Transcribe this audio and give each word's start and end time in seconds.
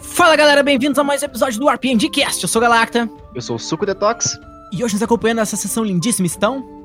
Fala 0.00 0.34
galera, 0.36 0.62
bem-vindos 0.62 0.98
a 0.98 1.04
mais 1.04 1.22
um 1.22 1.26
episódio 1.26 1.60
do 1.60 1.68
RPG 1.68 2.10
Cast. 2.10 2.42
Eu 2.42 2.48
sou 2.48 2.60
Galacta. 2.60 3.08
Eu 3.34 3.40
sou 3.40 3.56
o 3.56 3.58
Suco 3.58 3.86
Detox. 3.86 4.38
E 4.72 4.84
hoje 4.84 4.94
nos 4.94 5.02
acompanhando 5.02 5.38
nessa 5.38 5.56
sessão 5.56 5.84
lindíssima 5.84 6.26
estão. 6.26 6.78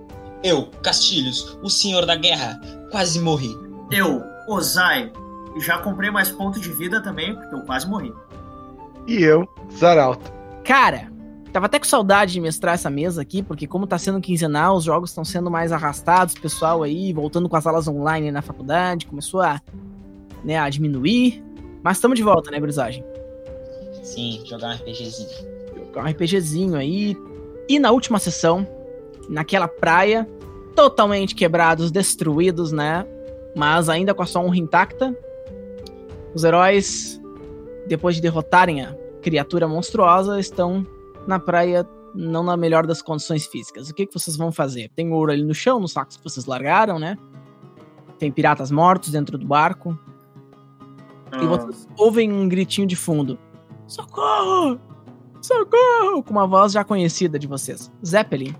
Eu, 0.44 0.68
Castilhos, 0.84 1.58
o 1.62 1.70
senhor 1.70 2.06
da 2.06 2.16
guerra, 2.16 2.60
quase 2.92 3.20
morri. 3.20 3.58
Eu, 3.92 4.22
Ozai, 4.48 5.12
já 5.60 5.78
comprei 5.78 6.10
mais 6.12 6.30
pontos 6.30 6.62
de 6.62 6.70
vida 6.72 7.02
também, 7.02 7.36
porque 7.36 7.56
eu 7.56 7.62
quase 7.62 7.88
morri. 7.88 8.14
E 9.08 9.22
eu, 9.24 9.48
Zaralto. 9.78 10.32
Cara, 10.64 11.12
tava 11.54 11.68
até 11.68 11.78
com 11.78 11.86
saudade 11.86 12.34
de 12.34 12.42
mestrar 12.42 12.74
essa 12.74 12.90
mesa 12.90 13.22
aqui, 13.22 13.44
porque 13.44 13.68
como 13.68 13.86
tá 13.86 13.98
sendo 14.00 14.20
quinzenal, 14.20 14.76
os 14.76 14.84
jogos 14.84 15.12
estão 15.12 15.24
sendo 15.24 15.52
mais 15.52 15.72
arrastados, 15.72 16.34
pessoal 16.34 16.82
aí, 16.82 17.14
voltando 17.14 17.48
com 17.48 17.56
as 17.56 17.68
aulas 17.68 17.88
online 17.88 18.32
na 18.32 18.42
faculdade, 18.42 19.06
começou 19.06 19.40
a, 19.40 19.62
né, 20.44 20.58
a 20.58 20.68
diminuir. 20.68 21.44
Mas 21.84 21.98
estamos 21.98 22.18
de 22.18 22.24
volta, 22.24 22.50
né, 22.50 22.60
gurizagem? 22.60 23.06
Sim, 24.02 24.42
jogar 24.46 24.70
um 24.70 24.74
RPGzinho. 24.74 25.30
Jogar 25.78 26.04
um 26.04 26.10
RPGzinho 26.10 26.76
aí. 26.76 27.16
E 27.70 27.78
na 27.78 27.92
última 27.92 28.18
sessão, 28.18 28.68
naquela 29.30 29.68
praia, 29.68 30.28
totalmente 30.76 31.36
quebrados, 31.36 31.92
destruídos, 31.92 32.72
né? 32.72 33.06
Mas 33.56 33.90
ainda 33.90 34.14
com 34.16 34.24
a 34.24 34.26
sua 34.26 34.42
honra 34.42 34.58
intacta, 34.58 35.16
os 36.34 36.44
heróis, 36.44 37.22
depois 37.88 38.16
de 38.16 38.22
derrotarem 38.22 38.82
a 38.82 38.96
criatura 39.22 39.68
monstruosa, 39.68 40.40
estão 40.40 40.86
na 41.28 41.40
praia 41.40 41.88
não 42.14 42.44
na 42.44 42.56
melhor 42.56 42.86
das 42.86 43.02
condições 43.02 43.46
físicas. 43.46 43.90
O 43.90 43.94
que, 43.94 44.06
que 44.06 44.14
vocês 44.14 44.38
vão 44.38 44.52
fazer? 44.52 44.90
Tem 44.96 45.12
ouro 45.12 45.32
ali 45.32 45.44
no 45.44 45.54
chão, 45.54 45.80
nos 45.80 45.94
sacos 45.94 46.18
que 46.18 46.24
vocês 46.24 46.46
largaram, 46.46 47.00
né? 47.00 47.18
Tem 48.20 48.32
piratas 48.32 48.72
mortos 48.72 49.12
dentro 49.12 49.38
do 49.38 49.46
barco. 49.46 49.98
E 51.42 51.46
vocês 51.46 51.88
ouvem 51.98 52.32
um 52.32 52.48
gritinho 52.48 52.86
de 52.86 52.96
fundo. 52.96 53.40
Socorro! 53.88 54.80
Socorro! 55.42 56.24
Com 56.24 56.32
uma 56.32 56.48
voz 56.48 56.72
já 56.72 56.84
conhecida 56.84 57.40
de 57.40 57.48
vocês. 57.48 57.92
Zeppelin. 58.06 58.56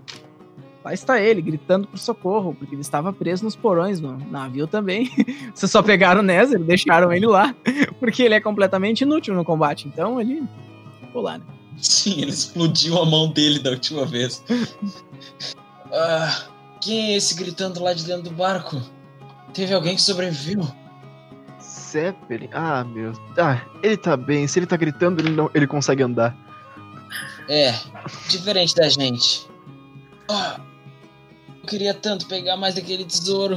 Lá 0.84 0.92
está 0.92 1.18
ele, 1.18 1.40
gritando 1.40 1.88
por 1.88 1.98
socorro, 1.98 2.54
porque 2.54 2.74
ele 2.74 2.82
estava 2.82 3.10
preso 3.10 3.44
nos 3.44 3.56
porões 3.56 4.00
do 4.00 4.18
navio 4.30 4.66
também. 4.66 5.08
Vocês 5.54 5.70
só 5.70 5.82
pegaram 5.82 6.20
o 6.20 6.22
Nether, 6.22 6.62
deixaram 6.62 7.10
ele 7.10 7.26
lá, 7.26 7.54
porque 7.98 8.22
ele 8.22 8.34
é 8.34 8.40
completamente 8.40 9.00
inútil 9.00 9.34
no 9.34 9.46
combate. 9.46 9.88
Então 9.88 10.20
ele 10.20 10.46
ficou 11.00 11.22
lá, 11.22 11.38
né? 11.38 11.44
Sim, 11.78 12.22
ele 12.22 12.30
explodiu 12.30 13.00
a 13.00 13.06
mão 13.06 13.30
dele 13.30 13.58
da 13.58 13.70
última 13.70 14.04
vez. 14.04 14.42
ah, 15.92 16.46
quem 16.80 17.12
é 17.12 17.16
esse 17.16 17.34
gritando 17.34 17.82
lá 17.82 17.92
de 17.92 18.04
dentro 18.04 18.24
do 18.24 18.30
barco? 18.30 18.80
Teve 19.52 19.72
alguém 19.72 19.94
que 19.94 20.02
sobreviveu? 20.02 20.66
Zeppelin? 21.60 22.48
Ah, 22.52 22.84
meu. 22.84 23.12
Ah, 23.38 23.60
ele 23.82 23.96
tá 23.96 24.16
bem. 24.16 24.46
Se 24.46 24.58
ele 24.58 24.66
tá 24.66 24.76
gritando, 24.76 25.20
ele, 25.20 25.30
não, 25.30 25.50
ele 25.54 25.66
consegue 25.66 26.02
andar. 26.02 26.36
É, 27.48 27.74
diferente 28.28 28.74
da 28.74 28.88
gente. 28.88 29.46
Ah, 30.28 30.60
eu 31.62 31.66
queria 31.66 31.94
tanto 31.94 32.26
pegar 32.26 32.56
mais 32.56 32.74
daquele 32.74 33.04
tesouro. 33.04 33.56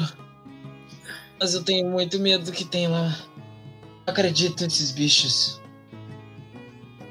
Mas 1.39 1.53
eu 1.53 1.63
tenho 1.63 1.87
muito 1.89 2.19
medo 2.19 2.45
do 2.45 2.51
que 2.51 2.65
tem 2.65 2.87
lá. 2.87 3.09
Não 4.05 4.13
acredito 4.13 4.63
nesses 4.63 4.91
bichos. 4.91 5.61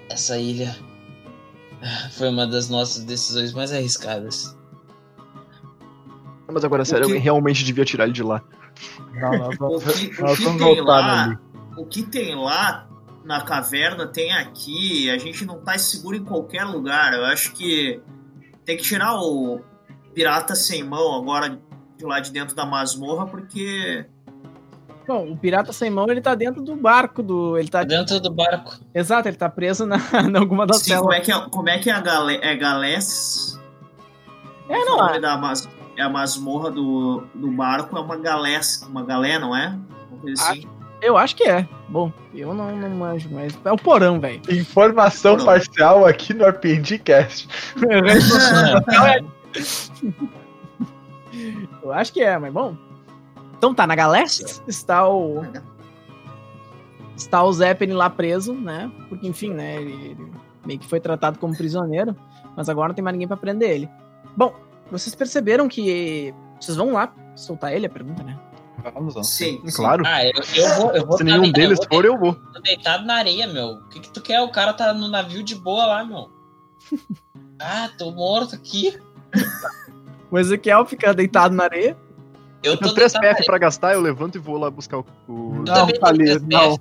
Essa 0.08 0.38
ilha 0.38 0.85
foi 2.12 2.28
uma 2.28 2.46
das 2.46 2.68
nossas 2.68 3.04
decisões 3.04 3.52
mais 3.52 3.72
arriscadas. 3.72 4.56
Mas 6.48 6.64
agora, 6.64 6.84
sério, 6.84 7.06
que- 7.06 7.12
alguém 7.12 7.22
realmente 7.22 7.64
devia 7.64 7.84
tirar 7.84 8.04
ele 8.04 8.12
de 8.12 8.22
lá. 8.22 8.42
Não, 9.14 9.32
nós 9.32 9.86
O 9.86 9.92
que, 9.92 10.20
o 10.20 10.24
nós 10.24 10.38
que 10.38 10.44
vamos 10.44 10.62
tem 10.62 10.76
voltar 10.76 10.84
lá, 11.00 11.24
ali. 11.24 11.38
o 11.76 11.84
que 11.86 12.02
tem 12.02 12.34
lá 12.36 12.88
na 13.24 13.40
caverna 13.42 14.06
tem 14.06 14.32
aqui. 14.32 15.10
A 15.10 15.18
gente 15.18 15.44
não 15.44 15.58
tá 15.60 15.76
seguro 15.78 16.16
em 16.16 16.24
qualquer 16.24 16.64
lugar. 16.64 17.12
Eu 17.14 17.24
acho 17.24 17.52
que 17.52 18.00
tem 18.64 18.76
que 18.76 18.82
tirar 18.84 19.16
o 19.20 19.60
pirata 20.14 20.54
sem 20.54 20.84
mão 20.84 21.14
agora 21.16 21.58
de 21.98 22.04
lá 22.04 22.20
de 22.20 22.30
dentro 22.30 22.54
da 22.54 22.64
masmorra, 22.64 23.26
porque 23.26 24.06
Bom, 25.06 25.32
o 25.32 25.36
pirata 25.36 25.72
sem 25.72 25.88
mão, 25.88 26.10
ele 26.10 26.20
tá 26.20 26.34
dentro 26.34 26.60
do 26.60 26.74
barco 26.74 27.22
do. 27.22 27.56
Ele 27.56 27.68
tá. 27.68 27.84
Dentro 27.84 28.18
do 28.20 28.30
barco. 28.30 28.78
Exato, 28.94 29.28
ele 29.28 29.36
tá 29.36 29.48
preso 29.48 29.86
na, 29.86 29.96
em 30.28 30.36
alguma 30.36 30.66
das 30.66 30.78
sim, 30.78 30.96
como 30.96 31.12
celas. 31.12 31.18
é 31.18 31.20
que 31.20 31.32
é, 31.32 31.48
como 31.48 31.68
é, 31.68 31.78
que 31.78 31.90
é 31.90 31.92
a 31.92 32.00
galé, 32.00 32.40
é 32.42 32.56
galés? 32.56 33.58
É, 34.68 34.84
não, 34.84 34.96
nome 34.96 35.20
da 35.20 35.36
mas, 35.36 35.68
é 35.96 36.02
a 36.02 36.08
masmorra 36.08 36.70
do, 36.70 37.24
do 37.34 37.52
barco 37.52 37.96
é 37.96 38.00
uma 38.00 38.16
galés, 38.16 38.82
uma 38.88 39.04
galé, 39.04 39.38
não 39.38 39.56
é? 39.56 39.78
Uma 40.10 40.20
coisa 40.20 40.42
assim. 40.42 40.66
eu 41.00 41.16
acho 41.16 41.36
que 41.36 41.44
é. 41.44 41.68
Bom, 41.88 42.12
eu 42.34 42.52
não, 42.52 42.74
não 42.74 42.90
manjo, 42.90 43.28
mas 43.30 43.56
é 43.64 43.70
o 43.70 43.76
porão, 43.76 44.18
velho. 44.18 44.42
Informação 44.48 45.36
Não. 45.36 45.44
parcial 45.44 46.04
aqui 46.04 46.34
no 46.34 46.44
RPG 46.44 46.98
Cast. 46.98 47.48
Eu 51.82 51.92
acho 51.92 52.12
que 52.12 52.22
é, 52.22 52.36
mas 52.38 52.52
bom. 52.52 52.76
Então 53.58 53.74
tá, 53.74 53.86
na 53.86 53.94
Galécia 53.94 54.46
está 54.66 55.08
o. 55.08 55.42
Está 57.16 57.42
o 57.42 57.52
Zeppelin 57.52 57.94
lá 57.94 58.10
preso, 58.10 58.52
né? 58.52 58.90
Porque, 59.08 59.26
enfim, 59.26 59.50
né? 59.52 59.80
Ele, 59.80 59.92
ele 60.10 60.32
meio 60.66 60.78
que 60.78 60.86
foi 60.86 61.00
tratado 61.00 61.38
como 61.38 61.56
prisioneiro, 61.56 62.14
mas 62.56 62.68
agora 62.68 62.88
não 62.88 62.94
tem 62.94 63.02
mais 63.02 63.14
ninguém 63.14 63.28
pra 63.28 63.36
prender 63.36 63.70
ele. 63.70 63.88
Bom, 64.36 64.54
vocês 64.90 65.14
perceberam 65.14 65.68
que. 65.68 66.34
Vocês 66.60 66.76
vão 66.76 66.92
lá 66.92 67.12
soltar 67.34 67.72
ele, 67.72 67.86
a 67.86 67.90
pergunta, 67.90 68.22
né? 68.22 68.38
Vamos, 68.94 69.14
vamos. 69.14 69.30
Sim, 69.30 69.60
sim. 69.64 69.76
Claro. 69.76 70.02
Ah, 70.06 70.24
eu, 70.24 70.32
eu 70.54 70.74
vou. 70.76 70.90
Eu 70.92 71.06
vou 71.06 71.16
Se 71.18 71.24
nenhum 71.24 71.42
de- 71.44 71.52
deles 71.52 71.78
eu 71.80 71.86
vou 71.88 71.98
for, 71.98 72.04
eu 72.04 72.18
vou. 72.18 72.34
Tô 72.34 72.60
deitado 72.60 73.04
na 73.06 73.14
areia, 73.16 73.46
meu. 73.46 73.66
O 73.68 73.88
que, 73.88 74.00
que 74.00 74.10
tu 74.10 74.20
quer? 74.20 74.40
O 74.42 74.50
cara 74.52 74.72
tá 74.74 74.92
no 74.92 75.08
navio 75.08 75.42
de 75.42 75.54
boa 75.54 75.86
lá, 75.86 76.04
meu. 76.04 76.30
Ah, 77.58 77.88
tô 77.96 78.10
morto 78.10 78.54
aqui. 78.54 78.94
O 80.30 80.38
Ezequiel 80.38 80.84
fica 80.84 81.14
deitado 81.14 81.54
na 81.54 81.64
areia. 81.64 81.96
Eu 82.62 82.76
tenho 82.76 82.94
3 82.94 83.12
deitado 83.12 83.26
na 83.28 83.34
PF 83.34 83.46
pra 83.46 83.58
gastar, 83.58 83.92
eu 83.94 84.00
levanto 84.00 84.36
e 84.36 84.38
vou 84.38 84.56
lá 84.58 84.70
buscar 84.70 84.98
o. 84.98 85.06
o- 85.28 85.62
Não, 85.66 85.86
com 85.86 86.12
não. 86.48 86.78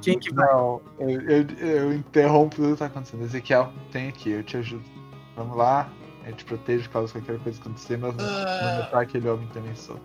Quem 0.00 0.18
que 0.18 0.32
vai? 0.34 0.46
Não, 0.52 0.80
eu, 0.98 1.20
eu, 1.20 1.46
eu 1.58 1.92
interrompo 1.94 2.56
tudo 2.56 2.72
que 2.72 2.78
tá 2.78 2.86
acontecendo. 2.86 3.22
Ezequiel, 3.24 3.72
tem 3.92 4.08
aqui, 4.08 4.30
eu 4.30 4.42
te 4.42 4.56
ajudo. 4.56 4.82
Vamos 5.36 5.56
lá, 5.56 5.88
eu 6.26 6.32
te 6.34 6.44
protejo 6.44 6.90
caso 6.90 7.12
qualquer 7.12 7.38
coisa 7.38 7.60
acontecer, 7.60 7.96
mas 7.98 8.14
não, 8.16 8.24
Ah. 8.24 8.60
não 8.62 8.76
deixar 8.82 9.00
aquele 9.00 9.28
homem 9.28 9.46
também 9.54 9.74
solto. 9.76 10.02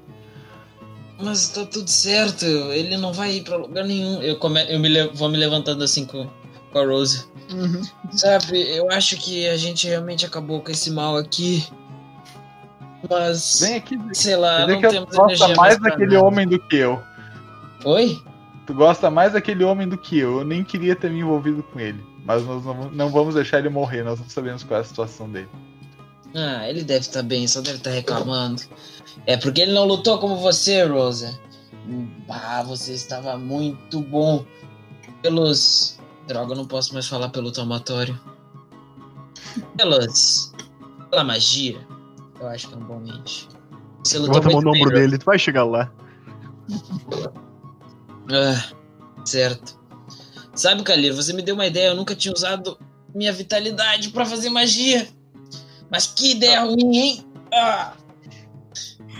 Mas 1.19 1.49
tá 1.49 1.65
tudo 1.65 1.89
certo. 1.89 2.45
Ele 2.45 2.95
não 2.95 3.11
vai 3.11 3.37
ir 3.37 3.43
pra 3.43 3.57
lugar 3.57 3.83
nenhum. 3.83 4.21
Eu, 4.21 4.37
come... 4.37 4.61
eu 4.71 4.79
me 4.79 4.87
le- 4.87 5.07
vou 5.15 5.29
me 5.29 5.37
levantando 5.37 5.83
assim 5.83 6.05
com, 6.05 6.27
com 6.71 6.77
a 6.79 6.85
Rose. 6.85 7.25
Uhum. 7.51 7.81
Sabe, 8.11 8.61
eu 8.75 8.91
acho 8.91 9.17
que 9.17 9.47
a 9.47 9.57
gente 9.57 9.87
realmente 9.87 10.27
acabou 10.27 10.61
com 10.61 10.69
esse 10.69 10.91
mal 10.91 11.17
aqui. 11.17 11.65
Mas, 13.09 13.59
Vem 13.61 13.75
aqui, 13.75 13.99
sei 14.13 14.35
lá, 14.35 14.61
não 14.61 14.69
Ezequiel, 14.69 14.91
temos 14.91 15.09
tu 15.09 15.15
gosta 15.17 15.33
energia 15.33 15.55
mais 15.55 15.79
daquele 15.79 16.13
nada. 16.15 16.25
homem 16.25 16.47
do 16.47 16.59
que 16.59 16.75
eu. 16.75 17.01
Oi? 17.85 18.21
Tu 18.65 18.73
gosta 18.73 19.09
mais 19.09 19.33
daquele 19.33 19.63
homem 19.63 19.87
do 19.87 19.97
que 19.97 20.19
eu. 20.19 20.39
Eu 20.39 20.45
nem 20.45 20.63
queria 20.63 20.95
ter 20.95 21.09
me 21.09 21.19
envolvido 21.19 21.63
com 21.63 21.79
ele. 21.79 22.03
Mas 22.25 22.45
nós 22.45 22.65
não, 22.65 22.91
não 22.91 23.09
vamos 23.09 23.35
deixar 23.35 23.59
ele 23.59 23.69
morrer, 23.69 24.03
nós 24.03 24.19
não 24.19 24.27
sabemos 24.27 24.63
qual 24.63 24.79
é 24.79 24.81
a 24.81 24.85
situação 24.85 25.29
dele. 25.29 25.47
Ah, 26.35 26.67
ele 26.69 26.83
deve 26.83 26.99
estar 26.99 27.23
bem, 27.23 27.47
só 27.47 27.61
deve 27.61 27.77
estar 27.77 27.91
reclamando. 27.91 28.61
É 29.25 29.37
porque 29.37 29.61
ele 29.61 29.71
não 29.71 29.85
lutou 29.85 30.19
como 30.19 30.35
você, 30.37 30.83
Rosa. 30.83 31.39
Ah, 32.29 32.63
você 32.63 32.93
estava 32.93 33.37
muito 33.37 34.01
bom. 34.01 34.45
Pelos. 35.21 35.97
Droga, 36.27 36.51
eu 36.51 36.57
não 36.57 36.65
posso 36.67 36.93
mais 36.93 37.07
falar 37.07 37.29
pelo 37.29 37.51
tomatório. 37.51 38.19
Pelos. 39.77 40.51
Pela 41.09 41.23
magia. 41.23 41.79
Eu 42.39 42.47
acho 42.47 42.67
que 42.67 42.73
é 42.73 42.77
um 42.77 42.81
bom 42.81 42.99
mente. 42.99 43.47
Você 44.03 44.19
lutou 44.19 44.35
Bota 44.35 44.49
a 44.49 44.51
mão 44.51 44.61
no 44.61 44.71
ombro 44.71 44.91
dele, 44.91 45.17
tu 45.17 45.25
vai 45.25 45.39
chegar 45.39 45.63
lá. 45.63 45.91
Ah, 48.31 48.71
certo. 49.25 49.77
Sabe, 50.53 50.83
Kalir, 50.83 51.13
você 51.13 51.33
me 51.33 51.41
deu 51.41 51.55
uma 51.55 51.67
ideia. 51.67 51.89
Eu 51.89 51.95
nunca 51.95 52.15
tinha 52.15 52.33
usado 52.33 52.77
minha 53.13 53.31
vitalidade 53.31 54.09
pra 54.09 54.25
fazer 54.25 54.49
magia. 54.49 55.07
Mas 55.89 56.07
que 56.07 56.31
ideia 56.31 56.61
ruim, 56.61 56.97
hein? 56.97 57.25
Ah! 57.53 57.93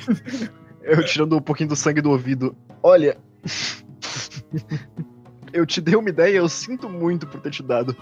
Eu 0.82 1.04
tirando 1.04 1.36
um 1.36 1.42
pouquinho 1.42 1.70
do 1.70 1.76
sangue 1.76 2.02
do 2.02 2.12
ouvido. 2.12 2.56
Olha. 2.82 3.18
eu 5.52 5.66
te 5.66 5.82
dei 5.82 5.96
uma 5.96 6.10
ideia, 6.10 6.38
eu 6.38 6.48
sinto 6.48 6.88
muito 6.88 7.28
por 7.28 7.42
ter 7.42 7.52
te 7.52 7.62
dado. 7.62 7.96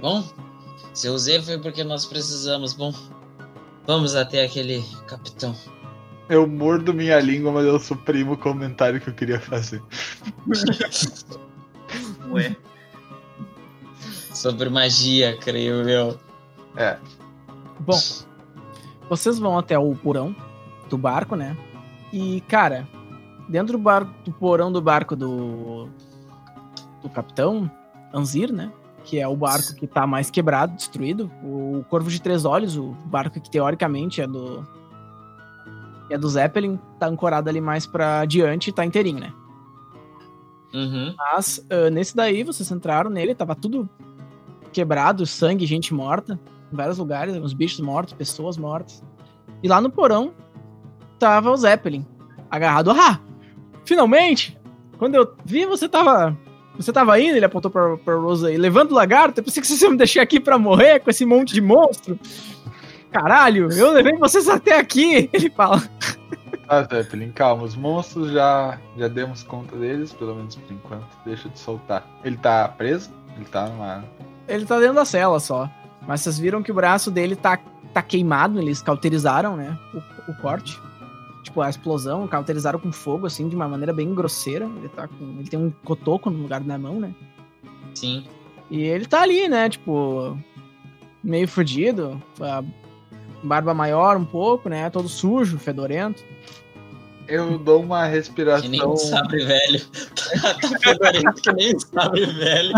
Bom, 0.00 0.24
se 0.94 1.06
eu 1.06 1.12
usei 1.12 1.42
foi 1.42 1.58
porque 1.58 1.84
nós 1.84 2.06
precisamos. 2.06 2.72
Bom, 2.72 2.94
vamos 3.88 4.14
até 4.14 4.44
aquele 4.44 4.84
capitão. 5.06 5.56
Eu 6.28 6.46
mordo 6.46 6.92
minha 6.92 7.18
língua, 7.18 7.50
mas 7.50 7.64
eu 7.64 7.80
suprimo 7.80 8.34
o 8.34 8.36
comentário 8.36 9.00
que 9.00 9.08
eu 9.08 9.14
queria 9.14 9.40
fazer. 9.40 9.82
Ué. 12.30 12.54
Sobre 14.34 14.68
magia, 14.68 15.38
creio 15.38 15.88
eu. 15.88 16.20
É. 16.76 16.98
Bom, 17.80 17.98
vocês 19.08 19.38
vão 19.38 19.58
até 19.58 19.78
o 19.78 19.96
porão 19.96 20.36
do 20.90 20.98
barco, 20.98 21.34
né? 21.34 21.56
E, 22.12 22.42
cara, 22.42 22.86
dentro 23.48 23.78
do, 23.78 23.82
barco, 23.82 24.12
do 24.22 24.32
porão 24.32 24.70
do 24.70 24.82
barco 24.82 25.16
do, 25.16 25.88
do 27.02 27.08
capitão 27.08 27.70
Anzir, 28.12 28.52
né? 28.52 28.70
Que 29.08 29.18
é 29.18 29.26
o 29.26 29.34
barco 29.34 29.74
que 29.74 29.86
tá 29.86 30.06
mais 30.06 30.30
quebrado, 30.30 30.74
destruído. 30.74 31.30
O 31.42 31.84
Corvo 31.88 32.10
de 32.10 32.20
Três 32.20 32.44
Olhos, 32.44 32.76
o 32.76 32.94
barco 33.06 33.40
que 33.40 33.50
teoricamente 33.50 34.20
é 34.20 34.26
do. 34.26 34.66
É 36.10 36.16
do 36.16 36.28
Zeppelin, 36.28 36.78
tá 36.98 37.06
ancorado 37.06 37.50
ali 37.50 37.60
mais 37.60 37.86
pra 37.86 38.24
diante 38.24 38.70
e 38.70 38.72
tá 38.72 38.84
inteirinho, 38.84 39.20
né? 39.20 39.32
Uhum. 40.72 41.14
Mas 41.16 41.64
ah, 41.70 41.90
nesse 41.90 42.16
daí, 42.16 42.42
vocês 42.42 42.70
entraram 42.70 43.10
nele, 43.10 43.34
tava 43.34 43.54
tudo 43.54 43.88
quebrado, 44.72 45.26
sangue, 45.26 45.66
gente 45.66 45.92
morta, 45.92 46.38
em 46.72 46.76
vários 46.76 46.98
lugares, 46.98 47.34
uns 47.36 47.52
bichos 47.52 47.80
mortos, 47.80 48.14
pessoas 48.14 48.56
mortas. 48.56 49.02
E 49.62 49.68
lá 49.68 49.80
no 49.80 49.90
porão 49.90 50.32
tava 51.18 51.50
o 51.50 51.56
Zeppelin, 51.56 52.06
agarrado. 52.50 52.90
Ah! 52.90 53.20
Finalmente! 53.84 54.58
Quando 54.98 55.14
eu 55.14 55.34
vi, 55.44 55.64
você 55.64 55.88
tava. 55.88 56.36
Você 56.78 56.92
tava 56.92 57.20
indo, 57.20 57.36
ele 57.36 57.44
apontou 57.44 57.70
pra, 57.70 57.96
pra 57.96 58.14
Rosa 58.14 58.48
aí, 58.48 58.56
levando 58.56 58.92
o 58.92 58.94
lagarto. 58.94 59.40
Eu 59.40 59.44
pensei 59.44 59.60
que 59.60 59.66
você 59.66 59.84
ia 59.84 59.90
me 59.90 59.96
deixar 59.96 60.22
aqui 60.22 60.38
pra 60.38 60.56
morrer 60.56 61.00
com 61.00 61.10
esse 61.10 61.26
monte 61.26 61.52
de 61.52 61.60
monstro. 61.60 62.18
Caralho, 63.10 63.70
eu 63.72 63.90
levei 63.90 64.16
vocês 64.16 64.48
até 64.48 64.78
aqui, 64.78 65.28
ele 65.32 65.50
fala. 65.50 65.82
Ah, 66.68 66.82
Zeppelin, 66.82 67.32
calma. 67.32 67.64
Os 67.64 67.74
monstros 67.74 68.30
já, 68.30 68.78
já 68.96 69.08
demos 69.08 69.42
conta 69.42 69.74
deles, 69.74 70.12
pelo 70.12 70.36
menos 70.36 70.54
por 70.54 70.72
enquanto. 70.72 71.08
Deixa 71.24 71.48
de 71.48 71.58
soltar. 71.58 72.06
Ele 72.22 72.36
tá 72.36 72.68
preso? 72.68 73.10
Ele 73.36 73.46
tá 73.46 73.66
numa. 73.66 74.04
Ele 74.46 74.64
tá 74.64 74.78
dentro 74.78 74.94
da 74.94 75.04
cela 75.04 75.40
só. 75.40 75.68
Mas 76.06 76.20
vocês 76.20 76.38
viram 76.38 76.62
que 76.62 76.70
o 76.70 76.74
braço 76.74 77.10
dele 77.10 77.34
tá, 77.34 77.58
tá 77.92 78.02
queimado, 78.02 78.60
eles 78.60 78.80
cauterizaram, 78.80 79.56
né? 79.56 79.76
O, 79.92 80.30
o 80.30 80.36
corte. 80.36 80.78
Tipo, 81.48 81.62
a 81.62 81.70
explosão, 81.70 82.28
cauterizaram 82.28 82.78
com 82.78 82.92
fogo, 82.92 83.26
assim, 83.26 83.48
de 83.48 83.56
uma 83.56 83.66
maneira 83.66 83.90
bem 83.90 84.14
grosseira. 84.14 84.66
Ele 84.66 84.88
tá 84.90 85.08
com. 85.08 85.36
Ele 85.38 85.48
tem 85.48 85.58
um 85.58 85.70
cotoco 85.82 86.28
no 86.28 86.42
lugar 86.42 86.60
da 86.60 86.76
mão, 86.76 87.00
né? 87.00 87.14
Sim. 87.94 88.26
E 88.70 88.82
ele 88.82 89.06
tá 89.06 89.22
ali, 89.22 89.48
né? 89.48 89.66
Tipo, 89.70 90.38
meio 91.24 91.48
fudido. 91.48 92.22
A 92.38 92.62
barba 93.42 93.72
maior 93.72 94.18
um 94.18 94.26
pouco, 94.26 94.68
né? 94.68 94.90
Todo 94.90 95.08
sujo, 95.08 95.58
fedorento. 95.58 96.22
Eu 97.26 97.58
dou 97.58 97.82
uma 97.82 98.06
Que 98.06 98.12
respiração. 98.12 98.68
nem 98.68 98.84
um 98.84 98.96
sabre 98.96 99.44
velho. 99.46 99.80
tá 100.42 100.78
fedorento 100.82 101.42
que 101.42 101.52
nem 101.52 101.78
sabre 101.78 102.26
velho. 102.26 102.74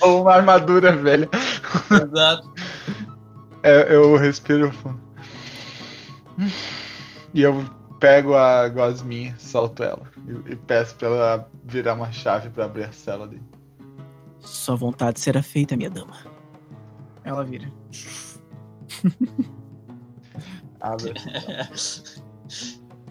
Ou 0.00 0.22
uma 0.22 0.34
armadura 0.34 0.96
velha. 0.96 1.28
Exato. 2.02 2.50
É, 3.62 3.94
eu 3.94 4.16
respiro 4.16 4.72
fundo. 4.72 5.11
E 7.34 7.42
eu 7.42 7.64
pego 7.98 8.34
a 8.34 8.68
gosminha, 8.68 9.34
solto 9.38 9.82
ela. 9.82 10.02
E, 10.26 10.52
e 10.52 10.56
peço 10.56 10.94
pra 10.96 11.08
ela 11.08 11.50
virar 11.64 11.94
uma 11.94 12.12
chave 12.12 12.50
pra 12.50 12.64
abrir 12.64 12.84
a 12.84 12.92
cela 12.92 13.26
dele. 13.26 13.42
Sua 14.40 14.74
vontade 14.74 15.20
será 15.20 15.42
feita, 15.42 15.76
minha 15.76 15.90
dama. 15.90 16.16
Ela 17.24 17.44
vira. 17.44 17.72
Abre. 20.80 21.14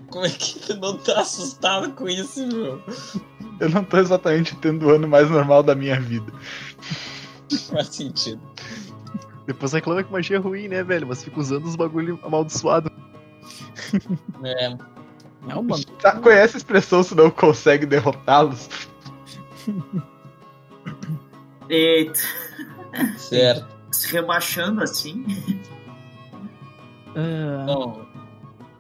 Como 0.10 0.26
é 0.26 0.30
que 0.30 0.60
tu 0.60 0.76
não 0.76 0.98
tá 0.98 1.22
assustado 1.22 1.94
com 1.94 2.10
isso, 2.10 2.46
meu? 2.48 2.82
Eu 3.62 3.70
não 3.70 3.84
tô 3.84 3.98
exatamente 3.98 4.56
tendo 4.58 4.88
o 4.88 4.90
ano 4.90 5.08
mais 5.08 5.30
normal 5.30 5.64
da 5.64 5.74
minha 5.74 6.00
vida. 6.00 6.32
Faz 7.70 7.88
sentido. 7.88 8.42
Depois 9.48 9.72
reclama 9.72 10.04
que 10.04 10.12
magia 10.12 10.36
é 10.36 10.40
ruim, 10.40 10.68
né, 10.68 10.84
velho? 10.84 11.08
Mas 11.08 11.24
fica 11.24 11.40
usando 11.40 11.66
os 11.66 11.78
bagulho 11.78 12.20
amaldiçoado. 12.24 12.92
É. 14.44 14.78
Já 16.02 16.16
conhece 16.20 16.56
a 16.56 16.58
expressão 16.58 17.02
se 17.04 17.16
não 17.16 17.30
consegue 17.32 17.86
derrotá-los? 17.86 18.70
Eita, 21.70 22.20
certo. 23.18 23.68
se 23.92 24.12
rebaixando 24.14 24.84
assim. 24.84 25.26
Ah, 27.16 27.64
Bom, 27.66 28.06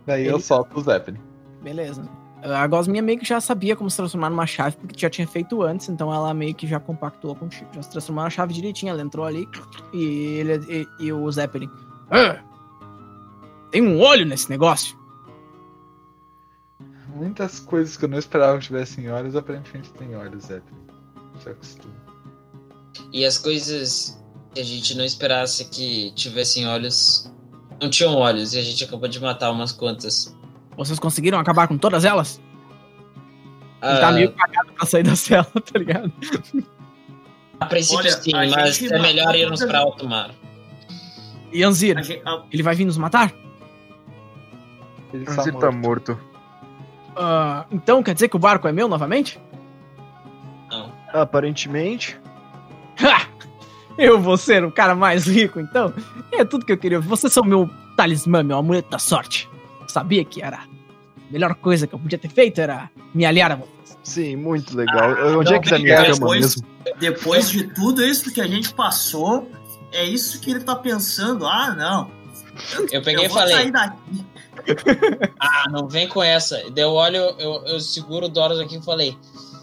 Daí 0.06 0.26
eu 0.26 0.40
solto 0.40 0.80
o 0.80 0.84
Zeppelin. 0.84 1.20
beleza. 1.62 2.08
A 2.44 2.66
Gosminha 2.66 3.04
meio 3.04 3.20
que 3.20 3.26
já 3.26 3.40
sabia 3.40 3.76
como 3.76 3.88
se 3.90 3.98
transformar 3.98 4.30
numa 4.32 4.48
chave, 4.48 4.76
porque 4.78 4.98
já 5.00 5.12
tinha 5.12 5.28
feito 5.28 5.62
antes, 5.62 5.88
então 5.90 6.12
ela 6.12 6.34
meio 6.34 6.56
que 6.56 6.66
já 6.66 6.80
compactou 6.80 7.36
contigo. 7.36 7.70
Já 7.72 7.84
se 7.84 7.92
transformou 7.92 8.24
na 8.24 8.32
chave 8.32 8.52
direitinho, 8.52 8.90
ela 8.90 9.02
entrou 9.04 9.26
ali 9.26 9.48
e 9.94 10.04
ele 10.40 10.54
e, 10.68 11.06
e 11.06 11.14
o 11.14 11.32
Zeppelin. 11.32 11.70
"Ah, 12.10 12.40
tem 13.70 13.84
um 13.84 14.02
olho 14.02 14.26
nesse 14.26 14.50
negócio. 14.50 14.98
Muitas 17.22 17.60
coisas 17.60 17.96
que 17.96 18.06
eu 18.06 18.10
não 18.10 18.18
esperava 18.18 18.58
que 18.58 18.66
tivessem 18.66 19.12
olhos, 19.12 19.36
aparentemente 19.36 19.92
tem 19.92 20.16
olhos, 20.16 20.46
Zeppelin. 20.46 20.80
Já 21.46 21.52
acostuma. 21.52 21.94
e 23.14 23.24
as 23.26 23.38
coisas 23.38 24.20
que 24.54 24.60
a 24.60 24.64
gente 24.64 24.96
não 24.98 25.06
esperasse 25.06 25.66
que 25.66 26.12
tivessem 26.16 26.68
olhos. 26.68 27.32
Não 27.80 27.90
tinham 27.92 28.16
olhos 28.16 28.54
e 28.54 28.60
a 28.60 28.62
gente 28.64 28.84
acabou 28.84 29.08
de 29.08 29.20
matar 29.20 29.52
umas 29.52 29.72
quantas. 29.72 30.36
Vocês 30.76 30.98
conseguiram 31.00 31.38
acabar 31.40 31.68
com 31.68 31.78
todas 31.78 32.06
elas? 32.06 32.42
Ele 33.84 34.00
tá 34.00 34.08
Ah, 34.10 34.12
meio 34.12 34.32
cagado 34.34 34.72
pra 34.74 34.86
sair 34.88 35.04
da 35.04 35.16
cela, 35.16 35.44
tá 35.46 35.78
ligado? 35.80 36.12
a 37.60 37.66
princípio 37.68 38.00
Olha, 38.00 38.12
sim, 38.12 38.34
a 38.34 38.38
mas 38.50 38.82
é 38.82 39.00
melhor 39.00 39.36
irmos 39.36 39.64
pra 39.64 39.80
alto 39.80 40.08
mar. 40.10 40.32
E 41.54 41.64
Anzir, 41.64 41.98
A 41.98 42.02
gente- 42.02 42.22
a- 42.26 42.44
ele 42.52 42.64
vai 42.64 42.76
vir 42.76 42.86
nos 42.86 42.98
matar? 42.98 43.32
Ele 45.14 45.24
Mas 45.26 45.38
está 45.38 45.44
ele 45.50 45.58
tá 45.60 45.72
morto. 45.72 46.20
Ah, 47.16 47.66
então 47.72 48.02
quer 48.04 48.14
dizer 48.14 48.28
que 48.30 48.36
o 48.36 48.40
barco 48.40 48.68
é 48.68 48.72
meu 48.72 48.88
novamente? 48.88 49.40
Não. 50.70 50.92
Aparentemente. 51.14 52.20
Ha! 53.02 53.28
Eu 53.98 54.20
vou 54.20 54.38
ser 54.38 54.64
o 54.64 54.72
cara 54.72 54.96
mais 54.96 55.28
rico, 55.28 55.60
então? 55.60 55.94
É 56.32 56.46
tudo 56.46 56.66
que 56.66 56.72
eu 56.72 56.78
queria. 56.78 57.00
Vocês 57.00 57.32
são 57.34 57.44
meu 57.44 57.70
talismã, 57.98 58.42
meu 58.42 58.58
amuleto 58.58 58.90
da 58.90 58.98
sorte. 59.00 59.50
Eu 59.82 59.90
sabia 59.90 60.24
que 60.24 60.42
era 60.42 60.58
a 60.60 60.64
melhor 61.30 61.54
coisa 61.56 61.86
que 61.86 61.94
eu 61.94 62.00
podia 62.00 62.18
ter 62.18 62.30
feito 62.30 62.60
era 62.62 62.90
me 63.14 63.26
aliar 63.26 63.52
a 63.52 63.56
vocês. 63.56 63.98
Sim, 64.04 64.36
muito 64.38 64.76
legal. 64.76 65.12
Onde 65.38 65.52
não, 65.52 65.58
é 65.58 65.60
que 65.60 65.70
tá 65.70 65.78
minha 65.78 66.02
depois- 66.04 66.20
cama 66.20 66.36
mesmo? 66.36 66.68
depois 67.00 67.50
de 67.52 67.64
tudo 67.74 68.02
isso 68.04 68.32
que 68.34 68.42
a 68.42 68.48
gente 68.48 68.74
passou, 68.74 69.52
é 69.92 70.04
isso 70.06 70.40
que 70.40 70.50
ele 70.52 70.62
tá 70.62 70.76
pensando. 70.76 71.46
Ah, 71.46 71.76
não. 71.76 72.10
Eu 72.92 73.02
peguei 73.02 73.18
eu 73.18 73.26
e 73.26 73.28
vou 73.28 73.38
falei, 73.38 73.56
sair 73.56 73.72
daqui. 73.72 74.26
ah, 75.40 75.70
não 75.70 75.88
vem 75.88 76.08
com 76.08 76.22
essa. 76.22 76.58
Daí 76.72 76.84
eu 76.84 76.92
olho, 76.92 77.18
eu, 77.40 77.64
eu 77.66 77.80
seguro 77.80 78.26
o 78.26 78.30
Doros 78.30 78.60
aqui 78.60 78.78
e 78.78 78.82
falei, 78.82 79.18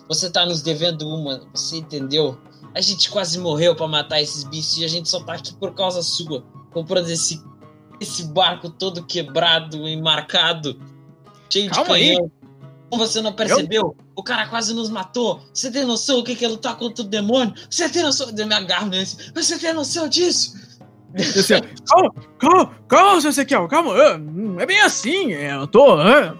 você 0.09 0.31
tá 0.31 0.45
nos 0.47 0.63
devendo 0.63 1.07
uma, 1.07 1.43
você 1.55 1.79
entendeu? 1.79 2.39
A 2.75 2.81
gente 2.81 3.11
quase 3.11 3.39
morreu 3.39 3.75
pra 3.75 3.87
matar 3.89 4.21
esses 4.21 4.45
bichos 4.45 4.79
e 4.79 4.85
a 4.85 4.89
gente 4.89 5.09
só 5.09 5.23
tá 5.23 5.35
aqui 5.35 5.55
por 5.55 5.75
causa 5.75 6.03
sua, 6.03 6.45
comprando 6.73 7.09
esse, 7.09 7.43
esse 8.01 8.25
barco 8.25 8.71
todo 8.71 9.05
quebrado 9.05 9.89
e 9.89 10.01
marcado, 10.01 10.81
cheio 11.51 11.71
Calma 11.71 11.95
de 11.95 11.95
aí. 11.95 12.17
canhão. 12.17 12.31
Como 12.91 13.07
você 13.07 13.21
não 13.21 13.35
percebeu? 13.35 13.95
O 14.17 14.23
cara 14.23 14.49
quase 14.49 14.73
nos 14.73 14.89
matou. 14.89 15.43
Você 15.53 15.71
tem 15.71 15.85
noção 15.85 16.21
o 16.21 16.25
que 16.25 16.35
que 16.35 16.45
é 16.45 16.49
lutar 16.49 16.77
contra 16.77 17.05
o 17.05 17.07
demônio? 17.07 17.55
Você 17.69 17.87
tem 17.89 18.03
noção? 18.03 18.31
Eu 18.35 18.47
me 18.47 18.55
agarro 18.55 18.87
nesse. 18.87 19.31
Você 19.35 19.59
tem 19.59 19.75
noção 19.75 20.09
disso? 20.09 20.55
Assim, 21.15 21.55
ó, 21.55 21.61
calma, 21.91 22.15
calma, 22.39 22.71
calma, 22.89 23.21
seu 23.21 23.31
Ezequiel, 23.31 23.67
calma. 23.69 23.95
ah, 23.95 24.19
Não 24.19 24.61
é 24.61 24.67
bem 24.67 24.81
assim, 24.81 25.33
é, 25.33 25.55
eu 25.55 25.67
tô. 25.67 25.95
ah, 25.99 26.35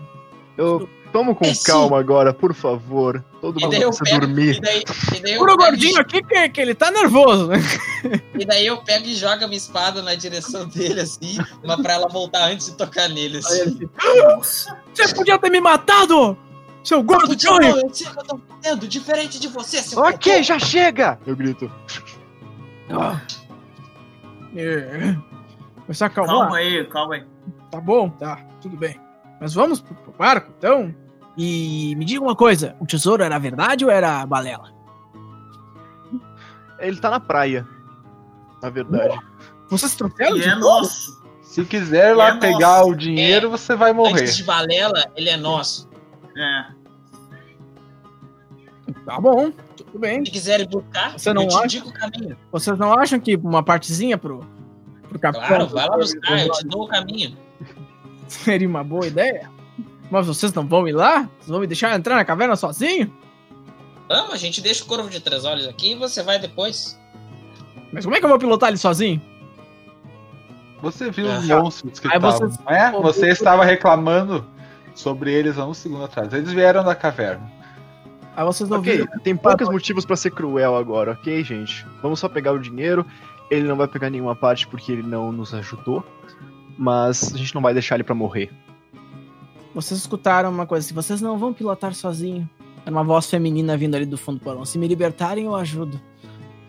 Eu 0.57 0.89
tomo 1.13 1.35
com 1.35 1.47
É 1.47 1.55
sim. 1.55 1.65
calma 1.65 1.99
agora, 1.99 2.35
por 2.35 2.53
favor. 2.55 3.25
Todo 3.41 3.59
E 3.59 3.63
mundo 3.65 3.75
precisa 3.75 4.05
pego, 4.05 4.21
dormir. 4.27 4.57
e 4.57 4.61
daí, 4.61 4.83
e 5.17 5.21
daí 5.21 5.39
o 5.39 5.49
e 5.49 5.57
gordinho 5.57 6.01
aqui 6.01 6.23
que, 6.23 6.49
que 6.51 6.61
ele 6.61 6.75
tá 6.75 6.91
nervoso, 6.91 7.47
né? 7.47 7.57
E 8.39 8.45
daí 8.45 8.67
eu 8.67 8.77
pego 8.83 9.07
e 9.07 9.15
jogo 9.15 9.43
a 9.45 9.47
minha 9.47 9.57
espada 9.57 10.03
na 10.03 10.15
direção 10.15 10.67
dele, 10.69 11.01
assim, 11.01 11.39
mas 11.65 11.81
pra 11.81 11.95
ela 11.95 12.09
voltar 12.09 12.45
antes 12.51 12.67
de 12.67 12.77
tocar 12.77 13.09
nele, 13.09 13.39
assim. 13.39 13.61
ele 13.63 13.89
assim, 13.97 14.21
Nossa. 14.23 14.77
Você 14.95 15.15
podia 15.15 15.39
ter 15.39 15.51
me 15.51 15.61
matado, 15.61 16.37
seu 16.85 17.03
gordo 17.03 17.35
Johnny! 17.35 17.69
eu 17.69 17.95
sei 17.95 18.07
o 18.09 18.11
que 18.13 18.19
eu 18.21 18.25
tô 18.25 18.41
fazendo, 18.63 18.87
diferente 18.89 19.41
de 19.41 19.49
você, 19.49 19.81
seu 19.83 19.99
Ok, 20.03 20.43
já 20.43 20.59
chega! 20.59 21.19
Eu 21.27 21.35
grito. 21.35 21.71
Ah. 22.91 23.21
É. 24.57 25.17
Acalmar. 26.05 26.37
Calma 26.37 26.57
aí, 26.57 26.85
calma 26.87 27.15
aí. 27.15 27.27
Tá 27.71 27.81
bom, 27.81 28.09
tá, 28.11 28.37
tudo 28.61 28.77
bem. 28.77 28.99
Mas 29.41 29.55
vamos 29.55 29.81
pro, 29.81 29.95
pro 29.95 30.13
barco, 30.13 30.53
então? 30.59 30.95
E 31.37 31.95
me 31.97 32.05
diga 32.05 32.23
uma 32.23 32.35
coisa, 32.37 32.75
o 32.81 32.87
tesouro 32.87 33.23
era 33.23 33.39
verdade 33.39 33.85
ou 33.85 33.91
era 33.91 34.25
balela? 34.27 34.73
Ele 36.79 36.99
tá 37.01 37.11
na 37.11 37.21
praia. 37.21 37.67
Na 38.63 38.71
verdade. 38.71 39.19
Vocês 39.71 39.95
trouxeram 39.95 40.37
E 40.37 40.41
de 40.41 40.49
é 40.49 40.55
volta? 40.55 40.81
nosso. 40.83 41.19
Se 41.43 41.65
quiser 41.65 42.15
lá 42.15 42.31
É 42.31 42.39
pegar 42.39 42.79
nosso. 42.81 42.91
o 42.91 42.95
dinheiro, 42.97 43.51
você 43.51 43.75
vai 43.75 43.93
morrer. 43.93 44.21
Antes 44.23 44.37
de 44.37 44.45
balela, 44.45 45.11
ele 45.17 45.29
é 45.31 45.37
nosso. 45.37 45.89
É. 46.37 46.67
Tá 49.05 49.21
bom, 49.21 49.53
tudo 49.89 50.01
bem. 50.01 50.25
Se 50.25 50.31
quiserem 50.31 50.67
buscar, 50.67 51.19
Você 51.19 51.33
não 51.33 51.43
eu 51.43 51.49
te 51.49 51.57
acha? 51.57 51.67
digo 51.69 51.89
o 51.89 51.93
caminho. 51.93 52.37
Vocês 52.53 52.79
não 52.79 52.93
acham 52.93 53.19
que 53.21 53.37
uma 53.37 53.63
partezinha 53.63 54.17
pro, 54.17 54.41
pro 55.09 55.19
capitão... 55.19 55.47
Claro, 55.49 55.67
vai 55.69 55.87
lá 55.89 55.97
buscar, 55.97 56.39
eu 56.47 56.53
te 56.53 56.67
dou 56.67 56.85
o 56.85 56.89
caminho. 56.89 57.37
Seria 58.29 58.69
uma 58.69 58.85
boa 58.85 59.07
ideia. 59.07 59.51
Mas 60.11 60.27
vocês 60.27 60.53
não 60.53 60.67
vão 60.67 60.87
ir 60.89 60.93
lá? 60.93 61.29
Vocês 61.39 61.49
vão 61.49 61.61
me 61.61 61.67
deixar 61.67 61.95
entrar 61.97 62.15
na 62.17 62.25
caverna 62.25 62.57
sozinho? 62.57 63.13
Vamos, 64.09 64.33
a 64.33 64.37
gente 64.39 64.61
deixa 64.63 64.83
o 64.85 64.87
corvo 64.87 65.11
de 65.11 65.21
três 65.21 65.45
olhos 65.45 65.67
aqui 65.67 65.93
e 65.93 65.95
você 65.95 66.23
vai 66.23 66.39
depois. 66.39 66.99
Mas 67.93 68.05
como 68.05 68.17
é 68.17 68.19
que 68.19 68.25
eu 68.25 68.31
vou 68.31 68.39
pilotar 68.39 68.69
ele 68.71 68.79
sozinho? 68.79 69.21
Você 70.81 71.11
viu 71.11 71.27
os 71.27 71.51
Ah. 71.51 71.61
monstros 71.61 71.99
que 71.99 72.07
estavam, 72.07 72.31
você- 72.31 72.59
não 72.65 72.73
é? 72.75 72.93
Você 72.93 73.29
estava 73.29 73.65
reclamando 73.65 74.47
sobre 74.95 75.33
eles 75.33 75.59
há 75.59 75.67
um 75.67 75.75
segundo 75.75 76.05
atrás. 76.05 76.33
Eles 76.33 76.53
vieram 76.53 76.85
da 76.85 76.95
caverna. 76.95 77.51
Aí 78.39 78.45
vocês 78.45 78.71
não 78.71 78.79
Ok, 78.79 78.99
viram. 78.99 79.19
tem 79.25 79.37
poucos 79.37 79.69
motivos 79.69 80.05
pra 80.05 80.15
ser 80.15 80.31
cruel 80.31 80.77
agora, 80.77 81.11
ok, 81.11 81.43
gente? 81.43 81.85
Vamos 82.01 82.21
só 82.21 82.29
pegar 82.29 82.53
o 82.53 82.59
dinheiro. 82.61 83.05
Ele 83.51 83.67
não 83.67 83.75
vai 83.75 83.89
pegar 83.89 84.11
nenhuma 84.11 84.37
parte 84.37 84.65
porque 84.69 84.93
ele 84.93 85.03
não 85.03 85.33
nos 85.33 85.53
ajudou. 85.53 86.05
Mas 86.79 87.35
a 87.35 87.37
gente 87.37 87.53
não 87.53 87.61
vai 87.61 87.73
deixar 87.73 87.97
ele 87.97 88.05
pra 88.05 88.15
morrer. 88.15 88.49
Vocês 89.75 89.99
escutaram 89.99 90.51
uma 90.51 90.67
coisa 90.67 90.87
assim, 90.87 90.95
vocês 90.95 91.21
não 91.21 91.37
vão 91.37 91.53
pilotar 91.53 91.93
sozinho. 91.95 92.49
Era 92.87 92.93
uma 92.95 93.03
voz 93.03 93.29
feminina 93.29 93.77
vindo 93.77 93.97
ali 93.97 94.07
do 94.07 94.17
fundo 94.17 94.39
do 94.39 94.45
porão. 94.45 94.65
Se 94.65 94.79
me 94.79 94.87
libertarem, 94.87 95.47
eu 95.47 95.57
ajudo. 95.57 96.01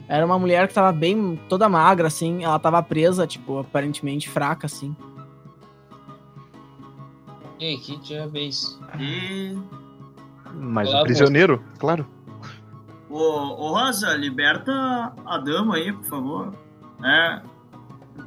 Era 0.07 0.25
uma 0.25 0.39
mulher 0.39 0.67
que 0.67 0.73
tava 0.73 0.91
bem, 0.91 1.39
toda 1.47 1.69
magra, 1.69 2.07
assim. 2.07 2.43
Ela 2.43 2.57
tava 2.57 2.81
presa, 2.81 3.27
tipo, 3.27 3.59
aparentemente 3.59 4.27
fraca, 4.27 4.65
assim. 4.65 4.95
Ei, 7.59 7.77
que 7.77 7.95
diabo 7.97 8.37
é 8.39 8.41
isso? 8.41 8.79
E. 8.99 9.55
Mas 10.53 10.89
Olá, 10.89 11.01
um 11.01 11.03
prisioneiro, 11.03 11.63
claro. 11.77 12.07
Ô, 13.09 13.17
ô 13.17 13.73
Rosa, 13.73 14.15
liberta 14.15 14.71
a 15.25 15.37
dama 15.37 15.75
aí, 15.75 15.91
por 15.91 16.05
favor. 16.05 16.53
É. 17.03 17.41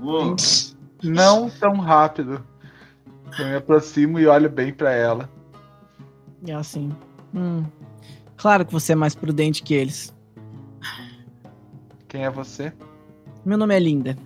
Ô, 0.01 0.35
Não 1.03 1.49
tão 1.51 1.79
rápido. 1.79 2.45
Eu 3.39 3.47
me 3.47 3.55
aproximo 3.57 4.19
e 4.19 4.27
olho 4.27 4.51
bem 4.51 4.73
pra 4.73 4.93
ela. 4.93 5.29
Ela 6.47 6.61
assim. 6.61 6.93
Hum. 7.35 7.65
Claro 8.37 8.67
que 8.67 8.73
você 8.73 8.93
é 8.93 8.97
mais 8.97 9.15
prudente 9.15 9.63
que 9.63 9.73
eles. 9.73 10.15
Quem 12.09 12.25
é 12.25 12.31
você? 12.31 12.73
Meu 13.45 13.57
nome 13.57 13.75
é 13.75 13.79
Linda. 13.79 14.17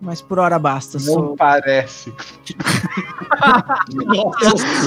Mas 0.00 0.20
por 0.20 0.38
hora 0.38 0.58
basta. 0.58 0.98
Não 0.98 1.04
Sou... 1.04 1.36
parece. 1.36 2.12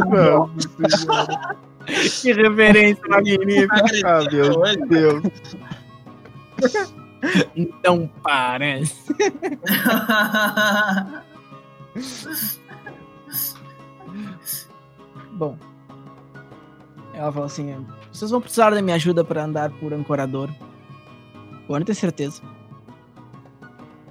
Não, 0.07 0.49
Que 2.21 2.33
reverência 2.33 3.03
magnífica. 3.07 3.83
ah, 4.05 4.19
meu 4.31 4.87
Deus. 4.87 5.23
Não 7.83 8.07
parece. 8.21 9.13
Bom. 15.31 15.57
Ela 17.13 17.31
falou 17.31 17.47
assim: 17.47 17.85
vocês 18.11 18.29
vão 18.31 18.41
precisar 18.41 18.69
da 18.69 18.81
minha 18.81 18.95
ajuda 18.95 19.23
para 19.23 19.43
andar 19.43 19.71
por 19.71 19.93
Ancorador. 19.93 20.49
Pode 21.67 21.85
ter 21.85 21.95
certeza. 21.95 22.41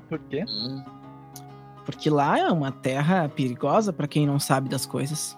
Por 0.09 0.19
quê? 0.21 0.45
Hum, 0.49 0.83
Porque 1.85 2.09
lá 2.11 2.39
é 2.39 2.49
uma 2.51 2.71
terra 2.73 3.29
perigosa 3.29 3.93
para 3.93 4.07
quem 4.09 4.27
não 4.27 4.39
sabe 4.39 4.69
das 4.69 4.85
coisas. 4.87 5.37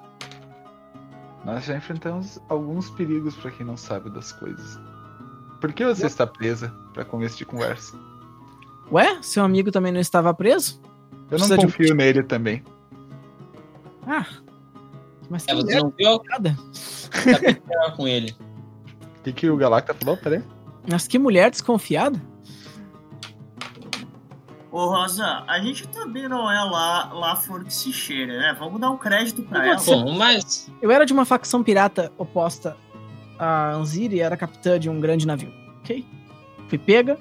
Nós 1.45 1.65
já 1.65 1.77
enfrentamos 1.77 2.39
alguns 2.49 2.91
perigos 2.91 3.35
pra 3.37 3.51
quem 3.51 3.65
não 3.65 3.77
sabe 3.77 4.11
das 4.11 4.33
coisas. 4.33 4.79
Por 5.61 5.73
que 5.73 5.85
você 5.85 6.07
está 6.07 6.27
presa 6.27 6.73
pra 6.93 7.05
começo 7.05 7.37
de 7.39 7.45
conversa? 7.45 7.97
Ué, 8.93 9.19
seu 9.23 9.45
amigo 9.45 9.71
também 9.71 9.93
não 9.93 10.01
estava 10.01 10.33
preso? 10.35 10.81
Eu 11.31 11.39
não 11.39 11.49
Precisa 11.49 11.59
de 11.59 11.67
um- 11.67 11.71
confio 11.71 11.95
nele 11.95 12.23
também. 12.23 12.63
Ah. 14.07 14.27
Mas 15.29 15.45
que 15.47 15.55
mulher 15.55 15.81
não 15.83 15.93
viu? 15.97 16.21
esperar 17.13 17.97
com 17.97 18.09
ele. 18.09 18.35
O 19.19 19.23
que, 19.23 19.33
que 19.33 19.49
o 19.51 19.57
Galacta 19.57 19.95
falou? 19.95 20.17
Peraí. 20.17 20.43
Mas 20.91 21.07
que 21.07 21.19
mulher 21.19 21.51
desconfiada. 21.51 22.21
Ô 24.73 24.87
Rosa, 24.87 25.43
a 25.49 25.59
gente 25.59 25.89
também 25.89 26.29
não 26.29 26.51
é 26.51 26.63
lá, 26.63 27.13
lá 27.13 27.35
flor 27.35 27.65
que 27.65 27.75
se 27.75 27.93
cheira, 27.93 28.39
né? 28.39 28.57
Vamos 28.59 28.81
dar 28.81 28.91
um 28.91 28.97
crédito 28.97 29.43
pra 29.43 29.59
Não 29.59 29.67
ela. 29.67 29.81
Bom, 29.85 30.13
mas 30.17 30.71
Eu 30.81 30.91
era 30.93 31.05
de 31.05 31.13
uma 31.13 31.25
facção 31.25 31.63
pirata 31.63 32.13
oposta 32.17 32.77
a 33.39 33.73
Anzir 33.73 34.13
e 34.13 34.21
era 34.21 34.37
capitã 34.37 34.79
de 34.79 34.89
um 34.89 35.01
grande 35.01 35.27
navio, 35.27 35.53
ok? 35.81 36.07
Fui 36.69 36.79
pega 36.79 37.19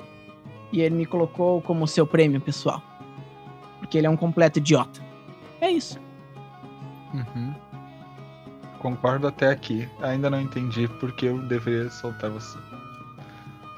e 0.71 0.81
ele 0.81 0.93
me 0.93 1.05
colocou 1.05 1.61
como 1.61 1.87
seu 1.87 2.05
prêmio 2.05 2.39
pessoal. 2.39 2.83
Porque 3.79 3.97
ele 3.97 4.05
é 4.05 4.09
um 4.09 4.17
completo 4.17 4.59
idiota. 4.59 5.01
É 5.59 5.71
isso. 5.71 5.99
Uhum. 7.13 7.55
Concordo 8.77 9.27
até 9.27 9.49
aqui. 9.49 9.89
Ainda 10.01 10.29
não 10.29 10.39
entendi 10.39 10.87
por 10.87 11.11
que 11.13 11.25
eu 11.25 11.39
deveria 11.39 11.89
soltar 11.89 12.29
você. 12.29 12.57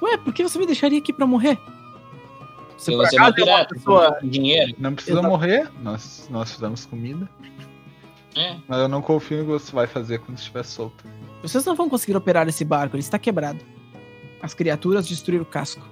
Ué, 0.01 0.17
por 0.17 0.33
que 0.33 0.43
você 0.43 0.59
me 0.59 0.65
deixaria 0.65 0.99
aqui 0.99 1.13
pra 1.13 1.25
morrer? 1.25 1.57
Se 2.81 2.95
você 2.95 3.15
uma 3.15 3.31
pirata, 3.31 3.75
pessoa... 3.75 4.17
dinheiro, 4.23 4.73
Não 4.79 4.95
precisa 4.95 5.19
Exato. 5.19 5.29
morrer. 5.29 5.69
Nós, 5.83 6.27
nós 6.31 6.51
fizemos 6.51 6.83
comida. 6.87 7.29
é. 8.35 8.57
Mas 8.67 8.79
eu 8.79 8.87
não 8.87 9.03
confio 9.03 9.37
no 9.39 9.43
que 9.45 9.51
você 9.51 9.71
vai 9.71 9.85
fazer 9.85 10.17
quando 10.19 10.39
estiver 10.39 10.63
solto. 10.63 11.05
Vocês 11.43 11.63
não 11.63 11.75
vão 11.75 11.87
conseguir 11.87 12.17
operar 12.17 12.47
esse 12.47 12.65
barco, 12.65 12.95
ele 12.95 13.03
está 13.03 13.19
quebrado. 13.19 13.59
As 14.41 14.55
criaturas 14.55 15.07
destruíram 15.07 15.43
o 15.43 15.45
casco. 15.45 15.87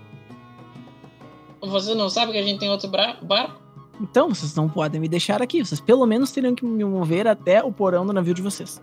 Você 1.61 1.93
não 1.93 2.09
sabe 2.09 2.31
que 2.31 2.39
a 2.39 2.43
gente 2.43 2.59
tem 2.59 2.69
outro 2.71 2.89
barco? 2.89 3.61
Então, 4.01 4.29
vocês 4.29 4.55
não 4.55 4.67
podem 4.67 4.99
me 4.99 5.07
deixar 5.07 5.43
aqui. 5.43 5.63
Vocês 5.63 5.79
pelo 5.79 6.07
menos 6.07 6.31
teriam 6.31 6.55
que 6.55 6.65
me 6.65 6.83
mover 6.83 7.27
até 7.27 7.63
o 7.63 7.71
porão 7.71 8.03
do 8.03 8.13
navio 8.13 8.33
de 8.33 8.41
vocês. 8.41 8.81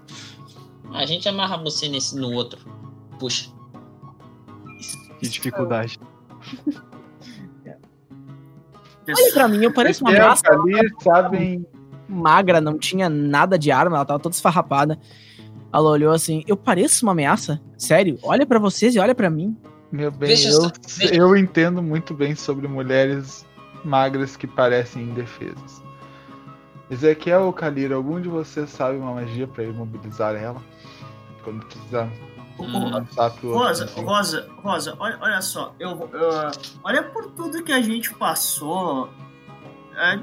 A 0.92 1.04
gente 1.06 1.28
amarra 1.28 1.56
você 1.56 1.88
nesse 1.88 2.14
no 2.16 2.32
outro. 2.32 2.60
Puxa. 3.18 3.50
Que 5.18 5.28
dificuldade. 5.28 5.98
Olha 9.08 9.32
pra 9.32 9.48
mim, 9.48 9.62
eu 9.62 9.72
pareço 9.72 10.04
uma 10.04 10.12
massa 10.12 10.50
ali 10.50 10.74
sabem. 11.02 11.66
magra, 12.08 12.60
não 12.60 12.78
tinha 12.78 13.08
nada 13.08 13.58
de 13.58 13.70
arma, 13.70 13.96
ela 13.96 14.04
tava 14.04 14.20
toda 14.20 14.34
esfarrapada. 14.34 14.98
Ela 15.72 15.90
olhou 15.90 16.12
assim, 16.12 16.42
eu 16.46 16.56
pareço 16.56 17.04
uma 17.04 17.12
ameaça? 17.12 17.60
Sério? 17.76 18.18
Olha 18.22 18.46
pra 18.46 18.58
vocês 18.58 18.94
e 18.94 18.98
olha 18.98 19.14
pra 19.14 19.28
mim. 19.28 19.56
Meu 19.92 20.10
bem, 20.10 20.34
eu, 20.46 20.72
eu 21.12 21.36
entendo 21.36 21.82
muito 21.82 22.12
bem 22.12 22.34
sobre 22.34 22.66
mulheres 22.66 23.46
magras 23.84 24.36
que 24.36 24.46
parecem 24.46 25.02
indefesas. 25.04 25.82
Ezequiel 26.90 27.42
ou 27.42 27.52
Kalira, 27.52 27.94
algum 27.94 28.20
de 28.20 28.28
vocês 28.28 28.70
sabe 28.70 28.98
uma 28.98 29.14
magia 29.14 29.46
pra 29.46 29.64
imobilizar 29.64 30.34
ela? 30.34 30.62
Quando 31.42 31.64
precisar 31.66 32.08
Hum. 32.58 33.04
Rosa. 33.52 33.90
Rosa, 33.94 34.48
Rosa, 34.62 34.96
olha, 34.98 35.18
olha 35.20 35.42
só, 35.42 35.74
eu, 35.78 35.90
eu- 36.12 36.50
olha 36.82 37.02
por 37.02 37.26
tudo 37.32 37.62
que 37.62 37.72
a 37.72 37.82
gente 37.82 38.14
passou. 38.14 39.10
É, 39.94 40.14
é, 40.14 40.20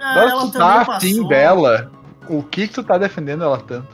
Agora 0.00 0.30
ela 0.30 0.42
tu 0.42 0.52
tá 0.52 0.80
afim 0.82 1.26
dela. 1.26 1.90
O 2.28 2.42
que 2.42 2.68
que 2.68 2.74
tu 2.74 2.82
tá 2.84 2.98
defendendo 2.98 3.44
ela 3.44 3.58
tanto? 3.58 3.88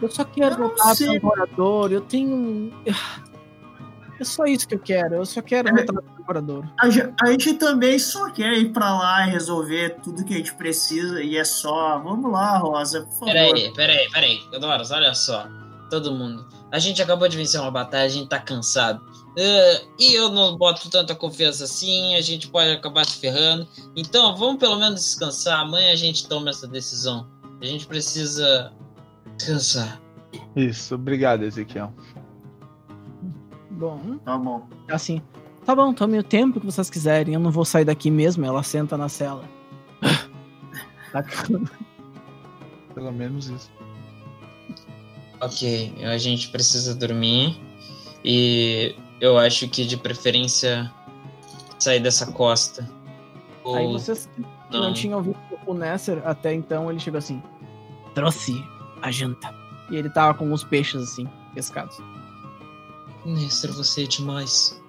Eu 0.00 0.10
só 0.10 0.24
quero 0.24 0.72
sei. 0.94 1.18
pro 1.20 1.28
morador, 1.28 1.92
eu 1.92 2.00
tenho. 2.02 2.72
É 4.18 4.24
só 4.24 4.46
isso 4.46 4.66
que 4.66 4.74
eu 4.74 4.78
quero, 4.78 5.16
eu 5.16 5.26
só 5.26 5.42
quero 5.42 5.68
É. 5.78 5.84
pro 5.84 6.02
morador. 6.26 6.64
A, 6.80 6.86
a 6.86 7.30
gente 7.30 7.52
também 7.52 7.98
só 7.98 8.30
quer 8.30 8.54
ir 8.54 8.72
pra 8.72 8.96
lá 8.98 9.26
e 9.26 9.30
resolver 9.30 9.96
tudo 10.02 10.24
que 10.24 10.32
a 10.32 10.36
gente 10.38 10.54
precisa 10.54 11.20
e 11.22 11.36
é 11.36 11.44
só. 11.44 11.98
Vamos 11.98 12.32
lá, 12.32 12.56
Rosa, 12.56 13.02
por 13.02 13.12
favor. 13.12 13.26
Peraí, 13.26 13.70
peraí, 13.74 14.08
peraí. 14.10 14.38
Doros, 14.58 14.90
olha 14.90 15.12
só. 15.12 15.46
Todo 15.90 16.12
mundo. 16.12 16.46
A 16.72 16.78
gente 16.78 17.00
acabou 17.00 17.28
de 17.28 17.36
vencer 17.36 17.60
uma 17.60 17.70
batalha, 17.70 18.04
a 18.04 18.08
gente 18.08 18.28
tá 18.28 18.38
cansado. 18.40 19.00
Ah, 19.38 19.80
e 19.98 20.14
eu 20.14 20.28
não 20.30 20.56
boto 20.56 20.90
tanta 20.90 21.14
confiança 21.14 21.64
assim, 21.64 22.14
a 22.16 22.20
gente 22.20 22.48
pode 22.48 22.70
acabar 22.70 23.04
se 23.04 23.18
ferrando. 23.18 23.66
Então, 23.94 24.34
vamos 24.36 24.58
pelo 24.58 24.76
menos 24.76 25.00
descansar. 25.00 25.60
Amanhã 25.60 25.92
a 25.92 25.96
gente 25.96 26.26
toma 26.28 26.50
essa 26.50 26.66
decisão. 26.66 27.28
A 27.60 27.64
gente 27.64 27.86
precisa 27.86 28.72
descansar. 29.36 30.00
Isso, 30.56 30.94
obrigado, 30.94 31.44
Ezequiel. 31.44 31.92
Bom, 33.70 34.18
Tá 34.24 34.36
bom. 34.38 34.66
assim. 34.90 35.22
Tá 35.64 35.74
bom, 35.74 35.92
tome 35.92 36.18
o 36.18 36.22
tempo 36.22 36.60
que 36.60 36.66
vocês 36.66 36.88
quiserem, 36.88 37.34
eu 37.34 37.40
não 37.40 37.50
vou 37.50 37.64
sair 37.64 37.84
daqui 37.84 38.10
mesmo. 38.10 38.44
Ela 38.44 38.62
senta 38.62 38.96
na 38.96 39.08
cela. 39.08 39.44
Tá 41.12 41.24
Pelo 42.94 43.12
menos 43.12 43.48
isso. 43.48 43.70
Ok, 45.40 45.94
a 46.04 46.16
gente 46.18 46.48
precisa 46.48 46.94
dormir. 46.94 47.60
E 48.24 48.94
eu 49.20 49.38
acho 49.38 49.68
que 49.68 49.84
de 49.84 49.96
preferência 49.96 50.90
sair 51.78 52.00
dessa 52.00 52.26
costa. 52.32 52.82
Aí 53.64 53.84
Ou- 53.86 53.92
vocês 53.92 54.28
que 54.34 54.42
não 54.72 54.80
não. 54.88 54.92
tinham 54.94 55.22
visto 55.22 55.38
o 55.66 55.74
Nesser 55.74 56.22
até 56.26 56.52
então, 56.54 56.90
ele 56.90 56.98
chegou 57.00 57.18
assim: 57.18 57.42
trouxe 58.14 58.52
a 59.02 59.10
janta. 59.10 59.54
E 59.90 59.96
ele 59.96 60.10
tava 60.10 60.34
com 60.36 60.50
uns 60.52 60.64
peixes 60.64 61.00
assim, 61.02 61.28
pescados. 61.54 61.96
Nestor, 63.24 63.72
você 63.72 64.04
é 64.04 64.06
demais. 64.06 64.80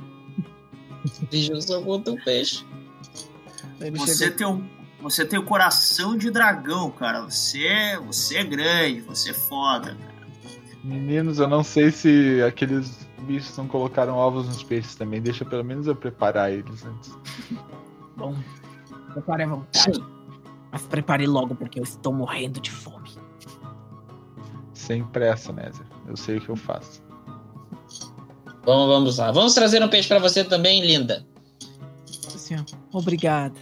Veja 1.32 1.60
só 1.62 1.82
quanto 1.82 2.16
peixe. 2.24 2.66
Aí 3.80 3.88
ele 3.88 3.98
Você 4.00 4.26
chegou, 4.26 4.38
tem 4.38 4.48
um. 4.48 4.64
você 5.02 5.26
tem 5.26 5.38
o 5.40 5.44
coração 5.44 6.18
de 6.18 6.32
dragão, 6.32 6.90
cara. 6.92 7.22
Você, 7.22 7.98
você 8.06 8.38
é 8.38 8.44
grande, 8.44 9.02
você 9.02 9.32
é 9.32 9.34
foda, 9.34 9.96
cara. 9.96 10.17
Meninos, 10.88 11.38
eu 11.38 11.50
não 11.50 11.66
sei 11.66 11.92
se 11.92 12.42
aqueles 12.42 13.06
bichos 13.24 13.58
não 13.58 13.68
colocaram 13.68 14.16
ovos 14.16 14.48
nos 14.48 14.64
peixes 14.64 14.96
também. 14.96 15.22
Deixa 15.22 15.44
pelo 15.44 15.64
menos 15.64 15.86
eu 15.86 15.96
preparar 15.96 16.50
eles 16.50 16.86
antes. 16.86 17.12
Bom, 18.16 18.34
prepare 19.12 19.44
à 19.44 19.48
vontade. 19.48 20.02
Mas 20.72 20.84
prepare 20.84 21.28
logo, 21.28 21.56
porque 21.56 21.78
eu 21.78 21.84
estou 21.84 22.14
morrendo 22.14 22.62
de 22.62 22.72
fome. 22.72 23.10
Sem 24.74 25.04
pressa, 25.04 25.52
Nézia. 25.52 25.86
Eu 26.08 26.16
sei 26.16 26.38
o 26.38 26.42
que 26.42 26.50
eu 26.50 26.56
faço. 26.56 27.04
Vamos, 28.64 28.88
vamos 28.88 29.18
lá. 29.18 29.32
Vamos 29.34 29.54
trazer 29.54 29.84
um 29.84 29.90
peixe 29.90 30.08
pra 30.08 30.20
você 30.20 30.42
também, 30.42 30.82
linda. 30.82 31.26
Assim, 32.34 32.56
ó, 32.56 32.98
Obrigada. 32.98 33.60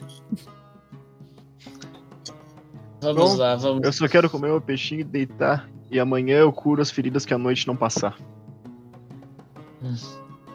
Vamos 3.02 3.32
Bom, 3.32 3.36
lá, 3.36 3.56
vamos. 3.56 3.84
Eu 3.84 3.92
só 3.92 4.08
quero 4.08 4.30
comer 4.30 4.50
meu 4.50 4.62
peixinho 4.62 5.02
e 5.02 5.04
deitar. 5.04 5.68
E 5.90 6.00
amanhã 6.00 6.38
eu 6.38 6.52
curo 6.52 6.82
as 6.82 6.92
feridas 6.92 7.26
que 7.26 7.34
a 7.34 7.38
noite 7.38 7.68
não 7.68 7.76
passar. 7.76 8.18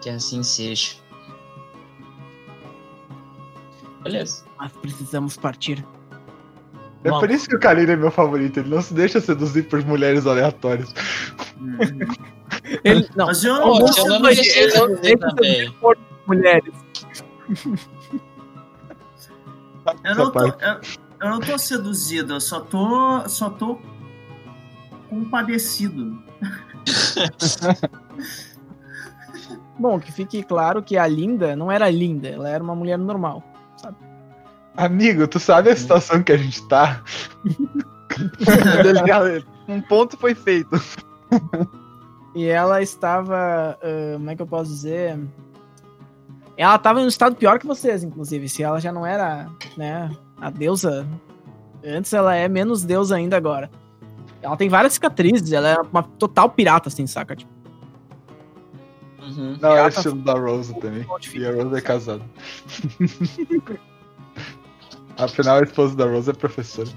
Que 0.01 0.11
assim 0.11 0.43
seja. 0.43 0.97
Beleza. 4.03 4.45
Mas 4.59 4.73
precisamos 4.73 5.37
partir. 5.37 5.85
É 7.05 7.11
por 7.11 7.31
isso 7.31 7.49
que 7.49 7.57
o 7.57 7.61
Kalina 7.61 7.93
é 7.93 7.97
meu 7.97 8.11
favorito. 8.11 8.61
Ele 8.61 8.69
não 8.69 8.83
se 8.83 8.93
deixa 8.93 9.21
seduzir 9.21 9.65
por 9.65 9.83
mulheres 9.85 10.27
aleatórias. 10.27 10.93
Ele, 12.85 13.09
não, 13.17 13.27
Mas 13.27 13.45
eu 13.45 13.55
não 13.57 13.79
eu 13.79 14.23
deixei 14.23 14.69
de 14.69 14.97
deixa 15.01 15.19
também. 15.19 15.75
mulheres. 16.27 16.75
Eu 20.05 20.15
não, 20.15 20.31
tô, 20.31 20.47
eu, 20.47 20.81
eu 21.21 21.31
não 21.31 21.41
tô 21.41 21.59
seduzido, 21.59 22.35
eu 22.35 22.41
só 22.41 22.61
tô. 22.61 23.27
só 23.29 23.51
tô 23.51 23.79
compadecido. 25.11 26.23
Bom, 29.79 29.99
que 29.99 30.12
fique 30.12 30.43
claro 30.43 30.83
que 30.83 30.97
a 30.97 31.07
Linda 31.07 31.57
não 31.57 31.73
era 31.73 31.90
linda, 31.90 32.29
ela 32.29 32.49
era 32.49 32.62
uma 32.62 32.75
mulher 32.75 32.99
normal. 32.99 33.43
Amigo, 34.76 35.26
tu 35.26 35.40
sabe 35.40 35.71
a 35.71 35.76
situação 35.76 36.23
que 36.23 36.33
a 36.33 36.37
gente 36.37 36.67
tá? 36.69 37.02
um 39.69 39.81
ponto 39.83 40.17
foi 40.17 40.35
feito. 40.35 40.81
E 42.35 42.47
ela 42.47 42.81
estava. 42.81 43.79
ah, 43.83 44.14
como 44.14 44.31
é 44.31 44.37
que 44.37 44.43
eu 44.43 44.47
posso 44.47 44.71
dizer? 44.71 45.19
Ela 46.57 46.76
estava 46.76 47.00
em 47.00 47.05
um 47.05 47.09
estado 47.09 47.37
pior 47.37 47.59
que 47.59 47.67
vocês, 47.67 48.05
inclusive. 48.05 48.49
Se 48.49 48.62
ela 48.62 48.81
já 48.81 48.93
não 48.93 49.05
era, 49.05 49.49
né, 49.76 50.11
a 50.40 50.50
deusa. 50.50 51.07
Antes 51.85 52.12
ela 52.12 52.35
é 52.35 52.49
menos 52.49 52.85
deusa 52.85 53.17
ainda 53.17 53.37
agora. 53.37 53.71
Ela 54.43 54.57
tem 54.57 54.69
várias 54.69 54.95
cicatrizes, 54.95 55.53
ela 55.53 55.69
é 55.69 55.77
uma 55.81 56.03
total 56.03 56.49
pirata, 56.51 56.89
assim, 56.89 57.07
saca? 57.07 57.37
Tipo, 57.37 57.61
Uhum. 59.31 59.57
Não, 59.61 59.77
é 59.77 59.85
o 59.85 59.89
estilo 59.89 60.17
da 60.17 60.33
Rose 60.35 60.75
também. 60.81 61.07
E 61.35 61.47
a 61.47 61.53
Rose 61.53 61.77
é 61.77 61.81
casada. 61.81 62.25
Afinal, 65.17 65.59
a 65.59 65.63
esposa 65.63 65.95
da 65.95 66.05
Rose 66.07 66.31
é 66.31 66.33
professora. 66.33 66.89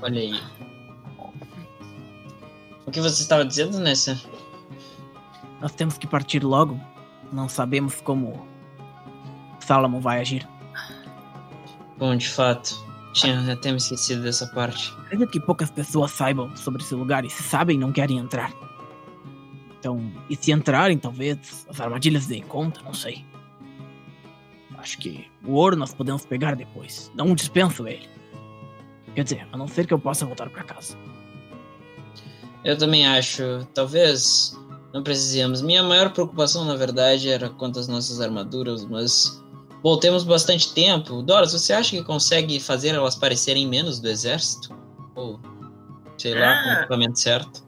Olha 0.00 0.20
aí. 0.20 0.40
O 2.86 2.90
que 2.90 3.00
você 3.00 3.22
estava 3.22 3.44
dizendo, 3.44 3.78
Nessa? 3.78 4.18
nós 5.60 5.72
temos 5.72 5.98
que 5.98 6.06
partir 6.06 6.42
logo. 6.42 6.80
Não 7.32 7.48
sabemos 7.48 8.00
como 8.00 8.46
Salomon 9.60 10.00
vai 10.00 10.20
agir. 10.20 10.48
Bom, 11.98 12.16
de 12.16 12.28
fato. 12.28 12.82
Tinha 13.12 13.52
até 13.52 13.70
me 13.70 13.76
esquecido 13.76 14.22
dessa 14.22 14.46
parte. 14.48 14.92
Acredito 15.04 15.30
que 15.30 15.40
poucas 15.40 15.70
pessoas 15.70 16.10
saibam 16.12 16.54
sobre 16.56 16.82
esse 16.82 16.94
lugar 16.94 17.24
e 17.24 17.30
se 17.30 17.42
sabem, 17.42 17.78
não 17.78 17.92
querem 17.92 18.18
entrar. 18.18 18.52
Então, 19.78 20.12
e 20.30 20.36
se 20.36 20.52
entrarem, 20.52 20.96
talvez 20.96 21.66
as 21.68 21.80
armadilhas 21.80 22.26
deem 22.26 22.42
conta, 22.42 22.80
não 22.82 22.94
sei. 22.94 23.24
Acho 24.78 24.98
que 24.98 25.30
o 25.44 25.52
ouro 25.52 25.76
nós 25.76 25.92
podemos 25.94 26.24
pegar 26.24 26.56
depois. 26.56 27.10
Não 27.14 27.34
dispenso 27.34 27.86
ele. 27.86 28.08
Quer 29.14 29.24
dizer, 29.24 29.46
a 29.52 29.56
não 29.56 29.68
ser 29.68 29.86
que 29.86 29.92
eu 29.92 29.98
possa 29.98 30.24
voltar 30.24 30.48
pra 30.50 30.64
casa. 30.64 30.96
Eu 32.64 32.78
também 32.78 33.06
acho. 33.06 33.66
Talvez 33.74 34.56
não 34.92 35.02
precisemos. 35.02 35.62
Minha 35.62 35.82
maior 35.82 36.12
preocupação, 36.12 36.64
na 36.64 36.76
verdade, 36.76 37.28
era 37.28 37.50
quanto 37.50 37.78
às 37.78 37.88
nossas 37.88 38.20
armaduras, 38.20 38.84
mas. 38.84 39.41
Bom, 39.82 39.98
temos 39.98 40.22
bastante 40.24 40.72
tempo. 40.72 41.22
Doras, 41.22 41.52
você 41.52 41.72
acha 41.72 41.90
que 41.96 42.04
consegue 42.04 42.60
fazer 42.60 42.90
elas 42.90 43.16
parecerem 43.16 43.66
menos 43.66 43.98
do 43.98 44.08
exército? 44.08 44.74
Ou. 45.14 45.40
Sei 46.16 46.34
lá, 46.38 46.52
É. 46.52 46.62
com 46.62 46.68
o 46.68 46.72
equipamento 46.74 47.18
certo? 47.18 47.64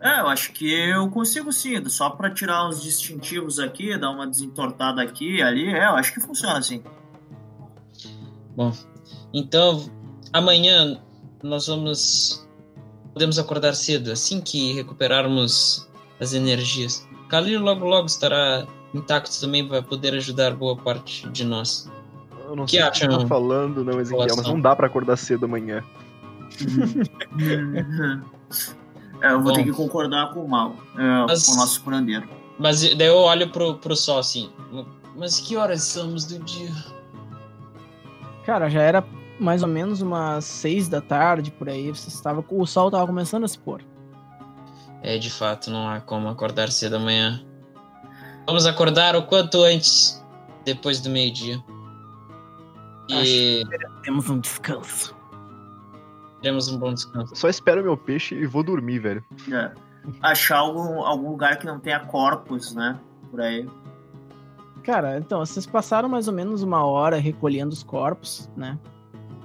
É, 0.00 0.20
eu 0.20 0.26
acho 0.28 0.52
que 0.52 0.72
eu 0.72 1.08
consigo 1.10 1.52
sim, 1.52 1.88
só 1.88 2.10
pra 2.10 2.30
tirar 2.30 2.68
uns 2.68 2.82
distintivos 2.82 3.58
aqui, 3.60 3.96
dar 3.96 4.10
uma 4.10 4.26
desentortada 4.26 5.00
aqui 5.00 5.40
ali, 5.40 5.68
é, 5.68 5.84
eu 5.86 5.94
acho 5.94 6.12
que 6.14 6.20
funciona 6.20 6.58
assim. 6.58 6.82
Bom, 8.56 8.72
então 9.32 9.88
amanhã 10.32 11.00
nós 11.42 11.66
vamos. 11.66 12.46
Podemos 13.12 13.38
acordar 13.38 13.74
cedo, 13.74 14.10
assim 14.10 14.40
que 14.40 14.72
recuperarmos 14.72 15.86
as 16.18 16.32
energias. 16.32 17.06
Kalil 17.28 17.60
logo 17.60 17.84
logo 17.84 18.06
estará 18.06 18.66
intacto 18.94 19.38
também, 19.40 19.66
vai 19.66 19.82
poder 19.82 20.14
ajudar 20.14 20.54
boa 20.54 20.76
parte 20.76 21.28
de 21.30 21.44
nós. 21.44 21.90
Eu 22.48 22.56
não 22.56 22.64
Que 22.66 22.72
sei 22.72 22.82
o 22.82 22.90
que 22.90 22.98
você 22.98 23.04
acham? 23.06 23.18
tá 23.20 23.26
falando, 23.26 23.84
não, 23.84 24.00
Ezequiel, 24.00 24.18
mas 24.20 24.28
População. 24.32 24.54
não 24.54 24.60
dá 24.60 24.76
pra 24.76 24.86
acordar 24.86 25.16
cedo 25.16 25.44
amanhã. 25.46 25.82
É, 29.22 29.30
eu 29.32 29.40
vou 29.40 29.52
Bom. 29.52 29.56
ter 29.56 29.62
que 29.64 29.70
concordar 29.72 30.34
com 30.34 30.44
o 30.44 30.48
mal, 30.48 30.74
é, 30.98 31.26
Mas- 31.28 31.46
com 31.46 31.52
o 31.52 31.56
nosso 31.56 31.80
curandeiro. 31.82 32.28
Mas 32.58 32.80
daí 32.96 33.06
eu 33.06 33.16
olho 33.18 33.48
pro, 33.50 33.74
pro 33.76 33.94
sol 33.94 34.18
assim. 34.18 34.50
Mas 35.16 35.38
que 35.38 35.56
horas 35.56 35.84
somos 35.84 36.24
do 36.24 36.40
dia? 36.40 36.70
Cara, 38.44 38.68
já 38.68 38.82
era 38.82 39.04
mais 39.38 39.62
ou 39.62 39.68
menos 39.68 40.02
umas 40.02 40.44
seis 40.44 40.88
da 40.88 41.00
tarde 41.00 41.52
por 41.52 41.68
aí. 41.68 41.88
Você 41.90 42.08
estava, 42.08 42.44
o 42.48 42.66
sol 42.66 42.90
tava 42.90 43.06
começando 43.06 43.44
a 43.44 43.48
se 43.48 43.58
pôr. 43.58 43.80
É, 45.02 45.16
de 45.18 45.30
fato, 45.30 45.70
não 45.70 45.88
há 45.88 46.00
como 46.00 46.28
acordar 46.28 46.68
cedo 46.72 46.96
amanhã. 46.96 47.40
Vamos 48.46 48.66
acordar 48.66 49.14
o 49.16 49.22
quanto 49.24 49.62
antes, 49.62 50.22
depois 50.64 51.00
do 51.00 51.10
meio-dia. 51.10 51.62
E 53.08 53.62
Temos 54.02 54.28
um 54.30 54.38
descanso. 54.38 55.14
teremos 56.40 56.68
um 56.68 56.78
bom 56.78 56.92
descanso. 56.92 57.34
Só 57.36 57.48
espero 57.48 57.82
meu 57.82 57.96
peixe 57.96 58.34
e 58.34 58.46
vou 58.46 58.62
dormir, 58.62 58.98
velho. 58.98 59.24
É. 59.52 59.70
Achar 60.20 60.58
algum, 60.58 61.00
algum 61.04 61.30
lugar 61.30 61.56
que 61.58 61.66
não 61.66 61.78
tenha 61.78 62.00
corpos, 62.00 62.74
né? 62.74 62.98
Por 63.30 63.40
aí. 63.40 63.68
Cara, 64.82 65.18
então, 65.18 65.38
vocês 65.38 65.64
passaram 65.64 66.08
mais 66.08 66.26
ou 66.26 66.34
menos 66.34 66.62
uma 66.62 66.84
hora 66.84 67.16
recolhendo 67.18 67.72
os 67.72 67.84
corpos, 67.84 68.50
né? 68.56 68.76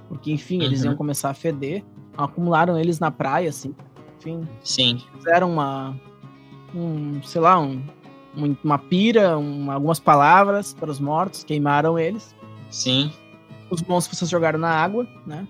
Porque, 0.08 0.32
enfim, 0.32 0.62
eles 0.62 0.80
Uhum. 0.82 0.86
iam 0.90 0.96
começar 0.96 1.30
a 1.30 1.34
feder. 1.34 1.84
Acumularam 2.16 2.76
eles 2.76 2.98
na 2.98 3.10
praia, 3.12 3.48
assim. 3.50 3.72
Enfim, 4.18 4.48
Sim, 4.64 5.00
fizeram 5.16 5.52
uma. 5.52 5.94
Um, 6.74 7.22
sei 7.22 7.40
lá, 7.40 7.58
um, 7.60 7.74
um- 7.74 7.82
uma 8.64 8.78
pira, 8.78 9.36
um- 9.38 9.70
algumas 9.70 9.98
palavras 10.00 10.72
para 10.74 10.90
os 10.90 10.98
mortos, 11.00 11.44
queimaram 11.44 11.98
eles. 11.98 12.34
sim. 12.70 13.10
Os 13.70 13.82
monstros 13.82 14.18
vocês 14.18 14.30
jogaram 14.30 14.58
na 14.58 14.70
água, 14.70 15.06
né? 15.26 15.46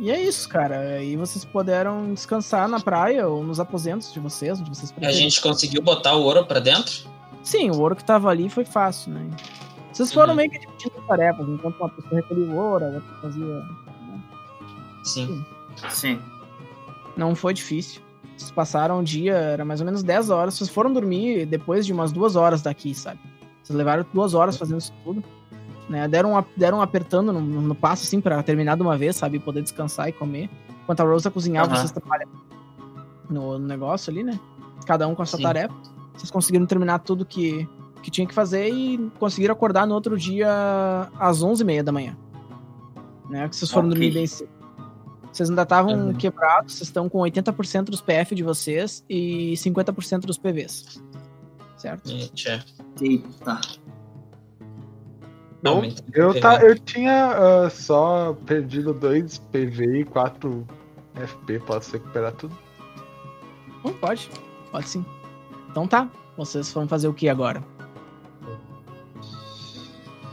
E 0.00 0.10
é 0.10 0.18
isso, 0.22 0.48
cara. 0.48 0.78
Aí 0.78 1.16
vocês 1.16 1.44
puderam 1.44 2.14
descansar 2.14 2.66
na 2.66 2.80
praia 2.80 3.28
ou 3.28 3.44
nos 3.44 3.60
aposentos 3.60 4.10
de 4.10 4.18
vocês, 4.20 4.58
onde 4.58 4.70
vocês 4.70 4.90
A 4.90 4.94
preferem. 4.94 5.20
gente 5.20 5.38
conseguiu 5.42 5.82
botar 5.82 6.14
o 6.14 6.22
ouro 6.22 6.46
pra 6.46 6.60
dentro? 6.60 7.06
Sim, 7.42 7.70
o 7.70 7.78
ouro 7.78 7.94
que 7.94 8.02
tava 8.04 8.30
ali 8.30 8.48
foi 8.48 8.64
fácil, 8.64 9.12
né? 9.12 9.28
Vocês 9.92 10.10
foram 10.12 10.30
Uhum. 10.30 10.36
meio 10.36 10.50
que 10.50 10.58
dividindo 10.60 10.94
tarefas, 11.06 11.46
enquanto 11.46 11.76
uma 11.78 11.88
pessoa 11.90 12.14
recolhia 12.22 12.46
o 12.46 12.56
ouro, 12.56 12.84
a 12.86 12.88
outra 12.88 13.14
fazia. 13.20 13.62
Sim. 15.04 15.44
Sim. 15.90 16.18
Não 17.16 17.34
foi 17.34 17.52
difícil. 17.52 18.00
Vocês 18.38 18.50
passaram 18.52 19.00
o 19.00 19.04
dia, 19.04 19.34
era 19.34 19.64
mais 19.64 19.80
ou 19.80 19.84
menos 19.84 20.02
10 20.02 20.30
horas. 20.30 20.54
Vocês 20.54 20.70
foram 20.70 20.92
dormir 20.92 21.44
depois 21.44 21.84
de 21.84 21.92
umas 21.92 22.12
duas 22.12 22.36
horas 22.36 22.62
daqui, 22.62 22.94
sabe? 22.94 23.18
Vocês 23.62 23.76
levaram 23.76 24.06
duas 24.14 24.32
horas 24.32 24.56
fazendo 24.56 24.78
isso 24.78 24.92
tudo. 25.02 25.22
Né? 25.88 26.06
Deram, 26.06 26.44
deram 26.56 26.78
um 26.78 26.80
apertando 26.82 27.32
no, 27.32 27.40
no 27.40 27.74
passo, 27.74 28.04
assim, 28.04 28.20
pra 28.20 28.40
terminar 28.42 28.76
de 28.76 28.82
uma 28.82 28.96
vez, 28.96 29.16
sabe? 29.16 29.40
Poder 29.40 29.62
descansar 29.62 30.08
e 30.08 30.12
comer. 30.12 30.48
Enquanto 30.84 31.00
a 31.00 31.04
Rosa 31.04 31.30
cozinhava, 31.30 31.72
Aham. 31.72 31.76
vocês 31.76 31.90
trabalham 31.90 32.28
no, 33.28 33.58
no 33.58 33.66
negócio 33.66 34.10
ali, 34.10 34.22
né? 34.22 34.38
Cada 34.86 35.08
um 35.08 35.14
com 35.14 35.22
a 35.22 35.26
sua 35.26 35.38
Sim. 35.38 35.42
tarefa. 35.42 35.74
Vocês 36.14 36.30
conseguiram 36.30 36.64
terminar 36.64 37.00
tudo 37.00 37.24
que, 37.26 37.68
que 38.02 38.10
tinha 38.10 38.26
que 38.26 38.34
fazer 38.34 38.68
e 38.68 39.10
conseguiram 39.18 39.52
acordar 39.52 39.86
no 39.86 39.94
outro 39.94 40.16
dia 40.16 40.48
às 41.18 41.42
11h30 41.42 41.82
da 41.82 41.92
manhã. 41.92 42.16
Né? 43.28 43.48
Que 43.48 43.56
vocês 43.56 43.70
foram 43.70 43.88
Ok. 43.88 43.98
dormir 43.98 44.14
bem 44.14 44.26
cedo. 44.26 44.57
Vocês 45.38 45.50
ainda 45.50 45.62
estavam 45.62 46.08
Uhum. 46.08 46.14
quebrados, 46.14 46.74
vocês 46.74 46.88
estão 46.88 47.08
com 47.08 47.18
80% 47.18 47.90
dos 47.90 48.00
PF 48.00 48.34
de 48.34 48.42
vocês 48.42 49.04
e 49.08 49.54
50% 49.56 50.26
dos 50.26 50.36
PVs. 50.36 51.00
Certo? 51.76 52.10
Tchê. 52.34 52.60
Eita. 53.00 53.60
Não, 55.62 55.76
aumenta 55.76 56.02
Eu, 56.12 56.40
tá, 56.40 56.60
eu 56.60 56.76
tinha 56.76 57.28
ah, 57.66 57.70
só 57.70 58.36
perdido 58.46 58.92
2 58.92 59.38
PV 59.52 60.00
e 60.00 60.04
4 60.06 60.66
FP. 61.14 61.60
Posso 61.60 61.92
recuperar 61.92 62.32
tudo? 62.32 62.58
Não 63.84 63.92
pode. 63.92 64.28
Pode 64.72 64.88
sim. 64.88 65.06
Então 65.70 65.86
tá. 65.86 66.10
Vocês 66.36 66.72
vão 66.72 66.88
fazer 66.88 67.06
o 67.06 67.14
que 67.14 67.28
agora? 67.28 67.62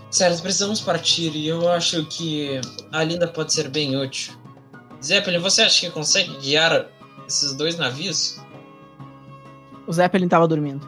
Sério, 0.09 0.41
precisamos 0.41 0.81
partir 0.81 1.35
e 1.35 1.47
eu 1.47 1.69
acho 1.69 2.03
que 2.07 2.59
a 2.91 3.03
Linda 3.03 3.27
pode 3.27 3.53
ser 3.53 3.69
bem 3.69 3.95
útil. 3.95 4.44
Zeppelin, 5.05 5.37
você 5.37 5.61
acha 5.61 5.85
que 5.85 5.91
consegue 5.91 6.35
guiar 6.37 6.87
esses 7.27 7.53
dois 7.53 7.77
navios? 7.77 8.41
O 9.85 9.93
Zeppelin 9.93 10.27
tava 10.27 10.47
dormindo. 10.47 10.87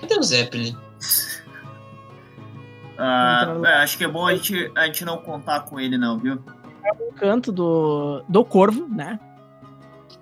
Cadê 0.00 0.18
o 0.18 0.22
Zeppelin? 0.22 0.74
Ah, 2.96 3.60
é, 3.64 3.82
acho 3.82 3.98
que 3.98 4.04
é 4.04 4.08
bom 4.08 4.26
a 4.26 4.34
gente, 4.34 4.72
a 4.74 4.86
gente 4.86 5.04
não 5.04 5.18
contar 5.18 5.60
com 5.60 5.78
ele, 5.78 5.98
não, 5.98 6.18
viu? 6.18 6.36
No 6.98 7.12
canto 7.18 7.52
do, 7.52 8.24
do 8.28 8.44
corvo, 8.44 8.88
né? 8.88 9.20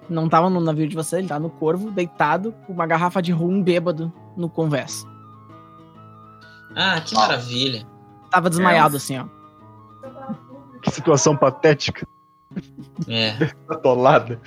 Não 0.09 0.29
tava 0.29 0.51
no 0.51 0.61
navio 0.61 0.88
de 0.88 0.97
vocês, 0.97 1.21
ele 1.21 1.29
tá 1.29 1.38
no 1.38 1.51
corvo, 1.51 1.91
deitado, 1.91 2.53
com 2.67 2.73
uma 2.73 2.87
garrafa 2.87 3.23
de 3.23 3.31
rum 3.31 3.62
bêbado 3.62 4.12
no 4.37 4.49
convés. 4.49 5.07
Ah, 6.75 7.01
que 7.01 7.15
maravilha. 7.15 7.87
Tava 8.31 8.51
desmaiado 8.51 8.97
assim, 8.97 9.19
ó. 9.19 9.42
Que 10.83 10.90
situação 10.90 11.37
patética. 11.37 12.07
É. 13.09 13.51
Atolada. 13.68 14.40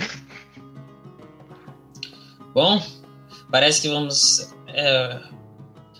Bom, 2.53 2.81
parece 3.51 3.81
que 3.81 3.89
vamos. 3.89 4.53
É, 4.67 5.21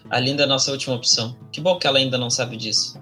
a 0.09 0.19
Linda 0.19 0.43
é 0.43 0.45
a 0.45 0.49
nossa 0.49 0.71
última 0.71 0.95
opção. 0.95 1.35
Que 1.51 1.59
bom 1.59 1.77
que 1.79 1.87
ela 1.87 1.97
ainda 1.97 2.17
não 2.17 2.29
sabe 2.29 2.57
disso. 2.57 3.01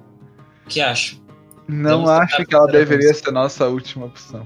O 0.65 0.69
que 0.69 0.79
acho? 0.81 1.21
Não 1.67 2.03
Vamos 2.05 2.09
acho 2.09 2.45
que 2.45 2.55
ela 2.55 2.67
deveria 2.67 3.13
ser 3.13 3.29
a 3.29 3.31
nossa 3.31 3.67
última 3.67 4.05
opção. 4.05 4.45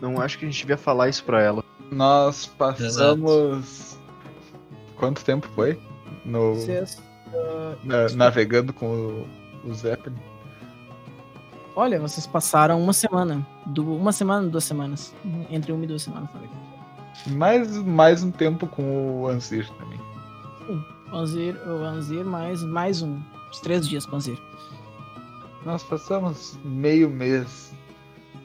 Não 0.00 0.20
acho 0.20 0.38
que 0.38 0.44
a 0.44 0.48
gente 0.48 0.60
devia 0.60 0.76
falar 0.76 1.08
isso 1.08 1.24
pra 1.24 1.42
ela. 1.42 1.64
Nós 1.90 2.46
passamos. 2.46 3.98
Quanto 4.96 5.24
tempo 5.24 5.48
foi? 5.54 5.80
No, 6.24 6.54
na- 7.84 8.08
navegando 8.14 8.72
com 8.72 8.86
o, 9.64 9.68
o 9.68 9.74
Zeppelin. 9.74 10.16
Olha, 11.74 12.00
vocês 12.00 12.26
passaram 12.26 12.80
uma 12.82 12.92
semana. 12.92 13.46
Uma 13.76 14.12
semana, 14.12 14.48
duas 14.48 14.64
semanas. 14.64 15.14
Entre 15.50 15.72
uma 15.72 15.84
e 15.84 15.86
duas 15.86 16.02
semanas, 16.02 16.30
sabe? 16.32 16.48
Mais, 17.34 17.76
mais 17.84 18.22
um 18.22 18.30
tempo 18.30 18.66
com 18.66 19.22
o 19.22 19.28
Anzir 19.28 19.68
também. 19.78 20.00
O 21.12 21.16
Anzir, 21.16 21.56
o 21.66 21.84
Anzir 21.84 22.24
mais, 22.24 22.62
mais 22.62 23.02
um. 23.02 23.20
Uns 23.50 23.60
três 23.60 23.88
dias 23.88 24.06
com 24.06 24.12
o 24.12 24.16
Anzir. 24.16 24.38
Nós 25.64 25.82
passamos 25.82 26.58
meio 26.64 27.10
mês 27.10 27.72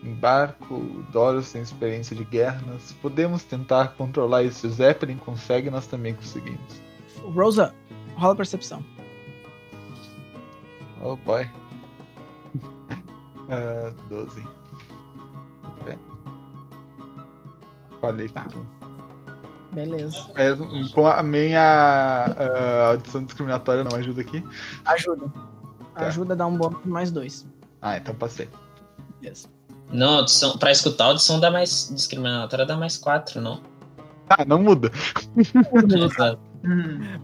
em 0.03 0.13
barco, 0.13 1.03
Doros 1.11 1.51
tem 1.51 1.61
experiência 1.61 2.15
de 2.15 2.23
guerra. 2.23 2.61
Nós 2.67 2.95
podemos 3.01 3.43
tentar 3.43 3.89
controlar 3.97 4.43
isso. 4.43 4.59
Se 4.59 4.67
o 4.67 4.69
Zeppelin 4.69 5.17
consegue, 5.17 5.69
nós 5.69 5.88
também 5.88 6.13
conseguimos. 6.13 6.81
Rosa, 7.23 7.73
rola 8.15 8.33
a 8.33 8.35
percepção. 8.35 8.83
Oh 11.01 11.15
boy. 11.15 11.47
Ah, 13.49 13.91
12. 14.10 14.47
É. 15.88 15.97
Falei 18.01 18.29
Tá. 18.29 18.43
tudo. 18.45 18.65
Beleza. 19.71 20.17
Com 20.93 21.05
a 21.08 21.21
minha 21.21 21.62
ah, 21.62 22.88
audição 22.91 23.23
discriminatória 23.25 23.84
não 23.84 23.97
ajuda 23.97 24.21
aqui. 24.21 24.43
Ajuda. 24.86 25.27
Tá. 25.93 26.08
Ajuda 26.08 26.34
a 26.34 26.38
dar 26.38 26.47
um 26.47 26.58
bônus 26.58 26.86
mais 26.86 27.12
dois. 27.12 27.45
Ah, 27.81 27.97
então 27.97 28.15
passei. 28.15 28.49
Beleza. 29.21 29.47
Não, 29.91 30.15
audição, 30.19 30.58
pra 30.58 30.71
escutar 30.71 31.05
a 31.05 31.08
audição 31.08 31.39
dá 31.39 31.51
mais. 31.51 31.91
Discriminatória 31.93 32.65
dá 32.65 32.75
mais 32.77 32.97
4, 32.97 33.39
não? 33.41 33.62
Ah, 34.29 34.43
não 34.45 34.62
muda. 34.62 34.91
Exato. 35.38 36.39
Hum, 36.63 37.19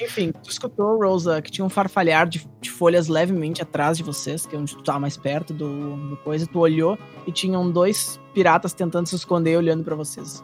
Enfim, 0.00 0.32
tu 0.42 0.50
escutou, 0.50 0.98
Rosa, 0.98 1.40
que 1.42 1.50
tinha 1.50 1.64
um 1.64 1.68
farfalhar 1.68 2.26
de, 2.28 2.46
de 2.60 2.70
folhas 2.70 3.08
levemente 3.08 3.60
atrás 3.62 3.96
de 3.96 4.02
vocês, 4.02 4.46
que 4.46 4.56
é 4.56 4.58
onde 4.58 4.74
tu 4.76 4.82
tava 4.82 4.98
mais 5.00 5.16
perto 5.16 5.52
do, 5.52 5.96
do 6.08 6.16
coisa. 6.18 6.46
Tu 6.46 6.58
olhou 6.58 6.98
e 7.26 7.32
tinham 7.32 7.70
dois 7.70 8.18
piratas 8.34 8.72
tentando 8.72 9.06
se 9.06 9.14
esconder 9.16 9.56
olhando 9.56 9.84
pra 9.84 9.94
vocês. 9.94 10.42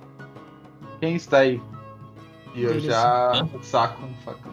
Quem 1.00 1.16
está 1.16 1.38
aí? 1.38 1.60
E 2.54 2.62
eu 2.62 2.78
já 2.80 3.46
saco 3.62 4.04
um 4.04 4.14
facão. 4.24 4.52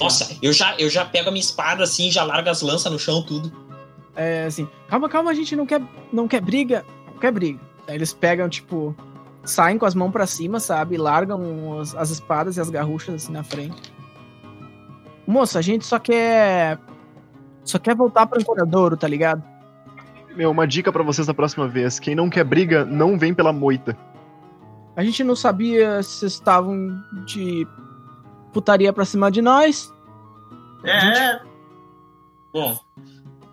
Nossa, 0.00 0.36
eu 0.40 0.52
já, 0.52 0.74
eu 0.78 0.88
já 0.88 1.04
pego 1.04 1.28
a 1.28 1.32
minha 1.32 1.40
espada 1.42 1.82
assim, 1.84 2.10
já 2.10 2.22
largo 2.22 2.48
as 2.48 2.62
lanças 2.62 2.90
no 2.90 2.98
chão, 2.98 3.22
tudo. 3.22 3.52
É 4.14 4.44
assim, 4.46 4.68
calma, 4.88 5.08
calma, 5.08 5.30
a 5.30 5.34
gente 5.34 5.54
não 5.54 5.66
quer, 5.66 5.82
não 6.12 6.26
quer 6.28 6.40
briga. 6.40 6.84
Não 7.12 7.18
quer 7.18 7.32
briga. 7.32 7.60
Aí 7.86 7.94
eles 7.96 8.12
pegam, 8.12 8.48
tipo, 8.48 8.94
saem 9.44 9.78
com 9.78 9.86
as 9.86 9.94
mãos 9.94 10.10
pra 10.10 10.26
cima, 10.26 10.60
sabe? 10.60 10.94
E 10.94 10.98
largam 10.98 11.78
os- 11.78 11.94
as 11.94 12.10
espadas 12.10 12.56
e 12.56 12.60
as 12.60 12.70
garruchas 12.70 13.14
assim 13.16 13.32
na 13.32 13.42
frente. 13.42 13.92
Moço, 15.28 15.58
a 15.58 15.62
gente 15.62 15.84
só 15.84 15.98
quer. 15.98 16.78
Só 17.62 17.78
quer 17.78 17.94
voltar 17.94 18.26
pro 18.26 18.40
Ancoradouro, 18.40 18.96
tá 18.96 19.06
ligado? 19.06 19.42
Meu, 20.34 20.50
uma 20.50 20.66
dica 20.66 20.90
pra 20.90 21.02
vocês 21.02 21.26
da 21.26 21.34
próxima 21.34 21.68
vez. 21.68 21.98
Quem 22.00 22.14
não 22.14 22.30
quer 22.30 22.44
briga, 22.44 22.84
não 22.84 23.18
vem 23.18 23.34
pela 23.34 23.52
moita. 23.52 23.94
A 24.96 25.04
gente 25.04 25.22
não 25.22 25.36
sabia 25.36 26.02
se 26.02 26.10
vocês 26.20 26.32
estavam 26.32 26.98
de 27.26 27.66
putaria 28.52 28.92
pra 28.92 29.04
cima 29.04 29.30
de 29.30 29.42
nós. 29.42 29.92
É, 30.84 31.40
Bom, 32.52 32.78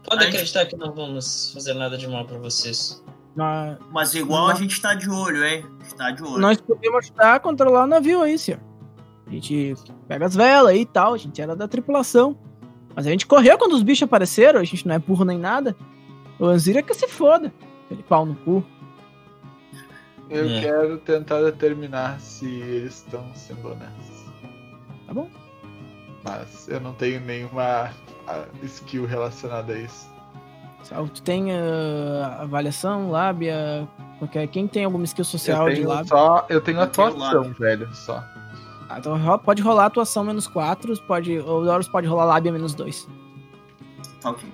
pode 0.07 0.21
A 0.21 0.25
gente- 0.25 0.35
acreditar 0.35 0.65
que 0.67 0.77
não 0.77 0.93
vamos 0.93 1.51
fazer 1.53 1.73
nada 1.73 1.97
de 1.97 2.07
mal 2.07 2.23
pra 2.25 2.38
vocês. 2.38 3.03
Nós, 3.35 3.77
mas 3.91 4.15
igual 4.15 4.47
a 4.47 4.53
gente 4.53 4.81
tá 4.81 4.93
de 4.93 5.09
olho, 5.09 5.43
hein? 5.43 5.65
A 5.79 5.83
gente 5.83 5.95
tá 5.95 6.11
de 6.11 6.23
olho. 6.23 6.39
nós 6.39 6.61
podemos 6.61 7.03
ajudar 7.05 7.35
a 7.35 7.39
controlar 7.39 7.83
o 7.83 7.88
navio 7.88 8.21
aí, 8.21 8.38
senhor. 8.39 8.61
A 9.27 9.31
gente 9.31 9.73
pega 10.07 10.25
as 10.25 10.35
velas 10.35 10.71
aí 10.71 10.81
e 10.81 10.85
tal, 10.85 11.13
a 11.13 11.17
gente 11.17 11.41
era 11.41 11.55
da 11.55 11.67
tripulação. 11.67 12.38
Mas 12.95 13.05
a 13.07 13.09
gente 13.09 13.25
correu 13.25 13.57
quando 13.57 13.73
os 13.73 13.83
bichos 13.83 14.03
apareceram, 14.03 14.59
a 14.59 14.63
gente 14.63 14.88
não 14.88 14.95
é 14.95 14.99
burro 14.99 15.25
nem 15.25 15.38
nada. 15.38 15.75
O 16.39 16.45
Anzir 16.45 16.77
é 16.77 16.81
que 16.81 16.93
se 16.93 17.07
foda. 17.07 17.51
Aquele 17.85 18.03
pau 18.03 18.25
no 18.25 18.35
cu. 18.35 18.63
Eu 20.29 20.49
É. 20.49 20.61
quero 20.61 20.97
tentar 20.99 21.41
determinar 21.41 22.19
se 22.19 22.45
eles 22.45 22.95
estão 23.05 23.23
sendo 23.35 23.67
honestos. 23.67 24.25
Tá 25.05 25.13
bom? 25.13 25.29
Mas 26.23 26.67
eu 26.67 26.79
não 26.79 26.93
tenho 26.93 27.21
nenhuma 27.21 27.91
ah, 28.27 28.45
skill 28.63 29.05
relacionada 29.05 29.73
a 29.73 29.77
isso. 29.79 30.09
Só 30.81 31.03
Tu 31.05 31.21
tem 31.21 31.51
ah, 31.51 32.38
avaliação, 32.41 33.11
lábia, 33.11 33.88
qualquer. 34.17 34.47
Quem 34.47 34.67
tem 34.67 34.85
alguma 34.85 35.03
skill 35.05 35.25
social 35.25 35.69
de 35.69 35.75
tenho, 35.75 35.88
lábia? 35.89 36.05
só, 36.07 36.45
eu 36.49 36.61
tenho 36.61 36.79
Eu 36.81 36.88
tenho 36.88 37.07
atuação, 37.07 37.41
lábia. 37.41 37.55
velho, 37.59 37.93
só. 37.93 38.23
Ah, 38.89 39.00
então 39.00 39.39
pode 39.39 39.62
rolar 39.62 39.86
atuação 39.88 40.24
menos 40.24 40.48
4, 40.48 40.95
pode, 41.08 41.39
o 41.39 41.63
Doros 41.63 41.88
pode 41.88 42.08
rolar 42.08 42.26
lábia 42.26 42.52
menos 42.52 42.74
2. 42.76 43.08
Tá 44.21 44.30
ok. 44.30 44.52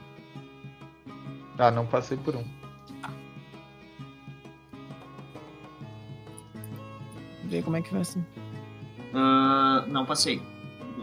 Ah, 1.58 1.70
não 1.72 1.86
passei 1.86 2.18
por 2.18 2.36
um. 2.36 2.44
Vê 7.44 7.62
como 7.62 7.76
é 7.76 7.82
que 7.82 7.94
vai 7.94 8.04
ser. 8.06 8.24
Ah, 9.14 9.84
não 9.88 10.06
passei. 10.06 10.42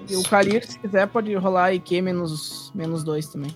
E 0.09 0.17
o 0.17 0.23
Kalir, 0.23 0.67
se 0.67 0.79
quiser, 0.79 1.07
pode 1.09 1.35
rolar 1.35 1.75
IQ 1.75 2.01
menos, 2.01 2.73
menos 2.75 3.05
2 3.05 3.29
também. 3.29 3.55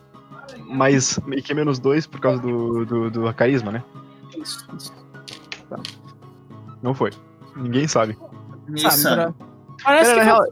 Mas 0.67 1.19
que 1.45 1.55
menos 1.55 1.79
dois 1.79 2.07
por 2.07 2.21
causa 2.21 2.41
do, 2.43 2.85
do, 2.85 3.11
do 3.11 3.35
carisma, 3.35 3.73
né? 3.73 3.83
Isso, 4.37 4.67
isso. 4.77 4.93
Não 6.83 6.93
foi. 6.95 7.11
Ninguém 7.57 7.89
sabe. 7.89 8.19
Missa. 8.69 8.91
Sabe, 8.91 9.33
pra- 9.33 9.52
Parece 9.83 10.11
Pera, 10.11 10.21
que 10.21 10.25
real, 10.27 10.45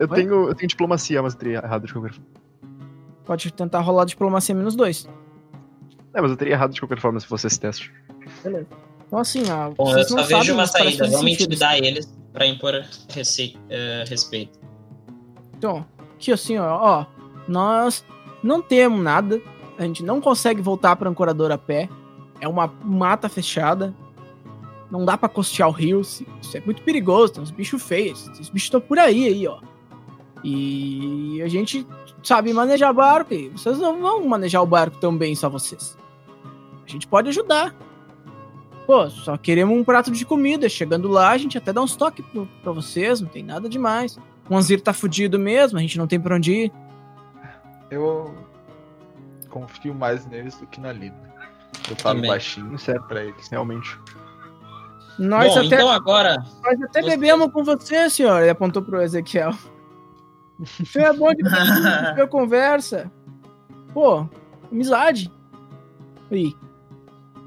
eu 0.00 0.08
Oi? 0.10 0.14
tenho, 0.16 0.48
eu 0.48 0.54
tenho 0.54 0.68
diplomacia, 0.68 1.22
mas 1.22 1.32
eu 1.34 1.38
teria 1.38 1.58
errado 1.58 1.86
de 1.86 1.92
qualquer 1.92 2.12
forma. 2.12 2.26
pode 3.24 3.52
tentar 3.52 3.80
rolar 3.80 4.04
diplomacia 4.04 4.54
menos 4.54 4.74
2. 4.76 5.08
É, 6.14 6.20
mas 6.20 6.30
eu 6.30 6.36
teria 6.36 6.54
errado 6.54 6.72
de 6.72 6.80
qualquer 6.80 6.98
forma 7.00 7.20
se 7.20 7.26
fosse 7.26 7.46
esse 7.46 7.60
teste. 7.60 7.92
Então, 8.44 9.18
assim, 9.18 9.42
ó. 9.50 9.70
Bom, 9.70 9.96
eu 9.96 10.04
só 10.04 10.16
não 10.16 10.22
vejo 10.24 10.38
sabem, 10.38 10.52
uma 10.52 10.66
saída. 10.66 11.08
Vamos 11.08 11.32
intimidar 11.32 11.76
eles 11.78 12.12
pra 12.32 12.46
impor 12.46 12.82
rece- 13.10 13.56
eh, 13.68 14.04
respeito. 14.08 14.58
Então, 15.56 15.84
aqui 16.14 16.32
assim, 16.32 16.56
ó, 16.58 16.78
ó, 16.80 17.06
nós 17.46 18.04
não 18.42 18.62
temos 18.62 19.00
nada, 19.02 19.40
a 19.78 19.82
gente 19.82 20.02
não 20.04 20.20
consegue 20.20 20.62
voltar 20.62 20.94
pra 20.96 21.08
ancorador 21.10 21.50
a 21.50 21.58
pé, 21.58 21.88
é 22.40 22.46
uma 22.48 22.66
mata 22.82 23.28
fechada, 23.28 23.92
não 24.90 25.04
dá 25.04 25.16
pra 25.18 25.28
costear 25.28 25.68
o 25.68 25.72
rio, 25.72 26.00
isso 26.00 26.24
isso 26.40 26.56
é 26.56 26.60
muito 26.60 26.82
perigoso, 26.82 27.34
tem 27.34 27.42
uns 27.42 27.50
bichos 27.50 27.82
feios, 27.82 28.28
esses 28.28 28.48
bichos 28.48 28.66
estão 28.66 28.80
por 28.80 28.98
aí, 28.98 29.26
aí, 29.26 29.46
ó. 29.46 29.60
E 30.44 31.40
a 31.42 31.48
gente 31.48 31.86
sabe 32.22 32.52
manejar 32.52 32.92
barco, 32.92 33.34
e 33.34 33.48
vocês 33.50 33.78
não 33.78 34.00
vão 34.00 34.26
manejar 34.26 34.62
o 34.62 34.66
barco 34.66 34.96
tão 34.98 35.16
bem, 35.16 35.34
só 35.34 35.48
vocês. 35.48 35.96
A 36.86 36.90
gente 36.90 37.06
pode 37.06 37.28
ajudar. 37.28 37.74
Pô, 38.86 39.10
só 39.10 39.36
queremos 39.36 39.76
um 39.76 39.84
prato 39.84 40.10
de 40.10 40.24
comida, 40.24 40.68
chegando 40.68 41.08
lá 41.08 41.30
a 41.30 41.38
gente 41.38 41.58
até 41.58 41.72
dá 41.72 41.82
uns 41.82 41.94
toques 41.94 42.24
pro- 42.26 42.48
pra 42.62 42.72
vocês, 42.72 43.20
não 43.20 43.28
tem 43.28 43.42
nada 43.42 43.68
demais. 43.68 44.18
O 44.48 44.56
Anzir 44.56 44.80
tá 44.80 44.94
fudido 44.94 45.38
mesmo, 45.38 45.76
a 45.78 45.82
gente 45.82 45.98
não 45.98 46.06
tem 46.06 46.18
pra 46.18 46.36
onde 46.36 46.52
ir. 46.52 46.72
Eu 47.90 48.34
confio 49.50 49.94
mais 49.94 50.24
neles 50.26 50.56
do 50.58 50.66
que 50.66 50.80
na 50.80 50.92
Lina. 50.92 51.28
Eu 51.90 51.96
falo 51.96 52.16
Também. 52.16 52.30
baixinho 52.30 52.78
Certo. 52.78 53.06
pra 53.06 53.24
eles. 53.24 53.48
Realmente. 53.48 53.98
Nós 55.18 55.52
Bom, 55.54 55.60
até, 55.60 55.66
então 55.76 55.90
agora. 55.90 56.36
nós 56.62 56.82
até 56.82 57.02
você- 57.02 57.08
bebemos 57.10 57.52
com 57.52 57.64
você, 57.64 58.08
senhor. 58.08 58.40
Ele 58.40 58.50
apontou 58.50 58.82
pro 58.82 59.02
Ezequiel. 59.02 59.52
Você 60.80 61.00
é 61.00 61.12
bom 61.12 61.32
de 61.34 61.42
ver 62.14 62.28
conversa. 62.28 63.10
Pô, 63.92 64.26
amizade. 64.70 65.30
Aí. 66.30 66.54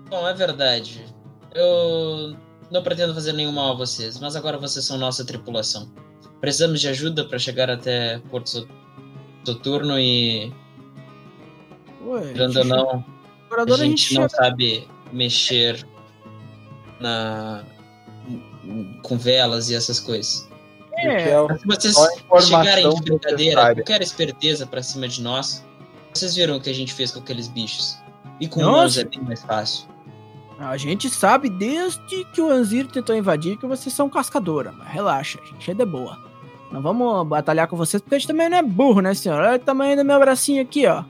Bom, 0.10 0.28
é 0.28 0.34
verdade. 0.34 1.06
Eu 1.54 2.36
não 2.70 2.82
pretendo 2.84 3.14
fazer 3.14 3.34
nenhum 3.34 3.52
mal 3.52 3.72
a 3.74 3.76
vocês, 3.78 4.20
mas 4.20 4.36
agora 4.36 4.58
vocês 4.58 4.84
são 4.86 4.98
nossa 4.98 5.26
tripulação. 5.26 5.92
Precisamos 6.40 6.82
de 6.82 6.88
ajuda 6.88 7.24
para 7.26 7.38
chegar 7.38 7.70
até 7.70 8.20
Porto 8.30 8.50
So- 8.50 8.68
Soturno 9.46 10.00
e, 10.00 10.52
Ué, 12.06 12.34
querendo 12.34 12.58
ou 12.60 12.66
não, 12.66 12.90
a 12.92 13.04
Explorador 13.44 13.76
a 13.76 13.84
gente 13.84 13.90
gente 14.02 14.16
não 14.16 14.30
chega- 14.30 14.44
sabe 14.44 14.88
mexer 15.12 15.86
na 17.02 17.64
com 19.02 19.18
velas 19.18 19.70
e 19.70 19.76
essas 19.76 20.00
coisas. 20.00 20.48
É, 20.98 21.36
Se 21.58 21.66
vocês 21.66 21.96
chegarem 22.48 22.90
de 22.90 23.02
brincadeira, 23.02 23.76
qualquer 23.76 24.02
esperteza 24.02 24.68
pra 24.68 24.84
cima 24.84 25.08
de 25.08 25.22
nós, 25.22 25.64
vocês 26.14 26.36
viram 26.36 26.58
o 26.58 26.62
que 26.62 26.70
a 26.70 26.74
gente 26.74 26.94
fez 26.94 27.12
com 27.12 27.20
aqueles 27.20 27.48
bichos. 27.48 27.98
E 28.40 28.48
com 28.48 28.62
humanos 28.62 28.98
é 28.98 29.04
bem 29.04 29.22
mais 29.22 29.42
fácil. 29.44 29.88
a 30.60 30.78
gente 30.78 31.10
sabe 31.10 31.50
desde 31.50 32.26
que 32.34 32.42
o 32.42 32.50
Anzir 32.50 32.88
tentou 32.88 33.16
invadir 33.16 33.58
que 33.58 33.66
vocês 33.66 33.94
são 33.94 34.10
cascadora, 34.10 34.72
mas 34.72 34.88
relaxa, 34.88 35.40
a 35.42 35.46
gente 35.46 35.72
é 35.72 35.74
de 35.74 35.86
boa. 35.86 36.18
Não 36.72 36.82
vamos 36.82 37.28
batalhar 37.28 37.68
com 37.68 37.76
vocês 37.76 38.02
porque 38.02 38.16
a 38.16 38.20
gente 38.20 38.28
também 38.28 38.50
não 38.50 38.58
é 38.58 38.64
burro, 38.64 39.02
né, 39.02 39.14
senhor? 39.14 39.42
Olha 39.42 39.58
o 39.58 39.60
tamanho 39.60 39.98
do 39.98 40.06
meu 40.06 40.20
bracinho 40.20 40.62
aqui, 40.62 40.88
ó. 40.88 41.04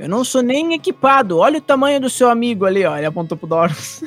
Eu 0.00 0.08
não 0.08 0.24
sou 0.24 0.42
nem 0.42 0.72
equipado. 0.72 1.36
Olha 1.38 1.58
o 1.58 1.62
tamanho 1.62 2.00
do 2.00 2.08
seu 2.08 2.30
amigo 2.30 2.64
ali, 2.64 2.84
ó. 2.86 2.96
Ele 2.96 3.06
apontou 3.06 3.36
pro 3.36 3.46
Doros. 3.46 4.02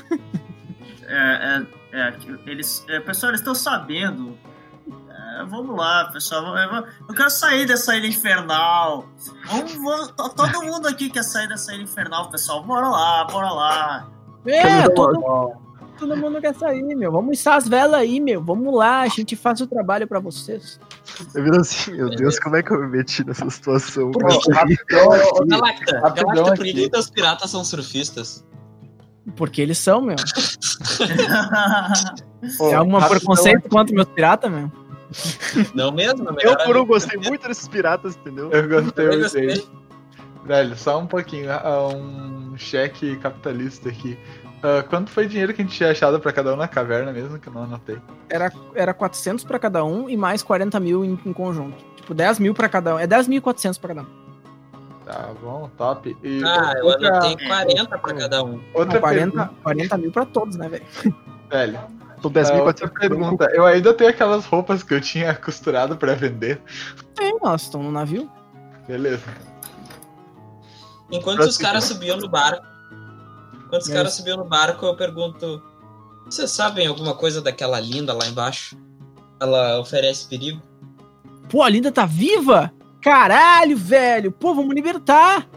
É, 1.07 1.63
é, 1.91 1.99
é, 1.99 2.13
eles, 2.47 2.83
é, 2.89 2.99
pessoal, 2.99 3.29
eles 3.29 3.41
estão 3.41 3.53
sabendo. 3.53 4.35
É, 5.09 5.43
vamos 5.45 5.75
lá, 5.77 6.05
pessoal. 6.11 6.57
Eu, 6.57 6.85
eu 7.07 7.13
quero 7.15 7.29
sair 7.29 7.67
dessa 7.67 7.95
ilha 7.95 8.07
infernal. 8.07 9.05
Vamos, 9.45 9.73
vamos- 9.75 10.07
to- 10.11 10.29
todo 10.35 10.63
mundo 10.63 10.87
aqui 10.87 11.09
quer 11.11 11.23
sair 11.23 11.47
dessa 11.47 11.73
ilha 11.75 11.83
infernal, 11.83 12.29
pessoal. 12.31 12.63
Bora 12.63 12.87
lá, 12.89 13.25
bora 13.25 13.51
lá. 13.51 14.07
É, 14.47 14.89
todo, 14.89 15.53
todo 15.97 16.15
mundo 16.17 16.39
quer 16.41 16.53
sair, 16.55 16.83
meu. 16.95 17.11
Vamos 17.11 17.39
içar 17.39 17.57
as 17.57 17.67
velas 17.67 17.99
aí, 17.99 18.19
meu. 18.19 18.43
Vamos 18.43 18.73
lá, 18.75 19.01
a 19.01 19.07
gente 19.07 19.35
faz 19.35 19.61
o 19.61 19.67
trabalho 19.67 20.07
pra 20.07 20.19
vocês. 20.19 20.79
Eu 21.35 21.43
viro 21.43 21.59
assim, 21.59 21.93
meu 21.93 22.09
Deus, 22.09 22.39
como 22.39 22.55
é 22.55 22.63
que 22.63 22.71
eu 22.71 22.79
me 22.79 22.87
meti 22.87 23.23
nessa 23.25 23.49
situação? 23.49 24.11
Quê? 24.11 24.51
Rapidão. 24.51 25.09
Galacta, 25.47 26.01
Galacta, 26.01 26.55
por 26.55 26.65
que 26.65 26.89
teus 26.89 27.09
piratas 27.09 27.51
são 27.51 27.63
surfistas? 27.63 28.43
Porque 29.35 29.61
eles 29.61 29.77
são, 29.77 30.01
meu. 30.01 30.15
Pô, 32.57 32.67
Tem 32.67 32.75
algum 32.75 32.99
preconceito 33.01 33.69
contra 33.69 33.95
meus 33.95 34.07
piratas, 34.09 34.51
meu? 34.51 34.71
Não 35.73 35.91
mesmo? 35.91 36.27
Eu, 36.41 36.57
por 36.57 36.75
um, 36.75 36.85
gostei 36.85 37.19
muito 37.19 37.47
desses 37.47 37.67
piratas, 37.67 38.15
entendeu? 38.15 38.51
Eu 38.51 38.67
gostei, 38.67 39.07
Eu 39.07 39.19
gostei. 39.19 39.67
Velho, 40.45 40.75
só 40.75 40.99
um 40.99 41.07
pouquinho. 41.07 41.51
ah, 41.51 41.87
Um 41.95 42.57
cheque 42.57 43.15
capitalista 43.17 43.89
aqui. 43.89 44.17
Ah, 44.63 44.81
quanto 44.81 45.11
foi 45.11 45.27
dinheiro 45.27 45.53
que 45.53 45.61
a 45.61 45.65
gente 45.65 45.75
tinha 45.75 45.91
achado 45.91 46.19
pra 46.21 46.31
cada 46.31 46.53
um 46.53 46.55
na 46.55 46.67
caverna 46.69 47.11
mesmo, 47.11 47.37
que 47.37 47.47
eu 47.49 47.53
não 47.53 47.63
anotei? 47.63 47.97
Era, 48.29 48.49
era 48.73 48.93
400 48.93 49.43
pra 49.43 49.59
cada 49.59 49.83
um 49.83 50.09
e 50.09 50.15
mais 50.15 50.41
40 50.41 50.79
mil 50.79 51.03
em, 51.03 51.19
em 51.25 51.33
conjunto. 51.33 51.83
Tipo, 51.97 52.13
10 52.13 52.39
mil 52.39 52.53
pra 52.53 52.69
cada 52.69 52.95
um. 52.95 52.99
É 52.99 53.05
10.400 53.05 53.77
pra 53.79 53.93
cada 53.93 54.07
um. 54.07 54.23
Tá 55.05 55.31
bom, 55.41 55.69
top. 55.77 56.15
E 56.23 56.41
Ah, 56.45 56.73
eu 56.77 56.85
outra, 56.85 57.09
anotei 57.09 57.45
40 57.47 57.87
pra 57.97 58.13
cada 58.13 58.43
um. 58.43 58.61
outra 58.73 58.93
Não, 58.93 59.01
40, 59.01 59.31
pergunta, 59.31 59.53
40 59.63 59.97
mil 59.97 60.11
pra 60.13 60.25
todos, 60.25 60.55
né, 60.55 60.69
velho? 60.69 60.85
velho. 61.51 61.73
São 62.21 62.31
Ah, 62.33 62.63
outra 62.63 62.87
10.400 62.87 62.99
pergunta. 62.99 63.49
Eu 63.53 63.65
ainda 63.65 63.93
tenho 63.93 64.09
aquelas 64.09 64.45
roupas 64.45 64.81
que 64.81 64.93
eu 64.93 65.01
tinha 65.01 65.35
costurado 65.35 65.97
pra 65.97 66.15
vender. 66.15 66.61
Tem, 67.15 67.37
nós 67.43 67.63
estamos 67.63 67.85
no 67.87 67.91
navio. 67.91 68.31
Beleza. 68.87 69.23
Enquanto 71.11 71.37
Pra 71.39 71.47
os 71.47 71.57
caras 71.57 71.83
subiam 71.83 72.15
no 72.17 72.29
barco, 72.29 72.65
enquanto 73.73 73.81
os 73.81 73.87
Yes. 73.87 73.97
caras 73.97 74.13
subiam 74.13 74.37
no 74.37 74.45
barco, 74.45 74.85
eu 74.85 74.95
pergunto: 74.95 75.61
vocês 76.25 76.51
sabem 76.51 76.85
alguma 76.87 77.15
coisa 77.15 77.41
daquela 77.41 77.79
linda 77.79 78.13
lá 78.13 78.27
embaixo? 78.27 78.77
Ela 79.39 79.79
oferece 79.79 80.27
perigo? 80.27 80.61
Pô, 81.49 81.61
a 81.61 81.69
Linda 81.69 81.91
tá 81.91 82.05
viva? 82.05 82.73
Caralho, 83.01 83.75
velho. 83.75 84.31
Pô, 84.31 84.55
vamos 84.55 84.73
libertar. 84.73 85.47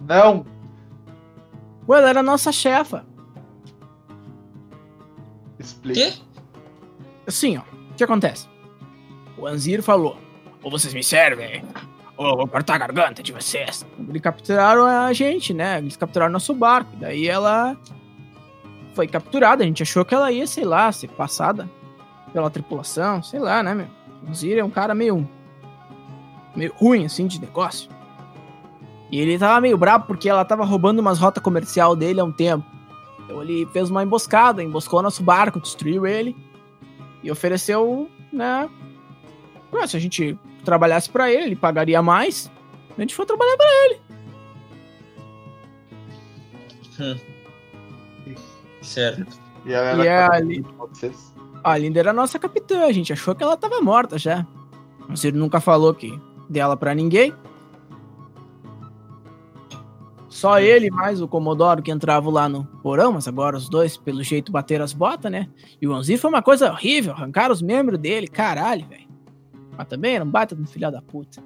Não! 0.00 0.44
Pô, 1.86 1.94
ela 1.94 2.10
era 2.10 2.20
a 2.20 2.22
nossa 2.22 2.52
chefa. 2.52 3.06
Explica. 5.58 6.00
Quê? 6.00 6.12
Assim, 7.26 7.56
ó. 7.56 7.62
O 7.90 7.94
que 7.96 8.04
acontece? 8.04 8.46
O 9.38 9.46
Anzir 9.46 9.82
falou: 9.82 10.18
ou 10.62 10.70
vocês 10.70 10.92
me 10.92 11.02
servem, 11.02 11.64
eu 12.18 12.36
vou 12.36 12.46
cortar 12.46 12.74
a 12.74 12.78
garganta 12.78 13.22
de 13.22 13.32
vocês. 13.32 13.86
Eles 14.08 14.22
capturaram 14.22 14.86
a 14.86 15.12
gente, 15.12 15.52
né? 15.52 15.78
Eles 15.78 15.96
capturaram 15.96 16.32
nosso 16.32 16.54
barco. 16.54 16.90
Daí 16.96 17.28
ela 17.28 17.76
foi 18.94 19.06
capturada. 19.06 19.62
A 19.62 19.66
gente 19.66 19.82
achou 19.82 20.04
que 20.04 20.14
ela 20.14 20.32
ia, 20.32 20.46
sei 20.46 20.64
lá, 20.64 20.90
ser 20.90 21.08
passada 21.08 21.68
pela 22.32 22.50
tripulação, 22.50 23.22
sei 23.22 23.38
lá, 23.38 23.62
né, 23.62 23.74
meu? 23.74 23.86
O 24.26 24.30
Anzir 24.30 24.58
é 24.58 24.64
um 24.64 24.70
cara 24.70 24.94
meio. 24.94 25.28
meio 26.54 26.72
ruim, 26.74 27.04
assim, 27.04 27.26
de 27.26 27.40
negócio. 27.40 27.90
E 29.10 29.20
ele 29.20 29.38
tava 29.38 29.60
meio 29.60 29.76
bravo 29.76 30.06
porque 30.06 30.28
ela 30.28 30.44
tava 30.44 30.64
roubando 30.64 30.98
umas 30.98 31.18
rotas 31.18 31.42
comercial 31.42 31.94
dele 31.94 32.20
há 32.20 32.24
um 32.24 32.32
tempo. 32.32 32.64
Então 33.24 33.42
ele 33.42 33.66
fez 33.66 33.90
uma 33.90 34.02
emboscada, 34.02 34.62
emboscou 34.62 35.02
nosso 35.02 35.22
barco, 35.22 35.60
destruiu 35.60 36.06
ele 36.06 36.34
e 37.22 37.30
ofereceu, 37.30 38.08
né? 38.32 38.68
Ué, 39.72 39.86
se 39.86 39.96
a 39.96 40.00
gente 40.00 40.38
trabalhasse 40.64 41.08
pra 41.08 41.30
ele, 41.30 41.44
ele 41.44 41.56
pagaria 41.56 42.02
mais. 42.02 42.50
A 42.96 43.00
gente 43.00 43.14
foi 43.14 43.26
trabalhar 43.26 43.56
pra 43.56 43.66
Certo. 48.82 49.26
E 49.64 49.72
ela 49.72 50.40
E 50.40 50.62
de 50.62 50.62
vocês. 50.62 51.34
A 51.62 51.76
Linda 51.76 51.98
era 51.98 52.10
a 52.10 52.14
nossa 52.14 52.38
capitã, 52.38 52.84
a 52.84 52.92
gente 52.92 53.12
achou 53.12 53.34
que 53.34 53.42
ela 53.42 53.56
tava 53.56 53.80
morta 53.80 54.16
já. 54.16 54.46
Mas 55.08 55.24
ele 55.24 55.36
nunca 55.36 55.60
falou 55.60 55.92
que 55.92 56.18
dela 56.48 56.76
pra 56.76 56.94
ninguém. 56.94 57.34
Só 60.28 60.60
ele 60.60 60.90
mais 60.90 61.22
o 61.22 61.26
Comodoro 61.26 61.82
que 61.82 61.90
entravam 61.90 62.30
lá 62.30 62.48
no 62.48 62.64
porão, 62.82 63.12
mas 63.12 63.26
agora 63.26 63.56
os 63.56 63.68
dois, 63.68 63.96
pelo 63.96 64.22
jeito, 64.22 64.52
bateram 64.52 64.84
as 64.84 64.92
botas, 64.92 65.32
né? 65.32 65.48
E 65.80 65.88
o 65.88 65.94
Anzir 65.94 66.18
foi 66.18 66.28
uma 66.28 66.42
coisa 66.42 66.70
horrível, 66.70 67.12
arrancaram 67.12 67.54
os 67.54 67.62
membros 67.62 67.98
dele, 67.98 68.28
caralho, 68.28 68.86
velho. 68.86 69.05
Mas 69.76 69.86
também 69.88 70.14
era 70.16 70.24
um 70.24 70.30
baita 70.30 70.54
de 70.54 70.62
um 70.62 70.66
filho 70.66 70.90
da 70.90 71.02
puta. 71.02 71.42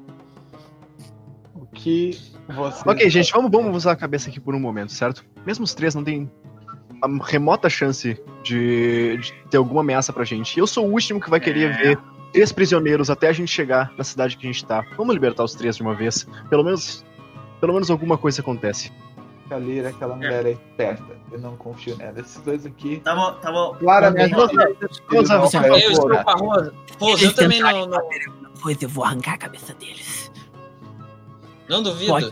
O 1.54 1.66
que 1.66 2.18
você. 2.48 2.88
Ok, 2.88 3.10
gente, 3.10 3.32
vamos, 3.32 3.50
vamos 3.50 3.76
usar 3.76 3.92
a 3.92 3.96
cabeça 3.96 4.28
aqui 4.30 4.40
por 4.40 4.54
um 4.54 4.60
momento, 4.60 4.92
certo? 4.92 5.24
Mesmo 5.46 5.64
os 5.64 5.74
três 5.74 5.94
não 5.94 6.02
tem 6.04 6.30
a 7.02 7.08
remota 7.26 7.68
chance 7.68 8.20
de, 8.42 9.16
de 9.18 9.32
ter 9.50 9.56
alguma 9.56 9.80
ameaça 9.80 10.12
pra 10.12 10.24
gente. 10.24 10.58
Eu 10.58 10.66
sou 10.66 10.86
o 10.86 10.92
último 10.92 11.20
que 11.20 11.30
vai 11.30 11.40
querer 11.40 11.70
É. 11.70 11.76
ver 11.76 11.98
três 12.32 12.52
prisioneiros 12.52 13.10
até 13.10 13.28
a 13.28 13.32
gente 13.32 13.50
chegar 13.50 13.92
na 13.96 14.04
cidade 14.04 14.36
que 14.36 14.46
a 14.46 14.52
gente 14.52 14.64
tá. 14.64 14.84
Vamos 14.96 15.14
libertar 15.14 15.44
os 15.44 15.54
três 15.54 15.76
de 15.76 15.82
uma 15.82 15.94
vez. 15.94 16.26
Pelo 16.48 16.62
menos, 16.62 17.04
pelo 17.60 17.72
menos 17.72 17.90
alguma 17.90 18.16
coisa 18.16 18.40
acontece. 18.40 18.92
Kalira, 19.50 19.88
aquela 19.88 20.14
mulher 20.14 20.46
é 20.46 20.52
esperta. 20.52 21.16
Eu 21.32 21.40
não 21.40 21.56
confio 21.56 21.96
nela. 21.96 22.20
Esses 22.20 22.40
dois 22.42 22.64
aqui. 22.64 23.00
Tá 23.00 23.16
bom, 23.16 23.32
tá 23.40 23.50
bom. 23.50 23.74
Claramente. 23.74 24.32
Eu 24.32 24.46
estou 24.46 25.50
com 25.50 26.30
a 26.30 26.34
Rosa. 26.34 26.72
Rosa, 27.00 27.24
eu 27.24 27.34
também 27.34 27.60
não, 27.60 27.86
não, 27.86 28.00
Pois 28.62 28.80
eu 28.80 28.88
vou 28.88 29.04
arrancar 29.04 29.34
a 29.34 29.38
cabeça 29.38 29.74
deles. 29.74 30.30
não 31.68 31.82
duvido. 31.82 32.12
Pode. 32.12 32.30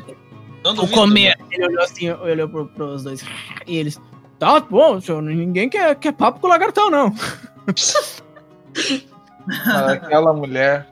Não 0.65 0.75
Vou 0.75 0.85
duvido. 0.85 1.01
comer. 1.01 1.37
Ele 1.51 1.67
olhou 1.67 1.83
assim, 1.83 2.09
olhou 2.11 2.49
pro, 2.49 2.67
pros 2.69 3.03
dois. 3.03 3.25
E 3.67 3.77
eles. 3.77 4.01
Tá 4.39 4.61
bom, 4.61 5.01
senhor, 5.01 5.21
ninguém 5.21 5.69
quer, 5.69 5.97
quer 5.97 6.13
papo 6.13 6.39
com 6.39 6.47
o 6.47 6.51
lagartão, 6.51 6.89
não. 6.89 7.13
Aquela 9.89 10.33
mulher, 10.33 10.89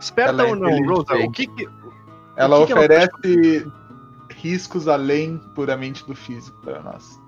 Esperta 0.00 0.42
é 0.42 0.46
ou 0.46 0.56
não, 0.56 0.86
Rosa? 0.86 1.14
O 1.16 1.30
que 1.30 1.46
que. 1.46 1.68
ela 2.36 2.60
que 2.60 2.66
que 2.66 2.72
ela 2.72 2.82
oferece 2.84 3.70
riscos 4.42 4.88
além 4.88 5.38
puramente 5.54 6.04
do 6.06 6.14
físico 6.14 6.60
para 6.62 6.82
nós. 6.82 7.18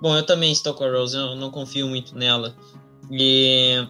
Bom, 0.00 0.16
eu 0.16 0.24
também 0.24 0.52
estou 0.52 0.74
com 0.74 0.84
a 0.84 0.90
Rose, 0.90 1.16
eu 1.16 1.34
não 1.36 1.50
confio 1.50 1.88
muito 1.88 2.16
nela. 2.16 2.54
E 3.10 3.86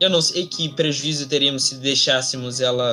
eu 0.00 0.08
não 0.08 0.22
sei 0.22 0.46
que 0.46 0.68
prejuízo 0.68 1.28
teríamos 1.28 1.64
se 1.64 1.76
deixássemos 1.76 2.60
ela 2.60 2.92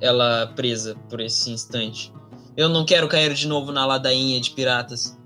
ela 0.00 0.46
presa 0.54 0.96
por 1.08 1.20
esse 1.20 1.50
instante. 1.50 2.12
Eu 2.56 2.68
não 2.68 2.84
quero 2.84 3.08
cair 3.08 3.34
de 3.34 3.46
novo 3.46 3.72
na 3.72 3.84
ladainha 3.84 4.40
de 4.40 4.50
piratas. 4.50 5.16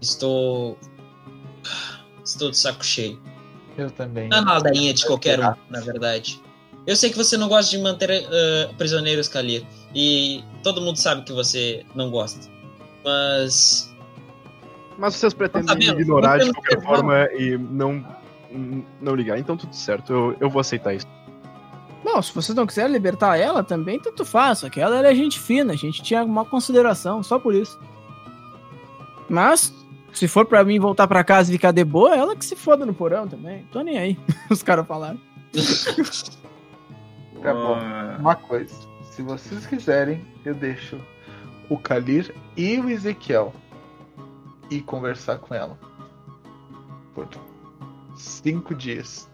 Estou 0.00 0.78
estou 2.24 2.50
de 2.50 2.56
saco 2.56 2.84
cheio. 2.84 3.20
Eu 3.76 3.90
também. 3.90 4.26
Uma 4.26 4.54
ladainha 4.54 4.92
de 4.92 5.06
qualquer 5.06 5.40
um, 5.40 5.54
na 5.68 5.80
verdade. 5.80 6.40
Eu 6.86 6.96
sei 6.96 7.10
que 7.10 7.16
você 7.16 7.36
não 7.36 7.48
gosta 7.48 7.70
de 7.70 7.78
manter 7.78 8.10
uh, 8.10 8.74
prisioneiros, 8.74 9.28
Kalir. 9.28 9.64
E 9.94 10.44
todo 10.62 10.80
mundo 10.80 10.96
sabe 10.96 11.22
que 11.22 11.32
você 11.32 11.84
não 11.94 12.10
gosta. 12.10 12.48
Mas. 13.04 13.94
Mas 14.98 15.14
vocês 15.14 15.32
pretendem 15.34 15.66
Tá 15.66 15.72
sabendo? 15.72 15.96
me 15.96 16.02
ignorar 16.02 16.38
de 16.38 16.46
Não 16.46 16.52
qualquer 16.54 16.82
forma 16.82 17.24
e 17.32 17.56
não, 17.58 18.04
não 19.00 19.14
ligar. 19.14 19.38
Então 19.38 19.56
tudo 19.56 19.74
certo, 19.74 20.12
eu, 20.12 20.36
eu 20.40 20.50
vou 20.50 20.60
aceitar 20.60 20.94
isso. 20.94 21.06
Bom, 22.04 22.20
se 22.22 22.32
vocês 22.34 22.54
não 22.56 22.66
quiserem 22.66 22.92
libertar 22.92 23.36
ela 23.36 23.62
também, 23.62 23.98
tanto 24.00 24.24
faz. 24.24 24.58
Só 24.60 24.68
que 24.70 24.80
ela 24.80 24.96
era 24.96 25.14
gente 25.14 25.38
fina, 25.38 25.72
a 25.72 25.76
gente 25.76 26.02
tinha 26.02 26.22
uma 26.24 26.44
consideração, 26.44 27.22
só 27.22 27.38
por 27.38 27.54
isso. 27.54 27.78
Mas, 29.28 29.72
se 30.12 30.26
for 30.26 30.44
pra 30.46 30.64
mim 30.64 30.78
voltar 30.78 31.06
pra 31.06 31.22
casa 31.24 31.50
e 31.50 31.52
ficar 31.54 31.72
de 31.72 31.84
boa, 31.84 32.14
ela 32.16 32.34
que 32.36 32.44
se 32.44 32.56
foda 32.56 32.84
no 32.86 32.92
porão 32.94 33.28
também. 33.28 33.64
Tô 33.72 33.80
nem 33.82 33.98
aí, 33.98 34.18
os 34.50 34.62
caras 34.62 34.86
falaram. 34.86 35.18
Tá 37.42 37.54
bom. 37.54 37.74
Ah, 37.74 38.16
Uma 38.20 38.34
coisa. 38.34 38.74
Se 39.20 39.24
vocês 39.26 39.66
quiserem, 39.66 40.24
eu 40.46 40.54
deixo 40.54 40.98
o 41.68 41.76
Kalir 41.76 42.34
e 42.56 42.80
o 42.80 42.88
Ezequiel 42.88 43.52
ir 44.70 44.80
conversar 44.80 45.36
com 45.38 45.54
ela. 45.54 45.78
Por 47.14 47.28
cinco 48.16 48.74
dias. 48.74 49.28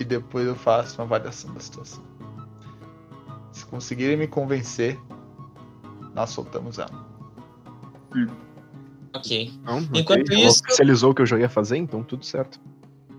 E 0.00 0.04
depois 0.04 0.44
eu 0.44 0.56
faço 0.56 1.00
uma 1.00 1.04
avaliação 1.04 1.54
da 1.54 1.60
situação. 1.60 2.02
Se 3.52 3.64
conseguirem 3.66 4.16
me 4.16 4.26
convencer, 4.26 4.98
nós 6.16 6.30
soltamos 6.30 6.80
ela. 6.80 7.06
Ok. 9.14 9.52
Não, 9.62 9.78
Enquanto 9.94 10.22
ok, 10.22 10.36
ela 10.36 10.48
isso- 10.48 10.62
oficializou 10.64 11.12
o 11.12 11.14
que 11.14 11.22
eu 11.22 11.26
já 11.26 11.38
ia 11.38 11.48
fazer, 11.48 11.76
então 11.76 12.02
tudo 12.02 12.24
certo. 12.24 12.58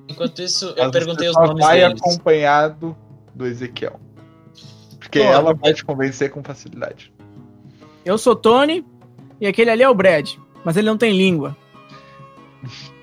Enquanto 0.10 0.42
isso, 0.42 0.66
eu 0.76 0.84
Mas 0.84 0.92
perguntei 0.92 1.30
você 1.30 1.40
os 1.40 1.48
nomes 1.48 1.64
vai 1.66 1.80
deles. 1.80 2.02
acompanhado 2.02 2.94
do 3.34 3.46
Ezequiel. 3.46 4.02
Porque 5.14 5.28
Pô, 5.28 5.32
ela 5.32 5.54
vai 5.54 5.74
te 5.76 5.86
convencer 5.86 6.32
com 6.32 6.44
facilidade. 6.44 7.14
Eu 8.04 8.18
sou 8.18 8.36
Tony 8.36 8.84
e 9.40 9.46
aquele 9.46 9.70
ali 9.70 9.84
é 9.84 9.90
o 9.90 9.94
Brad. 9.94 10.32
Mas 10.66 10.76
ele 10.76 10.88
não 10.88 10.98
tem 10.98 11.16
língua. 11.16 11.56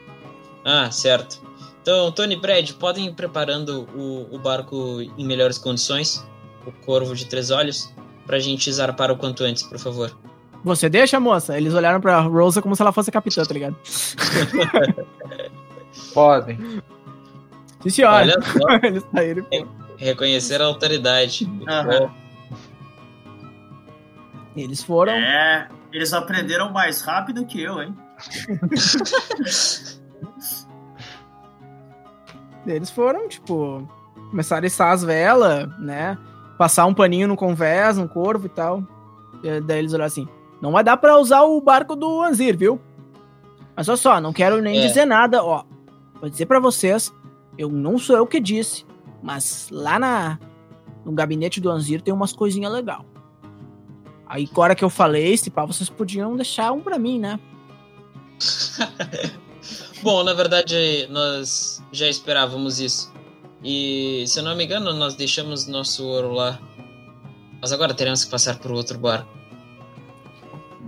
Ah, 0.63 0.91
certo. 0.91 1.41
Então, 1.81 2.13
Tony 2.13 2.35
e 2.35 2.39
Brad, 2.39 2.73
podem 2.73 3.07
ir 3.07 3.15
preparando 3.15 3.89
o, 3.95 4.29
o 4.31 4.39
barco 4.39 5.01
em 5.01 5.25
melhores 5.25 5.57
condições, 5.57 6.23
o 6.67 6.71
Corvo 6.85 7.15
de 7.15 7.25
Três 7.25 7.51
Olhos, 7.51 7.91
pra 8.27 8.39
gente 8.39 8.71
zarpar 8.71 9.11
o 9.11 9.17
quanto 9.17 9.43
antes, 9.43 9.63
por 9.63 9.79
favor. 9.79 10.15
Você 10.63 10.91
deixa, 10.91 11.19
moça? 11.19 11.57
Eles 11.57 11.73
olharam 11.73 11.99
pra 11.99 12.21
Rosa 12.21 12.61
como 12.61 12.77
se 12.77 12.83
ela 12.83 12.93
fosse 12.93 13.09
a 13.09 13.13
capitã, 13.15 13.43
tá 13.43 13.55
ligado? 13.55 13.75
Podem. 16.13 16.59
Sim, 17.81 17.89
senhora. 17.89 18.17
Olha 18.17 18.43
só, 18.43 18.69
Eles 18.87 19.05
saíram. 19.15 19.47
Reconhecer 20.01 20.61
a 20.61 20.65
autoridade. 20.67 21.49
Aham. 21.69 22.11
Eles 24.57 24.83
foram. 24.83 25.13
é, 25.13 25.69
eles 25.93 26.13
aprenderam 26.13 26.73
mais 26.73 27.01
rápido 27.03 27.47
que 27.47 27.63
eu, 27.63 27.81
hein? 27.81 27.97
Eles 32.67 32.91
foram, 32.91 33.27
tipo, 33.29 33.89
começaram 34.31 34.65
a 34.65 34.67
içar 34.67 34.93
as 34.93 35.03
velas, 35.03 35.67
né? 35.79 36.19
Passar 36.59 36.85
um 36.87 36.93
paninho 36.95 37.27
no 37.27 37.37
convés, 37.37 37.97
no 37.97 38.09
corvo 38.09 38.47
e 38.47 38.51
tal. 38.51 38.83
E 39.43 39.61
daí 39.63 39.79
eles 39.79 39.93
olharam 39.93 40.07
assim: 40.07 40.29
não 40.61 40.73
vai 40.73 40.85
dar 40.85 40.97
pra 40.99 41.17
usar 41.19 41.43
o 41.43 41.61
barco 41.61 41.97
do 41.97 42.23
Anzir, 42.23 42.57
viu? 42.57 42.79
Mas 43.75 43.89
olha 43.89 43.97
só, 43.97 44.21
não 44.21 44.33
quero 44.33 44.61
nem 44.61 44.79
É. 44.79 44.87
dizer 44.87 45.07
nada, 45.07 45.43
ó. 45.43 45.65
Vou 46.21 46.29
dizer 46.29 46.45
pra 46.47 46.61
vocês, 46.61 47.11
eu 47.57 47.71
não 47.71 47.97
sou 47.97 48.15
eu 48.17 48.27
que 48.27 48.39
disse, 48.39 48.85
mas 49.23 49.69
lá 49.71 49.99
na 49.99 50.39
no 51.05 51.13
gabinete 51.13 51.61
do 51.61 51.71
Anzir 51.71 52.03
tem 52.03 52.13
umas 52.13 52.33
coisinhas 52.33 52.73
legal. 52.73 53.05
Aí, 54.27 54.49
na 54.55 54.63
hora 54.63 54.75
que 54.75 54.85
eu 54.85 54.91
falei, 54.91 55.37
se 55.37 55.51
pá, 55.51 55.65
vocês 55.65 55.89
podiam 55.91 56.37
deixar 56.37 56.71
um 56.73 56.81
pra 56.81 56.99
mim, 56.99 57.19
né? 57.19 57.41
Bom, 60.03 60.23
na 60.25 60.33
verdade, 60.35 61.07
nós 61.11 61.83
já 61.93 62.07
esperávamos 62.09 62.81
isso. 62.81 63.13
E, 63.63 64.25
se 64.27 64.39
eu 64.39 64.43
não 64.45 64.57
me 64.57 64.65
engano, 64.65 64.93
nós 64.95 65.15
deixamos 65.17 65.67
nosso 65.67 66.05
ouro 66.07 66.33
lá. 66.33 66.59
Mas 67.61 67.73
agora 67.73 67.93
teremos 67.93 68.25
que 68.25 68.31
passar 68.31 68.59
por 68.59 68.71
outro 68.73 68.99
barco. 68.99 69.29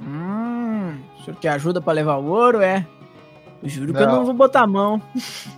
Hum, 0.02 0.96
o 1.18 1.24
senhor 1.24 1.36
quer 1.38 1.48
ajuda 1.50 1.80
pra 1.80 1.92
levar 1.92 2.16
o 2.16 2.26
ouro, 2.26 2.60
é? 2.62 2.86
Eu 3.62 3.68
juro 3.68 3.92
que 3.92 4.00
eu 4.02 4.06
Não. 4.06 4.16
não 4.16 4.24
vou 4.24 4.34
botar 4.34 4.62
a 4.62 4.66
mão. 4.66 5.00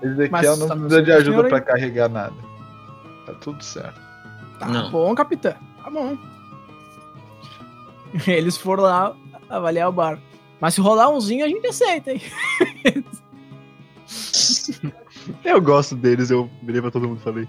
Ezequiel 0.03 0.29
Mas 0.31 0.59
não 0.59 0.69
tá- 0.69 0.75
precisa 0.77 1.03
de 1.03 1.13
ajuda 1.13 1.49
pra 1.49 1.61
carregar 1.61 2.09
nada. 2.09 2.35
Tá 3.27 3.33
tudo 3.35 3.63
certo. 3.63 4.01
Tá 4.59 4.69
Não. 4.69 4.91
bom, 4.91 5.15
capitã. 5.15 5.55
Tá 5.83 5.91
bom. 5.91 6.17
Eles 8.27 8.57
foram 8.57 8.85
lá 8.85 9.17
avaliar 9.49 9.89
o 9.89 9.93
barco. 9.93 10.23
Mas 10.61 10.75
se 10.75 10.81
rolar 10.81 11.09
umzinho, 11.11 11.45
a 11.45 11.49
gente 11.49 11.67
aceita, 11.67 12.13
hein? 12.13 12.23
Eu 15.45 15.61
gosto 15.61 15.95
deles, 15.97 16.31
eu 16.31 16.51
virei 16.63 16.83
pra 16.83 16.91
todo 16.91 17.09
mundo 17.09 17.19
e 17.19 17.23
falei. 17.23 17.49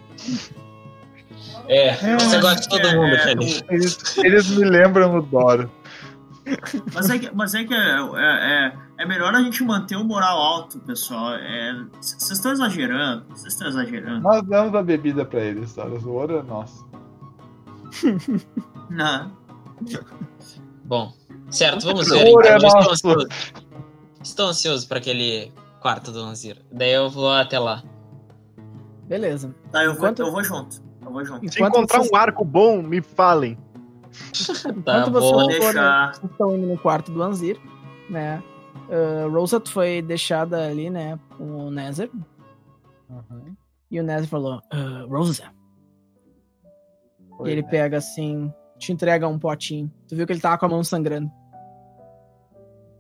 É, 1.68 1.94
você 2.18 2.40
gosta 2.40 2.62
de 2.62 2.70
todo 2.70 2.88
É, 2.88 2.96
mundo, 2.96 3.14
é, 3.16 3.20
Felipe. 3.20 3.66
Eles, 3.70 4.18
eles 4.18 4.50
me 4.50 4.64
lembram 4.66 5.18
o 5.18 5.22
Doro. 5.22 5.70
Mas 6.94 7.10
é 7.10 7.20
que, 7.20 7.36
mas 7.36 7.54
é, 7.56 7.64
que 7.66 7.74
é, 7.74 7.78
é, 7.78 8.68
é 8.68 8.74
melhor 9.04 9.34
a 9.36 9.42
gente 9.42 9.62
manter 9.64 9.96
o 9.98 10.04
moral 10.06 10.38
alto, 10.38 10.80
pessoal. 10.80 11.34
É, 11.34 11.74
Vocês 12.00 12.32
estão 12.32 12.52
exagerando. 12.54 13.26
Vocês 13.30 13.52
estão 13.54 13.68
exagerando. 13.68 14.22
Nós 14.22 14.42
damos 14.44 14.74
a 14.76 14.82
bebida 14.84 15.26
pra 15.26 15.42
eles, 15.42 15.74
Doro. 15.76 15.98
O 16.08 16.14
ouro 16.14 16.38
é 16.38 16.44
nosso. 16.44 16.88
Não. 18.90 19.32
Bom, 20.86 21.14
certo, 21.50 21.84
vamos 21.86 22.08
ver. 22.08 22.26
é 22.26 22.30
Então, 22.30 22.58
estou 22.58 22.92
ansioso. 22.92 23.28
Estou 24.24 24.48
ansioso 24.48 24.88
para 24.88 24.98
aquele 25.00 25.52
quarto 25.82 26.12
do 26.12 26.20
Anzir. 26.20 26.62
Daí 26.72 26.94
eu 26.94 27.10
vou 27.10 27.32
até 27.32 27.60
lá. 27.60 27.84
Beleza. 29.08 29.54
Tá, 29.72 29.84
eu 29.84 29.92
vou, 29.92 29.98
Enquanto- 30.00 30.20
eu 30.20 30.32
vou 30.32 30.44
junto. 30.44 30.82
Eu 31.06 31.12
vou 31.12 31.24
junto. 31.26 31.52
Se 31.52 31.62
encontrar 31.62 32.00
vocês, 32.00 32.12
um 32.12 32.16
arco 32.16 32.44
bom, 32.46 32.82
me 32.82 33.02
falem. 33.02 33.58
Tá 34.86 35.00
enquanto 35.00 35.12
bom. 35.12 35.20
vocês 35.20 35.22
Vou 35.22 35.32
forem- 35.32 35.60
deixar. 35.60 36.14
vocês 36.16 36.32
estão 36.32 36.56
indo 36.56 36.68
no 36.68 36.78
quarto 36.78 37.12
do 37.12 37.22
Anzir, 37.22 37.60
né? 38.10 38.42
Uh, 38.88 39.30
Rosa 39.32 39.62
foi 39.66 40.02
deixada 40.02 40.68
ali, 40.68 40.90
né? 40.90 41.20
Com 41.38 41.68
o 41.68 41.72
Nether. 41.72 42.10
E 43.90 44.00
o 44.00 44.04
Nether 44.04 44.28
falou: 44.28 44.62
"Ah, 44.72 45.06
Rosa. 45.10 45.52
E 47.44 47.50
ele 47.50 47.64
pega 47.64 47.98
assim, 47.98 48.54
te 48.78 48.94
entrega 48.94 49.28
um 49.28 49.40
potinho. 49.40 49.92
Tu 50.08 50.16
viu 50.16 50.26
que 50.26 50.34
ele 50.34 50.40
tava 50.40 50.58
com 50.58 50.66
a 50.66 50.70
mão 50.70 50.84
sangrando. 50.84 51.32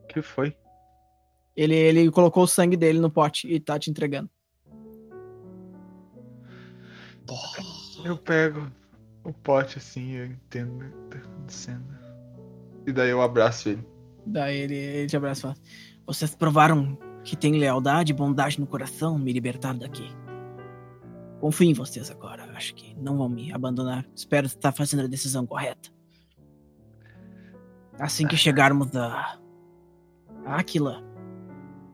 O 0.03 0.07
que 0.07 0.21
foi? 0.21 0.55
Ele, 1.55 1.75
ele 1.75 2.11
colocou 2.11 2.43
o 2.43 2.47
sangue 2.47 2.75
dele 2.75 2.99
no 2.99 3.09
pote 3.09 3.47
e 3.47 3.59
tá 3.59 3.79
te 3.79 3.89
entregando. 3.89 4.29
Eu 8.03 8.17
pego 8.17 8.67
o 9.23 9.33
pote 9.33 9.77
assim, 9.77 10.11
eu 10.11 10.25
entendo 10.25 10.75
o 10.75 11.09
que 11.09 11.17
tá 11.17 11.17
acontecendo. 11.17 11.85
E 12.85 12.91
daí 12.91 13.09
eu 13.09 13.21
abraço 13.21 13.69
ele. 13.69 13.94
Daí 14.25 14.57
ele, 14.57 14.75
ele 14.75 15.07
te 15.07 15.17
abraça 15.17 15.39
e 15.39 15.41
fala: 15.41 15.55
Vocês 16.05 16.35
provaram 16.35 16.97
que 17.23 17.35
tem 17.35 17.57
lealdade 17.57 18.11
e 18.11 18.15
bondade 18.15 18.59
no 18.59 18.67
coração, 18.67 19.17
me 19.17 19.33
libertaram 19.33 19.79
daqui. 19.79 20.07
Confio 21.39 21.69
em 21.69 21.73
vocês 21.73 22.09
agora. 22.09 22.43
Acho 22.55 22.73
que 22.75 22.95
não 22.95 23.17
vão 23.17 23.27
me 23.27 23.51
abandonar. 23.51 24.05
Espero 24.15 24.47
estar 24.47 24.71
fazendo 24.71 25.03
a 25.03 25.07
decisão 25.07 25.45
correta. 25.45 25.89
Assim 27.99 28.27
que 28.27 28.37
chegarmos 28.37 28.95
a. 28.95 29.39
a 30.45 30.55
Aquila, 30.55 31.03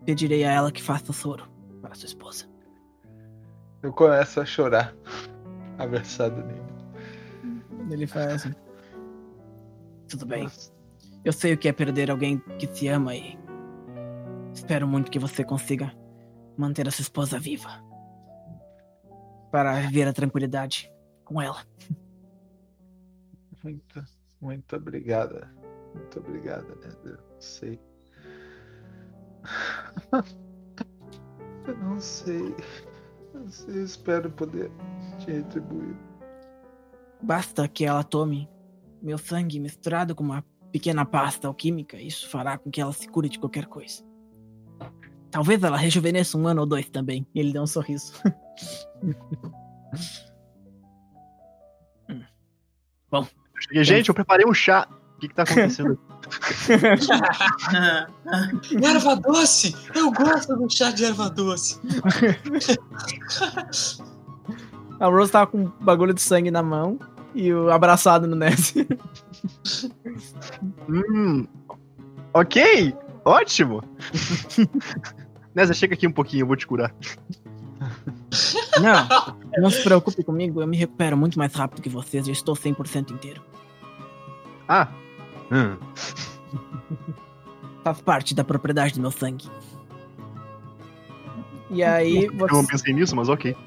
pedirei 0.06 0.44
a 0.44 0.52
ela 0.52 0.72
que 0.72 0.82
faça 0.82 1.12
o 1.12 1.14
soro 1.14 1.48
para 1.82 1.96
sua 1.96 2.08
esposa. 2.08 2.46
Eu 3.82 3.92
começo 3.92 4.40
a 4.40 4.46
chorar, 4.46 4.96
abraçado 5.78 6.44
nele. 6.46 6.72
Ele 7.90 8.08
faz 8.08 8.34
assim. 8.34 8.54
Tudo 10.08 10.26
bem. 10.26 10.48
Eu 11.24 11.32
sei 11.32 11.54
o 11.54 11.58
que 11.58 11.68
é 11.68 11.74
perder 11.74 12.10
alguém 12.10 12.40
que 12.58 12.68
se 12.68 12.88
ama 12.88 13.16
e. 13.16 13.38
Espero 14.54 14.88
muito 14.88 15.12
que 15.12 15.20
você 15.20 15.44
consiga 15.44 15.94
manter 16.58 16.88
a 16.88 16.92
sua 16.92 17.04
esposa 17.04 17.40
viva. 17.40 17.70
Para 19.52 19.80
viver 19.82 20.08
a 20.08 20.14
tranquilidade 20.14 20.92
com 21.24 21.42
ela. 21.42 21.64
Muito, 23.64 24.04
muito 24.42 24.76
obrigada. 24.76 25.54
Muito 25.94 26.20
obrigada, 26.20 26.76
né? 26.76 26.90
Eu 27.06 27.20
sei. 27.40 27.80
Eu 31.68 31.78
não 31.78 32.00
sei. 32.00 32.56
Eu 33.34 33.40
não 33.42 33.50
sei, 33.50 33.76
eu 33.76 33.84
espero 33.84 34.32
poder 34.32 34.72
te 35.20 35.32
retribuir. 35.32 35.96
Basta 37.22 37.68
que 37.68 37.86
ela 37.86 38.04
tome 38.04 38.50
meu 39.02 39.18
sangue 39.18 39.60
misturado 39.60 40.16
com 40.16 40.24
uma 40.24 40.44
pequena 40.72 41.06
pasta 41.06 41.48
alquímica. 41.48 42.02
Isso 42.02 42.30
fará 42.30 42.58
com 42.58 42.72
que 42.72 42.82
ela 42.82 42.94
se 42.94 43.08
cure 43.08 43.30
de 43.30 43.40
qualquer 43.40 43.66
coisa. 43.66 44.04
Talvez 45.30 45.64
ela 45.64 45.78
rejuvenesça 45.78 46.38
um 46.38 46.48
ano 46.48 46.62
ou 46.62 46.68
dois 46.68 46.90
também. 46.90 47.26
E 47.34 47.40
ele 47.40 47.54
deu 47.54 47.64
um 47.64 47.68
sorriso. 47.68 48.14
Cheguei, 53.62 53.84
gente, 53.84 54.10
eu 54.10 54.16
preparei 54.16 54.46
um 54.46 54.54
chá. 54.54 54.88
O 55.16 55.20
que, 55.20 55.28
que 55.28 55.36
tá 55.36 55.44
acontecendo? 55.44 56.00
Erva 58.84 59.16
doce! 59.16 59.76
Eu 59.94 60.12
gosto 60.12 60.56
do 60.56 60.70
chá 60.70 60.92
de 60.92 61.06
erva 61.06 61.30
doce. 61.30 61.80
A 65.00 65.08
Rose 65.08 65.32
tava 65.32 65.48
com 65.48 65.60
um 65.60 65.72
bagulho 65.80 66.14
de 66.14 66.22
sangue 66.22 66.50
na 66.50 66.64
mão 66.64 66.98
e 67.36 67.54
o 67.54 67.72
abraçado 67.72 68.28
no 68.28 68.36
Ness. 68.36 68.74
Hum. 70.90 71.48
Ok, 72.34 72.96
ótimo. 73.26 73.84
Nessa, 75.54 75.74
chega 75.74 75.94
aqui 75.94 76.08
um 76.08 76.12
pouquinho, 76.12 76.44
eu 76.44 76.48
vou 76.48 76.56
te 76.56 76.66
curar. 76.66 76.94
Não, 78.82 79.08
não 79.58 79.70
se 79.70 79.84
preocupe 79.84 80.24
comigo, 80.24 80.62
eu 80.62 80.68
me 80.68 80.78
recupero 80.78 81.18
muito 81.18 81.38
mais 81.38 81.54
rápido 81.54 81.82
que 81.82 81.90
vocês, 81.90 82.28
eu 82.28 82.32
estou 82.34 82.56
100% 82.56 83.12
inteiro. 83.12 83.42
Ah. 84.68 84.88
Hum. 85.52 85.76
Faz 87.84 88.00
parte 88.02 88.34
da 88.34 88.44
propriedade 88.44 88.94
do 88.94 89.02
meu 89.02 89.12
sangue. 89.12 89.50
E 91.70 91.84
aí, 91.84 92.26
Eu 92.26 92.34
não 92.34 92.48
você, 92.48 92.68
pensei 92.68 92.94
nisso, 92.94 93.16
mas 93.16 93.28
ok. 93.28 93.52
uh, 93.52 93.58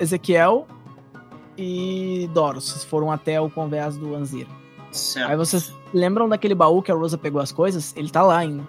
Ezequiel 0.00 0.66
e 1.56 2.28
Doros 2.32 2.84
foram 2.84 3.10
até 3.10 3.40
o 3.40 3.48
convés 3.50 3.96
do 3.96 4.14
Anzir. 4.14 4.46
Certo. 4.90 5.30
Aí 5.30 5.36
vocês 5.36 5.72
lembram 5.92 6.28
daquele 6.28 6.54
baú 6.54 6.82
que 6.82 6.90
a 6.90 6.94
Rosa 6.94 7.18
pegou 7.18 7.40
as 7.40 7.52
coisas? 7.52 7.94
Ele 7.96 8.08
tá 8.10 8.22
lá 8.22 8.38
ainda. 8.38 8.66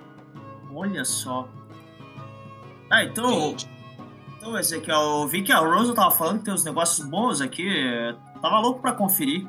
Olha 0.73 1.03
só. 1.05 1.47
Ah, 2.89 3.03
então. 3.03 3.55
Então, 4.37 4.57
esse 4.57 4.75
aqui, 4.75 4.91
ó, 4.91 5.23
eu 5.23 5.27
vi 5.27 5.41
que 5.41 5.51
a 5.51 5.59
Rosa 5.59 5.93
tava 5.93 6.11
falando 6.11 6.39
que 6.39 6.45
tem 6.45 6.53
uns 6.53 6.63
negócios 6.63 7.05
bons 7.07 7.41
aqui. 7.41 7.67
Tava 8.41 8.59
louco 8.59 8.81
pra 8.81 8.93
conferir. 8.93 9.47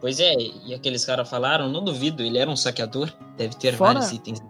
Pois 0.00 0.18
é, 0.20 0.32
e 0.64 0.72
aqueles 0.72 1.04
caras 1.04 1.28
falaram, 1.28 1.68
não 1.68 1.84
duvido, 1.84 2.22
ele 2.22 2.38
era 2.38 2.48
um 2.50 2.56
saqueador. 2.56 3.12
Deve 3.36 3.54
ter 3.56 3.74
Fora- 3.74 3.94
vários 3.94 4.10
itens. 4.12 4.40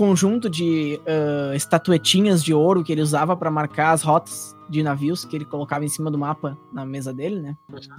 Conjunto 0.00 0.48
de 0.48 0.98
uh, 1.02 1.52
estatuetinhas 1.54 2.42
de 2.42 2.54
ouro 2.54 2.82
que 2.82 2.90
ele 2.90 3.02
usava 3.02 3.36
pra 3.36 3.50
marcar 3.50 3.92
as 3.92 4.00
rotas 4.00 4.56
de 4.66 4.82
navios 4.82 5.26
que 5.26 5.36
ele 5.36 5.44
colocava 5.44 5.84
em 5.84 5.88
cima 5.88 6.10
do 6.10 6.16
mapa 6.16 6.56
na 6.72 6.86
mesa 6.86 7.12
dele, 7.12 7.38
né? 7.38 7.54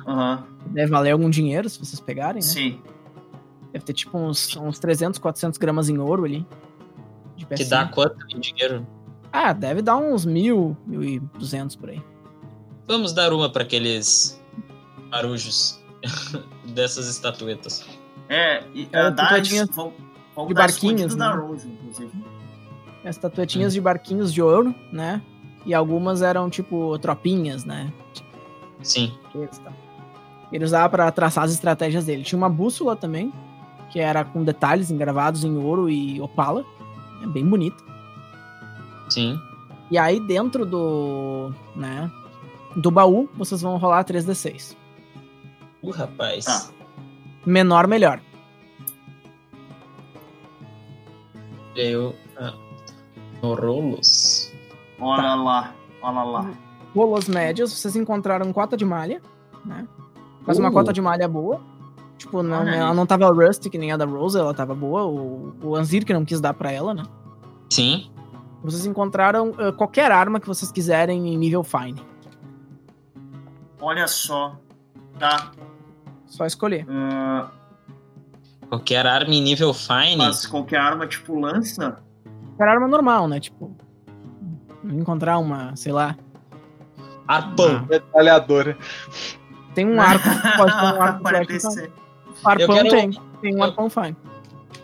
Aham, 0.08 0.44
Deve 0.66 0.90
valer 0.90 1.12
algum 1.12 1.30
dinheiro 1.30 1.70
se 1.70 1.78
vocês 1.78 2.00
pegarem, 2.00 2.42
né? 2.42 2.42
sim. 2.42 2.82
Deve 3.72 3.86
ter 3.86 3.94
tipo 3.94 4.18
uns, 4.18 4.56
uns 4.58 4.80
300, 4.80 5.20
400 5.20 5.60
gramas 5.60 5.90
em 5.90 6.00
ouro 6.00 6.26
ali. 6.26 6.44
De 7.36 7.46
Que 7.46 7.66
dá 7.66 7.86
quanto 7.86 8.18
em 8.36 8.40
dinheiro? 8.40 8.88
Ah, 9.32 9.54
deve 9.54 9.84
dar 9.84 9.98
uns 9.98 10.26
mil, 10.26 10.76
mil 10.88 11.04
e 11.04 11.20
duzentos 11.20 11.76
por 11.76 11.92
aí. 11.92 12.02
Vamos 12.88 13.14
dar 13.14 13.32
uma 13.32 13.48
para 13.48 13.62
aqueles 13.62 14.42
marujos 15.12 15.80
dessas 16.74 17.08
estatuetas. 17.08 17.86
É, 18.28 18.64
e 18.74 18.86
uh, 18.86 19.12
dá 19.14 19.40
vão- 19.72 19.94
vão 20.36 20.48
de 20.48 20.54
barquinhos, 20.54 21.16
né? 21.16 21.26
da 21.26 21.36
Rose, 21.36 21.68
inclusive. 21.68 22.12
As 23.04 23.16
estatuetinhas 23.16 23.74
de 23.74 23.82
barquinhos 23.82 24.34
de 24.34 24.42
ouro, 24.42 24.76
né? 24.92 25.22
E 25.66 25.74
algumas 25.74 26.22
eram 26.22 26.50
tipo 26.50 26.98
tropinhas, 27.00 27.66
né? 27.66 27.92
Sim. 28.82 29.14
Ele 30.52 30.66
usava 30.66 30.90
pra 30.90 31.12
traçar 31.12 31.44
as 31.44 31.52
estratégias 31.52 32.06
dele. 32.06 32.24
Tinha 32.24 32.38
uma 32.38 32.50
bússola 32.50 32.96
também, 32.96 33.32
que 33.90 34.00
era 34.00 34.24
com 34.24 34.44
detalhes 34.44 34.92
engravados 34.92 35.44
em 35.44 35.56
ouro 35.58 35.90
e 35.90 36.20
opala. 36.22 36.66
É 37.24 37.28
bem 37.28 37.46
bonita. 37.46 37.84
Sim. 39.10 39.40
E 39.90 39.98
aí 39.98 40.20
dentro 40.20 40.66
do, 40.66 41.54
né, 41.76 42.10
do 42.76 42.90
baú, 42.90 43.30
vocês 43.36 43.62
vão 43.62 43.78
rolar 43.78 44.04
3d6. 44.06 44.76
Uh, 45.84 45.92
rapaz. 45.92 46.46
Tá. 46.46 46.68
Menor, 47.46 47.88
melhor. 47.88 48.20
Eu. 51.76 52.16
Ah, 52.38 52.54
no 53.42 53.54
rolos. 53.56 54.52
Olha 55.00 55.22
Tá. 55.24 55.36
lá, 55.36 55.74
olha 56.02 56.24
lá. 56.24 56.52
Rolos 56.96 57.28
médios, 57.28 57.72
vocês 57.74 57.96
encontraram 57.96 58.52
cota 58.52 58.76
de 58.78 58.84
malha, 58.86 59.22
né? 59.66 59.88
Mas 60.46 60.60
uma 60.60 60.70
Uh. 60.70 60.74
cota 60.74 60.92
de 60.94 61.02
malha 61.02 61.28
boa. 61.28 61.62
Tipo, 62.18 62.44
não, 62.44 62.60
Olha 62.60 62.72
aí. 62.74 62.78
ela 62.80 62.94
não 62.94 63.06
tava 63.06 63.28
rust 63.30 63.68
que 63.70 63.78
nem 63.80 63.92
a 63.92 63.98
da 63.98 64.06
Rose, 64.06 64.38
ela 64.38 64.54
tava 64.54 64.76
boa. 64.76 65.06
O, 65.06 65.56
o 65.64 65.76
Anzir 65.76 66.06
que 66.06 66.14
não 66.14 66.24
quis 66.24 66.40
dar 66.40 66.54
pra 66.54 66.72
ela, 66.72 66.94
né? 66.94 67.04
Sim. 67.70 68.12
Vocês 68.64 68.86
encontraram 68.86 69.54
ah, 69.58 69.72
qualquer 69.72 70.12
arma 70.12 70.40
que 70.40 70.48
vocês 70.48 70.72
quiserem 70.72 71.34
em 71.34 71.38
nível 71.38 71.64
fine. 71.64 72.00
Olha 73.80 74.08
só. 74.08 74.56
Tá. 75.18 75.52
Só 76.28 76.46
escolher. 76.46 76.86
ah, 76.90 77.50
Qualquer 78.72 79.06
arma 79.06 79.34
em 79.34 79.42
nível 79.42 79.74
fine. 79.74 80.16
mas 80.16 80.46
qualquer 80.46 80.78
arma 80.80 81.06
tipo 81.06 81.38
lança. 81.38 82.02
Qualquer 82.56 82.68
arma 82.74 82.88
normal, 82.88 83.28
né? 83.28 83.38
Tipo, 83.38 83.76
encontrar 84.86 85.38
uma, 85.40 85.76
sei 85.76 85.92
lá. 85.92 86.16
Arpão. 87.28 87.86
Metralhadora. 87.90 88.78
Tem 89.76 89.86
um 89.86 90.00
arco, 90.00 90.24
pode 90.58 90.72
ter 90.72 90.86
um 90.98 91.02
arco 91.02 91.20
flash, 91.28 91.48
então. 91.66 91.88
Arpão 92.46 92.78
Eu 92.78 92.84
quero- 92.84 92.90
tem. 92.90 93.12
Tem 93.42 93.56
um 93.56 93.58
eu- 93.58 93.64
arpão 93.66 93.90
fine. 93.90 94.16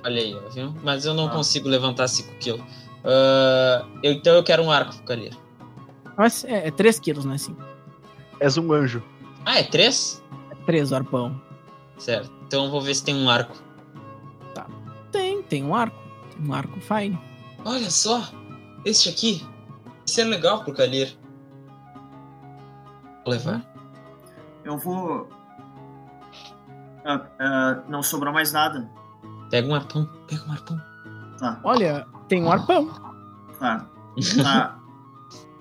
Olha 0.03 0.21
aí, 0.21 0.35
ó, 0.35 0.49
viu? 0.49 0.73
Mas 0.83 1.05
eu 1.05 1.13
não 1.13 1.27
Ah. 1.27 1.31
consigo 1.31 1.69
levantar 1.69 2.07
5 2.09 2.33
quilos. 2.39 2.61
Ah, 3.05 3.85
eu- 4.03 4.11
então 4.11 4.33
eu 4.35 4.43
quero 4.43 4.63
um 4.63 4.71
arco, 4.71 5.01
Calheiro. 5.03 5.38
Mas 6.17 6.43
é, 6.43 6.67
é 6.67 6.71
3 6.71 6.99
quilos, 6.99 7.23
né? 7.23 7.38
Sim. 7.38 7.55
És 8.39 8.57
um 8.57 8.71
anjo. 8.73 9.01
Ah, 9.45 9.59
é 9.59 9.63
3? 9.63 10.21
É 10.51 10.55
3 10.65 10.91
o 10.91 10.95
arpão. 10.95 11.41
Certo. 11.97 12.31
Então 12.45 12.65
eu 12.65 12.71
vou 12.71 12.81
ver 12.81 12.93
se 12.95 13.03
tem 13.03 13.15
um 13.15 13.29
arco. 13.29 13.55
Tem, 15.49 15.63
um 15.63 15.73
arco. 15.75 15.97
Tem 16.35 16.47
um 16.47 16.53
arco 16.53 16.79
fine. 16.81 17.17
Olha 17.65 17.89
só. 17.89 18.29
Este 18.85 19.09
aqui. 19.09 19.45
Esse 20.07 20.21
é 20.21 20.23
legal 20.23 20.63
pro 20.63 20.73
Calheiro. 20.73 21.11
Vou 23.25 23.33
levar. 23.33 23.65
Eu 24.63 24.77
vou. 24.77 25.29
Ah, 27.05 27.25
ah, 27.39 27.83
não 27.87 28.03
sobrou 28.03 28.33
mais 28.33 28.51
nada. 28.51 28.89
Pega 29.49 29.67
um 29.67 29.75
arpão. 29.75 30.09
Pega 30.27 30.43
um 30.47 30.51
arpão. 30.51 30.81
Tá, 31.39 31.59
Olha, 31.63 32.05
tem 32.27 32.43
um 32.43 32.51
arpão. 32.51 32.87
tá. 33.59 33.85
tá. 34.43 34.73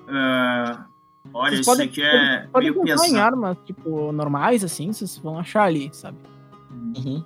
Ah, 0.09 0.87
olha, 1.35 1.49
Vocês 1.51 1.61
isso 1.63 1.71
podem, 1.71 1.89
aqui 1.89 2.01
é 2.01 2.47
podem 2.53 2.71
meio 2.71 2.85
pensar 2.85 3.07
em 3.07 3.11
pesado. 3.11 3.27
armas, 3.27 3.59
tipo, 3.65 4.13
normais, 4.13 4.63
assim, 4.63 4.93
vocês 4.93 5.19
vão 5.19 5.37
achar 5.37 5.65
ali, 5.65 5.91
sabe? 5.93 6.17
Uhum. 6.71 7.25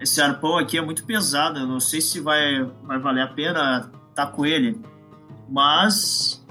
Esse 0.00 0.20
arpão 0.20 0.56
aqui 0.56 0.78
é 0.78 0.80
muito 0.80 1.04
pesado. 1.04 1.58
Eu 1.58 1.66
não 1.66 1.80
sei 1.80 2.00
se 2.00 2.20
vai, 2.20 2.64
vai 2.84 2.98
valer 2.98 3.22
a 3.22 3.28
pena 3.28 3.90
tá 4.14 4.26
com 4.26 4.44
ele. 4.44 4.80
Mas. 5.48 6.44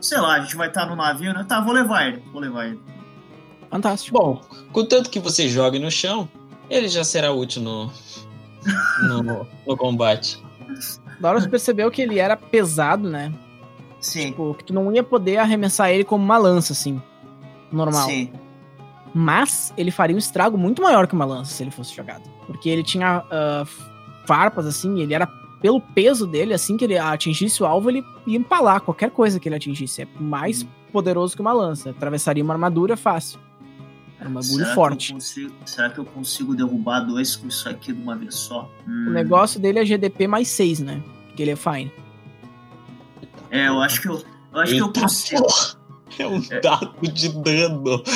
Sei 0.00 0.18
lá, 0.18 0.34
a 0.34 0.40
gente 0.40 0.56
vai 0.56 0.68
estar 0.68 0.86
no 0.86 0.96
navio, 0.96 1.32
né? 1.32 1.44
Tá, 1.48 1.60
vou 1.60 1.72
levar 1.72 2.08
ele. 2.08 2.22
Vou 2.32 2.40
levar 2.40 2.66
ele. 2.66 2.80
Fantástico. 3.70 4.18
Bom, 4.18 4.40
contanto 4.72 5.08
que 5.08 5.20
você 5.20 5.48
jogue 5.48 5.78
no 5.78 5.90
chão, 5.90 6.28
ele 6.68 6.88
já 6.88 7.04
será 7.04 7.32
útil 7.32 7.62
no, 7.62 7.90
no, 9.02 9.46
no 9.66 9.76
combate. 9.76 10.42
Doros 11.20 11.46
percebeu 11.46 11.90
que 11.90 12.02
ele 12.02 12.18
era 12.18 12.36
pesado, 12.36 13.08
né? 13.08 13.32
Sim. 14.00 14.26
Tipo, 14.26 14.54
que 14.54 14.64
tu 14.64 14.74
não 14.74 14.92
ia 14.92 15.04
poder 15.04 15.36
arremessar 15.36 15.90
ele 15.90 16.02
como 16.02 16.24
uma 16.24 16.36
lança, 16.36 16.72
assim. 16.72 17.00
Normal. 17.70 18.08
Sim. 18.08 18.32
Mas 19.14 19.72
ele 19.76 19.90
faria 19.90 20.16
um 20.16 20.18
estrago 20.18 20.56
muito 20.56 20.80
maior 20.82 21.06
que 21.06 21.14
uma 21.14 21.24
lança 21.24 21.52
se 21.52 21.62
ele 21.62 21.70
fosse 21.70 21.94
jogado. 21.94 22.22
Porque 22.46 22.68
ele 22.68 22.82
tinha 22.82 23.22
ah, 23.30 23.64
farpas, 24.26 24.66
assim, 24.66 25.00
ele 25.00 25.14
era. 25.14 25.26
Pelo 25.60 25.80
peso 25.80 26.26
dele, 26.26 26.52
assim 26.52 26.76
que 26.76 26.84
ele 26.84 26.98
atingisse 26.98 27.62
o 27.62 27.66
alvo, 27.66 27.88
ele 27.88 28.04
ia 28.26 28.36
empalar 28.36 28.80
qualquer 28.80 29.10
coisa 29.12 29.38
que 29.38 29.48
ele 29.48 29.54
atingisse. 29.54 30.02
É 30.02 30.08
mais 30.18 30.66
poderoso 30.92 31.36
que 31.36 31.40
uma 31.40 31.52
lança. 31.52 31.90
Atravessaria 31.90 32.42
uma 32.42 32.52
armadura 32.54 32.96
fácil. 32.96 33.38
Era 34.18 34.28
um 34.28 34.32
bagulho 34.32 34.64
Será 34.64 34.74
forte. 34.74 35.12
consigo- 35.12 35.52
será 35.64 35.90
que 35.90 35.98
eu 35.98 36.04
consigo 36.04 36.54
derrubar 36.54 37.00
dois 37.00 37.36
com 37.36 37.46
isso 37.46 37.68
aqui 37.68 37.92
de 37.92 38.02
uma 38.02 38.16
vez 38.16 38.34
só? 38.34 38.68
Hum. 38.88 39.06
O 39.08 39.10
negócio 39.10 39.60
dele 39.60 39.78
é 39.78 39.84
GDP 39.84 40.26
mais 40.26 40.48
6, 40.48 40.80
né? 40.80 41.00
Porque 41.28 41.42
ele 41.42 41.52
é 41.52 41.56
fine. 41.56 41.92
É, 43.50 43.68
eu 43.68 43.80
acho 43.80 44.00
que 44.00 44.08
eu, 44.08 44.22
eu 44.52 44.60
acho 44.60 44.72
que 44.72 44.80
eu 44.80 44.86
Eita 44.86 45.00
consigo. 45.00 45.42
porra! 45.42 45.81
É 46.18 46.26
um 46.26 46.40
dado 46.62 47.12
de 47.12 47.28
dano. 47.28 48.02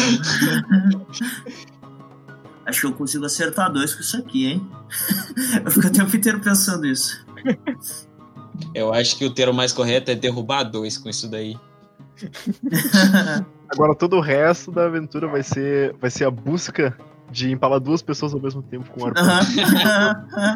Acho 2.67 2.81
que 2.81 2.87
eu 2.87 2.93
consigo 2.93 3.25
acertar 3.25 3.73
dois 3.73 3.95
com 3.95 4.01
isso 4.01 4.17
aqui, 4.17 4.47
hein? 4.47 4.69
eu 5.65 5.71
fico 5.71 5.87
o 5.87 5.93
tempo 5.93 6.17
inteiro 6.17 6.41
pensando 6.41 6.85
isso. 6.85 7.25
Eu 8.75 8.93
acho 8.93 9.17
que 9.17 9.25
o 9.25 9.31
termo 9.31 9.55
mais 9.55 9.73
correto 9.73 10.11
é 10.11 10.17
derrubar 10.17 10.65
dois 10.65 10.99
com 10.99 11.09
isso 11.09 11.31
daí. 11.31 11.57
Agora 13.71 13.95
todo 13.95 14.17
o 14.17 14.21
resto 14.21 14.73
da 14.73 14.87
aventura 14.87 15.29
vai 15.29 15.45
ser, 15.45 15.95
vai 16.01 16.11
ser 16.11 16.25
a 16.25 16.31
busca 16.31 16.99
de 17.31 17.53
empalar 17.53 17.79
duas 17.79 18.03
pessoas 18.03 18.35
ao 18.35 18.41
mesmo 18.41 18.63
tempo 18.63 18.91
com 18.91 19.03
um 19.03 19.07
arpão. 19.07 19.25
Aham. 19.25 20.55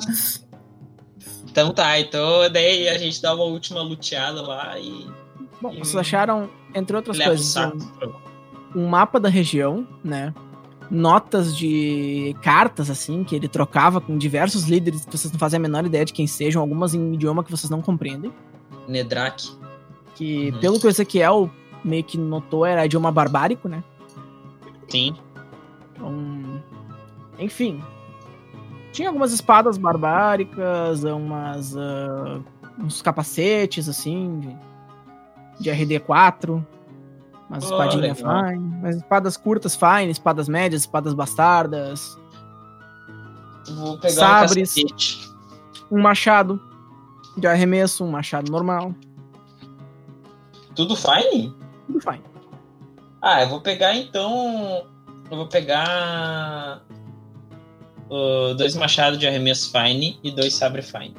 Então 1.50 1.72
tá, 1.72 1.98
então 1.98 2.50
daí 2.50 2.88
a 2.88 2.96
gente 2.96 3.20
dá 3.20 3.34
uma 3.34 3.44
última 3.44 3.82
luteada 3.82 4.40
lá 4.40 4.78
e. 4.78 5.06
Bom, 5.60 5.72
e 5.72 5.78
vocês 5.78 5.96
acharam, 5.96 6.48
entre 6.74 6.96
outras 6.96 7.16
leva 7.16 7.32
o 7.32 7.34
coisas, 7.36 7.56
um, 8.74 8.80
um 8.80 8.88
mapa 8.88 9.18
da 9.18 9.28
região, 9.28 9.86
né? 10.02 10.34
Notas 10.90 11.56
de 11.56 12.34
cartas, 12.42 12.90
assim, 12.90 13.22
que 13.22 13.36
ele 13.36 13.46
trocava 13.46 14.00
com 14.00 14.18
diversos 14.18 14.64
líderes 14.64 15.04
que 15.04 15.16
vocês 15.16 15.32
não 15.32 15.38
fazem 15.38 15.58
a 15.58 15.60
menor 15.60 15.86
ideia 15.86 16.04
de 16.04 16.12
quem 16.12 16.26
sejam, 16.26 16.60
algumas 16.60 16.94
em 16.94 17.14
idioma 17.14 17.44
que 17.44 17.50
vocês 17.50 17.70
não 17.70 17.80
compreendem. 17.80 18.32
Nedrak. 18.88 19.50
Que, 20.16 20.50
Uhum. 20.50 20.60
pelo 20.60 20.80
que 20.80 20.86
o 20.86 20.90
Ezequiel 20.90 21.50
meio 21.84 22.02
que 22.04 22.18
notou, 22.18 22.66
era 22.66 22.84
idioma 22.84 23.10
barbárico, 23.12 23.68
né? 23.68 23.82
Sim. 24.88 25.14
Então, 25.92 26.60
enfim. 27.38 27.80
Tinha 28.92 29.08
algumas 29.08 29.32
espadas 29.32 29.78
barbáricas, 29.78 31.04
umas. 31.04 31.76
ah, 31.76 32.40
uns 32.80 33.00
capacetes, 33.00 33.88
assim, 33.88 34.40
de, 34.40 34.56
de 35.60 35.70
RD4. 35.70 36.64
Umas 37.48 37.64
Oh, 37.64 37.66
espadinhas 37.66 38.18
fine. 38.18 38.58
Umas 38.58 38.96
espadas 38.96 39.36
curtas 39.36 39.74
fine, 39.76 40.10
espadas 40.10 40.48
médias, 40.48 40.82
espadas 40.82 41.14
bastardas. 41.14 42.16
Vou 43.76 43.98
pegar 43.98 44.46
Sabres. 44.46 44.74
um. 45.90 45.96
Um 45.96 46.00
machado 46.02 46.60
de 47.36 47.46
arremesso, 47.46 48.04
um 48.04 48.10
machado 48.10 48.50
normal. 48.50 48.94
Tudo 50.74 50.94
fine? 50.96 51.52
Tudo 51.86 52.00
fine. 52.00 52.22
Ah, 53.20 53.42
eu 53.42 53.48
vou 53.48 53.60
pegar 53.60 53.94
então. 53.96 54.86
Eu 55.30 55.36
vou 55.36 55.46
pegar. 55.48 56.82
uh, 58.08 58.54
dois 58.54 58.74
machados 58.76 59.18
de 59.18 59.26
arremesso 59.26 59.70
fine 59.72 60.18
e 60.22 60.30
dois 60.30 60.54
sabre 60.54 60.82
fine. 60.82 61.14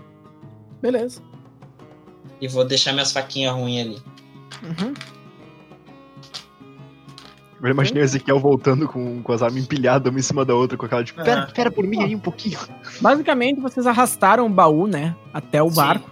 Beleza. 0.81 1.21
E 2.39 2.47
vou 2.47 2.63
deixar 2.65 2.93
minhas 2.93 3.11
faquinhas 3.11 3.53
ruins 3.53 3.81
ali. 3.85 4.01
Uhum. 4.64 4.93
Eu 7.62 7.70
imaginei 7.70 8.02
o 8.02 8.06
Ezequiel 8.06 8.39
voltando 8.39 8.88
com, 8.88 9.22
com 9.22 9.32
as 9.32 9.43
armas 9.43 9.62
empilhadas 9.62 10.12
uma 10.12 10.20
em 10.20 10.24
cima 10.24 10.43
da 10.43 10.56
outra, 10.56 10.76
com 10.76 10.86
aquela 10.86 11.04
tipo, 11.04 11.24
pera, 11.24 11.41
Aham. 11.41 11.52
pera 11.54 11.72
por 11.72 11.86
mim 11.86 12.02
aí 12.02 12.16
um 12.16 12.20
pouquinho. 12.20 12.58
Basicamente, 12.99 13.62
vocês 13.62 13.86
arrastaram 13.86 14.47
o 14.47 14.49
baú, 14.49 14.88
né? 14.88 15.16
Até 15.32 15.62
o 15.62 15.70
Sim. 15.70 15.76
barco. 15.76 16.10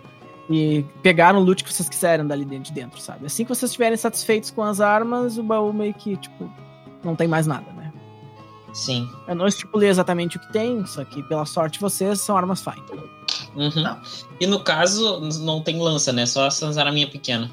E 0.48 0.84
pegaram 1.04 1.40
o 1.40 1.44
loot 1.44 1.64
que 1.64 1.72
vocês 1.72 1.88
quiserem 1.88 2.26
dali 2.26 2.44
dentro 2.44 2.66
de 2.66 2.74
dentro, 2.74 3.00
sabe? 3.00 3.26
Assim 3.26 3.44
que 3.44 3.50
vocês 3.50 3.70
estiverem 3.70 3.98
satisfeitos 3.98 4.50
com 4.52 4.64
as 4.64 4.82
armas, 4.82 5.38
o 5.38 5.44
baú 5.44 5.72
meio 5.72 5.94
que, 5.94 6.18
tipo, 6.18 6.52
não 7.04 7.16
tem 7.16 7.28
mais 7.28 7.46
nada, 7.46 7.72
né? 7.74 7.92
Sim. 8.74 9.08
Eu 9.28 9.36
não 9.36 9.48
estipulei 9.48 9.90
exatamente 9.90 10.38
o 10.38 10.40
que 10.40 10.52
tem, 10.52 10.86
só 10.86 11.04
que 11.04 11.22
pela 11.24 11.46
sorte 11.46 11.74
de 11.74 11.80
vocês 11.80 12.20
são 12.22 12.38
armas 12.38 12.64
fine. 12.64 12.82
Uhum. 13.56 13.96
E 14.40 14.48
no 14.48 14.60
caso, 14.60 15.20
não 15.42 15.62
tem 15.62 15.80
lança, 15.80 16.12
né? 16.14 16.26
Só 16.26 16.46
essas 16.48 16.78
arminhas 16.78 17.10
pequenas. 17.10 17.50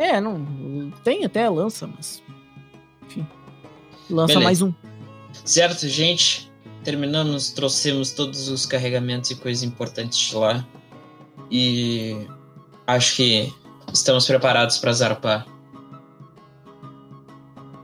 É, 0.00 0.18
não. 0.18 0.90
Tem 1.04 1.26
até 1.26 1.46
lança, 1.50 1.86
mas. 1.86 2.22
Enfim. 3.04 3.26
Lança 4.08 4.28
Beleza. 4.28 4.44
mais 4.44 4.62
um. 4.62 4.72
Certo, 5.44 5.86
gente? 5.86 6.50
Terminamos, 6.82 7.50
trouxemos 7.50 8.12
todos 8.12 8.48
os 8.48 8.64
carregamentos 8.64 9.30
e 9.30 9.36
coisas 9.36 9.62
importantes 9.62 10.18
de 10.18 10.34
lá. 10.34 10.66
E 11.50 12.26
acho 12.86 13.16
que 13.16 13.54
estamos 13.92 14.26
preparados 14.26 14.78
para 14.78 14.90
zarpar. 14.94 15.46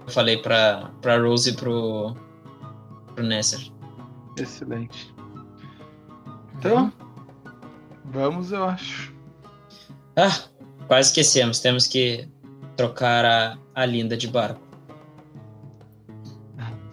Eu 0.06 0.10
falei 0.10 0.38
pra, 0.38 0.90
pra 1.02 1.18
Rose 1.18 1.50
e 1.50 1.52
pro, 1.52 2.16
pro 3.14 3.24
Nesser. 3.24 3.60
Excelente. 4.38 5.14
Então, 6.58 6.90
vamos, 8.06 8.52
eu 8.52 8.64
acho. 8.64 9.14
Ah, 10.16 10.32
quase 10.86 11.08
esquecemos. 11.08 11.60
Temos 11.60 11.86
que 11.86 12.28
trocar 12.76 13.24
a, 13.24 13.58
a 13.74 13.86
linda 13.86 14.16
de 14.16 14.28
barco. 14.28 14.66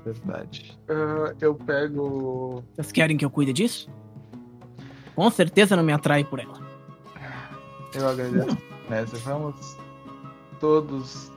Verdade. 0.06 0.78
Ah, 0.90 1.34
eu 1.40 1.56
pego. 1.56 2.64
Vocês 2.74 2.92
querem 2.92 3.16
que 3.16 3.24
eu 3.24 3.30
cuide 3.30 3.54
disso? 3.54 3.90
Com 5.16 5.30
certeza 5.30 5.76
não 5.76 5.84
me 5.84 5.94
atrai 5.94 6.24
por 6.24 6.40
ela. 6.40 6.62
Eu 7.94 8.10
agradeço. 8.10 8.58
Nessa, 8.90 9.16
vamos 9.18 9.78
todos. 10.60 11.32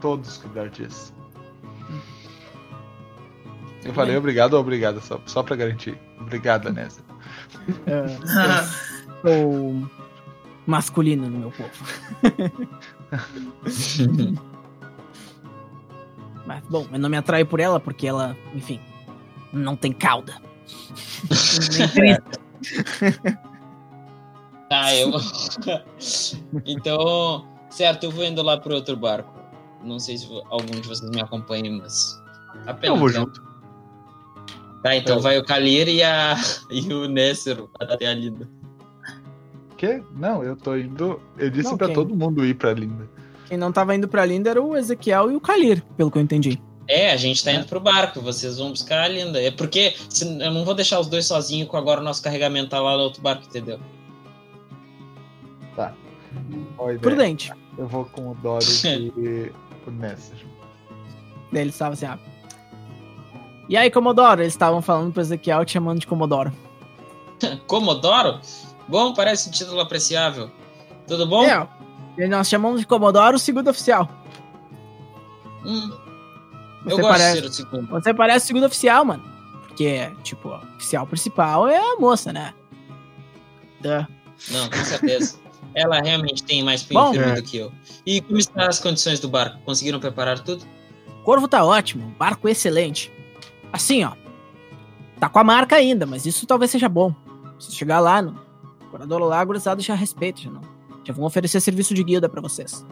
Todos 0.00 0.36
cuidar 0.38 0.68
disso. 0.68 1.14
Eu 3.82 3.94
falei 3.94 4.16
obrigado 4.16 4.54
ou 4.54 4.60
obrigada, 4.60 5.00
só, 5.00 5.20
só 5.26 5.42
pra 5.42 5.56
garantir. 5.56 5.98
Obrigada, 6.20 6.70
Nessa. 6.70 7.00
É, 7.86 8.04
eu 9.22 9.22
sou 9.22 9.90
masculino 10.66 11.28
no 11.28 11.38
meu 11.38 11.52
povo. 11.52 11.70
Mas, 16.46 16.62
bom, 16.68 16.86
eu 16.92 16.98
não 16.98 17.08
me 17.08 17.16
atraio 17.16 17.46
por 17.46 17.60
ela 17.60 17.80
porque 17.80 18.06
ela, 18.06 18.36
enfim, 18.54 18.80
não 19.52 19.76
tem 19.76 19.92
cauda. 19.92 20.34
Nem. 21.96 22.16
Tá, 24.68 24.94
eu. 24.98 25.10
então, 26.64 27.46
certo, 27.68 28.04
eu 28.04 28.10
vou 28.10 28.24
indo 28.24 28.42
lá 28.42 28.56
pro 28.58 28.74
outro 28.74 28.96
barco. 28.96 29.34
Não 29.82 29.98
sei 29.98 30.18
se 30.18 30.26
algum 30.50 30.80
de 30.80 30.88
vocês 30.88 31.10
me 31.10 31.20
acompanha, 31.20 31.70
mas. 31.70 32.20
Apenas, 32.66 32.94
Eu 32.94 32.96
vou 32.96 33.08
né? 33.08 33.14
junto. 33.14 33.44
Tá, 34.82 34.94
então 34.96 35.16
Eu- 35.16 35.22
vai 35.22 35.38
o 35.38 35.44
Kalir 35.44 35.88
e, 35.88 36.02
a... 36.02 36.36
e 36.70 36.92
o 36.92 37.08
Nesser 37.08 37.62
até 37.80 38.06
a 38.06 38.14
Linda. 38.14 38.48
Quê? 39.76 40.02
Não, 40.14 40.42
eu 40.42 40.56
tô 40.56 40.76
indo. 40.76 41.20
Eu 41.36 41.50
disse 41.50 41.70
Não, 41.70 41.76
pra 41.76 41.86
quem? 41.88 41.94
todo 41.94 42.14
mundo 42.16 42.44
ir 42.44 42.54
pra 42.54 42.72
Linda. 42.72 43.08
Quem 43.46 43.56
não 43.58 43.70
tava 43.70 43.94
indo 43.94 44.08
pra 44.08 44.24
Linda 44.24 44.50
era 44.50 44.62
o 44.62 44.76
Ezequiel 44.76 45.30
e 45.30 45.36
o 45.36 45.40
Kalir, 45.40 45.82
pelo 45.96 46.10
que 46.10 46.18
eu 46.18 46.22
entendi. 46.22 46.60
É, 46.88 47.10
a 47.10 47.16
gente 47.16 47.42
tá 47.44 47.52
indo 47.52 47.66
pro 47.66 47.80
barco, 47.80 48.20
vocês 48.20 48.58
vão 48.58 48.70
buscar 48.70 49.02
a 49.02 49.08
Linda. 49.08 49.40
É 49.42 49.50
porque 49.50 49.94
se- 50.08 50.24
eu 50.24 50.50
não 50.52 50.64
vou 50.64 50.74
deixar 50.74 50.98
os 51.00 51.08
dois 51.08 51.26
sozinhos 51.26 51.68
com 51.68 51.76
agora 51.76 52.00
o 52.00 52.04
nosso 52.04 52.22
carregamento 52.22 52.70
tá 52.70 52.80
lá 52.80 52.96
no 52.96 53.02
outro 53.02 53.20
barco, 53.20 53.44
entendeu? 53.46 53.78
A 55.76 55.92
ideia. 56.84 56.98
Prudente. 56.98 57.52
Eu 57.78 57.86
vou 57.86 58.04
com 58.06 58.30
o 58.30 58.34
Doris 58.36 58.82
e 58.84 59.52
o 59.86 59.90
Nesser. 59.90 60.36
Daí 61.52 61.62
eles 61.62 61.74
estavam 61.74 61.94
assim, 61.94 62.06
ah. 62.06 62.18
E 63.68 63.76
aí, 63.76 63.90
Comodoro? 63.90 64.42
Eles 64.42 64.52
estavam 64.52 64.80
falando 64.80 65.12
pro 65.12 65.20
Ezequiel 65.22 65.64
te 65.64 65.72
chamando 65.72 65.98
de 66.00 66.06
Comodoro. 66.06 66.52
Comodoro? 67.66 68.40
Bom, 68.88 69.12
parece 69.14 69.48
um 69.48 69.52
título 69.52 69.80
apreciável. 69.80 70.50
Tudo 71.06 71.26
bom? 71.26 71.44
É, 71.44 71.66
e 72.18 72.26
nós 72.28 72.48
chamamos 72.48 72.80
de 72.80 72.86
Comodoro 72.86 73.36
o 73.36 73.38
segundo 73.38 73.68
oficial. 73.68 74.08
Hum, 75.64 75.90
eu 76.84 76.90
Você 76.96 77.02
gosto 77.02 77.08
parece- 77.08 77.34
de 77.34 77.40
ser 77.40 77.46
o 77.46 77.52
segundo. 77.52 77.88
Você 77.88 78.14
parece 78.14 78.44
o 78.44 78.46
segundo 78.48 78.66
oficial, 78.66 79.04
mano. 79.04 79.22
Porque, 79.66 80.10
tipo, 80.22 80.48
o 80.48 80.56
oficial 80.76 81.06
principal 81.06 81.68
é 81.68 81.76
a 81.76 81.96
moça, 81.96 82.32
né? 82.32 82.54
Duh. 83.80 84.06
Não, 84.50 84.68
com 84.70 84.84
certeza. 84.84 85.38
Ela 85.74 86.00
realmente 86.00 86.42
tem 86.42 86.62
mais 86.62 86.82
Bom. 86.82 87.10
punho 87.10 87.20
firme 87.22 87.32
É. 87.32 87.34
do 87.34 87.42
que 87.42 87.56
eu. 87.58 87.72
E 88.06 88.20
como 88.22 88.38
estão 88.38 88.64
as 88.66 88.78
condições 88.78 89.20
do 89.20 89.28
barco? 89.28 89.58
Conseguiram 89.64 90.00
preparar 90.00 90.38
tudo? 90.40 90.64
O 91.20 91.22
Corvo 91.24 91.46
tá 91.48 91.62
ótimo, 91.64 92.14
barco 92.18 92.48
excelente. 92.48 93.12
Assim, 93.72 94.02
ó. 94.04 94.12
Tá 95.20 95.28
com 95.28 95.38
a 95.38 95.44
marca 95.44 95.76
ainda, 95.76 96.06
mas 96.06 96.24
isso 96.24 96.46
talvez 96.46 96.70
seja 96.70 96.88
bom. 96.88 97.14
Se 97.58 97.72
chegar 97.72 98.00
lá 98.00 98.22
no 98.22 98.38
Corador 98.90 99.20
Lago, 99.20 99.52
eles 99.52 99.64
já 99.84 99.94
respeito, 99.94 100.40
já 100.42 100.50
não. 100.50 100.60
Já 101.04 101.12
vão 101.12 101.24
oferecer 101.24 101.60
serviço 101.60 101.94
de 101.94 102.02
guilda 102.02 102.28
pra 102.28 102.40
vocês. 102.40 102.84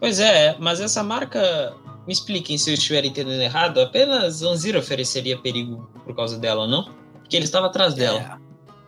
Pois 0.00 0.18
é, 0.18 0.56
mas 0.58 0.80
essa 0.80 1.02
marca, 1.02 1.74
me 2.06 2.12
expliquem 2.12 2.56
se 2.58 2.70
eu 2.70 2.74
estiver 2.74 3.04
entendendo 3.04 3.40
errado, 3.40 3.80
apenas 3.80 4.42
Anzir 4.42 4.76
ofereceria 4.76 5.38
perigo 5.38 5.88
por 6.04 6.14
causa 6.16 6.38
dela, 6.38 6.66
não? 6.66 6.90
Porque 7.20 7.36
ele 7.36 7.44
estava 7.44 7.66
atrás 7.66 7.94
dela, 7.94 8.18
É. 8.18 8.36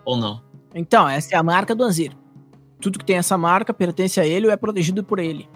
ou 0.04 0.16
não? 0.16 0.40
Então, 0.74 1.08
essa 1.08 1.34
é 1.34 1.38
a 1.38 1.42
marca 1.42 1.74
do 1.74 1.84
Anzir. 1.84 2.12
Tudo 2.80 2.98
que 2.98 3.04
tem 3.04 3.16
essa 3.16 3.36
marca 3.38 3.72
pertence 3.74 4.18
a 4.18 4.26
ele 4.26 4.46
ou 4.46 4.52
é 4.52 4.56
protegido 4.56 5.04
por 5.04 5.18
ele. 5.18 5.48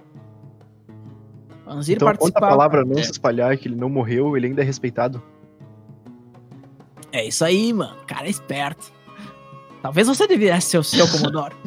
Anzir 1.67 1.97
Então, 1.97 2.07
quando 2.07 2.15
a 2.15 2.19
participava. 2.19 2.49
palavra 2.49 2.85
não 2.85 2.99
É. 2.99 3.03
se 3.03 3.11
espalhar 3.13 3.57
que 3.57 3.67
ele 3.67 3.75
não 3.75 3.89
morreu, 3.89 4.37
ele 4.37 4.47
ainda 4.49 4.63
é 4.63 4.65
respeitado. 4.65 5.21
É 7.11 7.27
isso 7.27 7.45
aí, 7.45 7.73
mano. 7.73 7.97
O 8.03 8.07
cara 8.07 8.27
é 8.27 8.31
esperto. 8.31 8.93
Talvez 9.87 10.09
você 10.09 10.27
devesse 10.27 10.71
ser 10.71 10.79
o 10.79 10.83
seu 10.83 11.09
Comodoro. 11.09 11.55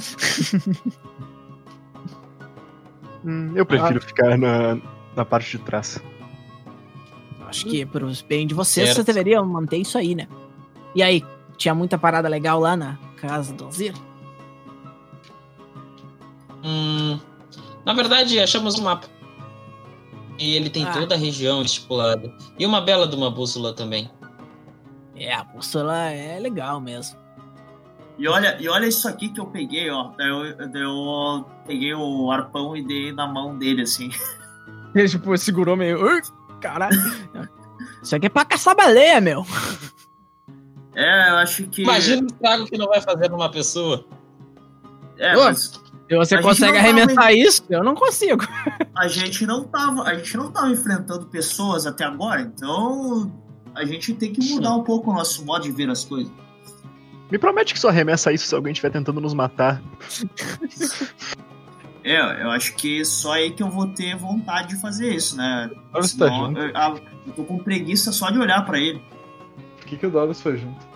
Hum, 3.25 3.51
eu 3.53 3.65
prefiro 3.65 3.99
ficar 4.01 4.37
na, 4.37 4.77
na 5.13 5.25
parte 5.25 5.57
de 5.57 5.63
trás. 5.65 6.01
Acho 7.47 7.65
que 7.65 7.85
pros 7.85 8.21
bem 8.21 8.47
de 8.47 8.53
vocês, 8.53 8.87
Certo. 8.87 8.95
vocês 8.95 9.05
deveriam 9.05 9.45
manter 9.45 9.75
isso 9.75 9.97
aí, 9.97 10.15
né? 10.15 10.25
E 10.95 11.03
aí, 11.03 11.21
tinha 11.57 11.75
muita 11.75 11.97
parada 11.97 12.29
legal 12.29 12.61
lá 12.61 12.77
na 12.77 12.97
casa 13.17 13.53
do 13.53 13.65
Anzir? 13.65 13.93
Hum, 16.63 17.19
na 17.85 17.93
verdade, 17.93 18.39
achamos 18.39 18.79
um 18.79 18.83
mapa. 18.83 19.07
E 20.39 20.55
ele 20.55 20.69
tem 20.69 20.85
Ah. 20.85 20.93
toda 20.93 21.15
a 21.15 21.17
região 21.17 21.61
estipulada. 21.61 22.33
E 22.57 22.65
uma 22.65 22.79
bela 22.79 23.05
de 23.05 23.17
uma 23.17 23.29
bússola 23.29 23.73
também. 23.73 24.09
É, 25.13 25.33
a 25.33 25.43
bússola 25.43 26.09
é 26.09 26.39
legal 26.39 26.79
mesmo. 26.79 27.19
E 28.19 28.27
olha, 28.27 28.57
e 28.59 28.67
olha 28.67 28.85
isso 28.85 29.07
aqui 29.07 29.29
que 29.29 29.39
eu 29.39 29.45
peguei, 29.45 29.89
ó. 29.89 30.11
Eu, 30.19 30.45
eu 30.75 31.45
peguei 31.65 31.93
o 31.93 32.29
arpão 32.29 32.75
e 32.75 32.85
dei 32.85 33.13
na 33.13 33.25
mão 33.25 33.57
dele, 33.57 33.83
assim. 33.83 34.11
Ele, 34.93 35.07
tipo, 35.07 35.37
segurou 35.37 35.77
meio. 35.77 36.03
"Ui, 36.03 36.21
Caralho. 36.59 36.97
Isso 38.03 38.15
aqui 38.15 38.25
é 38.25 38.29
pra 38.29 38.43
caçar 38.43 38.75
baleia, 38.75 39.21
meu. 39.21 39.45
É, 40.95 41.29
eu 41.29 41.37
acho 41.37 41.63
que. 41.67 41.83
Imagina 41.83 42.23
o 42.23 42.25
estrago 42.25 42.65
que 42.65 42.77
não 42.77 42.87
vai 42.87 43.01
fazer 43.01 43.29
numa 43.29 43.49
pessoa. 43.49 44.05
É, 45.17 45.37
Ô, 45.37 45.43
mas 45.45 45.79
Se 46.09 46.15
você 46.15 46.41
consegue 46.41 46.77
arremessar 46.77 47.33
isso, 47.33 47.63
eu 47.69 47.83
não 47.83 47.95
consigo. 47.95 48.45
a 48.95 49.07
gente 49.07 49.45
não 49.45 49.63
tava. 49.63 50.03
A 50.03 50.15
gente 50.15 50.35
não 50.35 50.51
tava 50.51 50.69
enfrentando 50.71 51.25
pessoas 51.27 51.85
até 51.85 52.03
agora, 52.03 52.41
então. 52.41 53.31
A 53.75 53.85
gente 53.85 54.13
tem 54.13 54.33
que 54.33 54.53
mudar 54.53 54.75
um 54.75 54.83
pouco 54.83 55.11
o 55.11 55.13
nosso 55.13 55.45
modo 55.45 55.63
de 55.63 55.71
ver 55.71 55.89
as 55.89 56.03
coisas. 56.03 56.31
Me 57.31 57.37
promete 57.37 57.73
que 57.73 57.79
só 57.79 57.89
arremessa 57.89 58.31
isso 58.31 58.47
se 58.47 58.55
alguém 58.55 58.71
estiver 58.71 58.91
tentando 58.91 59.21
nos 59.21 59.33
matar. 59.33 59.81
É, 62.03 62.43
eu 62.43 62.49
acho 62.49 62.75
que 62.75 63.03
só 63.05 63.33
aí 63.33 63.51
que 63.51 63.61
eu 63.61 63.69
vou 63.69 63.87
ter 63.87 64.15
vontade 64.15 64.69
de 64.69 64.81
fazer 64.81 65.13
isso, 65.13 65.35
né? 65.35 65.69
Doros 65.91 66.13
tá 66.13 66.27
junto. 66.27 66.59
eu, 66.59 66.71
ah, 66.73 66.95
eu 67.27 67.33
tô 67.33 67.43
com 67.43 67.59
preguiça 67.59 68.11
só 68.11 68.31
de 68.31 68.39
olhar 68.39 68.65
pra 68.65 68.79
ele. 68.79 69.01
Por 69.77 69.85
que, 69.85 69.97
que 69.97 70.07
o 70.07 70.09
Doros 70.09 70.41
foi 70.41 70.57
junto? 70.57 70.87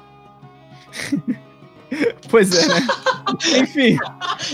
Pois 2.29 2.51
é, 2.53 2.67
né? 2.67 2.87
Enfim, 3.59 3.97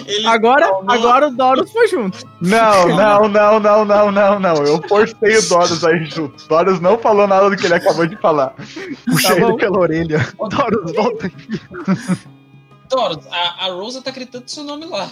Ele 0.05 0.25
agora, 0.27 0.67
falou- 0.67 0.83
agora 0.91 1.27
o 1.27 1.31
Doros 1.31 1.71
foi 1.71 1.87
junto. 1.87 2.19
Não, 2.41 2.87
não, 2.95 3.27
não, 3.27 3.59
não, 3.59 3.85
não, 3.85 4.11
não, 4.11 4.39
não. 4.39 4.55
Eu 4.65 4.81
forcei 4.87 5.37
o 5.37 5.49
Doros 5.49 5.83
aí 5.83 6.05
junto. 6.05 6.47
Doros 6.47 6.79
não 6.79 6.97
falou 6.97 7.27
nada 7.27 7.49
do 7.49 7.55
que 7.57 7.65
ele 7.65 7.75
acabou 7.75 8.05
de 8.05 8.15
falar. 8.17 8.53
Puxa 9.05 9.35
Tá 9.35 9.41
ele 9.41 9.53
pela 9.57 9.79
orelha. 9.79 10.27
Doros, 10.37 10.93
volta 10.93 11.27
aqui. 11.27 11.61
Doros, 12.89 13.25
a, 13.31 13.65
a 13.65 13.71
Rosa 13.71 14.01
tá 14.01 14.11
gritando 14.11 14.47
seu 14.47 14.63
nome 14.63 14.85
lá. 14.85 15.07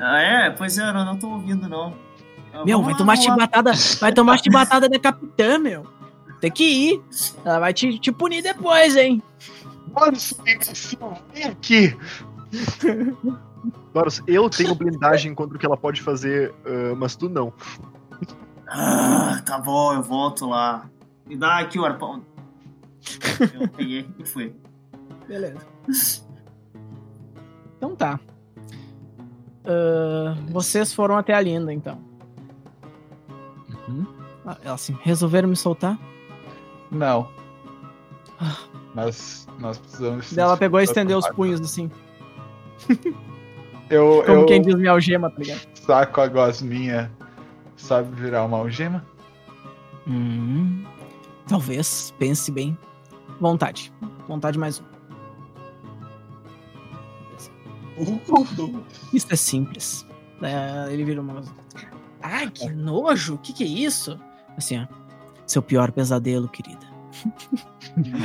Ah, 0.00 0.20
é? 0.20 0.50
Pois 0.50 0.78
é, 0.78 0.88
eu 0.88 0.92
não 0.94 1.16
tô 1.16 1.28
ouvindo, 1.28 1.68
não. 1.68 1.94
Ah, 2.52 2.64
Meu, 2.64 2.82
vai 2.82 2.94
tomar 2.94 3.16
lá. 3.16 3.22
chibatada, 3.22 3.72
vai 4.00 4.12
tomar 4.12 4.38
chibatada 4.38 4.88
da 4.88 4.98
capitã, 4.98 5.58
meu. 5.58 5.86
Tem 6.42 6.50
que 6.50 6.64
ir. 6.64 7.02
Ela 7.44 7.60
vai 7.60 7.72
te, 7.72 8.00
te 8.00 8.10
punir 8.10 8.42
depois, 8.42 8.96
hein? 8.96 9.22
Doros, 9.94 10.34
vem 11.32 11.44
aqui. 11.44 11.96
Doros, 13.94 14.20
eu 14.26 14.50
tenho 14.50 14.74
blindagem 14.74 15.36
contra 15.36 15.56
o 15.56 15.60
que 15.60 15.64
ela 15.64 15.76
pode 15.76 16.02
fazer, 16.02 16.52
ah, 16.66 16.96
mas 16.96 17.14
tu 17.14 17.28
não. 17.28 17.52
Ah, 18.66 19.40
tá 19.46 19.56
bom, 19.60 19.94
eu 19.94 20.02
volto 20.02 20.48
lá. 20.48 20.90
Me 21.24 21.36
dá 21.36 21.60
aqui 21.60 21.78
o 21.78 21.84
arpão. 21.84 22.24
Eu 23.54 23.68
peguei 23.68 24.08
e 24.18 24.24
fui. 24.24 24.52
Beleza. 25.28 25.64
Então 27.76 27.94
tá. 27.94 28.18
Ah, 29.64 30.34
vocês 30.48 30.92
foram 30.92 31.16
até 31.16 31.34
a 31.34 31.40
Linda, 31.40 31.72
então. 31.72 32.02
Ah, 34.44 34.56
Ela 34.64 34.74
assim, 34.74 34.98
resolveram 35.02 35.48
me 35.48 35.54
soltar? 35.54 35.96
Não. 36.92 37.28
Mas 38.94 39.48
nós 39.58 39.78
precisamos. 39.78 40.32
Daí 40.32 40.44
ela 40.44 40.56
pegou 40.56 40.80
e 40.80 40.84
estendeu 40.84 41.18
os 41.18 41.28
punhos 41.28 41.60
assim. 41.60 41.90
Eu, 43.90 44.22
Como 44.24 44.40
eu 44.40 44.46
quem 44.46 44.62
diz 44.62 44.74
minha 44.74 44.90
algema, 44.90 45.30
tá 45.30 45.38
ligado? 45.38 45.66
saco 45.74 46.20
a 46.20 46.26
gosminha. 46.28 47.10
Sabe 47.76 48.14
virar 48.14 48.44
uma 48.44 48.58
algema? 48.58 49.04
Hum, 50.06 50.84
talvez, 51.48 52.14
pense 52.18 52.50
bem. 52.50 52.76
Vontade. 53.40 53.92
Vontade 54.28 54.58
mais 54.58 54.80
um. 54.80 54.84
Isso 59.12 59.26
é 59.30 59.36
simples. 59.36 60.06
Daí 60.40 60.92
ele 60.92 61.04
vira 61.04 61.20
uma. 61.20 61.42
Ai, 62.22 62.50
que 62.50 62.68
nojo! 62.70 63.34
O 63.34 63.38
que, 63.38 63.52
que 63.52 63.64
é 63.64 63.66
isso? 63.66 64.18
Assim, 64.56 64.80
ó. 64.80 65.01
Seu 65.52 65.60
pior 65.60 65.92
pesadelo, 65.92 66.48
querida. 66.48 66.86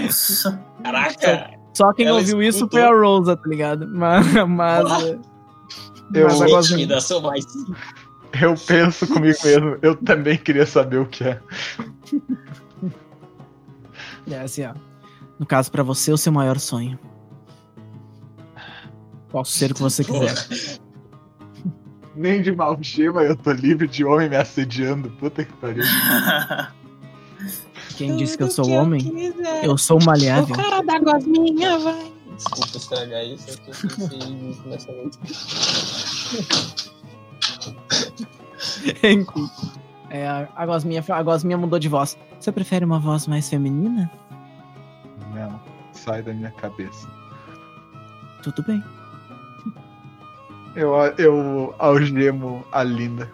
Nossa. 0.01 0.57
Caraca! 0.81 1.51
Só 1.73 1.91
quem 1.91 2.05
Ela 2.07 2.19
ouviu 2.19 2.41
isso 2.41 2.59
escutou. 2.59 2.79
foi 2.79 2.87
a 2.87 2.93
Rosa, 2.93 3.35
tá 3.35 3.49
ligado? 3.49 3.85
Mas. 3.85 4.25
mas 4.47 5.03
eh, 5.03 5.19
Eu, 6.13 6.23
Mas 6.27 6.41
agora- 6.41 6.61
Intimidação 6.65 7.19
mais. 7.21 7.43
eu 8.41 8.55
penso 8.65 9.05
comigo 9.07 9.37
mesmo. 9.43 9.77
Eu 9.81 9.93
também 9.97 10.37
queria 10.37 10.65
saber 10.65 10.99
o 10.99 11.05
que 11.05 11.25
é. 11.25 11.41
é 14.31 14.39
assim, 14.39 14.63
ó. 14.65 14.73
No 15.37 15.45
caso, 15.45 15.69
pra 15.69 15.83
você, 15.83 16.13
o 16.13 16.17
seu 16.17 16.31
maior 16.31 16.57
sonho. 16.59 16.97
Posso 19.29 19.51
ser 19.51 19.71
o 19.71 19.75
que 19.75 19.81
você 19.81 20.01
quiser. 20.01 20.79
Nem 22.15 22.41
de 22.41 22.51
uma 22.51 22.63
algema 22.63 23.21
eu 23.21 23.35
tô 23.35 23.51
livre 23.51 23.85
de 23.85 24.05
homem 24.05 24.29
me 24.29 24.37
assediando. 24.37 25.09
Puta 25.11 25.43
que 25.43 25.51
pariu. 25.57 25.83
Quem 27.97 28.15
disse 28.15 28.37
que 28.37 28.43
eu 28.43 28.51
sou 28.51 28.69
homem? 28.69 29.33
Eu 29.63 29.77
sou 29.77 29.99
maleável. 30.03 30.55
cara 30.55 30.81
da 30.81 30.99
gosminha 30.99 31.79
vai. 31.79 32.13
Desculpa 32.35 32.77
estragar 32.77 33.25
isso, 33.25 33.59
que 33.61 33.71
eu 33.71 33.73
pensei 33.89 34.35
muito 34.35 34.69
nessa. 34.69 34.91
Enfim. 39.03 39.25
É, 40.09 40.25
a, 40.25 40.47
a, 40.55 40.65
gosminha, 40.65 41.03
a 41.05 41.21
gosminha 41.21 41.57
mudou 41.57 41.77
de 41.77 41.89
voz. 41.89 42.17
Você 42.39 42.49
prefere 42.49 42.85
uma 42.85 42.97
voz 42.97 43.27
mais 43.27 43.49
feminina? 43.49 44.09
Não, 45.35 45.59
sai 45.91 46.23
da 46.23 46.33
minha 46.33 46.51
cabeça. 46.51 47.09
Tudo 48.41 48.63
bem. 48.63 48.81
Eu, 50.77 50.93
eu 51.17 51.75
algemo 51.77 52.63
a 52.71 52.83
Linda. 52.83 53.29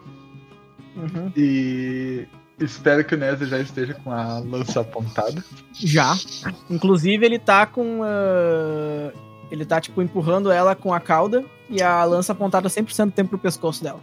Uhum. 0.95 1.31
E 1.37 2.27
espero 2.59 3.03
que 3.03 3.15
o 3.15 3.17
Neza 3.17 3.45
já 3.45 3.59
esteja 3.59 3.93
com 3.93 4.11
a 4.11 4.39
lança 4.39 4.81
apontada. 4.81 5.43
Já. 5.73 6.15
Inclusive, 6.69 7.25
ele 7.25 7.39
tá 7.39 7.65
com. 7.65 8.01
ah, 8.03 9.11
ele 9.51 9.65
tá, 9.65 9.79
tipo, 9.79 10.01
empurrando 10.01 10.51
ela 10.51 10.75
com 10.75 10.93
a 10.93 10.99
cauda 10.99 11.45
e 11.69 11.81
a 11.81 12.03
lança 12.03 12.31
apontada 12.31 12.67
100% 12.67 13.05
do 13.05 13.11
tempo 13.11 13.29
pro 13.31 13.39
pescoço 13.39 13.83
dela. 13.83 13.99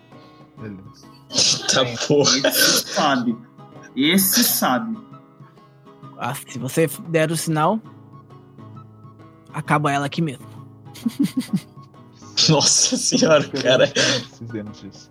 Beleza. 0.59 1.09
Tá 1.73 1.85
porra. 2.07 2.39
Esse 2.39 2.89
sabe. 2.93 3.37
Esse 3.97 4.45
sabe. 4.45 4.99
Ah, 6.19 6.35
se 6.35 6.59
você 6.59 6.89
der 7.09 7.31
o 7.31 7.37
sinal, 7.37 7.81
acaba 9.53 9.93
ela 9.93 10.07
aqui 10.07 10.21
mesmo. 10.21 10.47
Nossa 12.49 12.97
senhora, 12.97 13.49
cara. 13.49 13.87
Precisamos 13.89 14.81
disso. 14.81 15.11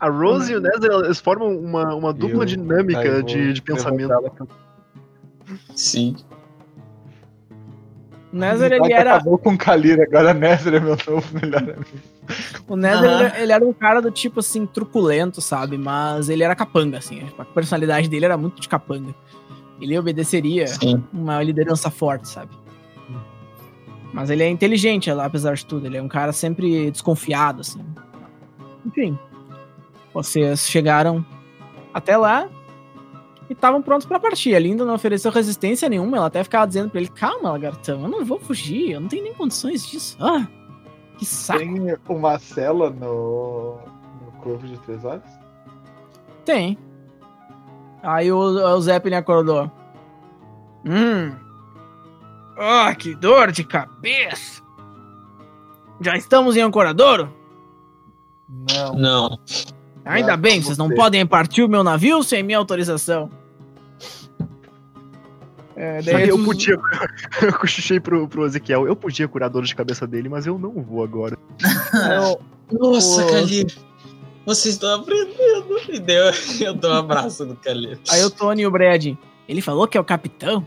A 0.00 0.08
Rose 0.08 0.52
e 0.52 0.56
o 0.56 0.60
Nezer, 0.60 0.90
eles 1.04 1.18
formam 1.20 1.56
uma, 1.58 1.94
uma 1.94 2.12
dupla 2.12 2.42
Eu- 2.42 2.46
dinâmica 2.46 3.22
de, 3.22 3.52
de 3.52 3.62
pensamento. 3.62 4.08
pra- 4.08 4.46
Sim. 5.74 6.14
O 8.32 8.36
Nether, 8.36 8.72
ele 8.72 8.92
era. 8.92 9.14
Acabou 9.16 9.38
com 9.38 9.54
o 9.54 9.58
Kalira, 9.58 10.04
agora 10.04 10.34
Nether 10.34 10.74
é 10.74 10.80
meu 10.80 10.96
novo 11.08 11.26
melhor 11.40 11.62
amigo. 11.62 11.84
O 12.68 12.76
Nether, 12.76 13.10
Aham. 13.10 13.24
ele, 13.34 13.42
ele 13.42 13.52
era 13.52 13.64
um 13.64 13.72
cara 13.72 14.02
do 14.02 14.10
tipo 14.10 14.40
assim, 14.40 14.66
truculento, 14.66 15.40
sabe? 15.40 15.78
Mas 15.78 16.28
ele 16.28 16.42
era 16.42 16.54
capanga, 16.54 16.98
assim. 16.98 17.22
A 17.38 17.44
personalidade 17.46 18.06
dele 18.08 18.26
era 18.26 18.36
muito 18.36 18.60
de 18.60 18.68
capanga. 18.68 19.14
Ele 19.80 19.98
obedeceria 19.98 20.66
Sim. 20.66 21.02
uma 21.12 21.42
liderança 21.42 21.90
forte, 21.90 22.28
sabe? 22.28 22.50
Mas 24.12 24.28
ele 24.28 24.42
é 24.42 24.48
inteligente, 24.48 25.10
apesar 25.10 25.54
de 25.54 25.64
tudo. 25.64 25.86
Ele 25.86 25.96
é 25.96 26.02
um 26.02 26.08
cara 26.08 26.32
sempre 26.32 26.90
desconfiado, 26.90 27.62
assim. 27.62 27.80
Enfim. 28.84 29.18
Vocês 30.18 30.68
chegaram 30.68 31.24
até 31.94 32.16
lá 32.16 32.48
e 33.48 33.52
estavam 33.52 33.80
prontos 33.80 34.04
pra 34.04 34.18
partir. 34.18 34.52
A 34.52 34.58
Linda 34.58 34.84
não 34.84 34.94
ofereceu 34.94 35.30
resistência 35.30 35.88
nenhuma. 35.88 36.16
Ela 36.16 36.26
até 36.26 36.42
ficava 36.42 36.66
dizendo 36.66 36.90
pra 36.90 37.00
ele: 37.00 37.08
Calma, 37.08 37.52
lagartão, 37.52 38.02
eu 38.02 38.08
não 38.08 38.24
vou 38.24 38.40
fugir. 38.40 38.90
Eu 38.90 39.00
não 39.00 39.06
tenho 39.06 39.22
nem 39.22 39.32
condições 39.32 39.86
disso. 39.86 40.16
Ah, 40.20 40.44
que 41.16 41.24
saco. 41.24 41.60
Tem 41.60 41.96
uma 42.08 42.36
cela 42.40 42.90
no, 42.90 43.78
no 44.24 44.32
Corvo 44.42 44.66
de 44.66 44.76
Três 44.78 45.04
Olhos? 45.04 45.30
Tem. 46.44 46.76
Aí 48.02 48.32
o, 48.32 48.38
o 48.38 48.80
Zeppelin 48.80 49.14
acordou. 49.14 49.70
Hum. 50.84 51.32
Ah, 52.58 52.92
que 52.92 53.14
dor 53.14 53.52
de 53.52 53.62
cabeça. 53.62 54.62
Já 56.00 56.16
estamos 56.16 56.56
em 56.56 56.60
Ancoradouro? 56.60 57.32
Não. 58.48 58.94
Não. 58.94 59.38
Ainda 60.04 60.36
bem, 60.36 60.60
vocês 60.62 60.78
não 60.78 60.88
podem 60.90 61.26
partir 61.26 61.62
o 61.62 61.68
meu 61.68 61.84
navio 61.84 62.22
sem 62.22 62.42
minha 62.42 62.58
autorização. 62.58 63.30
É, 65.76 66.02
daí 66.02 66.28
Eu 66.28 66.36
os- 66.36 66.44
podia. 66.44 66.76
Eu 67.42 67.52
cochichei 67.58 68.00
pro, 68.00 68.26
pro 68.26 68.44
Ezequiel. 68.46 68.86
Eu 68.86 68.96
podia 68.96 69.28
curar 69.28 69.48
dor 69.48 69.64
de 69.64 69.74
cabeça 69.74 70.06
dele, 70.06 70.28
mas 70.28 70.44
eu 70.46 70.58
não 70.58 70.72
vou 70.82 71.04
agora. 71.04 71.36
Nossa, 72.72 73.22
Pô. 73.22 73.30
Calil. 73.30 73.66
Vocês 74.44 74.74
estão 74.74 75.00
aprendendo. 75.00 75.78
E 75.88 76.00
deu, 76.00 76.24
eu 76.60 76.74
dou 76.74 76.90
um 76.90 76.94
abraço 76.96 77.44
no 77.46 77.54
Calil. 77.54 77.96
aí 78.10 78.24
o 78.24 78.30
Tony 78.30 78.62
e 78.62 78.66
o 78.66 78.70
Brad. 78.70 79.14
Ele 79.48 79.60
falou 79.62 79.86
que 79.86 79.96
é 79.96 80.00
o 80.00 80.04
capitão? 80.04 80.66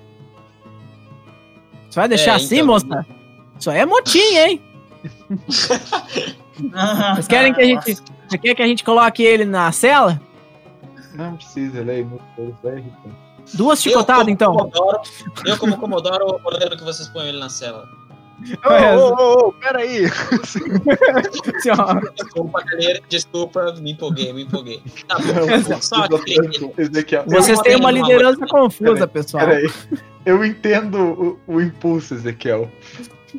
Você 1.89 1.99
vai 1.99 2.07
deixar 2.07 2.31
É, 2.31 2.35
assim, 2.35 2.55
então. 2.55 2.67
moça? 2.67 3.05
Isso 3.59 3.69
aí 3.69 3.79
é 3.79 3.85
motim, 3.85 4.17
hein? 4.19 4.61
Vocês 7.13 7.27
querem 7.27 7.53
que 7.53 7.61
a 7.61 7.65
gente. 7.65 7.97
Você 8.31 8.37
quer 8.37 8.55
que 8.55 8.61
a 8.61 8.67
gente 8.67 8.81
coloque 8.85 9.21
ele 9.21 9.43
na 9.43 9.73
cela? 9.73 10.21
Não 11.13 11.35
precisa, 11.35 11.79
ele 11.79 11.91
é 11.91 11.97
irritante. 11.97 12.95
Duas 13.55 13.81
chicotadas, 13.81 14.29
então. 14.29 14.55
Comodoro, 14.55 15.01
eu, 15.45 15.57
como 15.57 15.77
Comodoro, 15.77 16.39
ordeno 16.41 16.77
que 16.77 16.83
vocês 16.85 17.09
ponham 17.09 17.27
ele 17.27 17.39
na 17.39 17.49
cela. 17.49 17.85
Ô, 18.65 19.21
ô, 19.21 19.47
ô, 19.47 19.51
peraí. 19.51 20.05
Assim. 20.05 20.61
Desculpa, 22.15 22.63
galera. 22.63 23.01
Desculpa, 23.09 23.73
me 23.81 23.91
empolguei, 23.91 24.31
me 24.31 24.43
empolguei. 24.43 24.81
Tá 25.09 25.17
bom, 25.19 25.81
só 25.81 26.05
aquele. 26.05 26.73
Ezequiel, 26.77 27.25
Vocês 27.27 27.59
têm 27.59 27.75
uma 27.75 27.91
liderança 27.91 28.47
confusa, 28.47 29.05
pessoal. 29.07 29.45
Peraí. 29.45 29.69
Eu 30.25 30.45
entendo 30.45 31.37
o, 31.47 31.55
o 31.55 31.61
impulso, 31.61 32.13
Ezequiel. 32.13 32.71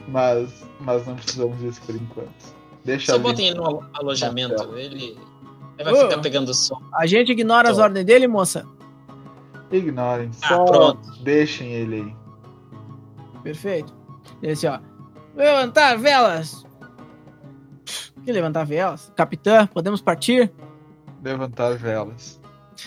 Mas, 0.09 0.51
mas 0.81 1.07
não 1.07 1.17
precisamos 1.17 1.59
disso 1.61 1.81
por 1.87 1.95
enquanto. 1.95 2.62
Deixa 2.85 3.13
Só 3.13 3.19
botem 3.19 3.49
ele 3.49 3.57
no 3.57 3.65
alo- 3.67 3.85
alojamento. 3.95 4.63
Ele, 4.77 5.17
ele 5.79 5.85
vai 5.91 5.93
Ô. 5.93 6.09
ficar 6.09 6.21
pegando 6.21 6.53
som. 6.53 6.81
A 6.95 7.07
gente 7.07 7.33
ignora 7.33 7.71
as 7.71 7.77
Tô. 7.77 7.83
ordens 7.83 8.05
dele, 8.05 8.27
moça. 8.27 8.67
Ignorem. 9.71 10.31
Ah, 10.43 10.49
Só 10.49 10.65
pronto. 10.65 11.23
deixem 11.23 11.71
ele 11.73 11.97
aí. 11.97 12.17
Perfeito. 13.43 13.95
Esse, 14.43 14.67
ó. 14.67 14.79
Levantar 15.35 15.97
velas. 15.99 16.65
Que 18.25 18.31
levantar 18.33 18.65
velas? 18.65 19.11
Capitã, 19.17 19.67
podemos 19.67 20.01
partir? 20.01 20.53
Levantar 21.25 21.75
velas. 21.77 22.41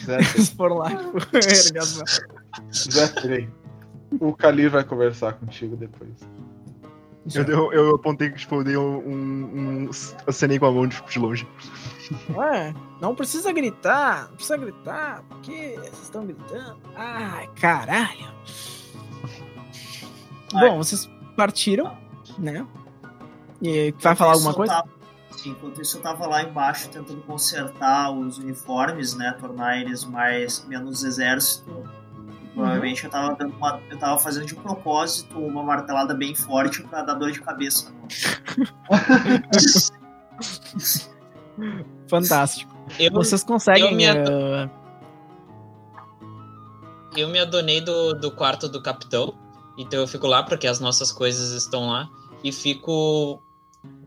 Zé, 0.05 0.17
Eles 0.35 0.49
foram 0.49 0.77
lá. 0.77 0.89
as. 1.79 2.03
Zé 2.91 3.07
Trem. 3.07 3.49
O 4.19 4.33
Kalir 4.33 4.69
vai 4.69 4.83
conversar 4.83 5.33
contigo 5.33 5.75
depois. 5.75 6.11
Eu, 7.33 7.43
eu, 7.43 7.73
eu 7.73 7.95
apontei 7.95 8.29
que, 8.29 8.37
tipo, 8.37 8.55
eu 8.55 8.63
dei 8.63 8.77
um, 8.77 8.97
um, 8.97 9.85
um. 9.85 9.89
Acenei 10.27 10.59
com 10.59 10.67
a 10.67 10.71
mão 10.71 10.87
de, 10.87 11.01
de 11.01 11.17
longe. 11.19 11.47
Ué, 12.35 12.73
não 13.01 13.15
precisa 13.15 13.51
gritar. 13.51 14.27
Não 14.29 14.35
precisa 14.35 14.57
gritar. 14.57 15.23
Por 15.23 15.39
que 15.41 15.75
vocês 15.75 16.03
estão 16.03 16.25
gritando? 16.25 16.77
Ai, 16.95 17.49
caralho. 17.59 18.31
Ai. 20.53 20.69
Bom, 20.69 20.77
vocês 20.77 21.09
partiram, 21.35 21.97
né? 22.37 22.65
E 23.61 23.93
vai 23.99 24.15
falar 24.15 24.33
alguma 24.33 24.53
coisa? 24.53 24.73
tava- 24.73 24.89
sim, 25.31 25.49
enquanto 25.49 25.81
isso, 25.81 25.97
eu 25.97 26.01
tava 26.01 26.27
lá 26.27 26.43
embaixo 26.43 26.89
tentando 26.89 27.21
consertar 27.23 28.11
os 28.11 28.37
uniformes, 28.37 29.15
né? 29.15 29.35
Tornar 29.39 29.79
eles 29.79 30.03
mais 30.05 30.63
menos 30.67 31.03
exército. 31.03 31.83
Provavelmente 32.55 33.03
eu 33.03 33.09
tava 33.11 33.35
dando 33.35 33.53
uma, 33.55 33.79
eu 33.89 33.97
tava 33.99 34.17
fazendo 34.17 34.45
de 34.45 34.55
propósito 34.55 35.37
uma 35.37 35.61
martelada 35.61 36.13
bem 36.13 36.33
forte 36.33 36.81
pra 36.83 37.03
dar 37.03 37.13
dor 37.15 37.31
de 37.31 37.41
cabeça. 37.41 37.93
Fantástico. 42.07 42.73
Eu, 42.99 43.11
Vocês 43.11 43.43
conseguem. 43.43 43.83
eu 43.91 43.95
me 43.95 44.07
ado- 44.07 44.31
eh, 44.31 44.69
eu 47.17 47.27
me 47.29 47.39
adonei 47.39 47.81
do, 47.81 48.13
do 48.13 48.31
quarto 48.31 48.67
do 48.69 48.81
capitão. 48.81 49.33
Então 49.77 49.99
eu 49.99 50.07
fico 50.07 50.27
lá 50.27 50.43
porque 50.43 50.67
as 50.67 50.79
nossas 50.79 51.11
coisas 51.11 51.51
estão 51.51 51.87
lá. 51.89 52.07
E 52.43 52.51
fico 52.51 53.41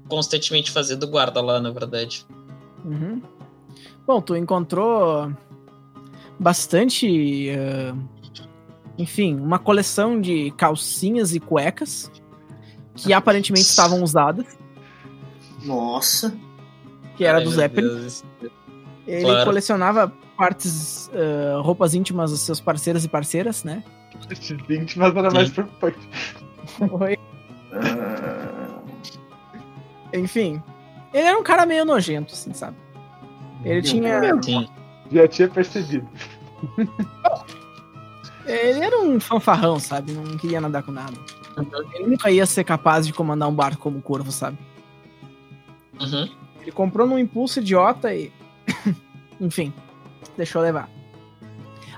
constantemente 0.09 0.71
fazendo 0.71 1.07
guarda 1.07 1.41
lá, 1.43 1.61
na 1.61 1.71
verdade. 1.71 2.25
Uhum. 2.85 3.21
Bom, 4.07 4.21
tu 4.23 4.37
encontrou 4.37 5.31
bastante. 6.39 7.49
eh, 7.51 7.93
enfim, 8.99 9.37
uma 9.39 9.59
coleção 9.59 10.21
de 10.21 10.51
calcinhas 10.57 11.35
e 11.35 11.41
cuecas 11.41 12.11
que 12.95 13.13
aparentemente 13.13 13.67
estavam 13.67 14.03
usadas, 14.03 14.45
Nossa, 15.65 16.37
que 17.17 17.25
era 17.25 17.39
Ai, 17.39 17.45
do 17.45 17.51
meu 17.51 17.59
Zeppelin. 17.59 17.89
Deus. 18.01 18.25
Ele 19.07 19.23
Claro. 19.23 19.45
colecionava 19.45 20.13
partes, 20.37 21.09
eh, 21.15 21.59
roupas 21.63 21.95
íntimas 21.95 22.31
dos 22.31 22.41
seus 22.41 22.61
parceiros 22.61 23.05
e 23.05 23.09
parceiras, 23.09 23.65
né? 23.65 23.83
20, 24.69 24.99
mas 24.99 25.15
nada 25.15 25.31
mais 25.31 25.51
preocupante. 25.51 25.99
Enfim, 30.13 30.63
ele 31.13 31.27
era 31.27 31.39
um 31.39 31.43
cara 31.43 31.67
meio 31.67 31.85
nojento, 31.85 32.33
assim, 32.35 32.53
sabe? 32.53 32.77
Ele 33.65 33.83
tinha. 33.83 34.21
Sim. 34.43 34.69
Já 35.11 35.27
tinha 35.29 35.49
percebido. 35.49 36.09
Ele 38.49 38.85
era 38.85 39.01
um 39.01 39.21
fanfarrão, 39.21 39.79
sabe? 39.79 40.13
Não 40.13 40.37
queria 40.37 40.61
nadar 40.61 40.83
com 40.83 40.91
nada. 40.91 41.13
Ele 41.95 42.07
nunca 42.09 42.31
ia 42.31 42.47
ser 42.47 42.65
capaz 42.65 43.07
de 43.07 43.13
comandar 43.13 43.49
um 43.49 43.55
barco 43.55 43.83
como 43.83 43.99
o 43.99 44.03
Corvo, 44.03 44.33
sabe? 44.33 44.57
Uhum. 46.01 46.29
Ele 46.63 46.73
comprou 46.73 47.07
num 47.07 47.19
impulso 47.19 47.61
idiota 47.61 48.15
e. 48.15 48.33
Enfim, 49.41 49.73
deixou 50.37 50.63
levar. 50.63 50.89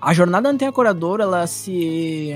A 0.01 0.13
jornada 0.13 0.49
anteacoradora, 0.49 1.25
ela 1.25 1.47
se. 1.47 2.33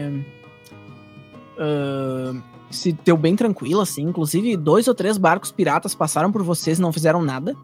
ah, 1.59 2.35
se 2.71 2.93
deu 2.93 3.17
bem 3.17 3.37
tranquila, 3.37 3.83
assim. 3.83 4.03
Inclusive, 4.03 4.57
dois 4.57 4.89
ou 4.89 4.95
três 4.95 5.17
barcos 5.17 5.51
piratas 5.51 5.95
passaram 5.95 6.31
por 6.31 6.43
vocês 6.43 6.79
e 6.79 6.83
não 6.83 6.93
fizeram 6.93 7.23
nada. 7.23 7.57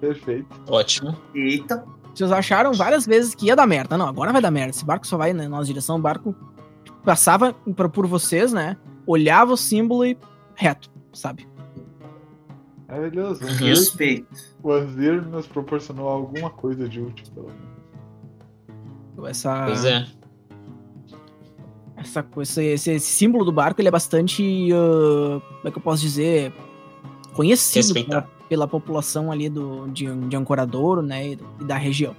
Perfeito. 0.00 0.48
Ótimo. 0.68 1.16
eita. 1.34 1.84
Vocês 2.14 2.30
acharam 2.30 2.72
várias 2.72 3.04
vezes 3.06 3.34
que 3.34 3.46
ia 3.46 3.56
dar 3.56 3.66
merda. 3.66 3.98
Não, 3.98 4.06
agora 4.06 4.32
vai 4.32 4.40
dar 4.40 4.50
merda. 4.50 4.70
Esse 4.70 4.84
barco 4.84 5.06
só 5.06 5.16
vai 5.16 5.32
na 5.32 5.48
nossa 5.48 5.66
direção. 5.66 5.96
O 5.96 6.00
barco 6.00 6.34
passava 7.04 7.52
por, 7.52 7.88
por 7.88 8.06
vocês, 8.06 8.52
né? 8.52 8.76
Olhava 9.06 9.52
o 9.52 9.56
símbolo 9.56 10.06
e 10.06 10.16
reto, 10.54 10.90
sabe? 11.12 11.48
Maravilhoso. 12.88 13.42
Uhum. 13.44 13.50
Respeito. 13.50 14.26
O 14.62 14.70
Azir 14.72 15.22
nos 15.26 15.46
proporcionou 15.46 16.08
alguma 16.08 16.50
coisa 16.50 16.88
de 16.88 17.00
útil, 17.00 17.26
pelo 17.34 17.46
menos. 17.48 19.30
Essa, 19.30 19.64
Pois 19.66 19.84
é. 19.84 20.06
essa 21.96 22.22
coisa, 22.22 22.62
esse, 22.62 22.90
esse 22.90 23.06
símbolo 23.06 23.44
do 23.44 23.52
barco, 23.52 23.80
ele 23.80 23.88
é 23.88 23.90
bastante, 23.90 24.70
ah, 24.72 25.40
como 25.40 25.68
é 25.68 25.70
que 25.70 25.78
eu 25.78 25.82
posso 25.82 26.02
dizer, 26.02 26.52
conhecido 27.34 27.94
Respeitado. 27.94 28.26
pela, 28.26 28.43
pela 28.54 28.68
população 28.68 29.32
ali 29.32 29.48
do, 29.48 29.88
de, 29.88 30.06
de 30.28 30.36
Ancoradouro, 30.36 31.02
né, 31.02 31.30
e, 31.30 31.38
e 31.60 31.64
da 31.64 31.76
região. 31.76 32.14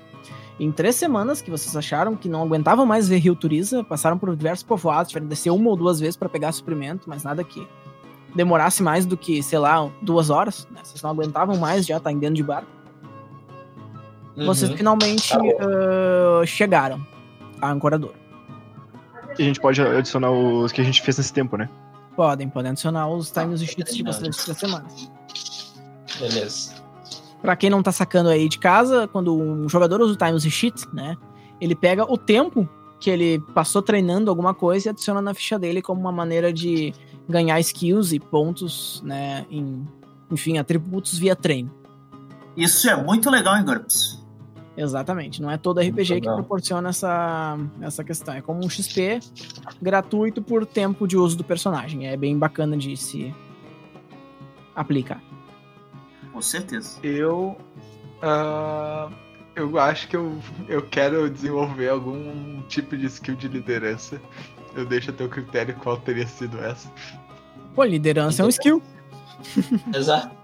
Em 0.60 0.70
três 0.70 0.96
semanas 0.96 1.42
que 1.42 1.50
vocês 1.50 1.74
acharam 1.78 2.14
que 2.14 2.28
não 2.28 2.42
aguentavam 2.42 2.86
mais 2.86 3.08
ver 3.08 3.20
Rio 3.20 3.38
Turiza, 3.38 3.86
passaram 3.86 4.18
por 4.18 4.36
diversos 4.36 4.64
povoados, 4.64 5.10
tiveram 5.10 5.28
que 5.28 5.30
descer 5.30 5.50
uma 5.50 5.70
ou 5.70 5.78
duas 5.78 5.98
vezes 5.98 6.18
para 6.18 6.28
pegar 6.28 6.52
suprimento, 6.52 7.08
mas 7.08 7.24
nada 7.24 7.42
que 7.42 7.66
demorasse 8.36 8.84
mais 8.84 9.06
do 9.06 9.16
que, 9.16 9.42
sei 9.42 9.60
lá, 9.60 9.90
duas 10.02 10.30
horas, 10.30 10.68
né? 10.72 10.82
Vocês 10.84 11.02
não 11.02 11.10
aguentavam 11.10 11.56
mais 11.56 11.86
já 11.86 11.96
estar 11.96 12.12
em 12.12 12.20
dentro 12.20 12.36
de 12.36 12.44
barco. 12.44 12.68
Vocês 14.46 14.70
Uhum. 14.72 14.78
finalmente 14.78 15.34
ah, 15.34 16.46
chegaram 16.46 17.00
a 17.62 17.72
Ancoradouro. 17.72 18.16
E 19.40 19.42
a 19.42 19.46
gente 19.46 19.62
pode 19.62 19.82
adicionar 19.82 20.32
os 20.32 20.74
que 20.74 20.82
a 20.82 20.84
gente 20.84 21.02
fez 21.02 21.18
nesse 21.18 21.32
tempo, 21.32 21.56
né? 21.56 21.70
Podem, 22.14 22.50
podem 22.50 22.72
adicionar 22.72 23.08
os 23.08 23.32
times 23.32 23.62
e 23.62 23.68
cheats 23.68 23.96
de 23.96 24.04
vocês 24.04 24.36
três 24.36 24.58
semanas. 24.58 25.10
Beleza. 26.20 26.76
Pra 27.42 27.56
quem 27.56 27.70
não 27.70 27.84
tá 27.84 27.92
sacando 27.92 28.30
aí 28.30 28.50
de 28.50 28.58
casa, 28.58 29.08
quando 29.08 29.36
um 29.36 29.70
jogador 29.70 30.02
usa 30.02 30.14
o 30.14 30.18
times 30.18 30.46
e 30.46 30.52
cheat, 30.52 30.88
né? 30.94 31.16
Ele 31.62 31.76
pega 31.76 32.12
o 32.12 32.18
tempo 32.18 32.68
que 33.00 33.10
ele 33.10 33.40
passou 33.54 33.82
treinando 33.82 34.30
alguma 34.30 34.54
coisa 34.54 34.88
e 34.88 34.90
adiciona 34.90 35.22
na 35.22 35.34
ficha 35.34 35.60
dele 35.60 35.82
como 35.82 36.02
uma 36.02 36.12
maneira 36.12 36.52
de 36.52 36.94
ganhar 37.30 37.60
skills 37.60 38.14
e 38.14 38.20
pontos, 38.20 39.02
né? 39.06 39.46
Em, 39.50 39.88
enfim, 40.32 40.58
atributos 40.58 41.18
via 41.18 41.36
treino. 41.36 41.72
Isso 42.56 42.90
é 42.90 42.96
muito 42.96 43.30
legal, 43.30 43.58
hein, 43.58 43.66
GURPS? 43.66 44.26
Exatamente. 44.78 45.42
Não 45.42 45.50
é 45.50 45.58
todo 45.58 45.80
RPG 45.80 46.22
que 46.22 46.28
proporciona 46.28 46.90
essa, 46.90 47.58
essa 47.82 48.04
questão. 48.04 48.34
É 48.34 48.42
como 48.42 48.66
um 48.66 48.70
XP 48.70 49.20
gratuito 49.82 50.42
por 50.42 50.66
tempo 50.66 51.08
de 51.08 51.18
uso 51.18 51.38
do 51.38 51.44
personagem. 51.44 52.08
É 52.08 52.18
bem 52.18 52.38
bacana 52.38 52.76
de 52.76 52.96
se 52.98 53.34
aplicar. 54.76 55.22
Com 56.36 56.42
certeza. 56.42 57.00
Eu. 57.02 57.58
ah, 58.22 59.10
eu 59.56 59.80
acho 59.80 60.10
que 60.10 60.18
eu, 60.18 60.38
eu 60.68 60.82
quero 60.82 61.30
desenvolver 61.30 61.88
algum 61.88 62.62
tipo 62.64 62.98
de 62.98 63.06
skill 63.06 63.36
de 63.36 63.48
liderança. 63.48 64.22
Eu 64.76 64.86
deixo 64.86 65.12
a 65.12 65.14
teu 65.14 65.30
critério 65.30 65.74
qual 65.76 65.96
teria 65.96 66.28
sido 66.28 66.60
essa. 66.60 66.92
Pô, 67.74 67.86
liderança 67.86 68.44
é 68.44 68.46
um 68.46 68.50
skill. 68.50 68.84
Exato. 69.96 70.36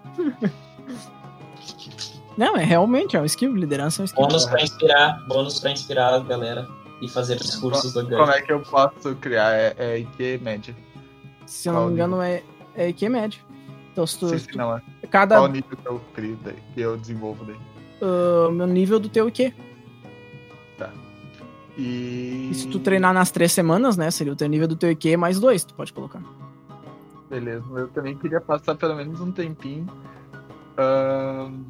Não, 2.37 2.55
é 2.55 2.63
realmente, 2.63 3.17
é 3.17 3.21
um 3.21 3.25
skill. 3.25 3.53
Liderança 3.53 4.01
é 4.01 4.03
um 4.03 4.05
skill. 4.05 4.25
Bônus 4.25 4.45
pra 4.45 4.63
inspirar. 4.63 5.27
Bônus 5.27 5.59
pra 5.59 5.71
inspirar 5.71 6.13
a 6.13 6.19
galera. 6.19 6.69
E 7.01 7.09
fazer 7.09 7.35
discursos 7.35 7.91
do 7.91 8.07
Como 8.07 8.31
é 8.31 8.41
que 8.41 8.53
eu 8.53 8.61
posso 8.61 9.13
criar? 9.15 9.53
É, 9.55 9.75
é 9.77 10.07
que 10.15 10.37
média? 10.37 10.73
Se 11.45 11.67
eu 11.67 11.73
não 11.73 11.87
me 11.87 11.93
engano, 11.95 12.21
é, 12.21 12.41
é 12.75 12.87
IQ 12.87 13.09
médio. 13.09 13.41
Então, 13.91 14.07
se 14.07 14.19
tu, 14.19 14.39
sim, 14.39 14.47
não 14.55 14.77
é. 14.77 14.81
cada 15.09 15.35
Qual 15.35 15.47
nível 15.47 15.77
que 15.77 15.85
eu 15.85 16.01
crio 16.13 16.39
daí? 16.43 16.55
Que 16.73 16.81
eu 16.81 16.97
desenvolvo 16.97 17.43
daí? 17.45 17.57
ah, 18.01 18.49
meu 18.51 18.67
nível 18.67 18.99
do 18.99 19.09
teu 19.09 19.27
IQ. 19.27 19.53
E... 21.77 22.49
E 22.51 22.53
se 22.53 22.67
tu 22.67 22.79
treinar 22.79 23.13
nas 23.13 23.31
três 23.31 23.51
semanas, 23.51 23.95
né? 23.95 24.11
Seria 24.11 24.33
o 24.33 24.35
teu 24.35 24.47
nível 24.47 24.67
do 24.67 24.75
teu 24.75 24.91
IQ 24.91 25.15
mais 25.17 25.39
dois, 25.39 25.63
tu 25.63 25.73
pode 25.73 25.93
colocar. 25.93 26.21
Beleza, 27.29 27.65
eu 27.75 27.87
também 27.87 28.17
queria 28.17 28.41
passar 28.41 28.75
pelo 28.75 28.95
menos 28.95 29.21
um 29.21 29.31
tempinho 29.31 29.87
ahn, 30.77 31.63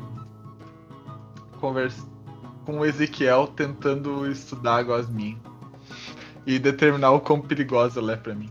convers... 1.60 1.96
com 2.66 2.80
o 2.80 2.86
Ezequiel 2.86 3.48
tentando 3.48 4.26
estudar 4.30 4.78
a 4.78 4.84
Gosmin 4.84 5.38
e 6.48 6.58
determinar 6.58 7.12
o 7.12 7.20
quão 7.20 7.40
perigosa 7.40 8.00
ela 8.00 8.14
é 8.14 8.18
pra 8.18 8.34
mim. 8.34 8.50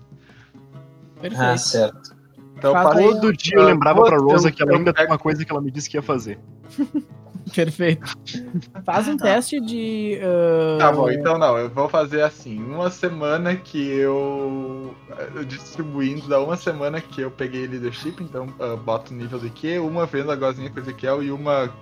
Perfeito. 1.21 1.43
Ah, 1.43 1.59
certo. 1.59 2.20
Então, 2.61 2.73
Faz 2.75 2.99
eu 2.99 3.09
aí, 3.09 3.15
Todo 3.15 3.33
dia 3.33 3.57
eu 3.57 3.65
lembrava 3.65 4.03
pra 4.05 4.19
Rosa 4.19 4.53
que 4.53 4.63
ela 4.63 4.77
ainda 4.77 4.93
tem 4.93 5.07
uma 5.07 5.19
coisa 5.19 5.43
que 5.45 5.51
ela 5.51 5.63
me 5.63 5.71
disse 5.71 5.89
que 5.89 5.97
ia 5.97 6.03
fazer. 6.03 6.39
Perfeito. 7.55 8.15
Faz 8.85 9.09
um 9.09 9.17
Tá. 9.17 9.25
teste 9.25 9.59
de. 9.61 10.21
ah, 10.23 10.79
Tá 10.79 10.93
bom, 10.93 11.11
então 11.11 11.39
não, 11.39 11.57
eu 11.57 11.71
vou 11.71 11.89
fazer 11.89 12.21
assim, 12.23 12.63
uma 12.63 12.91
semana 12.91 13.57
que 13.57 13.79
eu, 13.89 14.95
distribuindo, 15.49 16.29
da 16.29 16.39
uma 16.39 16.55
semana 16.57 17.01
que 17.01 17.23
eu 17.23 17.31
peguei 17.31 17.67
leadership, 17.67 18.23
então 18.23 18.47
ah, 18.61 18.77
boto 18.77 19.13
o 19.13 19.17
nível 19.17 19.39
do 19.39 19.49
Q, 19.51 19.79
uma 19.79 20.05
vendo 20.05 20.31
a 20.31 20.37
gozinha 20.37 20.69
com 20.71 20.77
o 20.77 20.83
Ezequiel 20.83 21.23
e 21.23 21.33
uma 21.33 21.73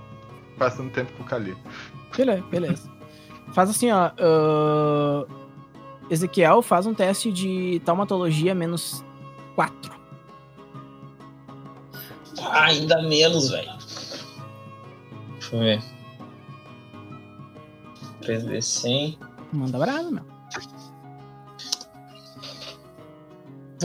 passando 0.57 0.91
tempo 0.93 1.13
com 1.15 1.25
o 1.25 1.27
Kali. 1.27 1.57
Beleza, 2.17 2.45
beleza. 2.51 2.91
Faz 3.53 3.69
assim, 3.69 3.91
ó. 3.91 4.11
ah, 4.17 5.27
Ezequiel 6.09 6.63
faz 6.63 6.87
um 6.87 6.95
teste 6.95 7.31
de 7.33 7.83
taumatologia 7.85 8.55
menos 8.55 9.05
4. 9.57 9.98
Ainda 12.65 13.03
menos, 13.03 13.51
velho. 13.51 13.73
Deixa 15.39 15.57
eu 15.57 15.61
ver. 15.61 15.83
3D100. 18.23 19.19
Manda 19.53 19.79
brado, 19.79 20.11
meu. 20.11 20.25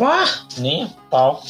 Ah, 0.01 0.26
nem 0.57 0.84
a 0.86 0.88
pau. 1.09 1.43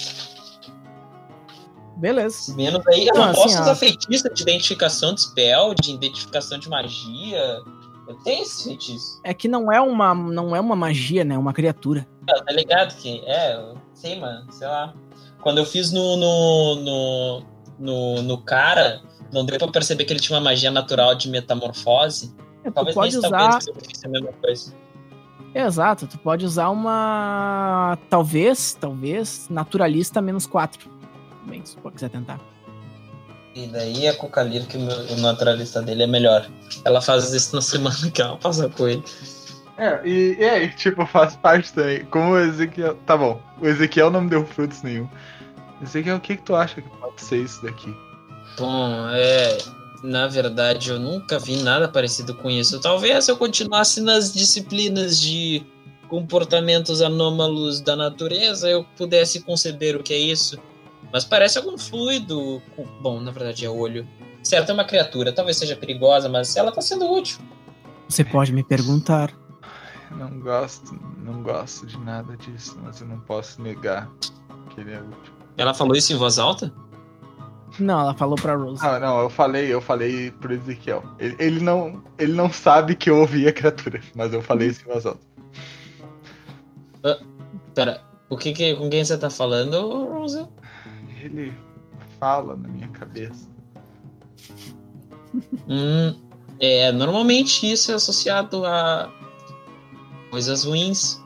Beleza. 1.98 2.54
Menos 2.56 2.86
aí. 2.88 3.08
Eu 3.08 3.14
Não, 3.16 3.22
não 3.22 3.30
assim, 3.32 3.42
posso 3.42 3.58
ó. 3.58 3.62
usar 3.62 3.76
feitiço 3.76 4.34
de 4.34 4.42
identificação 4.42 5.14
de 5.14 5.22
spell, 5.22 5.74
de 5.74 5.92
identificação 5.94 6.60
de 6.60 6.70
magia. 6.70 7.62
Eu 8.08 8.16
tenho 8.26 8.44
esse 8.44 8.66
feitiço. 8.66 9.22
É 9.24 9.34
que 9.34 9.48
não 9.48 9.72
é 9.72 9.80
uma, 9.80 10.14
não 10.14 10.54
é 10.54 10.60
uma 10.60 10.76
magia, 10.76 11.24
né? 11.24 11.36
É 11.36 11.38
uma 11.38 11.54
criatura. 11.54 12.06
Ah, 12.30 12.44
Tá 12.44 12.52
ligado 12.52 12.94
que 12.98 13.24
é, 13.26 13.74
sei, 13.94 14.20
mano, 14.20 14.52
sei 14.52 14.68
lá. 14.68 14.94
Quando 15.44 15.58
eu 15.60 15.66
fiz 15.66 15.92
no 15.92 16.16
no, 16.18 16.76
no, 16.76 17.44
no, 17.80 18.22
no 18.24 18.38
cara, 18.40 19.02
não 19.32 19.46
deu 19.46 19.58
pra 19.60 19.68
perceber 19.68 20.06
que 20.06 20.14
ele 20.14 20.20
tinha 20.20 20.38
uma 20.38 20.44
magia 20.44 20.72
natural 20.72 21.14
de 21.16 21.30
metamorfose. 21.30 22.34
É, 22.64 22.72
Talvez 22.72 22.96
pode 22.96 23.16
nesse 23.16 23.28
usar. 23.28 23.60
talvez 23.60 24.04
a 24.04 24.08
mesma 24.08 24.32
coisa. 24.42 24.74
Exato, 25.54 26.08
tu 26.08 26.18
pode 26.18 26.46
usar 26.46 26.70
uma. 26.70 27.98
Talvez, 28.10 28.76
talvez, 28.80 29.48
naturalista 29.50 30.22
menos 30.22 30.48
4. 30.48 30.90
Bem, 31.46 31.64
se 31.66 31.76
tu 31.78 31.92
quiser 31.92 32.10
tentar. 32.10 32.40
E 33.54 33.68
daí 33.68 34.12
Cocalir, 34.16 34.66
que 34.66 34.78
o, 34.78 34.80
meu- 34.80 34.98
o 35.12 35.18
naturalista 35.18 35.80
dele 35.82 36.04
é 36.04 36.08
melhor. 36.08 36.48
Ela 36.84 37.02
faz 37.02 37.32
isso 37.34 37.56
na 37.56 37.62
semana 37.62 38.10
que 38.12 38.20
ela 38.22 38.36
passa 38.38 38.68
com 38.70 38.88
ele. 38.88 39.04
É, 39.78 40.02
e, 40.08 40.36
e 40.40 40.44
aí, 40.44 40.70
tipo, 40.76 41.06
faz 41.06 41.36
parte 41.36 41.74
também. 41.74 42.06
Como 42.06 42.32
o 42.32 42.40
Ezequiel. 42.40 42.96
Tá 43.06 43.18
bom, 43.18 43.42
o 43.62 43.68
Ezequiel 43.68 44.10
não 44.12 44.22
me 44.22 44.30
deu 44.30 44.46
frutos 44.46 44.82
nenhum. 44.84 45.08
Ezequiel, 45.82 46.18
o 46.18 46.20
que, 46.22 46.38
que 46.38 46.44
tu 46.44 46.56
acha 46.56 46.82
que 46.82 46.90
pode 46.98 47.22
ser 47.22 47.38
isso 47.44 47.62
daqui? 47.64 47.94
Bom, 48.58 49.08
é. 49.10 49.58
Na 50.04 50.28
verdade, 50.28 50.90
eu 50.90 51.00
nunca 51.00 51.40
vi 51.40 51.58
nada 51.64 51.88
parecido 51.88 52.34
com 52.36 52.52
isso. 52.52 52.80
Talvez 52.82 53.28
eu 53.30 53.38
continuasse 53.38 54.02
nas 54.02 54.34
disciplinas 54.34 55.20
de 55.20 55.66
comportamentos 56.10 57.02
anômalos 57.02 57.80
da 57.80 57.96
natureza, 57.96 58.70
eu 58.70 58.84
pudesse 58.98 59.42
conceber 59.42 59.96
o 59.96 60.04
que 60.04 60.14
é 60.14 60.18
isso. 60.20 60.60
Mas 61.12 61.24
parece 61.24 61.58
algum 61.58 61.78
fluido. 61.78 62.62
com- 62.76 62.86
Bom, 63.02 63.20
na 63.22 63.32
verdade 63.32 63.66
é 63.66 63.70
olho. 63.70 64.06
Certo, 64.44 64.70
é 64.72 64.74
uma 64.74 64.84
criatura. 64.84 65.32
Talvez 65.32 65.58
seja 65.58 65.76
perigosa, 65.76 66.28
mas 66.28 66.56
ela 66.58 66.72
tá 66.72 66.82
sendo 66.82 67.10
útil. 67.10 67.40
Você 68.10 68.24
pode 68.26 68.52
me 68.52 68.64
perguntar. 68.64 69.32
Não 70.18 70.40
gosto, 70.40 71.00
não 71.18 71.42
gosto 71.42 71.86
de 71.86 71.98
nada 72.00 72.38
disso, 72.38 72.78
mas 72.84 73.02
eu 73.02 73.08
não 73.08 73.20
posso 73.22 73.62
negar 73.62 74.10
que 74.70 74.82
ele 74.82 74.94
é 74.94 75.02
útil. 75.02 75.34
Ela 75.58 75.74
falou 75.74 75.96
isso 75.96 76.14
em 76.14 76.18
voz 76.18 76.40
alta? 76.40 76.74
Não, 77.80 78.02
ela 78.02 78.14
falou 78.14 78.36
pra 78.36 78.56
Rose. 78.56 78.86
Ah, 78.86 79.00
não, 79.00 79.22
eu 79.22 79.30
falei, 79.30 79.74
eu 79.74 79.82
falei 79.82 80.30
pro 80.32 80.54
Ezequiel. 80.54 81.04
Ele, 81.18 81.36
ele 81.40 81.60
não, 81.60 82.04
ele 82.20 82.34
não 82.34 82.52
sabe 82.52 82.96
que 82.96 83.10
eu 83.10 83.20
ouvi 83.20 83.48
a 83.48 83.54
criatura, 83.54 84.00
mas 84.16 84.32
eu 84.32 84.42
falei 84.42 84.68
isso 84.68 84.82
em 84.82 84.92
voz 84.92 85.06
alta. 85.06 85.34
Pera, 87.74 88.02
o 88.30 88.38
que 88.38 88.54
que, 88.54 88.76
com 88.76 88.90
quem 88.90 89.04
você 89.04 89.18
tá 89.18 89.30
falando, 89.30 90.06
Rose? 90.06 90.46
Ele 91.22 91.54
fala 92.20 92.56
na 92.56 92.68
minha 92.68 92.88
cabeça. 92.90 93.50
Hum, 95.68 96.16
é, 96.60 96.92
normalmente 96.92 97.72
isso 97.72 97.92
é 97.92 97.96
associado 97.96 98.64
a 98.66 99.12
coisas 100.34 100.64
ruins, 100.64 101.22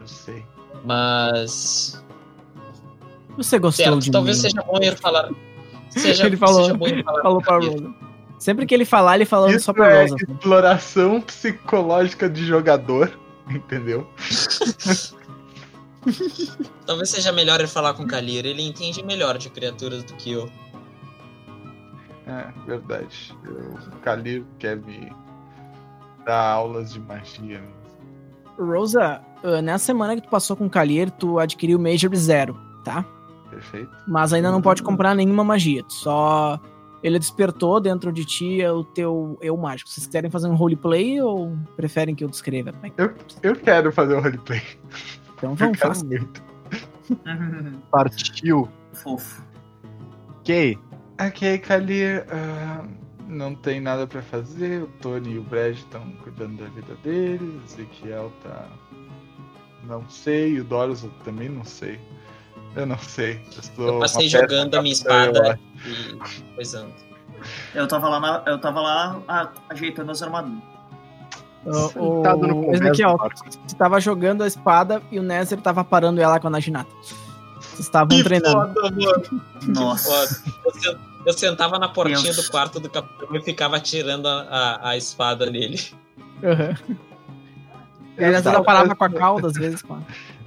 Eu 0.00 0.06
sei. 0.06 0.46
mas 0.84 2.00
Você 3.36 3.58
gostou 3.58 3.84
certo, 3.84 3.98
de 3.98 4.12
talvez 4.12 4.36
mim? 4.36 4.42
seja 4.42 4.62
bom 4.62 4.78
ir 4.80 4.96
falar. 4.96 5.28
Seja, 5.90 6.26
Ele 6.26 6.36
falou- 6.36 6.62
seja 6.62 6.74
bom 6.76 6.86
ir 6.86 7.02
falar 7.04 7.20
Falou 7.22 7.42
pra 7.42 7.56
ele. 7.56 7.70
Rose. 7.70 7.94
Sempre 8.38 8.64
que 8.64 8.72
ele 8.74 8.84
falar, 8.84 9.16
ele 9.16 9.24
falando 9.24 9.56
Isso 9.56 9.64
só 9.64 9.72
pra 9.72 9.90
é 9.90 10.04
assim. 10.04 10.14
exploração 10.14 11.20
psicológica 11.20 12.30
de 12.30 12.46
jogador, 12.46 13.10
entendeu? 13.50 14.08
Talvez 16.86 17.10
seja 17.10 17.32
melhor 17.32 17.60
ir 17.60 17.66
falar 17.68 17.94
com 17.94 18.04
o 18.04 18.06
Kalir, 18.06 18.46
ele 18.46 18.62
entende 18.62 19.04
melhor 19.04 19.36
de 19.38 19.50
criaturas 19.50 20.04
do 20.04 20.14
que 20.14 20.30
eu. 20.32 20.48
É, 22.26 22.46
verdade. 22.66 23.36
Eu- 23.44 23.74
O 23.74 23.96
Kalir 24.00 24.44
quer 24.60 24.76
me 24.76 25.12
dar 26.24 26.52
aulas 26.52 26.92
de 26.92 27.00
magia. 27.00 27.62
Rosa, 28.58 29.20
ah, 29.42 29.62
nessa 29.62 29.86
semana 29.86 30.14
que 30.16 30.22
tu 30.22 30.28
passou 30.28 30.56
com 30.56 30.66
o 30.66 30.70
Kalir, 30.70 31.10
tu 31.10 31.38
adquiriu 31.38 31.78
Major 31.78 32.14
Zero, 32.14 32.56
tá? 32.84 33.04
Perfeito? 33.50 33.90
Mas 34.06 34.32
ainda 34.32 34.50
não 34.50 34.62
pode 34.62 34.82
comprar 34.82 35.14
nenhuma 35.14 35.44
magia. 35.44 35.82
tu 35.82 35.92
Só 35.92 36.58
ele 37.02 37.18
despertou 37.18 37.80
dentro 37.80 38.12
de 38.12 38.24
ti 38.24 38.64
o 38.64 38.84
teu 38.84 39.36
eu 39.42 39.56
mágico. 39.56 39.90
Vocês 39.90 40.06
querem 40.06 40.30
fazer 40.30 40.48
um 40.48 40.54
roleplay 40.54 41.20
ou 41.20 41.52
preferem 41.76 42.14
que 42.14 42.22
eu 42.24 42.28
descreva? 42.28 42.72
É 42.82 42.90
que- 42.90 43.02
Eu 43.42 43.56
quero 43.56 43.90
fazer 43.92 44.16
um 44.16 44.20
roleplay. 44.20 44.62
Então 45.36 45.50
Eu 45.50 45.56
vamos, 45.56 46.02
muito. 46.04 46.42
Partiu. 47.90 48.68
Fofo. 48.92 49.42
Ok. 50.40 50.78
Ok, 51.20 51.58
Kalir, 51.58 52.24
ah, 52.30 52.84
não 53.26 53.54
tem 53.54 53.80
nada 53.80 54.06
pra 54.06 54.22
fazer. 54.22 54.82
O 54.82 54.86
Tony 55.00 55.32
e 55.34 55.38
o 55.38 55.42
Brad 55.42 55.74
estão 55.74 56.00
cuidando 56.22 56.62
da 56.62 56.68
vida 56.70 56.94
deles. 57.02 57.40
O 57.42 57.80
Ezequiel 57.80 58.32
tá. 58.42 58.66
Não 59.84 60.08
sei. 60.08 60.60
O 60.60 60.64
Doros 60.64 61.02
eu 61.04 61.10
também 61.24 61.48
não 61.48 61.64
sei. 61.64 61.98
Eu 62.76 62.86
não 62.86 62.98
sei. 62.98 63.40
Eu, 63.78 63.84
Eu 63.86 63.98
passei 64.00 64.28
jogando 64.28 64.74
a 64.76 64.82
minha 64.82 64.92
espada 64.92 65.58
e 65.86 66.54
coisando. 66.54 66.92
Eu 67.74 67.86
tava 67.88 68.08
lá, 68.08 68.20
na- 68.20 68.42
eu 68.46 68.58
tava 68.60 68.80
lá 68.80 69.20
a- 69.26 69.48
ajeitando 69.68 70.10
as 70.12 70.22
armaduras. 70.22 70.62
O, 71.64 71.70
no 71.70 71.86
o 71.86 72.64
convés 72.66 72.80
Ezequiel, 72.80 73.16
você 73.66 73.76
tava 73.76 74.00
jogando 74.00 74.42
a 74.42 74.46
espada 74.46 75.00
e 75.12 75.18
o 75.18 75.22
Nézer 75.22 75.60
tava 75.60 75.84
parando 75.84 76.20
ela 76.20 76.40
com 76.40 76.48
a 76.48 76.50
Naginata. 76.50 76.90
Vocês 77.60 77.80
estavam 77.80 78.22
treinando. 78.22 78.74
foda, 78.74 78.90
mano. 78.90 79.42
Nossa. 79.68 80.42
Foda. 80.62 81.00
Eu 81.26 81.32
sentava 81.32 81.78
na 81.78 81.88
portinha 81.88 82.32
Deus. 82.32 82.36
do 82.36 82.50
quarto 82.50 82.80
do 82.80 82.88
capitão 82.90 83.34
e 83.36 83.40
ficava 83.42 83.76
atirando 83.76 84.26
a, 84.28 84.42
a, 84.42 84.88
a 84.90 84.96
espada 84.96 85.50
nele. 85.50 85.80
Uhum. 86.42 86.96
Ele 88.16 88.26
às 88.26 88.32
vezes 88.32 88.46
ela 88.46 88.62
parava 88.62 88.94
com 88.94 89.04
a 89.04 89.10
cauda, 89.10 89.46
às 89.48 89.54
vezes 89.54 89.82
com 89.82 89.94
a... 89.94 90.00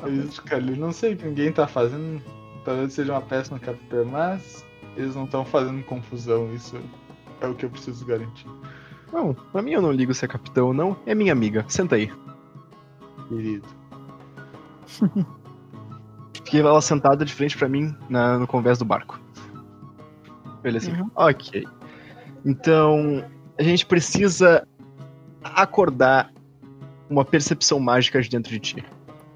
É 0.06 0.10
Isso, 0.10 0.42
Kalir. 0.44 0.78
Não 0.78 0.92
sei 0.92 1.14
o 1.14 1.18
que 1.18 1.26
ninguém 1.26 1.52
tá 1.52 1.66
fazendo. 1.68 2.22
Talvez 2.64 2.94
seja 2.94 3.14
uma 3.14 3.22
péssima 3.22 3.58
capitã, 3.60 4.04
mas 4.06 4.66
eles 4.96 5.16
não 5.16 5.26
estão 5.26 5.44
fazendo 5.46 5.84
confusão. 5.84 6.54
Isso 6.54 6.78
é 7.42 7.48
o 7.48 7.56
que 7.56 7.66
eu 7.66 7.70
preciso 7.70 8.06
garantir. 8.06 8.46
Não, 9.12 9.34
pra 9.34 9.62
mim 9.62 9.72
eu 9.72 9.82
não 9.82 9.92
ligo 9.92 10.14
se 10.14 10.26
é 10.26 10.28
capitão 10.28 10.68
ou 10.68 10.74
não. 10.74 10.98
É 11.06 11.16
minha 11.16 11.32
amiga. 11.32 11.66
Senta 11.68 11.96
aí. 11.96 12.12
Querido. 13.30 13.68
Fiquei 16.34 16.60
ela 16.62 16.82
sentada 16.82 17.26
de 17.26 17.34
frente 17.34 17.58
pra 17.58 17.68
mim 17.68 17.96
na- 18.10 18.38
no 18.38 18.46
convés 18.46 18.78
do 18.78 18.86
barco. 18.86 19.20
Ele 20.68 20.78
assim, 20.78 20.92
Uhum. 20.92 21.10
ok. 21.16 21.66
Então, 22.46 23.24
a 23.58 23.64
gente 23.64 23.86
precisa 23.86 24.68
acordar 25.44 26.32
uma 27.10 27.24
percepção 27.24 27.80
mágica 27.80 28.22
de 28.22 28.30
dentro 28.30 28.52
de 28.52 28.60
ti. 28.60 28.86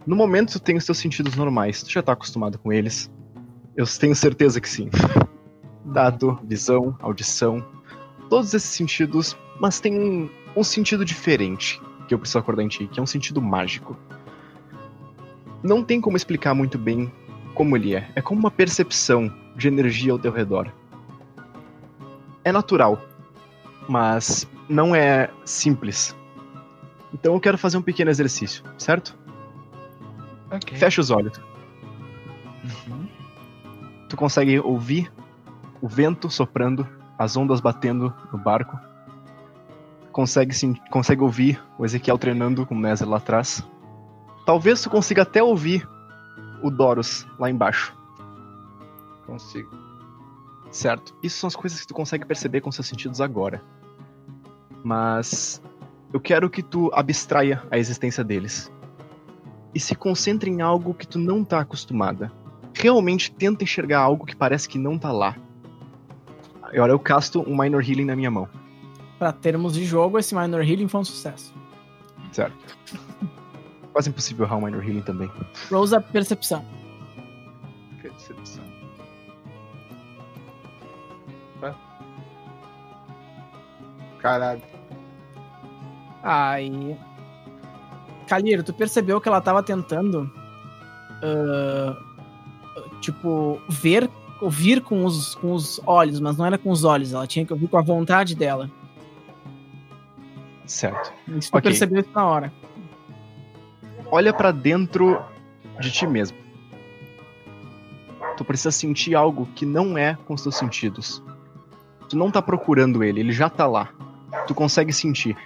No 0.05 0.15
momento 0.15 0.53
tu 0.53 0.59
tem 0.59 0.75
os 0.75 0.86
teus 0.86 0.97
sentidos 0.97 1.36
normais, 1.36 1.84
tu 1.84 1.91
já 1.91 2.01
tá 2.01 2.13
acostumado 2.13 2.57
com 2.57 2.73
eles. 2.73 3.11
Eu 3.75 3.86
tenho 3.86 4.15
certeza 4.15 4.59
que 4.59 4.67
sim. 4.67 4.89
Tato, 5.93 6.39
visão, 6.43 6.95
audição, 6.99 7.65
todos 8.30 8.53
esses 8.53 8.69
sentidos, 8.69 9.38
mas 9.59 9.80
tem 9.80 9.99
um, 9.99 10.30
um 10.55 10.63
sentido 10.63 11.05
diferente. 11.05 11.82
que 12.07 12.13
eu 12.13 12.19
preciso 12.19 12.39
acordar 12.39 12.63
em 12.63 12.67
ti, 12.67 12.88
que 12.88 12.99
é 12.99 13.03
um 13.03 13.07
sentido 13.07 13.39
mágico. 13.41 13.95
Não 15.61 15.84
tem 15.84 15.99
como 16.01 16.17
explicar 16.17 16.53
muito 16.55 16.77
bem 16.77 17.11
como 17.53 17.75
ele 17.75 17.95
é. 17.95 18.09
É 18.15 18.21
como 18.21 18.39
uma 18.39 18.51
percepção 18.51 19.32
de 19.55 19.67
energia 19.67 20.11
ao 20.11 20.19
teu 20.19 20.32
redor. 20.32 20.71
É 22.43 22.51
natural, 22.51 23.01
mas 23.87 24.49
não 24.67 24.95
é 24.95 25.29
simples. 25.45 26.15
Então 27.13 27.33
eu 27.33 27.39
quero 27.39 27.57
fazer 27.57 27.77
um 27.77 27.81
pequeno 27.81 28.11
exercício, 28.11 28.63
certo? 28.77 29.17
Ok. 30.51 30.77
Fecha 30.77 31.01
os 31.01 31.11
olhos. 31.11 31.39
Uhum. 32.63 33.07
Tu 34.07 34.15
consegue 34.15 34.59
ouvir 34.59 35.11
o 35.81 35.87
vento 35.87 36.29
soprando, 36.29 36.87
as 37.17 37.35
ondas 37.35 37.59
batendo 37.59 38.13
no 38.31 38.37
barco. 38.37 38.79
Consegue, 40.11 40.53
sim, 40.53 40.75
consegue 40.89 41.21
ouvir 41.21 41.61
o 41.77 41.85
Ezequiel 41.85 42.17
treinando 42.17 42.65
com 42.65 42.75
o 42.75 42.79
Nezer 42.79 43.07
lá 43.07 43.17
atrás. 43.17 43.63
Talvez 44.45 44.81
tu 44.81 44.89
consiga 44.89 45.21
até 45.21 45.41
ouvir 45.41 45.87
o 46.61 46.69
Doros 46.69 47.27
lá 47.37 47.49
embaixo, 47.49 47.95
Consigo. 49.25 49.69
Certo? 50.72 51.15
Isso 51.24 51.39
são 51.39 51.47
as 51.47 51.55
coisas 51.55 51.80
que 51.82 51.88
tu 51.88 51.93
consegue 51.93 52.26
perceber 52.26 52.61
com 52.61 52.72
seus 52.72 52.88
sentidos 52.88 53.22
agora. 53.22 53.61
Mas 54.84 55.61
eu 56.13 56.20
quero 56.20 56.49
que 56.49 56.63
tu 56.63 56.89
abstraia 56.93 57.61
a 57.70 57.78
existência 57.78 58.24
deles 58.24 58.72
e 59.74 59.80
se 59.80 59.93
concentre 59.95 60.49
em 60.49 60.61
algo 60.61 60.93
que 60.93 61.07
tu 61.07 61.20
não 61.20 61.43
tá 61.43 61.59
acostumada. 61.59 62.32
Realmente 62.74 63.32
tenta 63.32 63.63
enxergar 63.63 63.99
algo 63.99 64.26
que 64.26 64.36
parece 64.36 64.67
que 64.67 64.78
não 64.80 64.97
tá 64.97 65.11
lá. 65.11 65.36
Agora 66.61 66.91
eu 66.91 66.99
casto 66.99 67.41
um 67.47 67.57
Minor 67.57 67.82
Healing 67.88 68.05
na 68.05 68.15
minha 68.15 68.30
mão, 68.32 68.47
Pra 69.17 69.34
termos 69.34 69.74
de 69.74 69.84
jogo, 69.84 70.17
esse 70.17 70.34
Minor 70.34 70.61
Healing 70.61 70.88
foi 70.88 71.01
um 71.01 71.03
sucesso. 71.03 71.53
certo? 72.32 72.55
Quase 73.91 74.09
impossível 74.09 74.45
errar 74.45 74.55
um 74.55 74.61
Minor 74.61 74.82
Healing 74.82 75.01
também. 75.01 75.30
Rosa, 75.70 75.99
percepção. 75.99 76.63
Percepção. 78.01 78.63
Caralho. 84.20 84.61
Aí. 86.24 86.95
Calheiro, 88.28 88.63
tu 88.63 88.74
percebeu 88.74 89.20
que 89.20 89.28
ela 89.28 89.41
tava 89.41 89.63
tentando. 89.63 90.30
ah, 91.24 91.95
tipo, 93.01 93.59
ver. 93.70 94.09
Ouvir 94.41 94.80
com 94.82 95.03
os, 95.03 95.36
com 95.36 95.51
os 95.51 95.82
olhos, 95.86 96.22
mas 96.22 96.38
não 96.38 96.45
era 96.45 96.57
com 96.57 96.70
os 96.70 96.86
olhos, 96.86 97.11
ela 97.11 97.28
tinha 97.28 97.45
que 97.45 97.51
ouvir 97.51 97.67
com 97.67 97.78
a 97.78 97.82
vontade 97.82 98.36
dela. 98.38 98.72
Certo. 100.65 101.11
Isso 101.28 101.51
tu 101.51 101.57
Ok. 101.57 101.70
percebeu 101.70 101.99
isso 101.99 102.09
na 102.15 102.26
hora. 102.26 102.53
Olha 104.09 104.32
pra 104.32 104.51
dentro 104.51 105.22
de 105.82 105.91
ti 105.91 106.07
mesmo. 106.07 106.38
Tu 108.38 108.45
precisa 108.45 108.72
sentir 108.72 109.13
algo 109.13 109.45
que 109.55 109.65
não 109.65 109.97
é 109.97 110.15
com 110.26 110.34
os 110.36 110.41
teus 110.41 110.55
sentidos. 110.55 111.22
Tu 112.07 112.15
não 112.15 112.32
tá 112.32 112.41
procurando 112.41 113.03
ele, 113.03 113.20
ele 113.20 113.34
já 113.34 113.49
tá 113.49 113.67
lá. 113.67 113.89
Tu 114.47 114.55
consegue 114.55 114.91
sentir. 114.91 115.37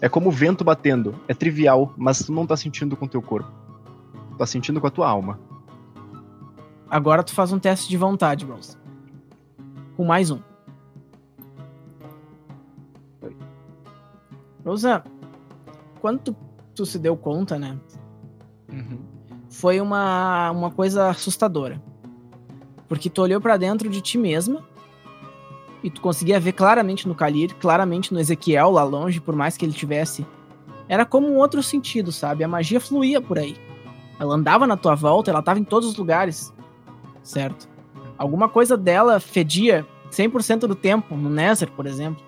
É 0.00 0.08
como 0.08 0.28
o 0.28 0.32
vento 0.32 0.64
batendo. 0.64 1.14
É 1.26 1.34
trivial, 1.34 1.92
mas 1.96 2.18
tu 2.18 2.32
não 2.32 2.46
tá 2.46 2.56
sentindo 2.56 2.96
com 2.96 3.06
o 3.06 3.08
teu 3.08 3.22
corpo. 3.22 3.50
Tu 4.30 4.36
tá 4.36 4.46
sentindo 4.46 4.80
com 4.80 4.86
a 4.86 4.90
tua 4.90 5.08
alma. 5.08 5.38
Agora 6.90 7.22
tu 7.22 7.32
faz 7.32 7.52
um 7.52 7.58
teste 7.58 7.88
de 7.88 7.96
vontade, 7.96 8.44
Rose. 8.44 8.76
Com 9.96 10.04
mais 10.04 10.30
um. 10.30 10.40
Rosa, 14.64 15.04
quando 16.00 16.20
tu, 16.20 16.36
tu 16.74 16.86
se 16.86 16.98
deu 16.98 17.16
conta, 17.16 17.58
né? 17.58 17.78
Uhum. 18.70 18.98
Foi 19.48 19.80
uma, 19.80 20.50
uma 20.50 20.70
coisa 20.70 21.08
assustadora. 21.08 21.82
Porque 22.88 23.08
tu 23.08 23.22
olhou 23.22 23.40
pra 23.40 23.56
dentro 23.56 23.88
de 23.88 24.00
ti 24.00 24.18
mesma 24.18 24.62
e 25.84 25.90
tu 25.90 26.00
conseguia 26.00 26.40
ver 26.40 26.52
claramente 26.52 27.06
no 27.06 27.14
Kalir, 27.14 27.54
claramente 27.56 28.12
no 28.12 28.18
Ezequiel 28.18 28.70
lá 28.70 28.82
longe, 28.82 29.20
por 29.20 29.36
mais 29.36 29.56
que 29.56 29.64
ele 29.66 29.72
tivesse. 29.74 30.26
Era 30.88 31.04
como 31.04 31.28
um 31.28 31.36
outro 31.36 31.62
sentido, 31.62 32.10
sabe? 32.10 32.42
A 32.42 32.48
magia 32.48 32.80
fluía 32.80 33.20
por 33.20 33.38
aí. 33.38 33.54
Ela 34.18 34.34
andava 34.34 34.66
na 34.66 34.76
tua 34.78 34.94
volta, 34.94 35.30
ela 35.30 35.42
tava 35.42 35.60
em 35.60 35.64
todos 35.64 35.90
os 35.90 35.96
lugares. 35.96 36.52
Certo? 37.22 37.68
Alguma 38.16 38.48
coisa 38.48 38.76
dela 38.78 39.20
fedia 39.20 39.86
100% 40.10 40.60
do 40.60 40.74
tempo, 40.74 41.14
no 41.16 41.28
Nether, 41.28 41.70
por 41.70 41.84
exemplo. 41.86 42.22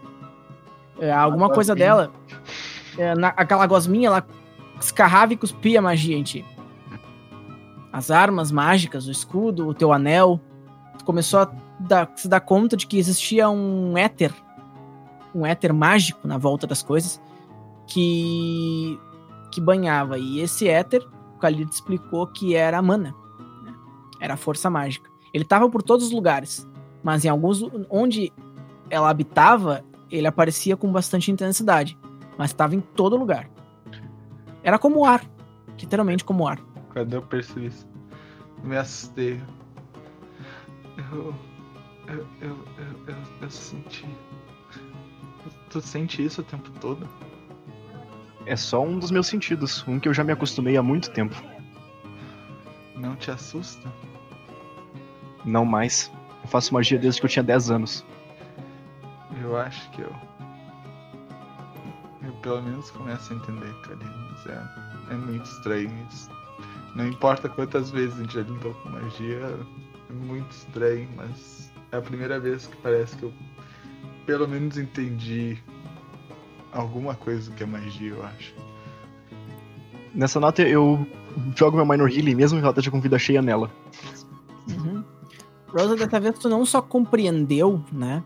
É, 0.98 1.10
alguma 1.10 1.48
coisa 1.50 1.74
dela. 1.74 2.12
é, 2.98 3.14
na- 3.14 3.28
aquela 3.36 3.66
gosminha, 3.66 4.08
ela 4.08 4.26
escarrava 4.80 5.32
e 5.32 5.36
cuspia 5.36 5.80
magia 5.80 6.16
em 6.16 6.22
ti. 6.22 6.44
As 7.92 8.10
armas 8.10 8.50
mágicas, 8.52 9.06
o 9.06 9.10
escudo, 9.10 9.66
o 9.68 9.72
teu 9.74 9.92
anel. 9.92 10.40
Tu 10.98 11.04
começou 11.04 11.40
a 11.40 11.50
dar- 11.80 12.10
se 12.16 12.28
dar 12.28 12.40
conta 12.40 12.76
de 12.76 12.86
que 12.86 12.98
existia 12.98 13.48
um 13.48 13.96
éter. 13.96 14.32
Um 15.34 15.44
éter 15.44 15.72
mágico 15.72 16.26
na 16.26 16.38
volta 16.38 16.66
das 16.66 16.82
coisas. 16.82 17.20
Que. 17.86 18.98
que 19.52 19.60
banhava. 19.60 20.18
E 20.18 20.40
esse 20.40 20.68
éter, 20.68 21.06
o 21.36 21.38
Khalid 21.38 21.70
explicou 21.72 22.26
que 22.26 22.54
era 22.54 22.78
a 22.78 22.82
mana. 22.82 23.14
né? 23.64 23.74
Era 24.20 24.34
a 24.34 24.36
força 24.36 24.68
mágica. 24.70 25.08
Ele 25.32 25.44
estava 25.44 25.68
por 25.68 25.82
todos 25.82 26.06
os 26.06 26.12
lugares. 26.12 26.66
Mas 27.02 27.24
em 27.24 27.28
alguns. 27.28 27.62
onde 27.90 28.32
ela 28.90 29.08
habitava, 29.10 29.84
ele 30.10 30.26
aparecia 30.26 30.76
com 30.76 30.90
bastante 30.90 31.30
intensidade. 31.30 31.96
Mas 32.38 32.50
estava 32.50 32.74
em 32.74 32.80
todo 32.80 33.16
lugar. 33.16 33.48
Era 34.62 34.78
como 34.78 35.00
o 35.00 35.04
ar. 35.04 35.22
Literalmente 35.78 36.24
como 36.24 36.44
o 36.44 36.48
ar. 36.48 36.58
Quando 36.92 37.12
eu 37.14 37.22
percebi 37.22 37.66
isso, 37.66 37.86
me 38.64 38.76
assustei. 38.76 39.40
Eu. 41.12 41.34
Eu. 42.08 42.26
Eu. 42.40 42.58
Eu, 43.06 43.16
eu, 43.42 43.50
senti. 43.50 44.06
Tu 45.70 45.80
sente 45.80 46.24
isso 46.24 46.40
o 46.40 46.44
tempo 46.44 46.70
todo? 46.80 47.08
É 48.44 48.54
só 48.56 48.82
um 48.82 48.98
dos 48.98 49.10
meus 49.10 49.26
sentidos, 49.26 49.84
um 49.88 49.98
que 49.98 50.08
eu 50.08 50.14
já 50.14 50.22
me 50.22 50.32
acostumei 50.32 50.76
há 50.76 50.82
muito 50.82 51.10
tempo. 51.10 51.34
Não 52.94 53.16
te 53.16 53.30
assusta? 53.30 53.92
Não 55.44 55.64
mais. 55.64 56.10
Eu 56.42 56.48
faço 56.48 56.72
magia 56.72 56.98
desde 56.98 57.20
que 57.20 57.26
eu 57.26 57.30
tinha 57.30 57.42
10 57.42 57.70
anos. 57.70 58.04
Eu 59.42 59.56
acho 59.56 59.90
que 59.90 60.02
eu. 60.02 60.12
Eu 62.22 62.32
pelo 62.34 62.62
menos 62.62 62.90
começo 62.90 63.32
a 63.32 63.36
entender. 63.36 63.74
Mas 64.30 64.46
é, 64.46 65.12
é 65.12 65.14
muito 65.14 65.44
estranho 65.44 65.90
isso. 66.10 66.30
Não 66.94 67.06
importa 67.06 67.48
quantas 67.48 67.90
vezes 67.90 68.14
a 68.14 68.22
gente 68.22 68.34
já 68.34 68.40
lidou 68.40 68.72
com 68.74 68.88
magia, 68.88 69.58
é 70.08 70.12
muito 70.12 70.50
estranho, 70.50 71.08
mas 71.14 71.70
é 71.96 71.98
a 71.98 72.02
primeira 72.02 72.38
vez 72.38 72.66
que 72.66 72.76
parece 72.76 73.16
que 73.16 73.24
eu 73.24 73.32
pelo 74.24 74.46
menos 74.46 74.76
entendi 74.76 75.58
alguma 76.72 77.14
coisa 77.14 77.50
do 77.50 77.56
que 77.56 77.62
é 77.62 77.66
magia, 77.66 78.10
eu 78.10 78.24
acho. 78.24 78.54
Nessa 80.14 80.40
nota 80.40 80.62
eu 80.62 81.06
jogo 81.54 81.76
meu 81.76 81.86
Minor 81.86 82.10
Healing, 82.10 82.34
mesmo 82.34 82.58
que 82.58 82.64
ela 82.64 82.72
esteja 82.72 82.90
com 82.90 83.00
vida 83.00 83.18
cheia 83.18 83.40
nela. 83.40 83.70
Uhum. 84.68 85.04
Rosa, 85.68 85.96
dessa 85.96 86.20
vez 86.20 86.38
tu 86.38 86.48
não 86.48 86.64
só 86.66 86.82
compreendeu, 86.82 87.82
né? 87.92 88.22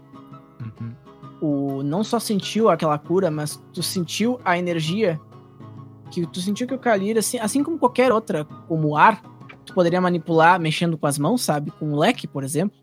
Uhum. 0.61 0.95
O, 1.41 1.83
não 1.83 2.05
só 2.05 2.19
sentiu 2.19 2.69
aquela 2.69 2.99
cura, 2.99 3.31
mas 3.31 3.63
tu 3.73 3.83
sentiu 3.83 4.41
a 4.45 4.59
energia 4.59 5.21
que 6.11 6.27
tu 6.27 6.41
sentiu 6.41 6.67
que 6.67 6.75
o 6.75 6.79
Kalir, 6.79 7.17
assim, 7.17 7.39
assim 7.39 7.63
como 7.63 7.79
qualquer 7.79 8.11
outra, 8.11 8.45
como 8.45 8.89
o 8.89 8.97
ar, 8.97 9.23
tu 9.65 9.73
poderia 9.73 10.01
manipular 10.01 10.59
mexendo 10.59 10.99
com 10.99 11.07
as 11.07 11.19
mãos, 11.19 11.43
sabe? 11.43 11.71
Com 11.71 11.93
o 11.93 11.99
leque, 11.99 12.27
por 12.27 12.43
exemplo. 12.43 12.80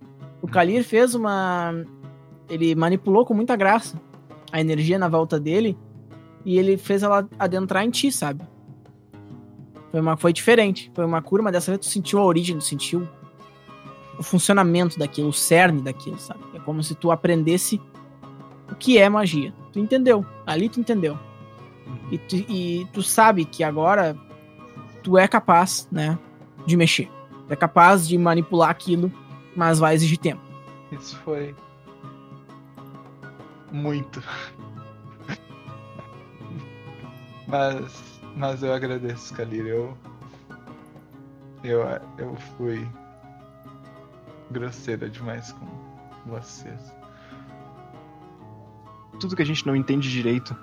O 0.48 0.50
Kalir 0.50 0.82
fez 0.82 1.14
uma. 1.14 1.74
Ele 2.50 2.74
manipulou 2.74 3.26
com 3.26 3.34
muita 3.34 3.56
graça 3.58 4.00
a 4.50 4.62
energia 4.62 4.98
na 4.98 5.10
volta 5.10 5.38
dele 5.38 5.78
e 6.46 6.58
ele 6.58 6.78
fez 6.78 7.04
ela 7.04 7.28
adentrar 7.38 7.84
em 7.84 7.90
ti, 7.90 8.10
sabe? 8.10 8.42
Foi, 9.92 10.00
uma, 10.00 10.16
foi 10.16 10.32
diferente. 10.32 10.90
Foi 10.96 11.06
uma 11.06 11.22
cura, 11.22 11.44
mas 11.44 11.52
dessa 11.52 11.72
vez 11.72 11.86
tu 11.86 11.92
sentiu 11.92 12.20
a 12.20 12.26
origem, 12.26 12.58
tu 12.58 12.64
sentiu 12.64 13.06
o 14.18 14.24
funcionamento 14.24 14.98
daquilo, 14.98 15.28
o 15.28 15.34
cerne 15.34 15.82
daquilo, 15.82 16.18
sabe? 16.18 16.40
É 16.56 16.60
como 16.60 16.82
se 16.82 16.96
tu 16.96 17.12
aprendesse 17.12 17.82
o 18.72 18.76
que 18.76 18.98
é 18.98 19.10
magia. 19.10 19.54
Tu 19.74 19.80
entendeu. 19.80 20.26
Ali 20.46 20.70
tu 20.70 20.80
entendeu. 20.80 21.20
E 22.10 22.18
tu, 22.18 22.36
e 22.36 22.88
tu 22.94 23.04
sabe 23.04 23.44
que 23.44 23.66
agora 23.66 24.16
tu 25.04 25.18
é 25.18 25.28
capaz, 25.28 25.90
né, 25.92 26.18
de 26.66 26.78
mexer. 26.78 27.12
Tu 27.48 27.54
é 27.54 27.56
capaz 27.58 28.08
de 28.08 28.18
manipular 28.18 28.70
aquilo, 28.70 29.12
mas 29.58 29.80
vai 29.80 29.96
exigir 29.96 30.20
tempo. 30.20 30.42
Isso 30.92 31.18
foi. 31.22 31.56
Muito. 33.72 34.24
mas. 37.48 38.22
Mas 38.36 38.62
eu 38.62 38.72
agradeço, 38.72 39.34
Kalir. 39.34 39.66
Eu. 39.66 39.98
Eu, 41.64 41.82
eu 42.20 42.36
fui. 42.56 42.88
grosseira 44.52 45.10
demais 45.10 45.52
com 45.54 45.66
vocês. 46.28 46.96
Tudo 49.20 49.36
que 49.36 49.42
a 49.42 49.46
gente 49.46 49.66
não 49.66 49.76
entende 49.76 50.12
direito 50.12 50.56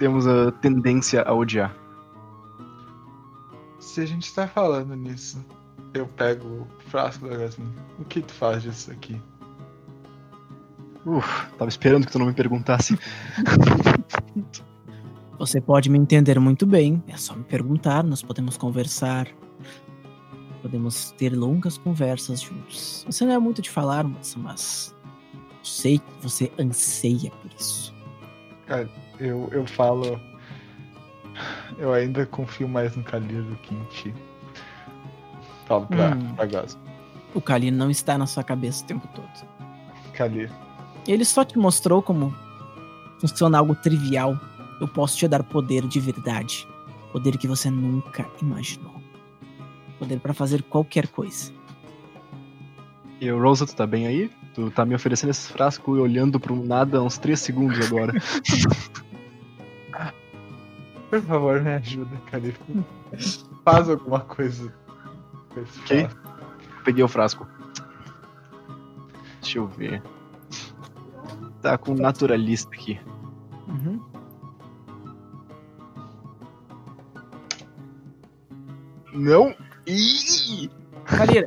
temos 0.00 0.26
a 0.26 0.50
tendência 0.50 1.22
a 1.22 1.32
odiar. 1.32 1.72
Se 3.78 4.00
a 4.00 4.06
gente 4.06 4.34
tá 4.34 4.48
falando 4.48 4.96
nisso, 4.96 5.42
eu 5.98 6.06
pego 6.06 6.46
o 6.46 6.66
frasco 6.90 7.28
da 7.28 7.36
Gasmin. 7.36 7.72
O 7.98 8.04
que 8.04 8.20
tu 8.20 8.32
faz 8.32 8.62
disso 8.62 8.90
aqui? 8.90 9.20
Uf, 11.04 11.46
tava 11.56 11.68
esperando 11.68 12.06
que 12.06 12.12
tu 12.12 12.18
não 12.18 12.26
me 12.26 12.34
perguntasse. 12.34 12.98
Você 15.38 15.60
pode 15.60 15.90
me 15.90 15.98
entender 15.98 16.40
muito 16.40 16.66
bem. 16.66 17.02
É 17.06 17.16
só 17.16 17.34
me 17.34 17.44
perguntar, 17.44 18.02
nós 18.02 18.22
podemos 18.22 18.56
conversar. 18.56 19.28
Podemos 20.62 21.12
ter 21.12 21.36
longas 21.36 21.76
conversas 21.78 22.40
juntos. 22.40 23.04
Você 23.06 23.24
não 23.24 23.34
é 23.34 23.38
muito 23.38 23.60
de 23.60 23.70
falar, 23.70 24.02
moça, 24.02 24.38
mas 24.38 24.94
eu 25.34 25.64
sei 25.64 25.98
que 25.98 26.22
você 26.22 26.50
anseia 26.58 27.30
por 27.30 27.50
isso. 27.58 27.94
Cara, 28.66 28.88
eu, 29.20 29.48
eu 29.52 29.66
falo. 29.66 30.20
Eu 31.78 31.92
ainda 31.92 32.24
confio 32.26 32.66
mais 32.66 32.96
no 32.96 33.04
Kalir 33.04 33.42
do 33.42 33.56
que 33.56 33.74
em 33.74 33.84
ti. 33.84 34.14
Falo 35.66 35.86
pra, 35.86 36.14
Hum. 36.14 36.34
pra 36.34 36.46
Gas. 36.46 36.78
O 37.34 37.40
Kalir 37.40 37.72
não 37.72 37.90
está 37.90 38.16
na 38.16 38.26
sua 38.26 38.42
cabeça 38.42 38.82
o 38.82 38.86
tempo 38.86 39.06
todo. 39.14 39.28
Kalir, 40.14 40.50
Ele 41.06 41.24
só 41.24 41.44
te 41.44 41.58
mostrou 41.58 42.00
como 42.02 42.34
funciona 43.20 43.58
algo 43.58 43.74
trivial. 43.74 44.38
Eu 44.80 44.88
posso 44.88 45.16
te 45.16 45.28
dar 45.28 45.42
poder 45.42 45.86
de 45.86 46.00
verdade. 46.00 46.66
Poder 47.12 47.36
que 47.38 47.46
você 47.46 47.70
nunca 47.70 48.26
imaginou. 48.42 48.94
Poder 49.98 50.18
pra 50.20 50.34
fazer 50.34 50.62
qualquer 50.64 51.06
coisa. 51.08 51.52
E 53.20 53.30
o 53.30 53.40
Rosa, 53.40 53.64
tu 53.66 53.74
tá 53.74 53.86
bem 53.86 54.06
aí? 54.06 54.30
Tu 54.54 54.70
tá 54.70 54.84
me 54.84 54.94
oferecendo 54.94 55.30
esse 55.30 55.50
frasco 55.52 55.96
e 55.96 56.00
olhando 56.00 56.38
pro 56.40 56.56
nada 56.56 56.98
há 56.98 57.02
uns 57.02 57.16
3 57.18 57.38
segundos 57.40 57.86
agora. 57.86 58.12
por 61.10 61.22
favor, 61.22 61.62
me 61.62 61.74
ajuda, 61.74 62.10
Kalir. 62.30 62.56
Faz 63.64 63.88
alguma 63.88 64.20
coisa 64.20 64.72
frasco. 65.64 66.18
Peguei 66.84 67.04
o 67.04 67.08
frasco. 67.08 67.46
Deixa 69.40 69.58
eu 69.58 69.66
ver. 69.66 70.02
Tá 71.62 71.78
com 71.78 71.94
naturalista 71.94 72.70
aqui. 72.74 73.00
Uhum. 73.68 74.00
Não! 79.12 79.54
Ih! 79.86 80.70
Kalira, 81.04 81.46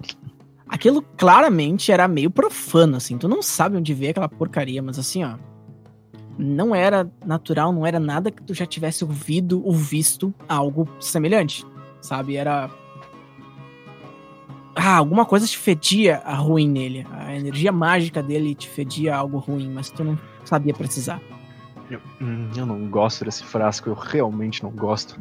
aquilo 0.67 1.01
claramente 1.17 1.91
era 1.91 2.07
meio 2.07 2.31
profano, 2.31 2.97
assim. 2.97 3.17
Tu 3.17 3.27
não 3.27 3.41
sabe 3.41 3.77
onde 3.77 3.93
veio 3.93 4.11
aquela 4.11 4.29
porcaria, 4.29 4.81
mas 4.81 4.97
assim, 4.97 5.23
ó. 5.23 5.37
Não 6.37 6.73
era 6.73 7.11
natural, 7.25 7.73
não 7.73 7.85
era 7.85 7.99
nada 7.99 8.31
que 8.31 8.41
tu 8.41 8.53
já 8.53 8.65
tivesse 8.65 9.03
ouvido 9.03 9.61
ou 9.65 9.73
visto 9.73 10.33
algo 10.47 10.87
semelhante, 10.99 11.65
sabe? 12.01 12.37
Era. 12.37 12.69
Ah, 14.81 14.95
alguma 14.97 15.25
coisa 15.25 15.45
te 15.45 15.57
fedia 15.57 16.21
a 16.23 16.35
ruim 16.35 16.69
nele. 16.69 17.05
A 17.11 17.35
energia 17.35 17.71
mágica 17.71 18.23
dele 18.23 18.55
te 18.55 18.69
fedia 18.69 19.15
algo 19.15 19.37
ruim, 19.37 19.69
mas 19.73 19.89
tu 19.89 20.03
não 20.03 20.17
sabia 20.45 20.73
precisar. 20.73 21.19
Eu, 21.91 21.99
hum, 22.21 22.49
eu 22.55 22.65
não 22.65 22.87
gosto 22.87 23.25
desse 23.25 23.43
frasco, 23.43 23.89
eu 23.89 23.93
realmente 23.93 24.63
não 24.63 24.69
gosto. 24.71 25.19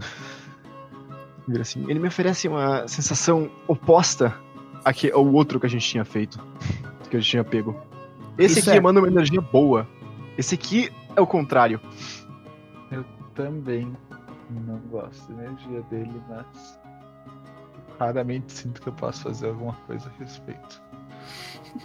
Assim, 1.61 1.85
ele 1.89 1.99
me 1.99 2.09
oferece 2.09 2.47
uma 2.47 2.87
sensação 2.87 3.51
oposta 3.67 4.35
a 4.85 4.93
que- 4.93 5.11
ao 5.11 5.27
outro 5.27 5.59
que 5.59 5.67
a 5.67 5.69
gente 5.71 5.89
tinha 5.89 6.05
feito. 6.05 6.39
Que 7.11 7.17
a 7.17 7.21
gente 7.21 7.31
tinha 7.31 7.43
pego. 7.45 7.75
Esse 8.37 8.61
Isso 8.61 8.69
aqui 8.69 8.77
é. 8.77 8.79
emana 8.79 9.01
uma 9.01 9.09
energia 9.09 9.41
boa. 9.41 9.89
Esse 10.37 10.55
aqui 10.55 10.91
é 11.17 11.21
o 11.21 11.27
contrário. 11.27 11.81
Também 13.35 13.97
não 14.51 14.79
gosto 14.91 15.33
da 15.33 15.45
energia 15.45 15.81
dele, 15.91 16.21
mas 16.29 16.79
raramente 17.99 18.53
sinto 18.53 18.81
que 18.81 18.89
eu 18.89 18.93
posso 18.93 19.23
fazer 19.23 19.49
alguma 19.49 19.73
coisa 19.87 20.09
a 20.09 20.19
respeito. 20.23 20.83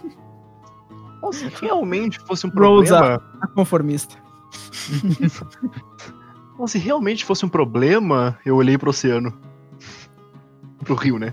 Bom, 1.20 1.32
se 1.32 1.46
realmente 1.48 2.18
fosse 2.20 2.46
um 2.46 2.50
Rosa. 2.50 2.96
problema. 2.98 3.38
A 3.40 3.46
conformista. 3.48 4.16
Bom, 6.58 6.66
se 6.66 6.78
realmente 6.78 7.24
fosse 7.24 7.44
um 7.44 7.48
problema, 7.48 8.38
eu 8.44 8.56
olhei 8.56 8.76
pro 8.78 8.90
oceano. 8.90 9.32
Pro 10.84 10.94
rio, 10.94 11.18
né? 11.18 11.32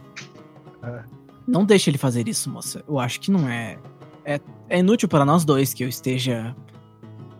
Não 1.46 1.66
deixe 1.66 1.90
ele 1.90 1.98
fazer 1.98 2.28
isso, 2.28 2.50
moça. 2.50 2.84
Eu 2.88 2.98
acho 3.00 3.20
que 3.20 3.30
não 3.30 3.48
é. 3.50 3.78
É, 4.24 4.40
é 4.70 4.80
inútil 4.80 5.10
para 5.10 5.26
nós 5.26 5.44
dois 5.44 5.74
que 5.74 5.84
eu 5.84 5.90
esteja 5.90 6.56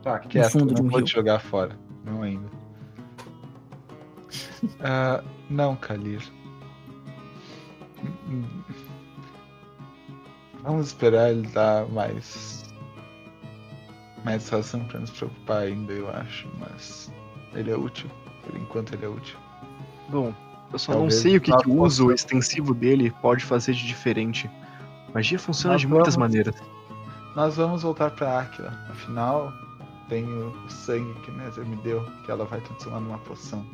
Tá, 0.04 0.20
quieto, 0.20 0.52
fundo 0.52 0.68
não 0.68 0.74
de 0.74 0.82
um 0.82 0.90
vou 0.90 0.98
rio. 0.98 1.06
te 1.06 1.14
jogar 1.14 1.40
fora. 1.40 1.80
Não 2.04 2.22
ainda. 2.24 2.48
Ah, 4.80 5.24
não, 5.50 5.76
Kalir. 5.76 6.22
Vamos 10.64 10.88
esperar 10.88 11.32
ele 11.32 11.48
dar 11.48 11.88
mais. 11.90 12.62
Mais 14.24 14.48
razão 14.50 14.84
pra 14.86 15.00
nos 15.00 15.10
preocupar 15.10 15.64
ainda, 15.64 15.92
eu 15.94 16.10
acho. 16.10 16.48
Mas 16.60 17.12
ele 17.54 17.72
é 17.72 17.76
útil. 17.76 18.10
Por 18.46 18.56
enquanto 18.56 18.94
ele 18.94 19.06
é 19.06 19.10
útil. 19.10 19.38
Bom, 20.10 20.34
eu 20.72 20.78
só 20.80 20.94
Talvez 20.94 21.16
não 21.16 21.22
sei 21.22 21.38
o 21.38 21.42
que, 21.42 21.56
que 21.58 21.70
o 21.70 21.74
uso 21.82 22.04
possamos- 22.04 22.14
extensivo 22.22 22.74
dele 22.74 23.12
pode 23.22 23.44
fazer 23.44 23.74
de 23.74 23.86
diferente. 23.88 24.50
Magia 25.14 25.40
funciona 25.40 25.74
Nós 25.74 25.82
de 25.82 25.88
muitas 25.88 26.16
vamos- 26.16 26.30
maneiras. 26.30 26.56
Nós 27.36 27.56
vamos 27.56 27.82
voltar 27.84 28.12
pra 28.12 28.40
Aquila. 28.42 28.70
Afinal, 28.90 29.52
tenho 30.10 30.50
o 30.66 30.70
sangue 30.70 31.14
que 31.22 31.32
Nether 31.32 31.66
me 31.66 31.76
deu, 31.78 32.06
que 32.26 32.32
ela 32.32 32.46
vai 32.46 32.60
transformar 32.62 33.00
numa 33.00 33.18
poção. 33.20 33.66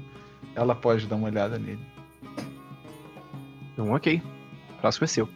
Ela 0.55 0.73
pode 0.75 1.05
dar 1.07 1.15
uma 1.15 1.28
olhada 1.28 1.57
nele. 1.59 1.80
Então, 3.78 3.91
ok. 3.91 4.19
O 4.75 4.82
frasco 4.82 5.03
é 5.03 5.07
seu. 5.07 5.30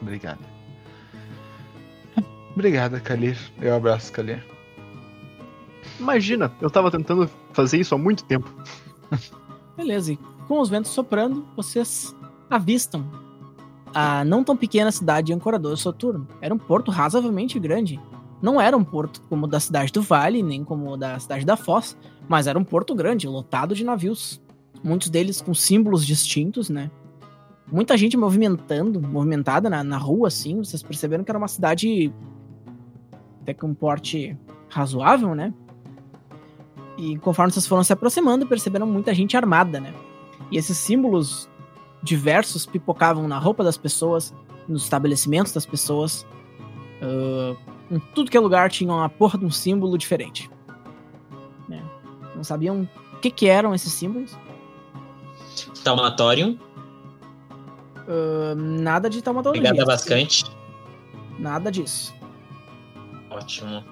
Obrigado. 0.00 0.40
Obrigada, 2.54 2.98
Kalir. 2.98 3.36
Eu 3.60 3.74
abraço, 3.74 4.10
Kalir. 4.10 4.42
Imagina, 5.98 6.50
eu 6.62 6.70
tava 6.70 6.90
tentando 6.90 7.30
fazer 7.52 7.78
isso 7.78 7.94
há 7.94 7.98
muito 7.98 8.24
tempo. 8.24 8.50
Beleza, 9.76 10.14
e 10.14 10.18
com 10.48 10.60
os 10.60 10.70
ventos 10.70 10.92
soprando, 10.92 11.46
vocês 11.54 12.16
avistam 12.48 13.06
a 13.94 14.24
não 14.24 14.42
tão 14.42 14.56
pequena 14.56 14.90
cidade 14.90 15.26
de 15.26 15.34
Ancorador 15.34 15.76
Soturno. 15.76 16.26
Era 16.40 16.54
um 16.54 16.58
porto 16.58 16.90
razoavelmente 16.90 17.58
grande. 17.58 18.00
Não 18.40 18.58
era 18.58 18.74
um 18.74 18.84
porto 18.84 19.20
como 19.28 19.44
o 19.44 19.48
da 19.48 19.60
cidade 19.60 19.92
do 19.92 20.00
Vale, 20.00 20.42
nem 20.42 20.64
como 20.64 20.92
o 20.92 20.96
da 20.96 21.18
cidade 21.18 21.44
da 21.44 21.56
Foz, 21.56 21.94
mas 22.26 22.46
era 22.46 22.58
um 22.58 22.64
porto 22.64 22.94
grande, 22.94 23.28
lotado 23.28 23.74
de 23.74 23.84
navios. 23.84 24.40
Muitos 24.82 25.10
deles 25.10 25.42
com 25.42 25.52
símbolos 25.52 26.06
distintos, 26.06 26.70
né? 26.70 26.90
Muita 27.72 27.96
gente 27.96 28.16
movimentando, 28.16 29.00
movimentada 29.00 29.70
na, 29.70 29.84
na 29.84 29.96
rua, 29.96 30.28
assim. 30.28 30.58
Vocês 30.58 30.82
perceberam 30.82 31.22
que 31.22 31.30
era 31.30 31.38
uma 31.38 31.48
cidade 31.48 32.12
até 33.42 33.54
com 33.54 33.68
um 33.68 33.74
porte 33.74 34.36
razoável, 34.68 35.34
né? 35.34 35.54
E 36.98 37.16
conforme 37.18 37.52
vocês 37.52 37.66
foram 37.66 37.82
se 37.82 37.92
aproximando, 37.92 38.46
perceberam 38.46 38.86
muita 38.86 39.14
gente 39.14 39.36
armada, 39.36 39.80
né? 39.80 39.94
E 40.50 40.58
esses 40.58 40.76
símbolos 40.76 41.48
diversos 42.02 42.66
pipocavam 42.66 43.28
na 43.28 43.38
roupa 43.38 43.62
das 43.62 43.76
pessoas, 43.76 44.34
nos 44.68 44.82
estabelecimentos 44.82 45.52
das 45.52 45.66
pessoas. 45.66 46.26
ah, 47.02 47.56
em 47.90 47.98
tudo 48.14 48.30
que 48.30 48.36
é 48.36 48.40
lugar 48.40 48.70
tinha 48.70 48.92
uma 48.92 49.08
porra 49.08 49.38
de 49.38 49.44
um 49.44 49.50
símbolo 49.50 49.98
diferente. 49.98 50.48
né? 51.68 51.82
Não 52.36 52.44
sabiam 52.44 52.88
o 53.14 53.18
que, 53.18 53.30
que 53.30 53.46
eram 53.48 53.74
esses 53.74 53.92
símbolos. 53.92 54.36
Taumatorium, 55.82 56.58
Ah, 58.08 58.54
nada 58.56 59.08
de 59.08 59.22
taumatologia. 59.22 59.62
pegada 59.62 59.84
bascante. 59.84 60.44
Nada 61.38 61.70
disso. 61.70 62.14
Ótimo. 63.30 63.84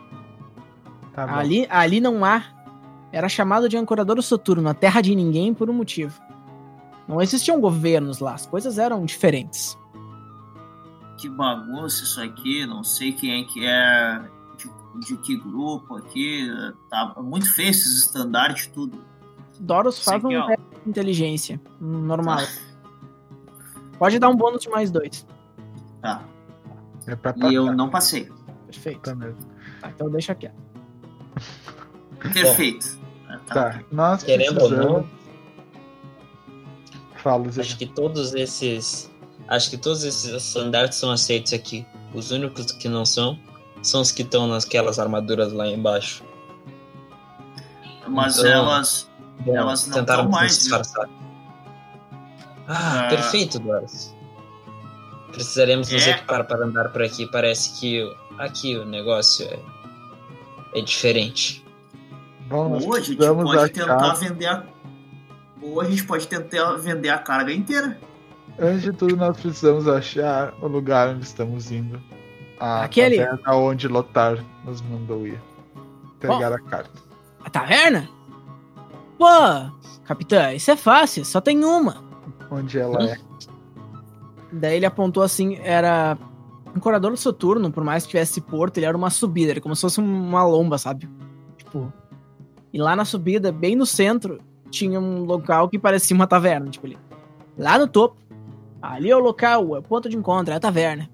Tá 1.14 1.26
bom. 1.26 1.34
Ali, 1.34 1.66
ali 1.70 2.00
não 2.00 2.24
há. 2.24 2.44
Era 3.10 3.28
chamado 3.28 3.68
de 3.68 3.76
Ancorador 3.76 4.20
Soturno, 4.20 4.68
a 4.68 4.74
terra 4.74 5.00
de 5.00 5.14
ninguém 5.14 5.54
por 5.54 5.70
um 5.70 5.72
motivo. 5.72 6.20
Não 7.08 7.22
existiam 7.22 7.58
governos 7.58 8.18
lá, 8.18 8.34
as 8.34 8.44
coisas 8.44 8.76
eram 8.76 9.04
diferentes. 9.06 9.78
Que 11.16 11.28
bagunça 11.28 12.04
isso 12.04 12.20
aqui, 12.20 12.66
não 12.66 12.84
sei 12.84 13.12
quem 13.12 13.40
é 13.40 13.44
que 13.44 13.66
é, 13.66 14.20
de, 14.58 15.06
de 15.06 15.16
que 15.22 15.36
grupo 15.36 15.96
aqui. 15.96 16.46
Tá 16.90 17.14
muito 17.16 17.52
feio 17.54 17.70
esses 17.70 18.04
estandartes 18.04 18.66
tudo. 18.66 19.02
Doros 19.58 20.04
faz 20.04 20.22
um 20.22 20.28
de 20.28 20.56
inteligência. 20.86 21.58
Normal. 21.80 22.40
Pode 23.98 24.18
dar 24.18 24.28
um 24.28 24.36
bônus 24.36 24.62
de 24.62 24.68
mais 24.68 24.90
dois. 24.90 25.26
Tá. 26.00 26.22
É 27.06 27.16
pra 27.16 27.34
E 27.50 27.54
eu 27.54 27.72
não 27.74 27.88
passei. 27.88 28.30
Perfeito. 28.66 29.00
Tá 29.00 29.14
mesmo. 29.14 29.38
Tá, 29.80 29.90
então 29.90 30.10
deixa 30.10 30.34
quieto. 30.34 30.54
Perfeito. 32.32 32.98
Tá, 33.46 33.80
nós 33.90 34.22
Querendo 34.22 34.60
ou 34.60 34.68
precisamos... 34.68 34.92
não, 35.02 35.08
Fala, 37.16 37.50
Zé. 37.50 37.60
acho 37.62 37.76
que 37.78 37.86
todos 37.86 38.34
esses. 38.34 39.10
Acho 39.48 39.70
que 39.70 39.78
todos 39.78 40.04
esses 40.04 40.30
estandartes 40.32 40.98
são 40.98 41.10
aceitos 41.10 41.52
aqui. 41.52 41.86
Os 42.14 42.30
únicos 42.30 42.70
que 42.72 42.88
não 42.88 43.04
são 43.04 43.38
são 43.82 44.00
os 44.00 44.10
que 44.12 44.22
estão 44.22 44.46
naquelas 44.46 44.98
armaduras 44.98 45.52
lá 45.52 45.66
embaixo. 45.68 46.22
Mas 48.06 48.38
Então, 48.38 48.50
elas. 48.50 49.08
Bom, 49.40 49.54
Elas 49.56 49.86
não 49.86 49.94
tentaram 49.98 50.28
mais, 50.28 50.52
viu? 50.52 50.60
disfarçar. 50.78 51.08
Ah, 52.68 53.04
Ah. 53.06 53.08
perfeito, 53.08 53.58
Doris. 53.58 54.14
Precisaremos 55.32 55.90
nos 55.90 56.06
É. 56.06 56.10
equipar 56.10 56.44
para 56.46 56.64
andar 56.64 56.88
por 56.90 57.02
aqui. 57.02 57.26
Parece 57.30 57.78
que 57.80 58.02
aqui 58.38 58.76
o 58.76 58.84
negócio 58.84 59.46
é, 59.46 59.58
é 60.78 60.80
diferente. 60.80 61.64
Bom, 62.48 62.72
Ou 62.82 62.94
a 62.96 63.00
gente 63.00 63.16
pode 63.16 63.56
achar- 63.56 63.68
tentar 63.70 64.14
vender 64.14 64.46
a. 64.46 64.64
Ou 65.62 65.80
a 65.80 65.84
gente 65.84 66.04
pode 66.04 66.26
tentar 66.26 66.72
vender 66.76 67.10
a 67.10 67.18
carga 67.18 67.52
inteira. 67.52 67.98
Antes 68.58 68.82
de 68.82 68.92
tudo, 68.92 69.16
nós 69.16 69.36
precisamos 69.38 69.86
achar 69.86 70.52
o 70.60 70.66
lugar 70.66 71.08
onde 71.10 71.24
estamos 71.24 71.70
indo. 71.70 72.00
A 72.58 72.82
Aquele- 72.84 73.18
taverna 73.18 73.54
onde 73.54 73.86
Lotar 73.86 74.38
nos 74.64 74.80
mandou 74.82 75.26
ir. 75.26 75.40
Pegar 76.18 76.52
a 76.52 76.58
carta. 76.58 76.90
A 77.44 77.50
taverna? 77.50 78.08
Pô, 79.16 79.26
capitã, 80.04 80.52
isso 80.52 80.70
é 80.70 80.76
fácil, 80.76 81.24
só 81.24 81.40
tem 81.40 81.64
uma. 81.64 82.02
Onde 82.50 82.78
ela 82.78 83.02
é. 83.10 83.18
Daí 84.50 84.76
ele 84.76 84.86
apontou 84.86 85.22
assim, 85.22 85.56
era 85.56 86.16
um 86.74 86.80
corredor 86.80 87.16
soturno, 87.16 87.70
por 87.70 87.84
mais 87.84 88.04
que 88.04 88.10
tivesse 88.10 88.40
porto, 88.40 88.78
ele 88.78 88.86
era 88.86 88.96
uma 88.96 89.10
subida, 89.10 89.52
era 89.52 89.60
como 89.60 89.74
se 89.74 89.82
fosse 89.82 90.00
uma 90.00 90.44
lomba, 90.44 90.78
sabe? 90.78 91.08
Tipo. 91.56 91.92
E 92.72 92.78
lá 92.78 92.94
na 92.94 93.04
subida, 93.04 93.50
bem 93.50 93.74
no 93.74 93.86
centro, 93.86 94.38
tinha 94.70 95.00
um 95.00 95.24
local 95.24 95.68
que 95.68 95.78
parecia 95.78 96.14
uma 96.14 96.26
taverna, 96.26 96.70
tipo 96.70 96.86
ali. 96.86 96.98
Lá 97.56 97.78
no 97.78 97.88
topo. 97.88 98.16
Ali 98.80 99.10
é 99.10 99.16
o 99.16 99.20
local, 99.20 99.74
é 99.74 99.78
o 99.80 99.82
ponto 99.82 100.08
de 100.08 100.16
encontro, 100.16 100.52
é 100.52 100.56
a 100.56 100.60
taverna. 100.60 101.10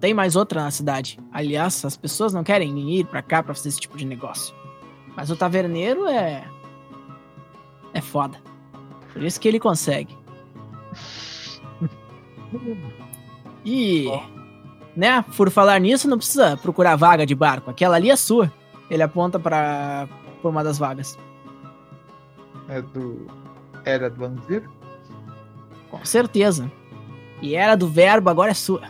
Tem 0.00 0.14
mais 0.14 0.36
outra 0.36 0.62
na 0.62 0.70
cidade. 0.70 1.18
Aliás, 1.32 1.84
as 1.84 1.96
pessoas 1.96 2.32
não 2.32 2.44
querem 2.44 2.98
ir 2.98 3.04
pra 3.04 3.20
cá 3.20 3.42
pra 3.42 3.54
fazer 3.54 3.68
esse 3.68 3.80
tipo 3.80 3.96
de 3.96 4.06
negócio. 4.06 4.54
Mas 5.16 5.30
o 5.30 5.36
taverneiro 5.36 6.06
é. 6.06 6.44
É 7.92 8.00
foda. 8.00 8.38
Por 9.18 9.26
isso 9.26 9.40
que 9.40 9.48
ele 9.48 9.58
consegue. 9.58 10.16
E. 13.64 14.06
Né, 14.94 15.24
por 15.36 15.50
falar 15.50 15.80
nisso, 15.80 16.08
não 16.08 16.18
precisa 16.18 16.56
procurar 16.56 16.94
vaga 16.94 17.26
de 17.26 17.34
barco. 17.34 17.68
Aquela 17.68 17.96
ali 17.96 18.10
é 18.10 18.16
sua. 18.16 18.52
Ele 18.88 19.02
aponta 19.02 19.38
pra, 19.38 20.08
pra 20.40 20.50
uma 20.50 20.62
das 20.62 20.78
vagas. 20.78 21.18
É 22.68 22.80
do. 22.80 23.26
Era 23.84 24.08
do 24.08 24.24
Anzir? 24.24 24.68
Com 25.90 26.04
certeza. 26.04 26.70
E 27.42 27.56
era 27.56 27.76
do 27.76 27.88
verbo, 27.88 28.30
agora 28.30 28.52
é 28.52 28.54
sua. 28.54 28.82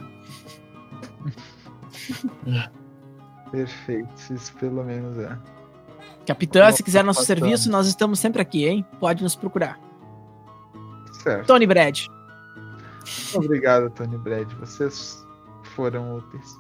Perfeito, 3.51 4.11
isso 4.31 4.53
pelo 4.57 4.85
menos 4.85 5.19
é. 5.19 5.39
Capitã, 6.27 6.71
se 6.71 6.83
quiser 6.83 7.03
nosso 7.03 7.21
passando. 7.21 7.39
serviço, 7.39 7.71
nós 7.71 7.87
estamos 7.87 8.19
sempre 8.19 8.43
aqui, 8.43 8.67
hein? 8.67 8.85
Pode 9.01 9.23
nos 9.23 9.35
procurar. 9.35 9.88
Certo. 11.23 11.47
Tony 11.47 11.67
Brad. 11.67 12.07
Obrigado, 13.35 13.91
Tony 13.91 14.17
Brad. 14.19 14.51
Vocês 14.61 15.25
foram 15.75 16.17
úteis. 16.17 16.59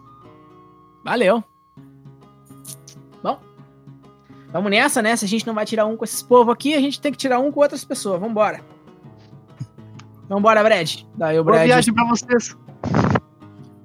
Valeu. 1.05 1.43
Bom. 3.22 3.40
Vamos 4.52 4.70
nessa, 4.70 5.01
né? 5.02 5.14
Se 5.16 5.24
a 5.24 5.28
gente 5.28 5.47
não 5.47 5.55
vai 5.55 5.64
tirar 5.64 5.86
um 5.86 5.97
com 5.97 6.05
esses 6.05 6.22
povos 6.22 6.52
aqui, 6.52 6.74
a 6.74 6.80
gente 6.80 7.01
tem 7.01 7.12
que 7.12 7.18
tirar 7.18 7.39
um 7.39 7.51
com 7.52 7.60
outras 7.60 7.85
pessoas. 7.85 8.20
Vambora. 8.20 8.60
Vambora, 10.28 10.62
Brad. 10.62 11.02
Daí 11.14 11.39
o 11.39 11.44
Boa 11.44 11.56
Brad. 11.56 11.66
viagem 11.66 11.94
pra 11.94 12.05
vocês. 12.09 12.56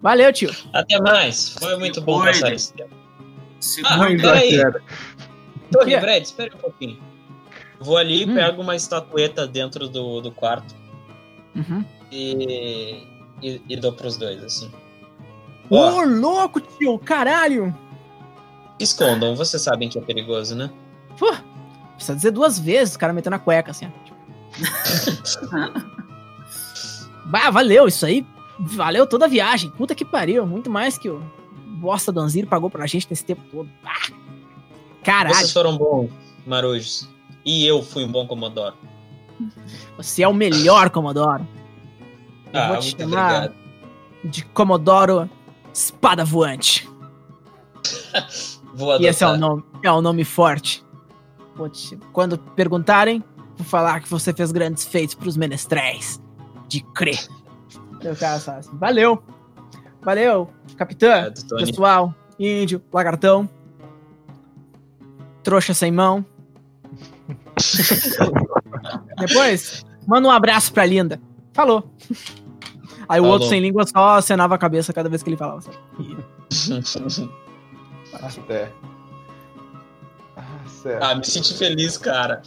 Valeu, 0.02 0.34
tio. 0.34 0.50
Até 0.74 1.00
mais. 1.00 1.50
Foi 1.60 1.78
muito 1.78 2.02
bom 2.02 2.22
Cuide. 2.22 2.40
passar 2.42 2.54
esse 2.54 2.74
tempo. 2.74 2.94
Se 3.60 3.82
Ah, 3.86 3.98
peraí. 4.20 4.56
Era. 4.60 4.82
Tony? 5.72 5.98
Brad, 5.98 6.24
espera 6.24 6.54
um 6.56 6.60
pouquinho. 6.60 7.00
Vou 7.80 7.98
ali, 7.98 8.26
Hum. 8.26 8.36
pego 8.36 8.62
uma 8.62 8.76
estatueta 8.76 9.48
dentro 9.48 9.88
do, 9.90 10.22
do 10.22 10.32
quarto 10.32 10.76
Uhum. 11.56 11.84
e, 12.12 13.04
e, 13.42 13.62
e 13.70 13.76
dou 13.78 13.94
pros 13.94 14.18
dois, 14.18 14.44
assim. 14.44 14.72
Ô, 15.70 15.78
Ó, 15.78 16.04
louco, 16.04 16.60
tio. 16.60 16.98
Caralho. 17.00 17.74
escondam, 18.80 19.36
vocês 19.36 19.62
sabem 19.62 19.88
que 19.90 19.98
é 19.98 20.02
perigoso, 20.02 20.56
né? 20.56 20.70
Pô, 21.18 21.34
precisa 21.96 22.16
dizer 22.16 22.32
duas 22.32 22.60
vezes, 22.60 22.96
o 22.96 23.00
cara 23.00 23.14
metendo 23.14 23.36
a 23.36 23.40
cueca, 23.40 23.72
assim. 23.72 23.88
ó. 23.88 24.04
bah, 27.26 27.50
valeu, 27.50 27.88
isso 27.88 28.06
aí. 28.06 28.26
Valeu 28.60 29.08
toda 29.08 29.26
a 29.26 29.28
viagem. 29.28 29.70
Puta 29.72 29.96
que 29.96 30.06
pariu. 30.06 30.46
Muito 30.46 30.70
mais 30.70 30.98
que 30.98 31.10
o 31.10 31.20
bosta 31.80 32.12
do 32.12 32.20
Anzir 32.20 32.46
pagou 32.48 32.70
pra 32.70 32.86
gente 32.86 33.08
nesse 33.10 33.26
tempo 33.26 33.42
todo. 33.52 33.70
Ah, 33.84 34.12
caralho, 35.04 35.36
Vocês 35.36 35.52
foram 35.52 35.78
bons, 35.78 36.10
marujos. 36.46 37.10
E 37.46 37.66
eu 37.66 37.82
fui 37.84 38.04
um 38.06 38.12
bom 38.12 38.26
comodoro. 38.28 38.76
você 39.98 40.24
é 40.24 40.28
o 40.28 40.34
melhor 40.34 40.90
Comodoro. 40.90 41.46
Eu 42.54 42.60
Ah, 42.60 42.68
vou 42.70 42.78
te 42.80 42.92
chamar 42.92 43.06
obrigado. 43.48 43.54
de 44.26 44.46
Comodoro 44.46 45.30
Espada 45.74 46.24
Voante. 46.24 46.88
Vou 48.76 48.90
adotar. 48.92 49.06
E 49.06 49.08
esse 49.10 49.24
é 49.24 49.28
o 49.28 49.38
nome, 49.38 49.64
é 49.84 49.92
o 49.92 50.02
nome 50.02 50.24
forte. 50.24 50.84
Te- 51.72 51.96
Quando 52.12 52.40
perguntarem, 52.40 53.24
vou 53.56 53.66
falar 53.68 54.00
que 54.00 54.10
você 54.10 54.34
fez 54.34 54.52
grandes 54.52 54.84
feitos 54.86 55.14
pros 55.14 55.38
menestréis. 55.38 56.20
De 56.68 56.82
crer. 56.82 57.20
Meu 58.04 58.16
cara 58.16 58.40
sabe 58.40 58.60
assim, 58.60 58.76
Valeu. 58.78 59.22
Valeu, 60.02 60.50
capitã, 60.76 61.32
Tony. 61.48 61.66
pessoal, 61.68 62.16
índio, 62.40 62.82
lagartão. 62.92 63.48
Trouxa 65.44 65.74
sem 65.76 65.92
mão. 65.92 66.26
Depois, 69.20 69.86
manda 70.08 70.28
um 70.28 70.32
abraço 70.32 70.74
pra 70.74 70.86
Linda. 70.86 71.20
Falou. 71.54 71.90
Aí 73.08 73.20
o 73.20 73.24
Falou. 73.24 73.32
outro 73.32 73.50
sem 73.50 73.60
língua 73.62 73.86
só 73.86 74.18
acenava 74.18 74.56
a 74.56 74.58
cabeça 74.58 74.94
cada 74.94 75.10
vez 75.10 75.22
que 75.22 75.30
ele 75.30 75.38
falava. 75.38 75.62
sabe? 75.62 77.30
Até. 78.14 78.72
Ah, 80.38 80.42
certo. 80.68 81.04
ah, 81.04 81.16
me 81.16 81.26
senti 81.26 81.54
feliz, 81.58 81.98
cara. 81.98 82.42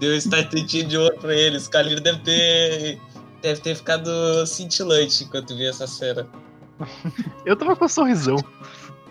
Deu 0.00 0.16
estatística 0.16 0.88
de 0.88 0.96
ouro 0.96 1.16
pra 1.20 1.34
eles. 1.34 1.66
O 1.66 1.70
Kalir 1.70 2.00
deve 2.00 2.18
ter. 2.20 3.00
Deve 3.42 3.60
ter 3.60 3.76
ficado 3.76 4.44
cintilante 4.46 5.22
enquanto 5.24 5.56
via 5.56 5.70
essa 5.70 5.86
cena. 5.86 6.26
Eu 7.46 7.56
tava 7.56 7.76
com 7.76 7.84
um 7.84 7.88
sorrisão. 7.88 8.36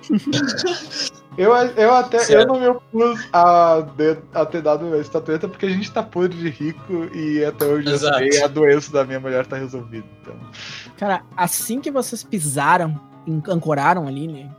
Eu, 1.38 1.54
eu 1.54 1.94
até 1.94 2.18
eu 2.18 2.22
Certo. 2.22 2.48
não 2.48 2.60
me 2.60 2.68
opus 2.68 3.30
a, 3.32 3.86
a 4.34 4.46
ter 4.46 4.62
dado 4.62 4.92
a 4.92 4.98
estatueta 4.98 5.48
porque 5.48 5.68
a 5.68 5.70
gente 5.70 5.92
tá 5.92 6.02
podre 6.02 6.36
de 6.36 6.50
rico 6.50 7.06
e 7.14 7.46
até 7.46 7.66
hoje 7.66 7.90
eu 7.90 7.98
sei 8.00 8.44
a 8.44 8.48
doença 8.48 8.92
da 8.92 9.06
minha 9.06 9.20
mulher 9.20 9.46
tá 9.46 9.56
resolvida. 9.56 10.08
Então. 10.22 10.36
Cara, 10.98 11.22
assim 11.36 11.80
que 11.80 11.92
vocês 11.92 12.24
pisaram, 12.24 13.00
ancoraram 13.48 14.08
ali, 14.08 14.28
né? 14.28 14.50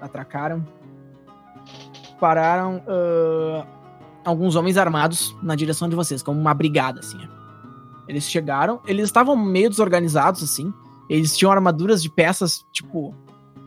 Atracaram. 0.00 0.66
Pararam 2.18 2.82
ah, 2.88 3.66
alguns 4.24 4.56
homens 4.56 4.76
armados 4.76 5.36
na 5.40 5.54
direção 5.54 5.88
de 5.88 5.94
vocês, 5.94 6.20
como 6.20 6.40
uma 6.40 6.52
brigada, 6.54 6.98
assim. 6.98 7.18
Eles 8.08 8.28
chegaram, 8.28 8.80
eles 8.86 9.04
estavam 9.04 9.36
meio 9.36 9.70
desorganizados, 9.70 10.42
assim. 10.42 10.72
Eles 11.08 11.36
tinham 11.36 11.52
armaduras 11.52 12.02
de 12.02 12.10
peças, 12.10 12.66
tipo, 12.72 13.14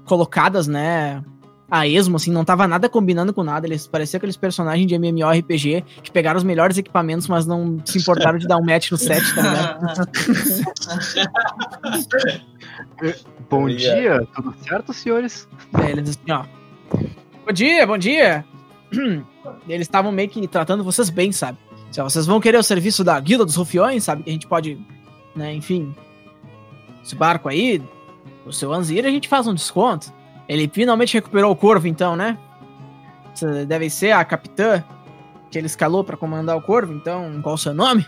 colocadas, 0.05 0.67
né? 0.67 1.23
A 1.69 1.85
esmo, 1.85 2.15
assim, 2.15 2.31
não 2.31 2.45
tava 2.45 2.65
nada 2.67 2.87
combinando 2.87 3.33
com 3.33 3.43
nada. 3.43 3.67
Eles 3.67 3.85
pareciam 3.85 4.17
aqueles 4.17 4.37
personagens 4.37 4.87
de 4.87 4.95
MMORPG 4.95 5.83
que 6.01 6.11
pegaram 6.11 6.37
os 6.37 6.43
melhores 6.43 6.77
equipamentos, 6.77 7.27
mas 7.27 7.45
não 7.45 7.81
se 7.83 7.97
importaram 7.99 8.37
de 8.37 8.47
dar 8.47 8.57
um 8.57 8.65
match 8.65 8.89
no 8.91 8.97
set, 8.97 9.23
tá 9.35 9.41
ligado? 9.41 10.09
Bom 13.49 13.67
dia, 13.67 14.25
tudo 14.33 14.55
certo, 14.63 14.93
senhores? 14.93 15.47
Daí 15.71 15.91
eles 15.91 16.09
assim, 16.09 16.31
ó. 16.31 16.45
Bom 17.45 17.53
dia, 17.53 17.87
bom 17.87 17.97
dia. 17.97 18.45
E 18.91 19.23
Eles 19.67 19.87
estavam 19.87 20.11
meio 20.11 20.29
que 20.29 20.45
tratando 20.47 20.83
vocês 20.83 21.09
bem, 21.09 21.31
sabe? 21.31 21.57
Se 21.91 22.01
vocês 22.01 22.25
vão 22.25 22.39
querer 22.39 22.57
o 22.57 22.63
serviço 22.63 23.03
da 23.03 23.19
Guilda 23.19 23.45
dos 23.45 23.55
Rufiões, 23.55 24.03
sabe? 24.03 24.23
Que 24.23 24.29
a 24.29 24.33
gente 24.33 24.47
pode, 24.47 24.77
né, 25.35 25.53
enfim. 25.53 25.95
Esse 27.03 27.15
barco 27.15 27.47
aí, 27.47 27.81
o 28.45 28.51
seu 28.51 28.73
Anzir, 28.73 29.05
a 29.05 29.09
gente 29.09 29.27
faz 29.29 29.47
um 29.47 29.53
desconto. 29.53 30.11
Ele 30.47 30.69
finalmente 30.73 31.13
recuperou 31.13 31.51
o 31.51 31.55
corvo, 31.55 31.87
então, 31.87 32.15
né? 32.15 32.37
Você 33.33 33.65
deve 33.65 33.89
ser 33.89 34.11
a 34.11 34.23
capitã 34.25 34.83
que 35.51 35.57
ele 35.57 35.67
escalou 35.67 36.03
pra 36.03 36.17
comandar 36.17 36.57
o 36.57 36.61
corvo, 36.61 36.93
então, 36.93 37.39
qual 37.41 37.55
o 37.55 37.57
seu 37.57 37.73
nome? 37.73 38.05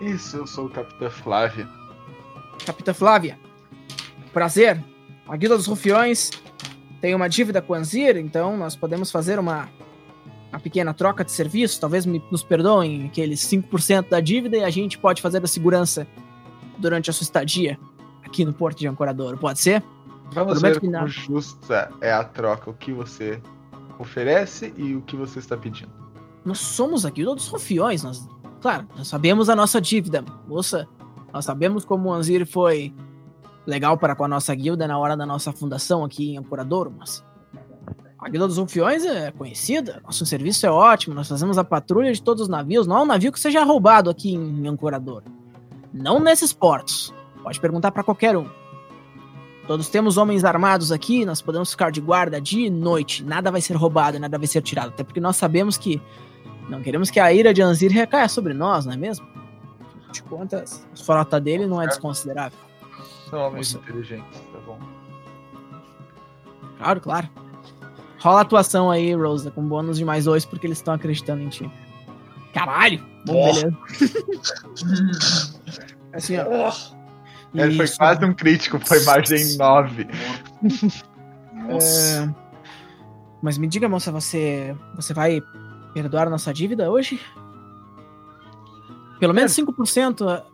Isso, 0.00 0.36
eu 0.36 0.46
sou 0.46 0.66
o 0.66 0.68
Capitão 0.70 1.10
Flávia. 1.10 1.66
Capitã 2.64 2.92
Flávia. 2.92 3.38
Prazer. 4.32 4.82
A 5.26 5.36
Guilda 5.36 5.56
dos 5.56 5.66
Rufiões 5.66 6.30
tem 7.00 7.14
uma 7.14 7.28
dívida 7.28 7.62
com 7.62 7.74
Anzir, 7.74 8.16
então 8.16 8.56
nós 8.56 8.76
podemos 8.76 9.10
fazer 9.10 9.38
uma, 9.38 9.68
uma 10.52 10.60
pequena 10.60 10.92
troca 10.92 11.24
de 11.24 11.32
serviço. 11.32 11.80
Talvez 11.80 12.04
me- 12.04 12.22
nos 12.30 12.42
perdoem 12.42 13.06
aqueles 13.06 13.40
5% 13.40 14.10
da 14.10 14.20
dívida 14.20 14.58
e 14.58 14.64
a 14.64 14.70
gente 14.70 14.98
pode 14.98 15.22
fazer 15.22 15.42
a 15.42 15.46
segurança 15.46 16.06
durante 16.78 17.08
a 17.08 17.12
sua 17.12 17.24
estadia 17.24 17.78
aqui 18.24 18.44
no 18.44 18.52
Porto 18.52 18.78
de 18.78 18.86
Ancoradouro. 18.86 19.38
Pode 19.38 19.58
ser? 19.58 19.82
Vamos 20.32 20.60
Prometo 20.60 20.80
ver 20.80 20.92
como 20.92 21.08
justa 21.08 21.90
é 22.00 22.12
a 22.12 22.24
troca, 22.24 22.70
o 22.70 22.74
que 22.74 22.92
você 22.92 23.40
oferece 23.98 24.72
e 24.76 24.94
o 24.94 25.02
que 25.02 25.16
você 25.16 25.38
está 25.38 25.56
pedindo. 25.56 25.90
Nós 26.44 26.58
somos 26.58 27.06
a 27.06 27.10
guilda 27.10 27.34
dos 27.34 27.48
Rofiões. 27.48 28.02
Nós, 28.02 28.28
claro, 28.60 28.86
nós 28.96 29.08
sabemos 29.08 29.48
a 29.48 29.56
nossa 29.56 29.80
dívida, 29.80 30.24
moça. 30.46 30.86
Nós 31.32 31.44
sabemos 31.44 31.84
como 31.84 32.08
o 32.08 32.12
Anzir 32.12 32.46
foi 32.46 32.94
legal 33.66 33.98
para 33.98 34.14
com 34.14 34.24
a 34.24 34.28
nossa 34.28 34.54
guilda 34.54 34.86
na 34.86 34.98
hora 34.98 35.16
da 35.16 35.26
nossa 35.26 35.52
fundação 35.52 36.04
aqui 36.04 36.30
em 36.30 36.38
Ancoradouro, 36.38 36.92
mas 36.96 37.24
a 38.18 38.28
Guilda 38.28 38.46
dos 38.48 38.58
Rufiões 38.58 39.04
é 39.04 39.30
conhecida, 39.30 40.00
nosso 40.04 40.24
serviço 40.24 40.64
é 40.66 40.70
ótimo, 40.70 41.14
nós 41.14 41.28
fazemos 41.28 41.58
a 41.58 41.64
patrulha 41.64 42.12
de 42.12 42.22
todos 42.22 42.42
os 42.42 42.48
navios, 42.48 42.86
não 42.86 42.96
há 42.96 43.02
um 43.02 43.06
navio 43.06 43.30
que 43.30 43.38
seja 43.40 43.62
roubado 43.64 44.08
aqui 44.08 44.34
em 44.34 44.66
Ancoradouro. 44.66 45.24
Não 45.92 46.20
nesses 46.20 46.52
portos. 46.52 47.12
Pode 47.42 47.60
perguntar 47.60 47.92
para 47.92 48.02
qualquer 48.02 48.36
um. 48.36 48.48
Todos 49.66 49.88
temos 49.88 50.16
homens 50.16 50.44
armados 50.44 50.92
aqui, 50.92 51.24
nós 51.24 51.42
podemos 51.42 51.70
ficar 51.72 51.90
de 51.90 52.00
guarda 52.00 52.40
dia 52.40 52.68
e 52.68 52.70
noite. 52.70 53.24
Nada 53.24 53.50
vai 53.50 53.60
ser 53.60 53.74
roubado, 53.74 54.18
nada 54.18 54.38
vai 54.38 54.46
ser 54.46 54.62
tirado. 54.62 54.88
Até 54.88 55.02
porque 55.02 55.18
nós 55.18 55.36
sabemos 55.36 55.76
que 55.76 56.00
não 56.68 56.82
queremos 56.82 57.10
que 57.10 57.18
a 57.18 57.32
ira 57.32 57.52
de 57.52 57.62
Anzir 57.62 57.90
recaia 57.90 58.28
sobre 58.28 58.54
nós, 58.54 58.86
não 58.86 58.92
é 58.92 58.96
mesmo? 58.96 59.26
De 60.12 60.22
contas, 60.22 60.86
a 60.92 61.04
frota 61.04 61.40
dele 61.40 61.66
não 61.66 61.82
é 61.82 61.86
desconsiderável. 61.86 62.58
São 63.28 63.40
homens 63.40 63.74
Nossa. 63.74 63.84
inteligentes, 63.84 64.40
tá 64.52 64.58
bom? 64.64 64.78
Claro, 66.78 67.00
claro. 67.00 67.28
Rola 68.20 68.38
a 68.38 68.42
atuação 68.42 68.90
aí, 68.90 69.14
Rosa, 69.14 69.50
com 69.50 69.62
bônus 69.66 69.98
de 69.98 70.04
mais 70.04 70.26
dois, 70.26 70.44
porque 70.44 70.66
eles 70.66 70.78
estão 70.78 70.94
acreditando 70.94 71.42
em 71.42 71.48
ti. 71.48 71.70
Caralho! 72.54 73.04
Bom, 73.26 73.36
Ó. 73.36 73.52
beleza. 73.52 73.76
Assim, 76.12 76.36
ó. 76.38 76.95
Ele 77.54 77.76
foi 77.76 77.84
Isso. 77.86 77.96
quase 77.96 78.24
um 78.24 78.34
crítico, 78.34 78.78
foi 78.78 79.02
margem 79.04 79.56
9. 79.56 80.06
Nossa. 81.68 82.24
É, 82.24 82.34
Mas 83.42 83.56
me 83.58 83.66
diga, 83.66 83.88
moça, 83.88 84.12
você 84.12 84.76
você 84.94 85.14
vai 85.14 85.40
perdoar 85.94 86.28
nossa 86.28 86.52
dívida 86.52 86.90
hoje? 86.90 87.20
Pelo 89.18 89.32
menos 89.32 89.52
5%. 89.52 90.28
é, 90.28 90.44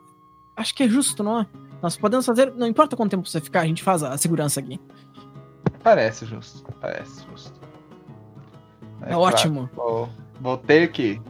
Acho 0.57 0.75
que 0.75 0.83
é 0.85 0.89
justo, 0.89 1.23
não 1.25 1.41
é? 1.41 1.47
Nós 1.83 1.97
podemos 1.97 2.25
fazer. 2.25 2.53
Não 2.55 2.67
importa 2.67 2.97
quanto 2.97 3.11
tempo 3.11 3.29
você 3.29 3.41
ficar, 3.41 3.63
a 3.63 3.67
gente 3.67 3.83
faz 3.83 4.03
a 4.03 4.17
segurança 4.17 4.61
aqui. 4.61 4.81
Parece 5.83 6.25
justo, 6.27 6.63
parece 6.81 7.25
justo. 7.29 7.61
É, 9.01 9.07
claro, 9.07 9.21
ótimo. 9.21 9.69
vou, 9.75 10.09
vou 10.41 10.57
ter 10.57 10.93
que 10.93 11.21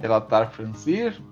relatar 0.00 0.50
Franzir, 0.50 1.22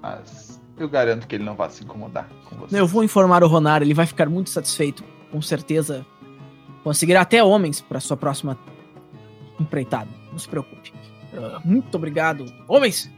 mas 0.00 0.58
eu 0.76 0.88
garanto 0.88 1.26
que 1.26 1.34
ele 1.34 1.44
não 1.44 1.54
vai 1.54 1.70
se 1.70 1.84
incomodar 1.84 2.28
com 2.48 2.56
você. 2.56 2.78
Eu 2.78 2.86
vou 2.86 3.04
informar 3.04 3.42
o 3.44 3.46
Ronar, 3.46 3.82
ele 3.82 3.94
vai 3.94 4.06
ficar 4.06 4.28
muito 4.28 4.50
satisfeito. 4.50 5.04
Com 5.30 5.40
certeza 5.40 6.04
conseguirá 6.82 7.20
até 7.20 7.42
homens 7.42 7.80
para 7.80 8.00
sua 8.00 8.16
próxima 8.16 8.58
empreitada. 9.58 10.10
Não 10.30 10.38
se 10.38 10.48
preocupe. 10.48 10.92
Ah, 11.34 11.60
muito 11.64 11.94
obrigado. 11.94 12.44
Homens! 12.66 13.10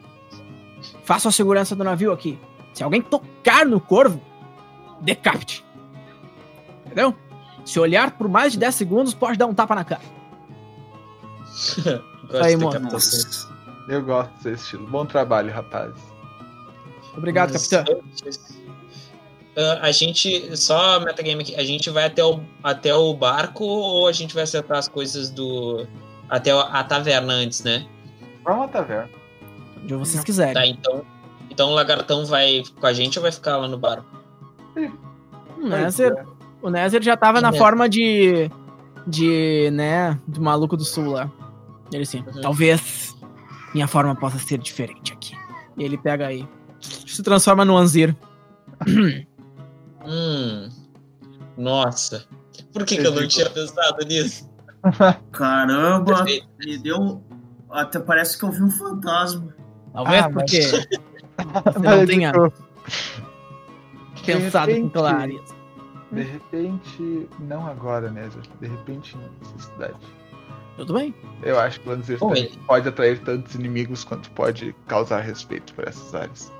Façam 1.04 1.28
a 1.28 1.32
segurança 1.32 1.74
do 1.74 1.82
navio 1.82 2.12
aqui. 2.12 2.38
Se 2.72 2.82
alguém 2.82 3.00
tocar 3.00 3.64
no 3.64 3.80
corvo, 3.80 4.20
decapite. 5.00 5.64
Entendeu? 6.84 7.14
Se 7.64 7.80
olhar 7.80 8.10
por 8.12 8.28
mais 8.28 8.52
de 8.52 8.58
10 8.58 8.74
segundos, 8.74 9.14
pode 9.14 9.38
dar 9.38 9.46
um 9.46 9.54
tapa 9.54 9.74
na 9.74 9.84
cara. 9.84 10.02
Gosto 12.28 12.44
Aí, 12.44 12.58
captação. 12.58 13.54
Eu 13.86 14.02
gosto 14.02 14.32
desse 14.42 14.64
estilo. 14.64 14.86
Bom 14.86 15.04
trabalho, 15.04 15.52
rapazes. 15.52 16.13
Obrigado, 17.16 17.52
Mas 17.52 17.66
capitão. 17.68 18.00
antes, 18.24 18.54
ah, 19.56 19.78
a 19.82 19.92
gente, 19.92 20.56
só 20.56 20.98
metagame 21.00 21.42
aqui, 21.42 21.54
a 21.56 21.62
gente 21.64 21.88
vai 21.90 22.04
até 22.06 22.24
o, 22.24 22.40
até 22.62 22.94
o 22.94 23.14
barco 23.14 23.64
ou 23.64 24.08
a 24.08 24.12
gente 24.12 24.34
vai 24.34 24.42
acertar 24.44 24.78
as 24.78 24.88
coisas 24.88 25.30
do. 25.30 25.86
Até 26.28 26.50
a 26.50 26.82
taverna 26.82 27.34
antes, 27.34 27.62
né? 27.62 27.86
Vamos 28.44 28.64
à 28.64 28.68
taverna. 28.68 29.10
Onde 29.82 29.94
vocês 29.94 30.24
quiserem. 30.24 30.54
Tá, 30.54 30.66
então. 30.66 31.02
Então 31.50 31.70
o 31.70 31.74
lagartão 31.74 32.24
vai 32.26 32.62
com 32.80 32.86
a 32.86 32.92
gente 32.92 33.18
ou 33.18 33.22
vai 33.22 33.30
ficar 33.30 33.56
lá 33.58 33.68
no 33.68 33.78
barco? 33.78 34.06
O 35.58 35.68
Nézer, 35.68 36.26
o 36.60 36.68
Nézer 36.70 37.02
já 37.02 37.16
tava 37.16 37.40
na 37.40 37.50
É. 37.50 37.52
forma 37.52 37.88
de. 37.88 38.50
De. 39.06 39.70
né? 39.72 40.18
Do 40.26 40.40
maluco 40.40 40.76
do 40.76 40.84
sul 40.84 41.10
lá. 41.12 41.30
Ele 41.92 42.02
assim, 42.02 42.24
Uhum. 42.26 42.40
talvez 42.40 43.14
minha 43.72 43.86
forma 43.86 44.16
possa 44.16 44.38
ser 44.38 44.58
diferente 44.58 45.12
aqui. 45.12 45.36
E 45.76 45.84
ele 45.84 45.96
pega 45.98 46.26
aí. 46.26 46.48
Se 47.06 47.22
transforma 47.22 47.64
no 47.64 47.76
Anzir. 47.76 48.14
Hum. 50.06 50.68
Nossa. 51.56 52.24
Por 52.72 52.84
que, 52.84 52.96
que 52.98 53.06
eu 53.06 53.12
não 53.12 53.26
tinha 53.26 53.48
pensado 53.50 54.04
nisso? 54.06 54.50
Caramba, 55.32 56.16
Perfeito. 56.16 56.46
me 56.58 56.78
deu. 56.78 57.22
Até 57.70 57.98
parece 57.98 58.38
que 58.38 58.44
eu 58.44 58.50
vi 58.52 58.62
um 58.62 58.70
fantasma. 58.70 59.54
Talvez 59.92 60.22
Ah, 60.24 60.28
mas- 60.28 60.34
porque 60.50 60.62
você 60.62 60.88
não 61.78 61.82
Mas, 61.98 62.06
tenha 62.08 62.32
tipo, 62.32 62.52
pensado 64.26 64.66
com 64.66 64.72
repente- 64.76 64.92
clareza. 64.92 65.54
De 66.12 66.22
repente, 66.22 67.28
não 67.40 67.66
agora, 67.66 68.10
Nézio. 68.10 68.40
De 68.60 68.68
repente, 68.68 69.16
necessidade. 69.40 69.94
Tudo 70.76 70.94
bem? 70.94 71.14
Eu 71.42 71.58
acho 71.58 71.80
que 71.80 71.88
o 71.88 71.96
também 72.18 72.44
ele- 72.44 72.58
pode 72.66 72.88
atrair 72.88 73.18
tantos 73.20 73.54
inimigos 73.54 74.04
quanto 74.04 74.30
pode 74.32 74.74
causar 74.86 75.20
respeito 75.20 75.72
por 75.74 75.88
essas 75.88 76.14
áreas. 76.14 76.52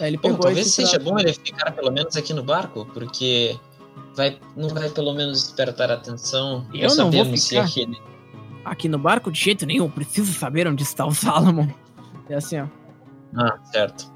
Aí 0.00 0.08
ele 0.08 0.18
pegou 0.18 0.38
talvez 0.38 0.72
seja 0.72 0.98
bom 0.98 1.18
ele 1.18 1.32
ficar 1.32 1.70
pelo 1.72 1.92
menos 1.92 2.16
aqui 2.16 2.32
no 2.32 2.42
barco, 2.42 2.86
porque 2.86 3.58
vai, 4.16 4.38
não 4.56 4.68
vai 4.70 4.88
pelo 4.88 5.12
menos 5.12 5.42
despertar 5.44 5.90
a 5.90 5.94
atenção. 5.94 6.66
Eu 6.72 6.94
não 6.96 7.10
vou 7.10 7.20
sabemos 7.20 7.42
se 7.42 7.48
ficar. 7.50 7.64
aquele. 7.64 8.02
aqui 8.64 8.88
no 8.88 8.98
barco 8.98 9.30
de 9.30 9.38
jeito 9.38 9.66
nenhum. 9.66 9.90
Preciso 9.90 10.32
saber 10.32 10.66
onde 10.66 10.82
está 10.82 11.04
o 11.04 11.14
Salomon. 11.14 11.68
É 12.28 12.36
assim, 12.36 12.60
ó. 12.60 12.66
Ah, 13.36 13.58
certo. 13.64 14.10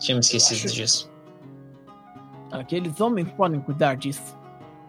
Tinha 0.00 0.16
me 0.16 0.20
esquecido 0.20 0.72
disso. 0.72 1.10
Aqueles 2.50 3.00
homens 3.00 3.30
podem 3.32 3.60
cuidar 3.60 3.94
disso. 3.94 4.36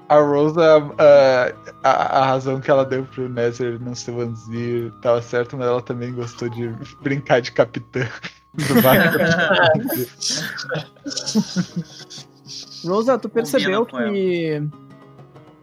A 0.08 0.20
Rosa, 0.20 0.64
a, 0.98 1.90
a, 1.90 2.20
a 2.20 2.26
razão 2.28 2.60
que 2.60 2.70
ela 2.70 2.86
deu 2.86 3.06
pro 3.06 3.28
Nether 3.28 3.80
não 3.82 3.96
ser 3.96 4.12
Vanzir 4.12 4.92
tava 5.02 5.22
certo, 5.22 5.58
mas 5.58 5.68
ela 5.68 5.82
também 5.82 6.14
gostou 6.14 6.48
de 6.48 6.70
brincar 7.02 7.42
de 7.42 7.52
capitã. 7.52 8.08
Rosa, 12.86 13.18
tu 13.18 13.28
percebeu 13.28 13.86
que 13.86 14.62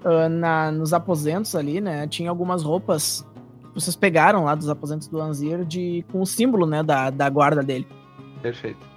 ah, 0.04 0.28
na, 0.28 0.72
nos 0.72 0.92
aposentos 0.92 1.54
ali, 1.54 1.80
né, 1.80 2.06
tinha 2.06 2.28
algumas 2.28 2.62
roupas 2.62 3.26
que 3.68 3.80
vocês 3.80 3.96
pegaram 3.96 4.44
lá 4.44 4.54
dos 4.54 4.68
aposentos 4.68 5.08
do 5.08 5.20
Anzir 5.20 5.64
de, 5.64 6.04
com 6.10 6.20
o 6.20 6.26
símbolo, 6.26 6.66
né, 6.66 6.82
da, 6.82 7.10
da 7.10 7.28
guarda 7.28 7.62
dele. 7.62 7.86
Perfeito. 8.42 8.92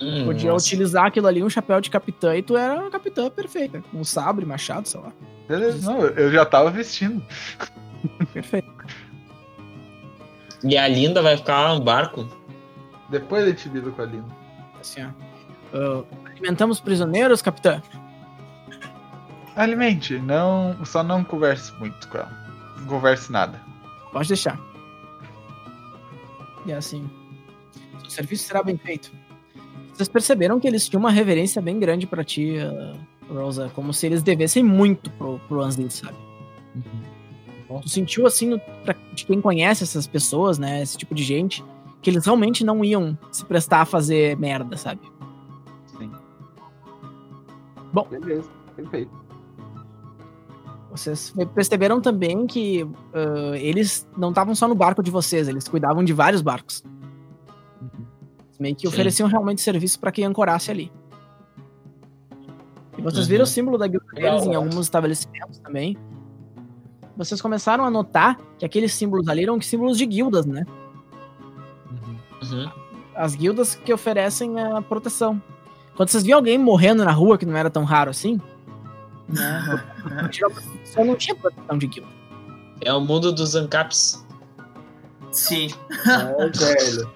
Hum, 0.00 0.24
Podia 0.24 0.50
nossa. 0.50 0.66
utilizar 0.66 1.06
aquilo 1.06 1.26
ali, 1.26 1.42
um 1.42 1.50
chapéu 1.50 1.80
de 1.80 1.90
capitã, 1.90 2.34
e 2.34 2.42
tu 2.42 2.56
era 2.56 2.80
uma 2.80 2.90
capitã 2.90 3.30
perfeita. 3.30 3.82
Com 3.90 3.98
um 3.98 4.04
sabre, 4.04 4.44
machado, 4.44 4.88
sei 4.88 5.00
lá. 5.00 5.12
Beleza, 5.46 5.90
não, 5.90 6.00
eu 6.00 6.32
já 6.32 6.44
tava 6.44 6.70
vestindo. 6.70 7.22
Perfeito. 8.32 8.68
E 10.64 10.76
a 10.76 10.88
Linda 10.88 11.22
vai 11.22 11.36
ficar 11.36 11.60
lá 11.60 11.74
no 11.74 11.80
barco? 11.80 12.26
Depois 13.10 13.44
a 13.44 13.48
gente 13.48 13.68
lida 13.68 13.90
com 13.90 14.02
a 14.02 14.04
Lina. 14.04 14.28
Assim, 14.80 15.02
ó. 15.02 15.10
Ah, 15.72 16.04
alimentamos 16.30 16.80
prisioneiros, 16.80 17.42
capitã? 17.42 17.82
Alimente, 19.56 20.18
não, 20.18 20.84
só 20.84 21.02
não 21.02 21.24
converse 21.24 21.72
muito 21.74 22.08
com 22.08 22.18
ela. 22.18 22.32
Não 22.78 22.86
converse 22.86 23.30
nada. 23.30 23.60
Pode 24.12 24.28
deixar. 24.28 24.58
E 26.66 26.72
assim, 26.72 27.08
o 28.04 28.10
serviço 28.10 28.44
será 28.44 28.62
bem 28.62 28.76
feito. 28.76 29.10
Vocês 29.92 30.08
perceberam 30.08 30.58
que 30.58 30.66
eles 30.66 30.88
tinham 30.88 31.00
uma 31.00 31.10
reverência 31.10 31.60
bem 31.60 31.78
grande 31.78 32.06
pra 32.06 32.24
ti, 32.24 32.56
ah, 32.58 32.96
Rosa, 33.28 33.70
como 33.74 33.92
se 33.92 34.06
eles 34.06 34.22
devessem 34.22 34.62
muito 34.62 35.10
pro, 35.10 35.38
pro 35.40 35.62
Anzil, 35.62 35.90
sabe? 35.90 36.16
Tu 37.82 37.88
sentiu 37.88 38.26
assim, 38.26 38.48
no, 38.48 38.58
pra, 38.58 38.96
de 39.12 39.24
quem 39.24 39.40
conhece 39.40 39.84
essas 39.84 40.06
pessoas, 40.06 40.58
né, 40.58 40.82
esse 40.82 40.96
tipo 40.96 41.14
de 41.14 41.22
gente, 41.22 41.62
que 42.02 42.10
eles 42.10 42.24
realmente 42.24 42.64
não 42.64 42.84
iam 42.84 43.16
se 43.30 43.44
prestar 43.44 43.82
a 43.82 43.84
fazer 43.84 44.36
merda, 44.38 44.76
sabe? 44.76 45.00
Sim. 45.98 46.10
Bom. 47.92 48.06
Beleza, 48.10 48.48
perfeito. 48.76 49.10
Vocês 50.90 51.32
perceberam 51.54 52.00
também 52.00 52.46
que 52.46 52.86
ah, 53.14 53.56
eles 53.56 54.08
não 54.16 54.30
estavam 54.30 54.54
só 54.54 54.66
no 54.66 54.74
barco 54.74 55.02
de 55.02 55.10
vocês, 55.10 55.46
eles 55.46 55.68
cuidavam 55.68 56.02
de 56.02 56.12
vários 56.12 56.42
barcos. 56.42 56.82
Meio 58.58 58.74
que 58.76 58.82
Sim. 58.82 58.88
ofereciam 58.88 59.28
realmente 59.28 59.60
serviço 59.62 59.98
para 59.98 60.12
quem 60.12 60.24
ancorasse 60.24 60.70
ali. 60.70 60.92
E 62.98 63.02
vocês 63.02 63.24
Uhum. 63.24 63.30
viram 63.30 63.44
o 63.44 63.46
símbolo 63.46 63.78
da 63.78 63.86
guilda 63.86 64.04
Legal, 64.12 64.32
deles 64.38 64.46
em 64.46 64.54
alguns 64.54 64.80
estabelecimentos 64.80 65.58
também. 65.60 65.96
Vocês 67.16 67.40
começaram 67.40 67.84
a 67.84 67.90
notar 67.90 68.38
que 68.58 68.64
aqueles 68.66 68.92
símbolos 68.92 69.28
ali 69.28 69.44
eram 69.44 69.58
símbolos 69.60 69.96
de 69.96 70.04
guildas, 70.04 70.44
né? 70.44 70.66
Uhum. 72.42 72.70
As 73.14 73.34
guildas 73.34 73.74
que 73.74 73.92
oferecem 73.92 74.58
a 74.60 74.80
proteção. 74.82 75.40
Quando 75.96 76.08
vocês 76.08 76.22
viam 76.22 76.38
alguém 76.38 76.56
morrendo 76.56 77.04
na 77.04 77.10
rua, 77.10 77.36
que 77.36 77.44
não 77.44 77.56
era 77.56 77.68
tão 77.68 77.84
raro 77.84 78.10
assim, 78.10 78.40
né? 79.28 79.82
Só 80.84 81.04
não 81.04 81.16
tinha 81.16 81.34
proteção 81.34 81.76
de 81.78 81.86
guilda. 81.86 82.08
É 82.80 82.92
o 82.92 83.00
mundo 83.00 83.30
dos 83.32 83.54
ANCAPs. 83.54 84.24
Sim. 85.30 85.68
É, 86.38 86.48
velho. 86.48 87.10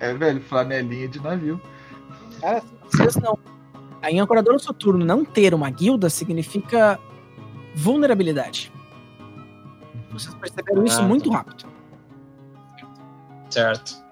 É, 0.00 0.14
velho, 0.14 0.40
flanelinha 0.42 1.08
de 1.08 1.20
navio. 1.20 1.60
Cara, 2.40 2.62
vocês 2.90 3.16
não. 3.16 3.38
Em 4.02 4.20
Ancorador 4.20 4.58
Soturno, 4.60 5.04
não 5.04 5.24
ter 5.24 5.54
uma 5.54 5.70
guilda 5.70 6.10
significa 6.10 6.98
vulnerabilidade. 7.74 8.70
Vocês 10.12 10.34
perceberam 10.34 10.84
isso 10.84 11.00
Ah, 11.00 11.04
muito 11.04 11.30
tá. 11.30 11.36
rápido. 11.38 11.64
Certo. 13.48 14.03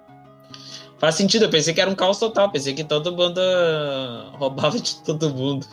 Faz 1.02 1.16
sentido, 1.16 1.46
eu 1.46 1.50
pensei 1.50 1.74
que 1.74 1.80
era 1.80 1.90
um 1.90 1.96
caos 1.96 2.20
total. 2.20 2.48
Pensei 2.48 2.74
que 2.74 2.84
todo 2.84 3.10
mundo 3.10 3.40
ah, 3.40 4.30
roubava 4.34 4.78
de 4.78 5.02
todo 5.02 5.28
mundo. 5.30 5.66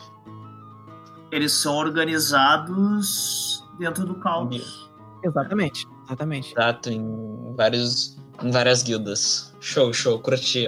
Eles 1.30 1.52
são 1.52 1.76
organizados 1.76 3.64
dentro 3.78 4.04
do 4.04 4.16
caos. 4.16 4.90
Exatamente, 5.22 5.86
exatamente. 6.04 6.52
Exato, 6.52 6.90
em, 6.90 7.54
vários, 7.54 8.18
em 8.42 8.50
várias 8.50 8.82
guildas. 8.82 9.54
Show, 9.60 9.92
show, 9.92 10.18
curti. 10.18 10.66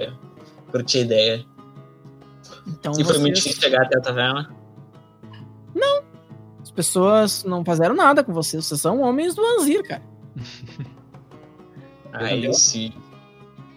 Curti 0.71 0.99
a 0.99 1.01
ideia. 1.01 1.45
Então 2.65 2.93
e 2.97 3.03
foi 3.03 3.17
muito 3.17 3.35
difícil 3.35 3.61
chegar 3.61 3.81
até 3.81 3.97
a 3.97 4.01
taverna. 4.01 4.49
as 6.61 6.71
pessoas 6.71 7.43
não 7.43 7.65
fizeram 7.65 7.95
nada 7.95 8.23
com 8.23 8.31
vocês. 8.31 8.65
Vocês 8.65 8.79
são 8.79 9.01
homens 9.01 9.35
do 9.35 9.45
Anzir, 9.45 9.83
cara. 9.83 10.03
Aí 12.13 12.53
sim. 12.53 12.93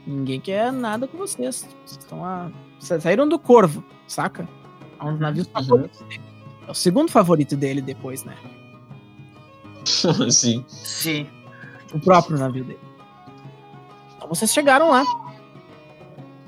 Ninguém 0.06 0.40
quer 0.40 0.72
nada 0.72 1.08
com 1.08 1.18
vocês. 1.18 1.68
Vocês 1.84 1.98
estão 1.98 2.24
a... 2.24 2.50
Vocês 2.78 3.02
saíram 3.02 3.28
do 3.28 3.38
Corvo, 3.38 3.82
saca? 4.06 4.48
É 5.00 5.04
um 5.04 5.12
dos 5.12 5.20
navios 5.20 5.46
favoritos 5.48 6.00
dele. 6.02 6.22
É 6.66 6.70
o 6.70 6.74
segundo 6.74 7.10
favorito 7.10 7.56
dele 7.56 7.80
depois, 7.80 8.24
né? 8.24 8.36
sim. 10.30 10.64
Sim. 10.68 11.26
o 11.92 11.98
próprio 11.98 12.38
navio 12.38 12.64
dele. 12.64 12.80
Então 14.16 14.28
vocês 14.28 14.52
chegaram 14.52 14.90
lá. 14.90 15.04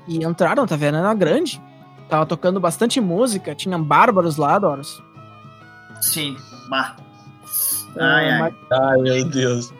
E 0.07 0.23
entraram, 0.23 0.65
tá 0.65 0.75
vendo? 0.75 0.97
Era 0.97 1.13
grande. 1.13 1.61
Tava 2.07 2.25
tocando 2.25 2.59
bastante 2.59 2.99
música, 2.99 3.53
tinha 3.53 3.77
bárbaros 3.77 4.37
lá, 4.37 4.57
Doros. 4.57 5.03
Sim. 6.01 6.35
Bah. 6.69 6.95
Ah, 7.97 8.15
Ai, 8.15 8.29
ai. 8.31 8.39
Mas, 8.39 8.53
Ai, 8.71 8.97
meu 9.01 9.29
Deus. 9.29 9.73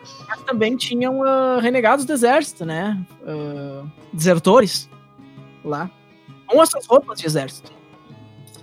Também 0.50 0.76
tinham 0.76 1.22
ah, 1.22 1.58
renegados 1.60 2.04
do 2.04 2.12
exército, 2.12 2.64
né? 2.64 2.98
Ah, 3.26 3.84
desertores 4.12 4.88
lá. 5.64 5.90
Com 6.46 6.62
essas 6.62 6.86
roupas 6.86 7.20
de 7.20 7.26
exército. 7.26 7.72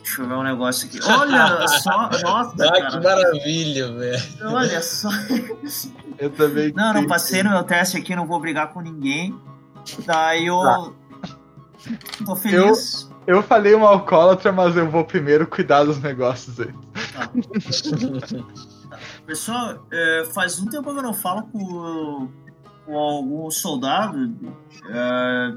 Deixa 0.04 0.22
eu 0.22 0.28
ver 0.28 0.34
um 0.36 0.44
negócio 0.44 0.88
aqui. 0.88 1.00
Olha 1.10 1.68
só. 1.68 2.10
Nossa, 2.22 2.66
Ah, 2.66 2.72
que 2.72 2.82
cara. 2.82 3.02
maravilha, 3.02 3.92
velho. 3.94 4.24
Olha 4.44 4.82
só. 4.82 5.10
Eu 6.18 6.30
também. 6.32 6.74
Não, 6.74 6.94
não 6.94 7.08
passei 7.08 7.44
no 7.44 7.52
meu 7.52 7.64
teste 7.64 7.98
aqui, 7.98 8.16
não 8.16 8.28
vou 8.28 8.40
brigar 8.40 8.74
com 8.74 8.82
ninguém. 8.82 9.38
Daí 10.06 10.48
eu. 10.48 10.60
Tá. 10.60 10.92
Tô 12.26 12.36
feliz. 12.36 13.10
Eu 13.26 13.44
falei 13.44 13.74
uma 13.74 13.90
alcoólatra, 13.90 14.52
mas 14.52 14.76
eu 14.76 14.90
vou 14.90 15.04
primeiro 15.04 15.46
cuidar 15.46 15.84
dos 15.84 16.02
negócios 16.02 16.60
aí. 16.60 16.74
Pessoal, 19.28 19.86
é, 19.92 20.24
faz 20.34 20.58
um 20.58 20.68
tempo 20.68 20.90
que 20.94 20.98
eu 20.98 21.04
não 21.04 21.14
falo 21.14 21.44
com, 21.52 22.30
com 22.86 22.98
algum 22.98 23.52
soldado. 23.52 24.34
É, 24.90 25.54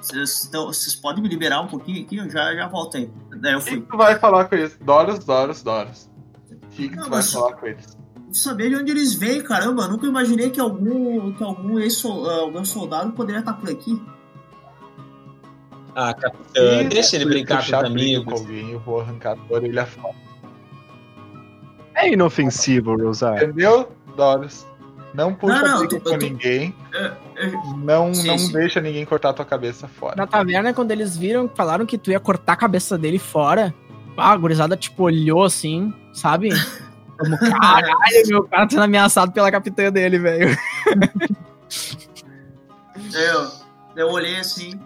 Vocês 0.00 0.50
vocês 0.50 0.94
podem 0.96 1.22
me 1.22 1.28
liberar 1.28 1.60
um 1.60 1.66
pouquinho 1.66 2.02
aqui? 2.02 2.16
Eu 2.16 2.30
já, 2.30 2.54
já 2.54 2.66
voltei. 2.68 3.12
Daí 3.38 3.52
eu 3.52 3.58
O 3.58 3.64
que 3.64 3.80
tu 3.82 3.96
vai 3.98 4.18
falar 4.18 4.46
com 4.46 4.54
eles? 4.54 4.78
Doros, 4.80 5.18
Doros, 5.18 5.62
Doros. 5.62 6.10
O 6.50 6.68
que, 6.68 6.88
que 6.88 6.96
Não, 6.96 7.04
tu 7.04 7.10
vai 7.10 7.22
falar 7.22 7.52
com 7.52 7.66
eles? 7.66 7.98
Saber 8.32 8.70
de 8.70 8.76
onde 8.76 8.90
eles 8.90 9.12
vêm, 9.14 9.42
caramba. 9.42 9.82
Eu 9.82 9.90
nunca 9.90 10.06
imaginei 10.06 10.48
que 10.48 10.58
algum, 10.58 11.32
que 11.34 11.44
algum, 11.44 11.78
ex 11.78 12.02
algum 12.02 12.64
soldado 12.64 13.12
poderia 13.12 13.40
estar 13.40 13.52
por 13.52 13.68
aqui. 13.68 14.02
Ah, 15.94 16.14
capitã, 16.14 16.82
Ih, 16.82 16.88
deixa 16.88 17.16
ele 17.16 17.24
se 17.24 17.30
brincar 17.30 17.58
com 17.58 17.76
os 17.76 17.84
amigos. 17.84 18.24
Com 18.32 18.38
alguém, 18.40 18.70
eu 18.70 18.80
vou 18.80 19.00
arrancar 19.00 19.36
a 19.38 19.52
orelha 19.52 19.84
fora. 19.84 20.25
É 21.96 22.12
inofensivo, 22.12 22.96
Rosar. 22.96 23.36
Entendeu, 23.42 23.90
Doros? 24.16 24.66
Não 25.14 25.32
puxa 25.34 25.62
Não, 25.62 25.80
não, 25.80 25.88
tô- 25.88 25.96
com 25.98 26.10
tô- 26.10 26.16
ninguém. 26.18 26.74
É, 26.92 27.12
é, 27.36 27.50
Não, 27.78 28.12
Sim, 28.14 28.26
não 28.28 28.38
sim. 28.38 28.52
deixa 28.52 28.80
ninguém 28.82 29.04
cortar 29.06 29.32
tua 29.32 29.46
cabeça 29.46 29.88
fora. 29.88 30.14
Na 30.14 30.26
taverna, 30.26 30.74
quando 30.74 30.90
eles 30.90 31.16
viram, 31.16 31.48
falaram 31.54 31.86
que 31.86 31.96
tu 31.96 32.10
ia 32.10 32.20
cortar 32.20 32.52
a 32.52 32.56
cabeça 32.56 32.98
dele 32.98 33.18
fora. 33.18 33.74
Ah, 34.16 34.32
a 34.32 34.36
gurizada, 34.36 34.76
tipo, 34.76 35.04
olhou 35.04 35.42
assim, 35.42 35.92
sabe? 36.12 36.50
Como, 37.18 37.38
caralho, 37.38 38.26
meu 38.26 38.44
cara 38.44 38.64
tá 38.64 38.70
sendo 38.70 38.82
ameaçado 38.82 39.32
pela 39.32 39.50
capitã 39.50 39.90
dele, 39.90 40.18
velho. 40.18 40.54
eu, 43.14 43.50
eu 43.96 44.08
olhei 44.10 44.36
assim. 44.38 44.78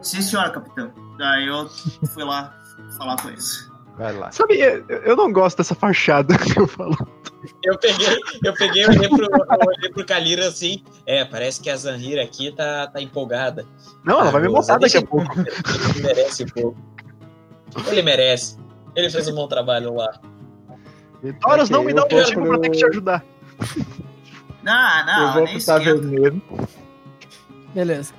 Sim, 0.00 0.22
senhora, 0.22 0.50
capitão. 0.50 0.92
Daí 1.18 1.46
eu 1.46 1.68
fui 2.14 2.24
lá 2.24 2.54
falar 2.96 3.16
com 3.20 3.28
eles. 3.28 3.69
Vai 4.00 4.16
lá. 4.16 4.32
Sabe, 4.32 4.58
eu, 4.58 4.82
eu 4.88 5.14
não 5.14 5.30
gosto 5.30 5.58
dessa 5.58 5.74
fachada 5.74 6.34
que 6.40 6.58
eu 6.58 6.66
falo. 6.66 6.96
Eu 7.62 7.78
peguei, 7.78 8.16
eu 8.42 8.54
peguei, 8.54 8.86
olhei 8.86 9.08
pro, 9.10 9.28
olhei 9.28 9.90
pro 9.92 10.06
Kalira 10.06 10.48
assim. 10.48 10.82
É, 11.04 11.22
parece 11.22 11.60
que 11.60 11.68
a 11.68 11.76
Zanhira 11.76 12.22
aqui 12.22 12.50
tá, 12.50 12.86
tá 12.86 13.02
empolgada. 13.02 13.66
Não, 14.02 14.18
ela 14.18 14.30
vai 14.30 14.40
me 14.40 14.48
Ah, 14.48 14.78
deixa 14.78 14.78
daqui 14.78 14.96
a 14.96 15.06
pouco. 15.06 15.34
Ele 15.94 16.02
merece 16.02 16.44
um 16.44 16.46
pouco. 16.46 16.78
Ele 17.88 18.00
merece. 18.00 18.56
Ele 18.96 19.10
fez 19.10 19.28
um 19.28 19.34
bom 19.34 19.46
trabalho 19.46 19.94
lá. 19.94 20.18
Doros, 21.22 21.70
Ok, 21.70 21.76
não 21.76 21.84
me 21.84 21.92
dá 21.92 22.06
um 22.06 22.08
motivo 22.10 22.46
pra 22.46 22.58
ter 22.58 22.70
que 22.70 22.78
te 22.78 22.86
ajudar. 22.86 23.22
Não, 24.62 25.06
não, 25.06 25.26
eu 25.26 25.32
vou 25.34 25.44
nem 25.44 25.56
pro 25.58 25.66
taverneiro. 25.66 26.42
Beleza. 27.74 28.14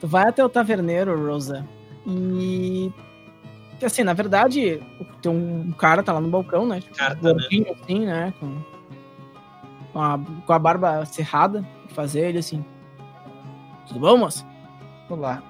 Tu 0.00 0.08
vai 0.08 0.28
até 0.28 0.44
o 0.44 0.48
taverneiro, 0.48 1.16
Rosa. 1.28 1.64
E. 2.08 2.92
que, 3.82 3.86
Assim, 3.86 4.04
na 4.04 4.12
verdade, 4.12 4.80
tem 5.20 5.32
um 5.32 5.72
cara 5.72 6.04
tá 6.04 6.12
lá 6.12 6.20
no 6.20 6.30
balcão, 6.30 6.64
né? 6.66 6.80
Tipo, 6.80 6.96
Carta, 6.96 7.16
né? 7.16 7.32
gordinho, 7.32 7.72
assim, 7.72 8.06
né? 8.06 8.32
Com, 8.38 8.62
com, 9.92 10.00
a, 10.00 10.20
com 10.46 10.52
a 10.52 10.58
barba 10.58 11.04
cerrada. 11.04 11.66
Fazer 11.88 12.28
ele 12.28 12.38
assim. 12.38 12.64
Tudo 13.88 14.00
bom, 14.00 14.16
moça? 14.16 14.46
Olá. 15.10 15.42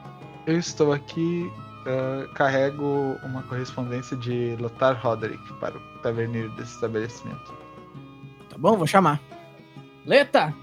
Eu 0.46 0.58
estou 0.58 0.92
aqui. 0.92 1.52
ah, 1.86 2.26
carrego 2.34 3.18
uma 3.22 3.42
correspondência 3.42 4.16
de 4.16 4.56
Lothar 4.58 4.98
Roderick 5.00 5.52
para 5.60 5.76
o 5.76 5.98
taverneiro 6.02 6.48
desse 6.56 6.74
estabelecimento. 6.74 7.54
Tá 8.48 8.56
bom, 8.56 8.76
vou 8.76 8.86
chamar. 8.86 9.20
Leta! 10.06 10.54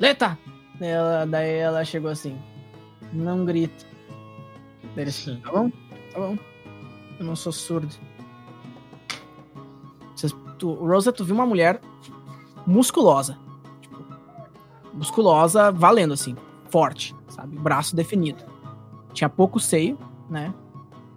Leta! 0.00 0.36
Ela, 0.80 1.24
daí 1.26 1.54
ela 1.58 1.84
chegou 1.84 2.10
assim. 2.10 2.36
Não 3.12 3.44
grita. 3.44 3.86
Assim, 5.06 5.40
tá 5.44 5.50
bom? 5.52 5.70
Tá 6.12 6.18
bom. 6.20 6.36
Eu 7.18 7.26
não 7.26 7.36
sou 7.36 7.52
surdo. 7.52 7.88
Vocês- 10.14 10.34
tu, 10.58 10.72
Rosa, 10.74 11.12
tu 11.12 11.24
viu 11.24 11.34
uma 11.34 11.46
mulher 11.46 11.80
musculosa. 12.66 13.38
Tipo, 13.80 14.04
musculosa, 14.92 15.70
valendo 15.70 16.14
assim. 16.14 16.36
Forte, 16.70 17.14
sabe? 17.28 17.56
Braço 17.58 17.94
definido. 17.96 18.44
Tinha 19.12 19.28
pouco 19.28 19.58
seio, 19.58 19.98
né? 20.28 20.52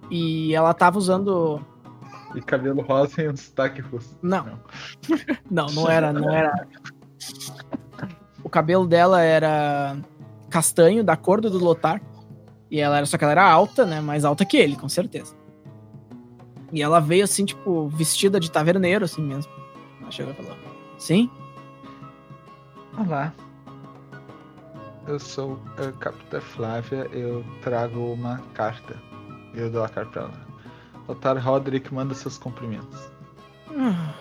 E 0.09 0.53
ela 0.55 0.73
tava 0.73 0.97
usando 0.97 1.61
E 2.35 2.41
cabelo 2.41 2.81
rosa 2.81 3.21
e 3.21 3.29
um 3.29 3.33
destaque 3.33 3.81
russo. 3.81 4.17
não. 4.21 4.59
Não, 5.49 5.65
não 5.67 5.89
era, 5.89 6.13
não 6.13 6.29
era. 6.29 6.65
O 8.43 8.49
cabelo 8.49 8.87
dela 8.87 9.21
era 9.21 9.97
castanho, 10.49 11.03
da 11.03 11.17
cor 11.17 11.41
do 11.41 11.49
do 11.49 11.57
Lotar. 11.59 12.01
E 12.71 12.79
ela 12.79 12.95
era, 12.95 13.05
só 13.05 13.17
que 13.17 13.25
ela 13.25 13.33
era 13.33 13.43
alta, 13.43 13.85
né? 13.85 13.99
Mais 13.99 14.23
alta 14.23 14.45
que 14.45 14.55
ele, 14.55 14.77
com 14.77 14.87
certeza. 14.87 15.35
E 16.71 16.81
ela 16.81 17.01
veio 17.01 17.25
assim, 17.25 17.43
tipo, 17.43 17.89
vestida 17.89 18.39
de 18.39 18.49
taverneiro, 18.49 19.03
assim 19.03 19.21
mesmo. 19.21 19.51
Ela 20.01 20.09
chegou 20.09 20.31
e 20.31 20.35
falou: 20.37 20.57
Sim? 20.97 21.29
Olá. 22.97 23.33
Eu 25.05 25.19
sou 25.19 25.59
a 25.77 25.91
Capitã 25.99 26.39
Flávia, 26.39 27.09
eu 27.11 27.43
trago 27.61 28.13
uma 28.13 28.37
carta. 28.53 28.95
Eu 29.53 29.69
dou 29.69 29.83
a 29.83 29.89
carta 29.89 30.11
pra 30.11 30.21
ela. 30.21 30.47
Lothar 31.09 31.37
Roderick 31.43 31.93
manda 31.93 32.13
seus 32.13 32.37
cumprimentos. 32.37 33.11
Ah, 33.77 34.13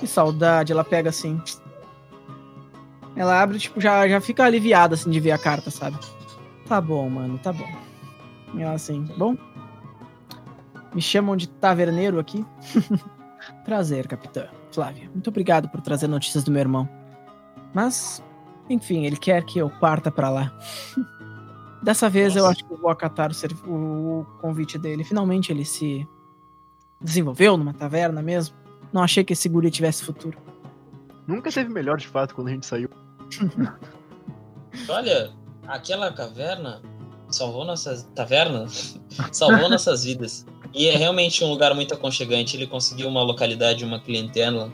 que 0.00 0.06
saudade, 0.06 0.72
ela 0.72 0.84
pega 0.84 1.10
assim. 1.10 1.38
Ela 3.14 3.42
abre, 3.42 3.58
tipo, 3.58 3.78
já, 3.78 4.08
já 4.08 4.22
fica 4.22 4.44
aliviada 4.44 4.94
assim 4.94 5.10
de 5.10 5.20
ver 5.20 5.32
a 5.32 5.38
carta, 5.38 5.70
sabe? 5.70 5.98
Tá 6.66 6.80
bom, 6.80 7.08
mano, 7.08 7.38
tá 7.38 7.52
bom. 7.52 7.68
E 8.54 8.62
ela 8.62 8.74
assim, 8.74 9.04
bom. 9.16 9.36
Me 10.94 11.00
chamam 11.00 11.36
de 11.36 11.48
taverneiro 11.48 12.18
aqui. 12.18 12.44
Prazer, 13.64 14.06
capitã. 14.06 14.46
Flávia, 14.70 15.10
muito 15.12 15.28
obrigado 15.28 15.68
por 15.68 15.80
trazer 15.80 16.06
notícias 16.08 16.44
do 16.44 16.50
meu 16.50 16.60
irmão. 16.60 16.88
Mas, 17.74 18.22
enfim, 18.68 19.04
ele 19.04 19.16
quer 19.16 19.44
que 19.44 19.58
eu 19.58 19.68
parta 19.68 20.10
pra 20.10 20.30
lá. 20.30 20.52
Dessa 21.82 22.08
vez 22.08 22.36
eu 22.36 22.42
Nossa. 22.42 22.52
acho 22.52 22.64
que 22.64 22.72
eu 22.72 22.78
vou 22.78 22.90
acatar 22.90 23.30
o, 23.66 24.20
o 24.20 24.24
convite 24.40 24.78
dele. 24.78 25.02
Finalmente 25.02 25.50
ele 25.50 25.64
se 25.64 26.06
desenvolveu 27.00 27.56
numa 27.56 27.74
taverna 27.74 28.22
mesmo. 28.22 28.54
Não 28.92 29.02
achei 29.02 29.24
que 29.24 29.32
esse 29.32 29.48
guri 29.48 29.70
tivesse 29.70 30.04
futuro. 30.04 30.38
Nunca 31.26 31.50
teve 31.50 31.70
melhor, 31.70 31.98
de 31.98 32.06
fato, 32.06 32.34
quando 32.34 32.48
a 32.48 32.50
gente 32.50 32.66
saiu. 32.66 32.88
Olha, 34.88 35.32
aquela 35.66 36.12
caverna 36.12 36.82
salvou 37.28 37.64
nossas. 37.64 38.08
Taverna? 38.14 38.66
salvou 39.32 39.68
nossas 39.68 40.04
vidas. 40.04 40.46
E 40.74 40.88
é 40.88 40.96
realmente 40.96 41.44
um 41.44 41.48
lugar 41.48 41.74
muito 41.74 41.94
aconchegante. 41.94 42.56
Ele 42.56 42.66
conseguiu 42.66 43.08
uma 43.08 43.22
localidade, 43.22 43.84
uma 43.84 44.00
clientela 44.00 44.72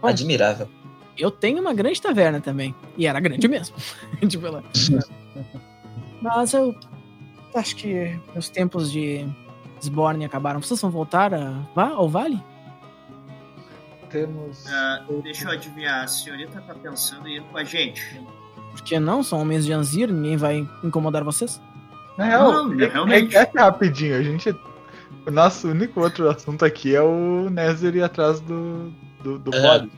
Bom. 0.00 0.08
admirável. 0.08 0.68
Eu 1.16 1.30
tenho 1.30 1.60
uma 1.60 1.74
grande 1.74 2.00
taverna 2.00 2.40
também. 2.40 2.74
E 2.96 3.06
era 3.06 3.18
grande 3.18 3.48
mesmo. 3.48 3.76
tipo, 4.28 4.46
ela... 4.46 4.62
Mas 6.22 6.52
eu 6.52 6.74
acho 7.54 7.74
que 7.76 8.18
meus 8.32 8.48
tempos 8.48 8.92
de 8.92 9.26
Sborne 9.80 10.24
acabaram. 10.24 10.62
Vocês 10.62 10.80
vão 10.80 10.90
voltar 10.90 11.34
a... 11.34 11.50
Vá- 11.74 11.90
ao 11.90 12.08
vale? 12.08 12.40
Temos. 14.10 14.66
Ah, 14.68 15.04
deixa 15.22 15.44
eu 15.44 15.50
adivinhar, 15.50 16.04
a 16.04 16.08
senhorita 16.08 16.60
tá 16.62 16.74
pensando 16.74 17.28
em 17.28 17.36
ir 17.36 17.42
com 17.42 17.58
a 17.58 17.64
gente. 17.64 18.20
Porque 18.72 18.98
não, 19.00 19.22
são 19.22 19.40
homens 19.40 19.64
de 19.64 19.72
Anzir, 19.72 20.10
ninguém 20.12 20.36
vai 20.36 20.68
incomodar 20.82 21.24
vocês. 21.24 21.60
Na 22.16 22.24
real, 22.24 22.52
Não, 22.52 22.80
é, 22.80 22.86
realmente. 22.88 23.36
é, 23.36 23.50
é 23.54 23.60
rapidinho, 23.60 24.16
a 24.16 24.22
gente. 24.22 24.54
O 25.26 25.30
nosso 25.30 25.68
único 25.68 26.00
outro 26.00 26.28
assunto 26.28 26.64
aqui 26.64 26.94
é 26.94 27.02
o 27.02 27.48
Nether 27.50 27.94
ir 27.96 28.02
atrás 28.02 28.40
do, 28.40 28.90
do, 29.22 29.38
do 29.38 29.50
bode. 29.50 29.90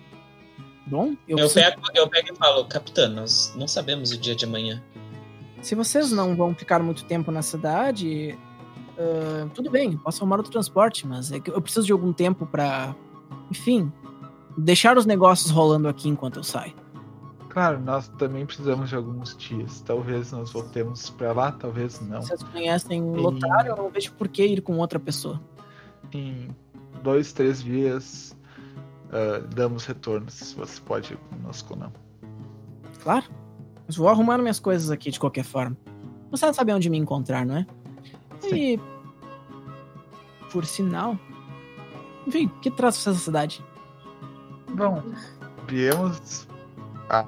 Bom, 0.87 1.15
eu 1.29 1.39
Eu 1.39 1.49
preciso- 1.49 1.55
pego, 1.65 1.83
eu 1.95 2.09
pego 2.09 2.29
e 2.33 2.37
falo, 2.37 2.65
capitã, 2.65 3.09
nós 3.09 3.55
não 3.57 3.69
sabemos 3.69 4.11
o 4.11 4.19
dia 4.19 4.35
de 4.35 4.45
amanhã. 4.45 4.83
se 5.63 5.75
vocês 5.75 6.11
não 6.11 6.35
vão 6.35 6.55
ficar 6.55 6.81
muito 6.83 7.05
tempo 7.05 7.31
na 7.31 7.43
cidade, 7.43 8.37
ah, 8.99 9.47
tudo 9.55 9.71
bem, 9.71 9.97
posso 9.97 10.21
arrumar 10.23 10.37
outro 10.39 10.51
transporte, 10.51 11.07
mas 11.07 11.31
é 11.31 11.39
que 11.39 11.51
eu 11.51 11.61
preciso 11.63 11.87
de 11.87 11.93
algum 11.93 12.13
tempo 12.13 12.45
pra, 12.45 12.95
enfim, 13.51 13.93
deixar 14.59 14.99
os 14.99 15.07
negócios 15.07 15.51
rolando 15.51 15.87
aqui 15.87 16.09
enquanto 16.09 16.37
eu 16.41 16.43
saio. 16.45 16.75
Claro, 17.61 17.79
nós 17.79 18.09
também 18.17 18.47
precisamos 18.47 18.89
de 18.89 18.97
alguns 18.97 19.37
dias. 19.37 19.83
Talvez 19.83 20.33
nós 20.33 20.51
voltemos 20.51 21.11
pra 21.11 21.31
lá, 21.35 21.53
talvez 21.53 22.01
não. 22.01 22.23
Vocês 22.23 22.43
conhecem 22.43 23.03
Sim. 23.03 23.21
Lotário, 23.21 23.73
eu 23.73 23.77
não 23.77 23.91
vejo 23.91 24.15
por 24.15 24.29
que 24.29 24.43
ir 24.43 24.63
com 24.63 24.79
outra 24.79 24.99
pessoa. 24.99 25.39
Em 26.11 26.49
dois, 27.03 27.35
três 27.35 27.63
dias 27.63 28.35
ah, 29.13 29.47
damos 29.55 29.85
retorno, 29.85 30.31
se 30.31 30.55
você 30.55 30.81
pode 30.81 31.13
ir 31.13 31.19
conosco 31.19 31.75
ou 31.75 31.81
não. 31.81 31.93
Claro. 33.03 33.27
Mas 33.87 33.95
vou 33.95 34.09
arrumar 34.09 34.39
minhas 34.39 34.59
coisas 34.59 34.91
aqui 34.91 35.11
de 35.11 35.21
qualquer 35.21 35.45
forma. 35.45 35.77
Você 36.31 36.51
sabe 36.55 36.73
onde 36.73 36.89
me 36.89 36.97
encontrar, 36.97 37.45
não 37.45 37.59
é? 37.59 37.67
E. 38.51 38.81
Por 40.51 40.65
sinal. 40.65 41.19
Enfim, 42.27 42.47
o 42.47 42.61
que 42.61 42.71
traz 42.71 42.97
vocês 42.97 43.17
à 43.17 43.19
cidade? 43.19 43.63
Bom, 44.75 45.03
viemos 45.69 46.49
a 47.11 47.27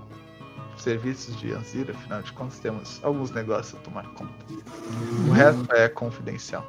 serviços 0.82 1.36
de 1.38 1.52
Anzir, 1.52 1.90
afinal 1.90 2.22
de 2.22 2.32
contas 2.32 2.58
temos 2.58 3.00
alguns 3.02 3.30
negócios 3.30 3.74
a 3.78 3.82
tomar 3.82 4.04
conta. 4.14 4.32
O 5.28 5.32
resto 5.32 5.72
é 5.74 5.88
confidencial. 5.88 6.66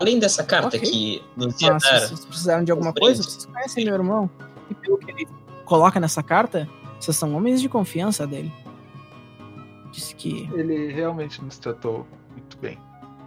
Além 0.00 0.18
dessa 0.18 0.42
carta 0.42 0.76
Ok. 0.76 0.80
que 0.80 1.22
nos 1.36 1.60
ia 1.60 1.78
se 1.78 1.90
dar, 1.90 2.00
vocês 2.00 2.24
precisaram 2.24 2.64
de 2.64 2.70
alguma 2.72 2.92
coisa, 2.92 3.22
vocês 3.22 3.46
conhecem 3.46 3.84
meu 3.84 3.94
irmão. 3.94 4.30
E 4.70 4.74
pelo 4.74 4.98
que 4.98 5.10
ele 5.10 5.28
coloca 5.64 5.98
nessa 6.00 6.22
carta, 6.22 6.68
vocês 6.98 7.16
são 7.16 7.34
homens 7.34 7.60
de 7.60 7.68
confiança 7.68 8.26
dele. 8.26 8.52
Disse 9.92 10.14
que 10.14 10.50
Ele 10.54 10.92
realmente 10.92 11.42
nos 11.42 11.56
tratou 11.58 12.06
muito 12.32 12.58
bem 12.58 12.76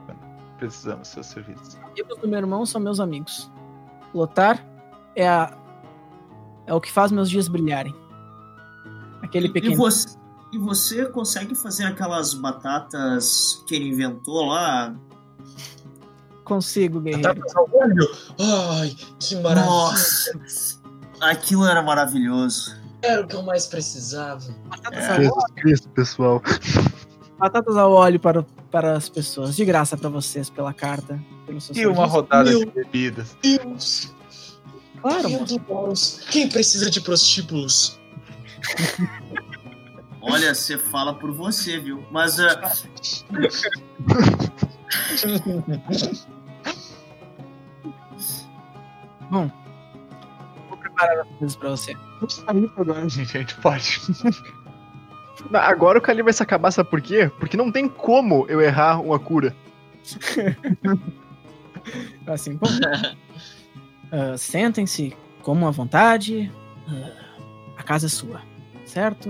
quando 0.06 0.20
precisamos 0.58 1.02
dos 1.04 1.08
seus 1.10 1.26
serviços. 1.28 1.78
amigos 1.78 2.18
do 2.18 2.28
meu 2.28 2.40
irmão 2.40 2.66
são 2.66 2.82
meus 2.82 3.00
amigos. 3.00 3.50
Lotar 4.14 4.66
é 5.16 5.28
a. 5.28 5.58
É 6.66 6.74
o 6.74 6.82
que 6.82 6.92
faz 6.92 7.12
meus 7.14 7.30
dias 7.30 7.48
brilharem. 7.48 7.96
Aquele 9.28 9.48
E 9.48 9.52
pequeno. 9.52 9.76
você, 9.76 10.08
e 10.54 10.58
você 10.58 11.06
consegue 11.06 11.54
fazer 11.54 11.84
aquelas 11.86 12.34
batatas 12.34 13.62
que 13.68 13.76
ele 13.76 13.90
inventou 13.90 14.46
lá? 14.46 14.96
Consigo, 16.44 17.02
guerreiro. 17.02 17.28
Batatas 17.28 17.56
ao 17.56 17.70
olho. 17.74 18.10
Ai, 18.40 18.96
que 19.20 19.36
maravilha. 19.36 19.66
Nossa! 19.66 20.80
Aquilo 21.20 21.66
era 21.66 21.82
maravilhoso. 21.82 22.74
Era 23.02 23.22
o 23.22 23.28
que 23.28 23.36
eu 23.36 23.44
mais 23.44 23.66
precisava. 23.68 24.44
Batatas, 24.68 25.04
É. 25.04 25.12
ao 25.28 25.34
óleo, 25.34 25.54
Cristo, 25.56 25.90
pessoal. 25.90 26.42
batatas 27.38 27.76
ao 27.76 27.92
óleo 27.92 28.20
para, 28.20 28.44
para 28.72 28.96
as 28.96 29.10
pessoas. 29.10 29.56
De 29.56 29.66
graça 29.66 29.98
para 29.98 30.10
vocês, 30.10 30.50
pela 30.50 30.74
carta. 30.74 31.20
Pelo 31.46 31.60
seu 31.60 31.76
E 31.76 31.86
uma 31.86 32.06
rodada 32.06 32.50
Meu 32.50 32.60
de 32.60 32.66
bebidas. 32.72 33.36
Deus! 33.42 34.14
Claro, 35.02 35.30
Meu. 35.30 35.46
Deus! 35.46 36.22
Quem 36.32 36.48
precisa 36.50 36.90
de 36.90 37.02
prostíbulos? 37.02 38.00
Olha, 40.22 40.54
você 40.54 40.78
fala 40.78 41.14
por 41.14 41.32
você, 41.32 41.80
viu? 41.80 42.04
Mas 42.12 42.38
ah, 42.40 42.60
Bom, 49.30 49.52
vou 50.70 50.78
preparar 50.78 51.20
as 51.20 51.28
coisas 51.38 51.56
para 51.56 51.70
você. 51.70 51.96
Agora, 52.48 53.08
gente, 53.10 53.38
a 53.38 53.42
gente 53.42 53.56
pode. 53.56 54.02
Agora 55.54 56.00
o 56.00 56.02
Kali 56.02 56.24
vai 56.24 56.34
se 56.34 56.44
acabar, 56.44 56.72
sabe 56.72 56.90
por 56.90 57.02
quê? 57.02 57.32
Porque 57.40 57.56
não 57.56 57.72
tem 57.72 57.88
como 57.88 58.46
eu 58.50 58.60
errar 58.62 59.00
uma 59.00 59.20
cura. 59.20 59.56
Assim, 62.26 62.56
bom. 62.56 62.68
Ah, 64.12 64.36
Sentem-se, 64.38 65.16
comam 65.42 65.68
à 65.68 65.72
vontade. 65.72 66.52
A 66.88 67.27
casa 67.88 68.08
é 68.08 68.10
sua, 68.10 68.42
certo? 68.86 69.30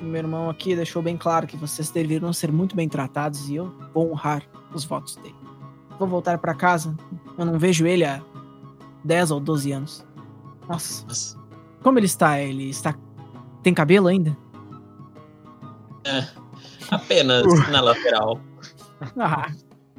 Meu 0.00 0.16
irmão 0.16 0.48
aqui 0.48 0.74
deixou 0.74 1.02
bem 1.02 1.14
claro 1.14 1.46
que 1.46 1.58
vocês 1.58 1.90
deveriam 1.90 2.32
ser 2.32 2.50
muito 2.50 2.74
bem 2.74 2.88
tratados 2.88 3.50
e 3.50 3.56
eu 3.56 3.70
vou 3.92 4.10
honrar 4.10 4.42
os 4.72 4.82
votos 4.82 5.16
dele. 5.16 5.36
Vou 5.98 6.08
voltar 6.08 6.38
para 6.38 6.54
casa. 6.54 6.96
Eu 7.36 7.44
não 7.44 7.58
vejo 7.58 7.86
ele 7.86 8.02
há 8.02 8.22
10 9.04 9.30
ou 9.30 9.40
12 9.40 9.72
anos. 9.72 10.06
Nossa, 10.66 11.06
Nossa. 11.06 11.38
como 11.82 11.98
ele 11.98 12.06
está? 12.06 12.40
Ele 12.40 12.70
está. 12.70 12.94
Tem 13.62 13.74
cabelo 13.74 14.08
ainda? 14.08 14.34
Apenas 16.90 17.44
na 17.70 17.80
lateral. 17.80 18.40
Ah, 19.18 19.50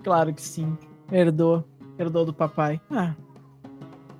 claro 0.01 0.33
que 0.33 0.41
sim. 0.41 0.77
Herdou. 1.11 1.67
Herdou 1.99 2.23
do 2.23 2.33
papai. 2.33 2.79
Ah, 2.89 3.13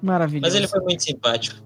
maravilhoso. 0.02 0.46
Mas 0.46 0.56
ele 0.56 0.68
foi 0.68 0.82
muito 0.82 1.02
simpático. 1.04 1.64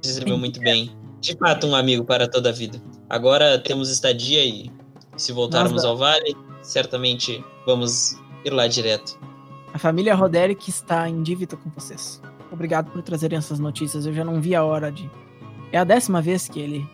Recebeu 0.00 0.38
muito 0.38 0.60
bem. 0.60 1.01
De 1.22 1.36
fato, 1.36 1.68
um 1.68 1.76
amigo 1.76 2.04
para 2.04 2.26
toda 2.26 2.48
a 2.48 2.52
vida. 2.52 2.82
Agora 3.08 3.56
temos 3.56 3.88
estadia 3.90 4.44
e 4.44 4.68
se 5.16 5.32
voltarmos 5.32 5.74
Nossa. 5.84 5.86
ao 5.86 5.96
vale, 5.96 6.36
certamente 6.62 7.44
vamos 7.64 8.20
ir 8.44 8.50
lá 8.50 8.66
direto. 8.66 9.16
A 9.72 9.78
família 9.78 10.16
Roderick 10.16 10.68
está 10.68 11.08
em 11.08 11.22
dívida 11.22 11.56
com 11.56 11.70
vocês. 11.70 12.20
Obrigado 12.50 12.90
por 12.90 13.02
trazerem 13.02 13.38
essas 13.38 13.60
notícias. 13.60 14.04
Eu 14.04 14.12
já 14.12 14.24
não 14.24 14.40
vi 14.40 14.56
a 14.56 14.64
hora 14.64 14.90
de. 14.90 15.08
É 15.70 15.78
a 15.78 15.84
décima 15.84 16.20
vez 16.20 16.48
que 16.48 16.58
ele 16.58 16.84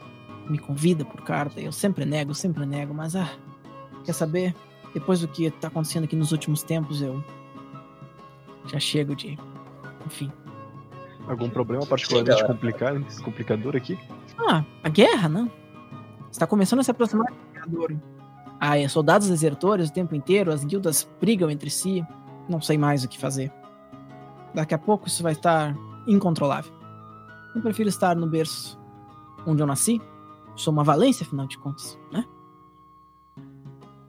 me 0.47 0.59
convida 0.59 1.07
por 1.07 1.23
carta. 1.23 1.59
Eu 1.59 1.73
sempre 1.73 2.05
nego, 2.05 2.35
sempre 2.35 2.67
nego, 2.67 2.93
mas 2.93 3.17
ah. 3.17 3.31
Quer 4.05 4.13
saber? 4.13 4.55
Depois 4.93 5.21
do 5.21 5.29
que 5.29 5.51
tá 5.51 5.69
acontecendo 5.69 6.05
aqui 6.05 6.15
nos 6.15 6.33
últimos 6.33 6.63
tempos, 6.63 7.01
eu. 7.01 7.25
Já 8.67 8.79
chego 8.79 9.17
de. 9.17 9.39
Enfim. 10.05 10.31
Algum 11.27 11.49
problema 11.49 11.87
particularmente 11.87 12.47
complicado, 12.47 13.07
complicador 13.25 13.75
aqui? 13.75 13.99
Ah, 14.39 14.65
a 14.83 14.89
guerra, 14.89 15.29
não? 15.29 15.51
Está 16.31 16.47
começando 16.47 16.81
a 16.81 16.83
se 16.83 16.91
aproximar 16.91 17.27
do 17.33 17.39
Imperador. 17.49 17.97
Ah, 18.61 18.89
soldados 18.89 19.29
desertores 19.29 19.89
o 19.89 19.93
tempo 19.93 20.15
inteiro, 20.15 20.53
as 20.53 20.65
guildas 20.65 21.09
brigam 21.21 21.51
entre 21.51 21.71
si. 21.71 22.05
Não 22.49 22.61
sei 22.61 22.79
mais 22.79 23.05
o 23.05 23.09
que 23.09 23.19
fazer. 23.19 23.53
Daqui 24.55 24.75
a 24.75 24.79
pouco 24.79 25.09
isso 25.09 25.23
vai 25.23 25.33
estar 25.33 25.75
incontrolável. 26.07 26.73
Eu 27.55 27.61
prefiro 27.63 27.89
estar 27.89 28.17
no 28.17 28.27
berço 28.27 28.79
onde 29.47 29.63
eu 29.63 29.67
nasci. 29.67 30.01
Sou 30.57 30.73
uma 30.73 30.83
Valência, 30.83 31.25
afinal 31.25 31.47
de 31.47 31.57
contas, 31.59 31.99
né? 32.13 32.25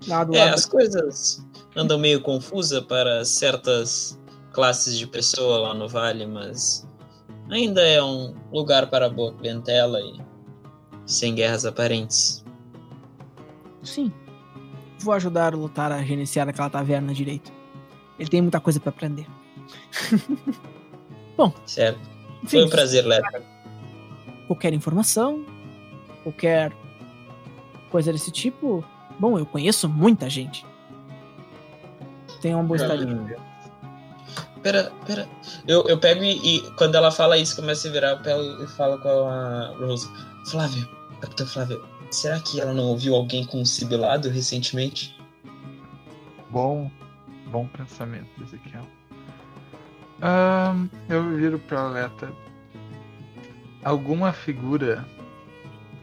Lá 0.07 0.23
do 0.23 0.35
É, 0.35 0.45
lado 0.45 0.53
as 0.56 0.65
coisas 0.65 1.45
andam 1.76 1.99
meio 1.99 2.22
confusas 2.22 2.81
para 2.85 3.23
certas 3.26 4.19
classes 4.53 4.97
de 4.97 5.06
pessoa 5.06 5.60
lá 5.60 5.73
no 5.73 5.88
vale, 5.88 6.26
mas 6.26 6.88
ainda 7.49 7.81
é 7.81 8.01
um 8.03 8.35
lugar 8.51 8.89
para 8.89 9.09
boa 9.09 9.34
clientela 9.34 9.99
e 10.01 10.19
sem 11.05 11.35
guerras 11.35 11.65
aparentes. 11.65 12.43
Sim. 13.84 14.11
Vou 14.99 15.13
ajudar 15.13 15.55
o 15.55 15.59
Lutar 15.59 15.91
a 15.91 16.03
gerenciar 16.03 16.47
aquela 16.49 16.69
taverna 16.69 17.13
direito. 17.13 17.51
Ele 18.19 18.30
tem 18.30 18.41
muita 18.41 18.59
coisa 18.59 18.80
pra 18.80 18.89
aprender. 18.89 19.26
Certo? 21.65 21.99
Enfim, 22.43 22.57
Foi 22.57 22.65
um 22.65 22.69
prazer, 22.69 23.05
Leto. 23.05 23.41
qualquer 24.47 24.73
informação, 24.73 25.45
qualquer 26.23 26.73
coisa 27.89 28.11
desse 28.11 28.30
tipo, 28.30 28.84
bom, 29.17 29.39
eu 29.39 29.45
conheço 29.45 29.88
muita 29.88 30.30
gente. 30.30 30.65
Tenha 32.41 32.57
uma 32.57 32.63
boa 32.63 32.76
estadia. 32.76 33.38
Pera, 34.61 34.91
pera. 35.06 35.27
Eu, 35.68 35.88
eu 35.88 35.98
pego 35.98 36.23
e, 36.23 36.57
e 36.57 36.72
quando 36.72 36.95
ela 36.95 37.11
fala 37.11 37.38
isso, 37.38 37.56
começa 37.56 37.88
a 37.88 37.91
virar, 37.91 38.10
eu 38.11 38.19
pego 38.19 38.64
e 38.64 38.68
falo 38.68 38.99
com 38.99 39.10
a 39.27 39.68
Rose. 39.77 40.10
Flávio, 40.49 40.88
Capitão 41.22 41.48
Flávio, 41.48 41.86
será 42.11 42.40
que 42.40 42.60
ela 42.60 42.73
não 42.73 42.86
ouviu 42.86 43.15
alguém 43.15 43.45
com 43.45 43.61
um 43.61 43.65
sibilado 43.65 44.30
recentemente? 44.30 45.15
Bom, 46.49 46.90
bom 47.48 47.68
pensamento, 47.68 48.30
Ezequiel. 48.41 48.86
Ahn, 50.22 50.90
eu 51.07 51.36
viro 51.36 51.60
pra 51.60 51.88
Leta. 51.88 52.31
Alguma 53.84 54.34
figura 54.34 55.06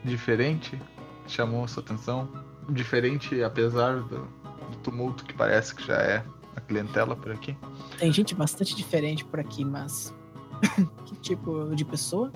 diferente 0.05 0.81
chamou 1.27 1.67
sua 1.69 1.83
atenção? 1.83 2.29
Diferente, 2.71 3.43
apesar 3.43 4.01
do, 4.01 4.29
do 4.71 4.77
tumulto 4.83 5.25
que 5.25 5.35
parece 5.35 5.75
que 5.75 5.87
já 5.87 5.97
é 5.97 6.25
clientela 6.67 7.17
por 7.17 7.33
aqui? 7.33 7.57
Tem 7.99 8.13
gente 8.13 8.35
bastante 8.35 8.75
diferente 8.75 9.25
por 9.25 9.41
aqui, 9.41 9.65
mas. 9.65 10.15
que 11.07 11.17
tipo 11.17 11.75
de 11.75 11.85
pessoa? 11.85 12.33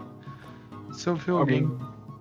Se 0.93 1.09
eu 1.09 1.17
vi 1.17 1.31
alguém 1.31 1.71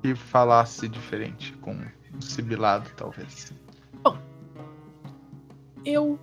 que 0.02 0.16
falasse 0.16 0.88
diferente, 0.88 1.54
com 1.58 1.72
um 1.72 2.22
sibilado, 2.22 2.90
talvez. 2.96 3.54
Eu, 5.86 6.20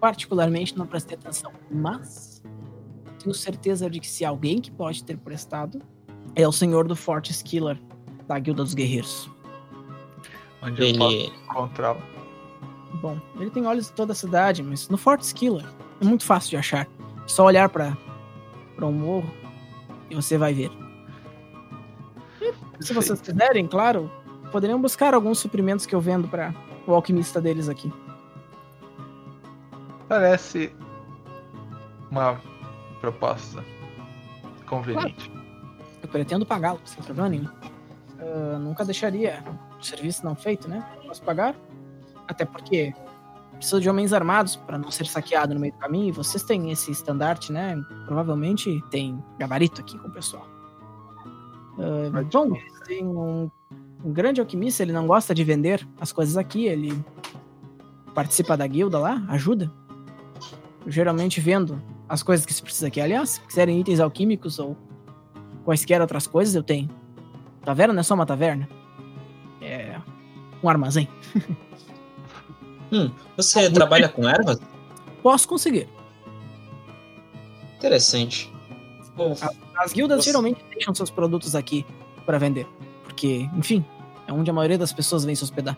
particularmente, 0.00 0.76
não 0.76 0.86
prestei 0.86 1.16
atenção, 1.16 1.52
mas 1.70 2.42
tenho 3.22 3.34
certeza 3.34 3.88
de 3.88 4.00
que 4.00 4.08
se 4.08 4.24
alguém 4.24 4.60
que 4.60 4.70
pode 4.70 5.04
ter 5.04 5.16
prestado 5.16 5.80
é 6.34 6.46
o 6.46 6.52
senhor 6.52 6.86
do 6.88 6.96
Forte 6.96 7.30
Skiller, 7.30 7.78
da 8.26 8.38
Guilda 8.38 8.64
dos 8.64 8.74
Guerreiros. 8.74 9.30
Onde 10.62 10.90
eu 10.90 10.98
posso 10.98 11.16
Ele. 11.16 11.32
encontrá-lo. 11.44 12.02
Bom, 13.00 13.18
ele 13.38 13.50
tem 13.50 13.66
olhos 13.66 13.90
em 13.90 13.94
toda 13.94 14.12
a 14.12 14.14
cidade, 14.14 14.62
mas 14.62 14.88
no 14.88 14.96
Forte 14.96 15.24
Skiller 15.24 15.66
é 16.00 16.04
muito 16.04 16.24
fácil 16.24 16.50
de 16.50 16.56
achar. 16.56 16.86
É 17.24 17.28
só 17.28 17.44
olhar 17.44 17.68
para 17.68 17.96
para 18.76 18.86
um 18.86 18.92
morro 18.92 19.30
e 20.10 20.14
você 20.14 20.36
vai 20.36 20.52
ver. 20.52 20.70
Se 22.80 22.92
vocês 22.92 23.20
quiserem, 23.20 23.66
claro, 23.66 24.10
poderiam 24.50 24.80
buscar 24.80 25.14
alguns 25.14 25.38
suprimentos 25.38 25.86
que 25.86 25.94
eu 25.94 26.00
vendo 26.00 26.26
para 26.26 26.54
o 26.86 26.94
alquimista 26.94 27.40
deles 27.40 27.68
aqui. 27.68 27.92
Parece 30.08 30.74
uma 32.10 32.40
proposta 33.00 33.64
conveniente. 34.66 35.30
Eu 36.02 36.08
pretendo 36.08 36.44
pagá-lo, 36.44 36.80
sem 36.84 37.02
problema 37.02 37.28
nenhum. 37.28 37.48
Ah, 38.18 38.58
nunca 38.58 38.84
deixaria 38.84 39.42
o 39.78 39.84
serviço 39.84 40.24
não 40.24 40.34
feito, 40.34 40.68
né? 40.68 40.84
Posso 41.06 41.22
pagar? 41.22 41.54
Até 42.28 42.44
porque 42.44 42.94
preciso 43.62 43.80
de 43.80 43.88
homens 43.88 44.12
armados 44.12 44.56
para 44.56 44.76
não 44.76 44.90
ser 44.90 45.06
saqueado 45.06 45.54
no 45.54 45.60
meio 45.60 45.72
do 45.72 45.78
caminho. 45.78 46.08
E 46.08 46.12
vocês 46.12 46.42
têm 46.42 46.70
esse 46.72 46.90
estandarte, 46.90 47.52
né? 47.52 47.80
Provavelmente 48.06 48.82
tem 48.90 49.22
gabarito 49.38 49.80
aqui 49.80 49.96
com 49.98 50.08
o 50.08 50.10
pessoal. 50.10 50.46
Pode 52.12 52.28
bom, 52.30 52.58
tem 52.84 53.06
um, 53.06 53.50
um 54.04 54.12
grande 54.12 54.40
alquimista, 54.40 54.82
ele 54.82 54.92
não 54.92 55.06
gosta 55.06 55.34
de 55.34 55.42
vender 55.42 55.86
as 56.00 56.12
coisas 56.12 56.36
aqui, 56.36 56.66
ele 56.66 56.92
participa 58.14 58.56
da 58.56 58.66
guilda 58.66 58.98
lá, 58.98 59.22
ajuda. 59.28 59.72
Eu 60.84 60.90
geralmente 60.90 61.40
vendo 61.40 61.80
as 62.08 62.22
coisas 62.22 62.44
que 62.44 62.52
se 62.52 62.62
precisa 62.62 62.88
aqui. 62.88 63.00
Aliás, 63.00 63.30
se 63.30 63.40
quiserem 63.40 63.80
itens 63.80 64.00
alquímicos 64.00 64.58
ou 64.58 64.76
quaisquer 65.64 66.00
outras 66.00 66.26
coisas, 66.26 66.54
eu 66.54 66.62
tenho. 66.62 66.90
Taverna 67.64 67.94
não 67.94 68.00
é 68.00 68.02
só 68.02 68.14
uma 68.14 68.26
taverna. 68.26 68.68
É 69.60 69.98
um 70.62 70.68
armazém. 70.68 71.08
Hum, 72.92 73.10
você 73.36 73.70
trabalha 73.70 74.08
com 74.08 74.28
ervas? 74.28 74.60
Posso 75.22 75.48
conseguir. 75.48 75.88
Interessante. 77.78 78.52
Bom, 79.16 79.34
As 79.76 79.92
guildas 79.92 80.18
Nossa. 80.18 80.28
geralmente 80.28 80.62
deixam 80.72 80.94
seus 80.94 81.10
produtos 81.10 81.54
aqui 81.54 81.84
para 82.24 82.38
vender. 82.38 82.66
Porque, 83.04 83.48
enfim, 83.56 83.84
é 84.26 84.32
onde 84.32 84.50
a 84.50 84.54
maioria 84.54 84.78
das 84.78 84.92
pessoas 84.92 85.24
vem 85.24 85.34
se 85.34 85.42
hospedar. 85.44 85.76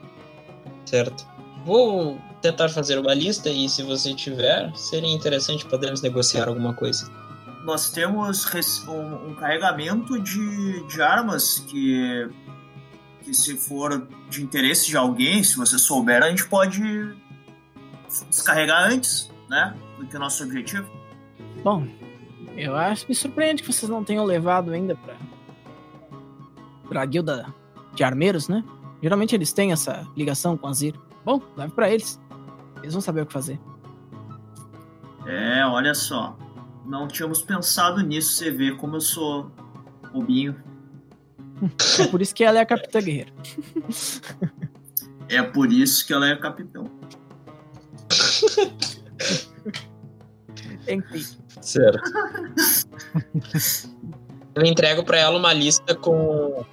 certo. 0.84 1.26
Vou 1.64 2.18
tentar 2.42 2.68
fazer 2.68 2.98
uma 2.98 3.14
lista 3.14 3.48
e 3.48 3.66
se 3.70 3.82
você 3.82 4.12
tiver, 4.12 4.70
seria 4.76 5.10
interessante 5.10 5.64
podermos 5.64 6.02
negociar 6.02 6.46
alguma 6.46 6.74
coisa. 6.74 7.10
Nós 7.64 7.88
temos 7.90 8.44
um, 8.86 9.30
um 9.30 9.34
carregamento 9.34 10.20
de, 10.20 10.86
de 10.86 11.00
armas 11.00 11.60
que, 11.60 12.28
que, 13.24 13.34
se 13.34 13.56
for 13.56 14.06
de 14.28 14.42
interesse 14.42 14.86
de 14.86 14.96
alguém, 14.96 15.42
se 15.42 15.56
você 15.56 15.78
souber, 15.78 16.22
a 16.22 16.28
gente 16.28 16.46
pode 16.46 17.14
descarregar 18.28 18.90
antes, 18.90 19.30
né? 19.48 19.74
Do 19.98 20.06
que 20.06 20.16
o 20.16 20.20
nosso 20.20 20.44
objetivo. 20.44 20.88
Bom, 21.62 21.86
eu 22.56 22.76
acho 22.76 23.06
me 23.08 23.14
surpreende 23.14 23.62
que 23.62 23.72
vocês 23.72 23.90
não 23.90 24.04
tenham 24.04 24.24
levado 24.24 24.72
ainda 24.72 24.94
pra, 24.94 25.16
pra 26.88 27.04
guilda 27.06 27.46
de 27.94 28.04
armeiros, 28.04 28.48
né? 28.48 28.62
Geralmente 29.02 29.34
eles 29.34 29.52
têm 29.52 29.72
essa 29.72 30.06
ligação 30.16 30.56
com 30.56 30.66
a 30.66 30.72
Zir. 30.72 30.94
Bom, 31.24 31.40
leve 31.56 31.72
pra 31.72 31.90
eles. 31.90 32.20
Eles 32.82 32.92
vão 32.92 33.00
saber 33.00 33.22
o 33.22 33.26
que 33.26 33.32
fazer. 33.32 33.58
É, 35.26 35.64
olha 35.66 35.94
só. 35.94 36.36
Não 36.84 37.08
tínhamos 37.08 37.40
pensado 37.40 38.02
nisso, 38.02 38.34
você 38.34 38.50
vê 38.50 38.72
como 38.72 38.96
eu 38.96 39.00
sou 39.00 39.50
bobinho. 40.12 40.54
É 41.98 42.06
por 42.08 42.20
isso 42.20 42.34
que 42.34 42.44
ela 42.44 42.58
é 42.58 42.62
a 42.62 42.66
capitã 42.66 43.00
guerreira. 43.00 43.32
É 45.28 45.42
por 45.42 45.72
isso 45.72 46.06
que 46.06 46.12
ela 46.12 46.28
é 46.28 46.36
capitão. 46.36 46.90
Enfim. 50.88 51.24
Certo. 51.60 52.00
Eu 54.54 54.64
entrego 54.64 55.02
pra 55.04 55.18
ela 55.18 55.36
uma 55.36 55.52
lista 55.52 55.94
com 55.96 56.64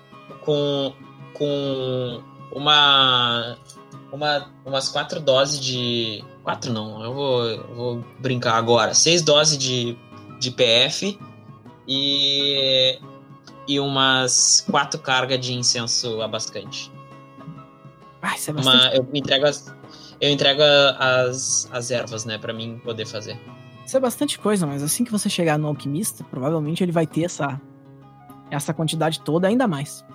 com 0.44 0.94
com 1.34 2.22
uma 2.52 3.58
uma 4.12 4.52
umas 4.66 4.90
quatro 4.90 5.20
doses 5.20 5.60
de 5.60 6.24
quatro 6.44 6.72
não, 6.72 7.04
eu 7.04 7.14
vou, 7.14 7.46
eu 7.46 7.76
vou 7.76 8.06
brincar 8.20 8.54
agora. 8.56 8.94
Seis 8.94 9.24
doses 9.24 9.58
de 9.58 9.98
de 10.40 10.52
PF 10.52 11.18
e 11.88 13.00
e 13.68 13.80
umas 13.80 14.66
quatro 14.70 15.00
cargas 15.00 15.40
de 15.40 15.54
incenso 15.54 16.22
abascante. 16.22 16.92
Ah, 18.22 18.36
isso 18.36 18.52
é 18.52 18.54
bastante. 18.54 18.86
Uma, 18.86 18.96
eu 18.96 19.08
entrego 19.14 19.46
as 19.46 19.74
eu 20.22 20.30
entrego 20.30 20.62
as, 21.00 21.68
as 21.72 21.90
ervas, 21.90 22.26
né, 22.26 22.38
Pra 22.38 22.54
mim 22.54 22.80
poder 22.84 23.08
fazer. 23.08 23.40
Isso 23.84 23.98
é 23.98 24.00
bastante 24.00 24.38
coisa, 24.38 24.68
mas 24.68 24.84
assim 24.84 25.04
que 25.04 25.12
você 25.12 25.28
chegar 25.28 25.58
no 25.58 25.68
alquimista, 25.68 26.24
provavelmente 26.24 26.84
ele 26.84 26.92
vai 26.92 27.08
ter 27.08 27.24
essa, 27.24 27.60
essa 28.52 28.72
quantidade 28.74 29.20
toda, 29.22 29.48
ainda 29.48 29.68
mais. 29.68 30.06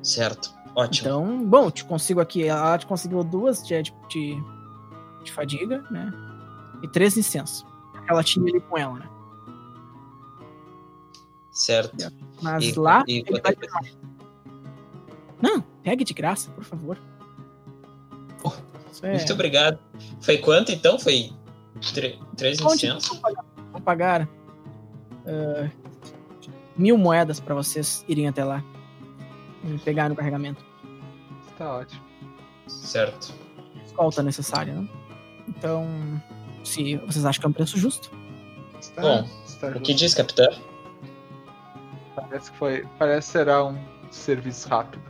Certo. 0.00 0.54
Ótimo. 0.76 1.08
Então, 1.08 1.44
bom, 1.44 1.70
te 1.70 1.84
consigo 1.84 2.20
aqui. 2.20 2.44
Ela 2.44 2.78
te 2.78 2.86
conseguiu 2.86 3.22
duas 3.24 3.66
de, 3.66 3.82
de, 3.82 4.36
de 5.24 5.32
fadiga, 5.32 5.84
né? 5.90 6.12
E 6.82 6.88
três 6.88 7.16
incensos. 7.16 7.64
Ela 8.08 8.22
tinha 8.22 8.46
ali 8.46 8.60
com 8.60 8.78
ela, 8.78 8.94
né? 8.94 9.08
Certo. 11.54 12.12
Mas 12.42 12.64
E- 12.64 12.78
lá, 12.78 13.02
e 13.08 13.22
vai 13.22 13.52
é. 13.52 13.90
Não, 15.40 15.60
pegue 15.82 16.04
de 16.04 16.12
graça, 16.12 16.50
por 16.50 16.64
favor. 16.64 16.98
Oh, 18.42 18.52
é... 19.02 19.14
Muito 19.16 19.32
obrigado. 19.32 19.78
Foi 20.20 20.36
quanto 20.38 20.72
então? 20.72 20.98
Foi 20.98 21.32
tre- 21.94 22.18
três 22.36 22.60
Onde 22.60 22.74
incensos? 22.86 23.08
vou 23.08 23.20
pagar, 23.20 23.44
vou 23.72 23.80
pagar 23.80 24.28
ah, 25.26 25.70
mil 26.76 26.98
moedas 26.98 27.40
pra 27.40 27.54
vocês 27.54 28.04
irem 28.08 28.28
até 28.28 28.44
lá 28.44 28.62
e 29.64 29.78
pegar 29.78 30.08
no 30.08 30.16
carregamento. 30.16 30.62
Tá 31.56 31.78
ótimo. 31.78 32.02
Certo. 32.66 33.32
Escolta 33.86 34.22
necessária, 34.22 34.74
né? 34.74 34.88
Então, 35.48 35.86
se 36.64 36.96
vocês 36.96 37.24
acham 37.24 37.40
que 37.40 37.46
é 37.46 37.50
um 37.50 37.52
preço 37.52 37.78
justo, 37.78 38.10
Está, 38.80 39.00
Bom, 39.00 39.28
está 39.46 39.68
O 39.68 39.80
que 39.80 39.94
diz, 39.94 40.12
capitão? 40.14 40.52
Parece 42.14 42.50
que 42.50 42.58
foi. 42.58 42.86
Parece 42.98 43.30
será 43.32 43.64
um 43.64 43.78
serviço 44.10 44.68
rápido. 44.68 45.02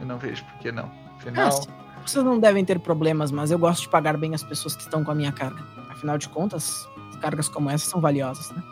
Eu 0.00 0.06
não 0.06 0.18
vejo 0.18 0.44
por 0.44 0.58
que 0.58 0.70
não. 0.72 0.90
Afinal, 1.16 1.48
Ah, 1.66 2.02
vocês 2.06 2.24
não 2.24 2.38
devem 2.38 2.64
ter 2.64 2.78
problemas, 2.80 3.30
mas 3.30 3.50
eu 3.50 3.58
gosto 3.58 3.82
de 3.82 3.88
pagar 3.88 4.16
bem 4.16 4.34
as 4.34 4.42
pessoas 4.42 4.76
que 4.76 4.82
estão 4.82 5.02
com 5.02 5.10
a 5.10 5.14
minha 5.14 5.32
carga. 5.32 5.62
Afinal 5.90 6.18
de 6.18 6.28
contas, 6.28 6.86
cargas 7.20 7.48
como 7.48 7.70
essa 7.70 7.88
são 7.88 8.00
valiosas, 8.00 8.50
né? 8.50 8.62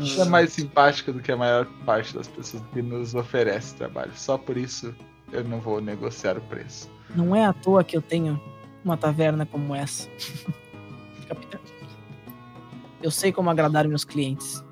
você 0.00 0.22
é 0.22 0.24
mais 0.24 0.52
simpática 0.52 1.12
do 1.12 1.20
que 1.20 1.30
a 1.30 1.36
maior 1.36 1.66
parte 1.84 2.14
das 2.14 2.26
pessoas 2.28 2.62
que 2.72 2.80
nos 2.80 3.14
oferece 3.14 3.74
trabalho. 3.74 4.12
Só 4.14 4.38
por 4.38 4.56
isso 4.56 4.94
eu 5.32 5.44
não 5.44 5.60
vou 5.60 5.80
negociar 5.80 6.38
o 6.38 6.40
preço. 6.42 6.88
Não 7.14 7.34
é 7.36 7.44
à 7.44 7.52
toa 7.52 7.84
que 7.84 7.96
eu 7.96 8.00
tenho 8.00 8.40
uma 8.84 8.96
taverna 8.96 9.44
como 9.44 9.74
essa. 9.74 10.08
Capitão. 11.28 11.60
Eu 13.02 13.10
sei 13.10 13.30
como 13.30 13.50
agradar 13.50 13.86
meus 13.86 14.04
clientes. 14.04 14.64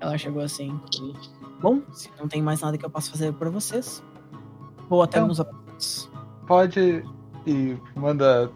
Ela 0.00 0.16
chegou 0.16 0.42
assim. 0.42 0.78
Bom, 1.60 1.82
se 1.92 2.08
não 2.18 2.28
tem 2.28 2.40
mais 2.40 2.60
nada 2.60 2.78
que 2.78 2.84
eu 2.84 2.90
possa 2.90 3.10
fazer 3.10 3.32
por 3.32 3.50
vocês, 3.50 4.02
vou 4.88 5.02
até 5.02 5.18
Então. 5.18 5.28
nos 5.28 5.40
aposentos. 5.40 6.10
Pode 6.46 7.04
e 7.46 7.76
manda 7.96 8.50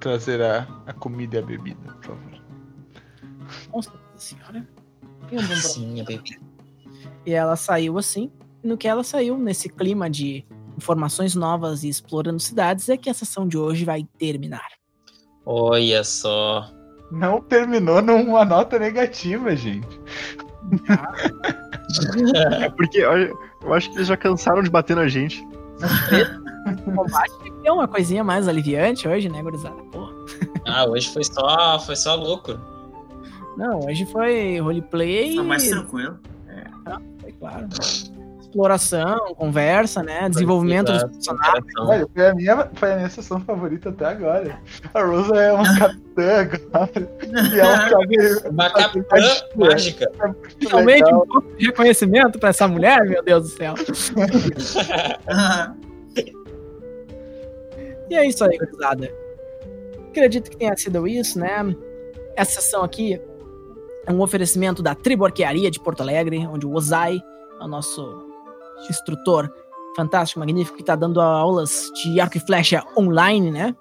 trazer 0.00 0.40
a, 0.42 0.66
a 0.86 0.92
comida 0.92 1.36
e 1.36 1.38
a 1.40 1.42
bebida, 1.42 1.92
por 1.94 2.04
favor. 2.04 2.42
Nossa 3.72 3.92
senhora. 4.16 4.66
Sim, 5.56 6.00
a 6.00 6.04
bebida. 6.04 6.40
E 7.26 7.32
ela 7.32 7.56
saiu 7.56 7.98
assim. 7.98 8.30
E 8.62 8.66
no 8.66 8.76
que 8.76 8.88
ela 8.88 9.04
saiu, 9.04 9.36
nesse 9.36 9.68
clima 9.68 10.08
de 10.08 10.44
informações 10.76 11.34
novas 11.34 11.84
e 11.84 11.88
explorando 11.88 12.40
cidades, 12.40 12.88
é 12.88 12.96
que 12.96 13.10
a 13.10 13.14
sessão 13.14 13.46
de 13.46 13.58
hoje 13.58 13.84
vai 13.84 14.04
terminar. 14.18 14.68
Olha 15.44 16.02
só. 16.04 16.70
Não 17.10 17.40
terminou 17.40 18.02
numa 18.02 18.44
nota 18.44 18.78
negativa, 18.78 19.56
gente. 19.56 20.00
É 22.34 22.68
porque 22.70 23.04
olha, 23.04 23.32
eu 23.62 23.74
acho 23.74 23.90
que 23.90 23.96
eles 23.96 24.08
já 24.08 24.16
cansaram 24.16 24.62
de 24.62 24.70
bater 24.70 24.94
na 24.94 25.08
gente. 25.08 25.42
O 26.86 26.92
combate 26.92 27.52
é 27.64 27.72
uma 27.72 27.88
coisinha 27.88 28.22
mais 28.22 28.46
aliviante 28.46 29.08
hoje, 29.08 29.28
né, 29.28 29.42
gurizada? 29.42 29.82
Porra. 29.90 30.12
Ah, 30.66 30.84
hoje 30.86 31.10
foi 31.12 31.24
só, 31.24 31.78
foi 31.80 31.96
só 31.96 32.14
louco. 32.14 32.58
Não, 33.56 33.80
hoje 33.86 34.04
foi 34.06 34.58
roleplay. 34.58 35.34
Tá 35.34 35.42
mais 35.42 35.68
tranquilo. 35.68 36.18
foi 37.20 37.32
claro. 37.32 37.68
Exploração, 38.48 39.34
conversa, 39.34 40.02
né? 40.02 40.26
Desenvolvimento 40.30 40.90
dos 40.90 41.04
personagens. 41.04 41.64
Olha, 41.80 42.08
foi 42.14 42.26
a, 42.26 42.34
minha, 42.34 42.70
foi 42.72 42.92
a 42.92 42.96
minha 42.96 43.10
sessão 43.10 43.40
favorita 43.40 43.90
até 43.90 44.06
agora. 44.06 44.58
A 44.94 45.02
Rosa 45.02 45.36
é 45.36 45.52
uma 45.52 45.64
capitã 45.78 46.40
agora. 46.40 47.10
E 47.54 47.60
ela 47.60 47.90
sabe. 47.90 48.16
Uma 48.48 48.70
capitã 48.70 49.16
mágica. 49.54 50.10
É 50.20 50.32
Finalmente 50.58 51.04
legal. 51.04 51.22
um 51.22 51.26
pouco 51.26 51.56
de 51.58 51.66
reconhecimento 51.66 52.38
pra 52.38 52.48
essa 52.48 52.66
mulher, 52.66 53.04
meu 53.04 53.22
Deus 53.22 53.42
do 53.42 53.48
céu. 53.50 53.74
E 58.08 58.14
é 58.14 58.26
isso 58.26 58.42
aí, 58.44 58.56
gurizada. 58.56 59.12
Acredito 60.08 60.50
que 60.50 60.56
tenha 60.56 60.74
sido 60.74 61.06
isso, 61.06 61.38
né? 61.38 61.76
Essa 62.34 62.62
sessão 62.62 62.82
aqui 62.82 63.20
é 64.06 64.10
um 64.10 64.22
oferecimento 64.22 64.82
da 64.82 64.94
Tribo 64.94 65.26
Arquearia 65.26 65.70
de 65.70 65.78
Porto 65.78 66.00
Alegre, 66.00 66.46
onde 66.46 66.66
o 66.66 66.72
Ozai 66.72 67.20
é 67.60 67.64
o 67.64 67.68
nosso 67.68 68.27
instrutor 68.88 69.52
fantástico, 69.96 70.40
magnífico, 70.40 70.76
que 70.76 70.84
tá 70.84 70.94
dando 70.94 71.20
aulas 71.20 71.90
de 71.94 72.20
arco 72.20 72.36
e 72.36 72.40
flecha 72.40 72.84
online, 72.96 73.50
né? 73.50 73.74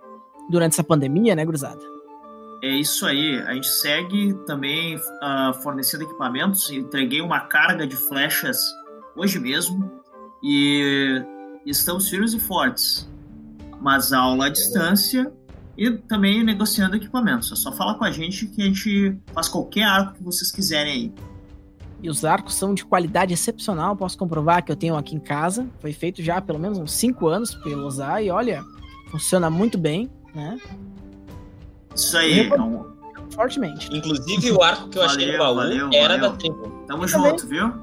Durante 0.50 0.74
essa 0.74 0.84
pandemia, 0.84 1.36
né, 1.36 1.46
gurizada? 1.46 1.82
É 2.64 2.70
isso 2.70 3.06
aí. 3.06 3.40
A 3.46 3.54
gente 3.54 3.68
segue 3.68 4.34
também 4.46 5.00
ah, 5.22 5.54
fornecendo 5.62 6.04
equipamentos. 6.04 6.72
Entreguei 6.72 7.22
uma 7.22 7.42
carga 7.42 7.86
de 7.86 7.96
flechas 7.96 8.60
hoje 9.16 9.40
mesmo 9.40 9.92
e 10.44 11.22
estamos 11.66 12.10
firmes 12.10 12.34
e 12.34 12.40
fortes. 12.40 13.10
Mas 13.80 14.12
aula 14.12 14.48
à 14.48 14.50
distância 14.50 15.32
e 15.78 15.92
também 15.92 16.44
negociando 16.44 16.96
equipamentos. 16.96 17.52
É 17.52 17.56
só 17.56 17.72
falar 17.72 17.96
com 17.96 18.06
a 18.06 18.12
gente 18.12 18.48
que 18.48 18.62
a 18.64 18.66
gente 18.66 19.16
faz 19.34 19.48
qualquer 19.48 19.84
arco 19.84 20.16
que 20.16 20.24
vocês 20.24 20.52
quiserem 20.52 20.94
aí. 20.94 21.14
E 22.08 22.10
os 22.10 22.24
arcos 22.24 22.56
são 22.56 22.74
de 22.74 22.86
qualidade 22.86 23.34
excepcional, 23.34 23.94
posso 23.94 24.18
comprovar 24.18 24.64
que 24.64 24.72
eu 24.72 24.78
tenho 24.78 24.96
aqui 24.96 25.14
em 25.14 25.20
casa. 25.20 25.68
Foi 25.82 25.92
feito 25.92 26.24
já 26.24 26.38
há 26.38 26.42
pelo 26.42 26.58
menos 26.58 26.78
uns 26.78 26.94
5 26.94 27.28
anos 27.28 27.54
pelo 27.56 27.86
Ozai 27.86 28.28
e 28.28 28.32
olha, 28.32 28.64
funciona 29.12 29.50
muito 29.50 29.78
bem, 29.78 30.10
né? 30.34 30.58
Isso 31.94 32.18
aí. 32.18 32.48
Então, 32.48 32.96
Fortemente. 33.32 33.90
Inclusive, 33.94 34.52
o 34.54 34.64
arco 34.64 34.88
que 34.88 34.98
eu 34.98 35.04
achei 35.04 35.34
no 35.34 35.38
Valeu, 35.38 35.46
baú 35.46 35.56
valeu, 35.58 35.90
era 35.94 36.16
valeu. 36.16 36.32
da 36.32 36.38
tribo. 36.38 36.84
tamo 36.88 37.06
também. 37.06 37.30
junto, 37.30 37.46
viu? 37.48 37.74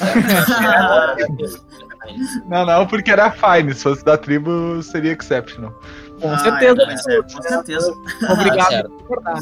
Não, 2.48 2.64
não, 2.64 2.86
porque 2.86 3.10
era 3.10 3.30
fine. 3.32 3.74
Se 3.74 3.82
fosse 3.82 4.04
da 4.04 4.16
tribo, 4.16 4.80
seria 4.82 5.12
exceptional. 5.12 5.72
Com 6.20 6.30
Ah, 6.30 6.38
certeza, 6.38 6.82
é, 6.82 7.18
é, 7.18 7.22
com 7.22 7.42
certeza. 7.42 7.92
Obrigado 8.30 8.88
por 8.90 8.98
concordar. 9.00 9.40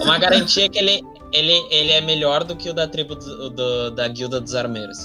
Uma 0.00 0.18
garantia 0.18 0.68
que 0.68 0.78
ele, 0.78 1.02
ele, 1.34 1.52
ele 1.70 1.92
é 1.92 2.00
melhor 2.00 2.44
do 2.44 2.56
que 2.56 2.70
o 2.70 2.74
da 2.74 2.86
tribo 2.88 3.14
do, 3.14 3.50
do- 3.50 3.90
da 3.90 4.08
guilda 4.08 4.40
dos 4.40 4.54
armeiros. 4.54 4.98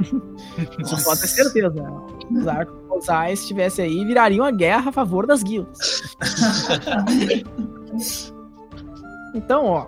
Isso 0.80 1.04
pode 1.04 1.20
ter 1.20 1.28
certeza. 1.28 1.74
Os 2.30 2.46
arcos 2.46 3.04
se 3.06 3.32
estivesse 3.32 3.80
aí, 3.82 4.04
virariam 4.04 4.44
a 4.44 4.50
guerra 4.50 4.90
a 4.90 4.92
favor 4.92 5.26
das 5.26 5.42
guildas. 5.42 5.78
Então, 9.34 9.66
ó, 9.66 9.86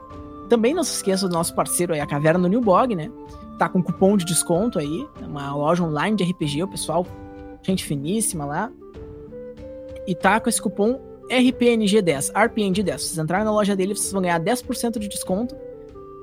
também 0.49 0.75
não 0.75 0.85
se 0.85 0.95
esqueça 0.95 1.29
do 1.29 1.35
nosso 1.35 1.55
parceiro 1.55 1.93
aí, 1.93 2.01
a 2.01 2.07
Caverna 2.07 2.41
do 2.43 2.49
New 2.49 2.61
Bog, 2.61 2.95
né? 2.95 3.11
Tá 3.59 3.69
com 3.69 3.83
cupom 3.83 4.17
de 4.17 4.25
desconto 4.25 4.79
aí, 4.79 5.07
é 5.21 5.27
uma 5.27 5.55
loja 5.55 5.83
online 5.83 6.17
de 6.17 6.25
RPG, 6.25 6.63
o 6.63 6.69
pessoal, 6.69 7.07
gente 7.63 7.85
finíssima 7.85 8.45
lá. 8.45 8.71
E 10.07 10.15
tá 10.15 10.41
com 10.41 10.49
esse 10.49 10.61
cupom 10.61 11.01
RPNG10, 11.29 12.33
RPNG10. 12.33 12.99
Se 12.99 13.05
vocês 13.07 13.19
entrarem 13.19 13.45
na 13.45 13.53
loja 13.53 13.75
dele, 13.75 13.95
vocês 13.95 14.13
vão 14.13 14.23
ganhar 14.23 14.41
10% 14.41 14.99
de 14.99 15.09
desconto 15.09 15.57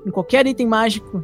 em 0.05 0.11
qualquer 0.11 0.45
item 0.47 0.67
mágico 0.67 1.23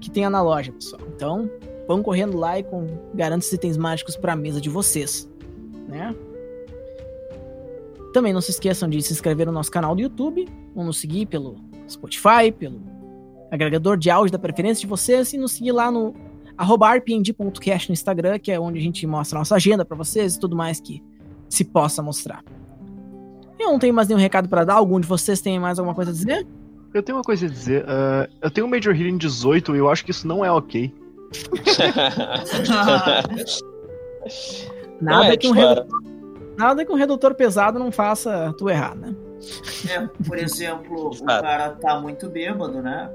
que 0.00 0.10
tenha 0.10 0.30
na 0.30 0.42
loja, 0.42 0.72
pessoal. 0.72 1.02
Então, 1.14 1.50
vão 1.86 2.02
correndo 2.02 2.36
lá 2.36 2.58
e 2.58 2.62
com, 2.62 2.86
garante 3.14 3.46
os 3.46 3.52
itens 3.52 3.76
mágicos 3.76 4.16
pra 4.16 4.36
mesa 4.36 4.60
de 4.60 4.68
vocês, 4.68 5.28
né? 5.88 6.14
Também 8.12 8.32
não 8.32 8.40
se 8.40 8.50
esqueçam 8.50 8.88
de 8.88 9.02
se 9.02 9.12
inscrever 9.12 9.46
no 9.46 9.52
nosso 9.52 9.70
canal 9.70 9.94
do 9.94 10.00
YouTube, 10.00 10.48
ou 10.74 10.84
nos 10.84 10.98
seguir 10.98 11.26
pelo 11.26 11.56
Spotify, 11.88 12.50
pelo 12.56 12.80
agregador 13.50 13.96
de 13.96 14.10
áudio 14.10 14.32
da 14.32 14.38
preferência 14.38 14.80
de 14.80 14.86
vocês 14.86 15.32
e 15.32 15.38
nos 15.38 15.52
seguir 15.52 15.72
lá 15.72 15.90
no 15.90 16.14
rpnd.cast 16.58 17.90
no 17.90 17.92
Instagram, 17.92 18.38
que 18.38 18.50
é 18.50 18.58
onde 18.58 18.78
a 18.78 18.82
gente 18.82 19.06
mostra 19.06 19.38
a 19.38 19.40
nossa 19.40 19.54
agenda 19.54 19.84
pra 19.84 19.96
vocês 19.96 20.34
e 20.34 20.40
tudo 20.40 20.56
mais 20.56 20.80
que 20.80 21.02
se 21.48 21.64
possa 21.64 22.02
mostrar. 22.02 22.42
Eu 23.58 23.70
não 23.70 23.78
tenho 23.78 23.94
mais 23.94 24.08
nenhum 24.08 24.20
recado 24.20 24.48
pra 24.48 24.64
dar, 24.64 24.74
algum 24.74 25.00
de 25.00 25.06
vocês 25.06 25.40
tem 25.40 25.58
mais 25.58 25.78
alguma 25.78 25.94
coisa 25.94 26.10
a 26.10 26.14
dizer? 26.14 26.46
Eu 26.92 27.02
tenho 27.02 27.18
uma 27.18 27.24
coisa 27.24 27.46
a 27.46 27.48
dizer. 27.48 27.84
ah, 27.88 28.28
eu 28.40 28.50
tenho 28.50 28.66
um 28.66 28.70
Major 28.70 28.94
Healing 28.94 29.18
18 29.18 29.74
e 29.74 29.78
eu 29.78 29.90
acho 29.90 30.04
que 30.04 30.10
isso 30.10 30.26
não 30.26 30.44
é 30.44 30.50
ok. 30.50 30.92
Nada, 35.00 35.34
é, 35.34 35.36
que 35.36 35.46
um 35.46 35.52
redutor, 35.52 35.86
nada 36.56 36.84
que 36.84 36.90
um 36.90 36.96
redutor 36.96 37.34
pesado 37.34 37.78
não 37.78 37.92
faça 37.92 38.52
tu 38.56 38.68
errar, 38.68 38.96
né? 38.96 39.14
É, 39.90 40.06
por 40.26 40.38
exemplo, 40.38 41.10
o 41.10 41.24
cara 41.24 41.70
tá 41.70 42.00
muito 42.00 42.28
bêbado, 42.28 42.82
né? 42.82 43.08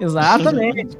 Exatamente. 0.00 0.98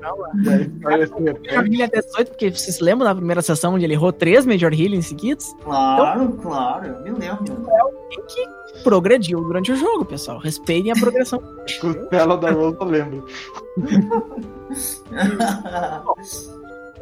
Major. 0.82 1.40
Healing 1.44 1.82
é 1.82 1.86
18, 1.88 2.28
porque 2.30 2.50
vocês 2.50 2.80
lembram 2.80 3.06
da 3.06 3.14
primeira 3.14 3.42
sessão 3.42 3.74
onde 3.74 3.84
ele 3.84 3.94
errou 3.94 4.12
três 4.12 4.46
Major 4.46 4.72
Healing 4.72 5.02
seguidos? 5.02 5.54
Claro, 5.62 6.32
claro, 6.42 6.86
eu 6.86 7.02
me 7.02 7.10
lembro. 7.18 7.44
Tem 7.44 8.24
que 8.26 8.82
progrediu 8.82 9.40
durante 9.42 9.72
o 9.72 9.76
jogo, 9.76 10.04
pessoal. 10.04 10.38
Respeitem 10.38 10.92
a 10.92 10.94
progressão. 10.94 11.40
Costela 11.80 12.36
da 12.36 12.50
Rosa, 12.50 12.78
eu 12.80 12.86
lembro. 12.86 13.26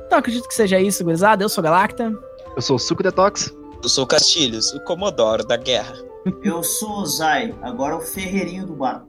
Então 0.06 0.18
acredito 0.18 0.46
que 0.46 0.54
seja 0.54 0.78
isso, 0.78 1.02
gurizada. 1.02 1.42
Eu 1.42 1.48
sou 1.48 1.64
Galacta. 1.64 2.12
Eu 2.54 2.62
sou 2.62 2.76
o 2.76 2.78
Suco 2.78 3.02
Detox. 3.02 3.52
Eu 3.82 3.88
sou 3.88 4.06
Castilhos, 4.06 4.72
o 4.72 4.80
Comodoro 4.80 5.44
da 5.44 5.56
guerra. 5.56 5.94
eu 6.42 6.62
sou 6.62 7.00
o 7.00 7.06
Zai, 7.06 7.54
agora 7.62 7.96
o 7.96 8.00
ferreirinho 8.00 8.66
do 8.66 8.74
barco. 8.74 9.08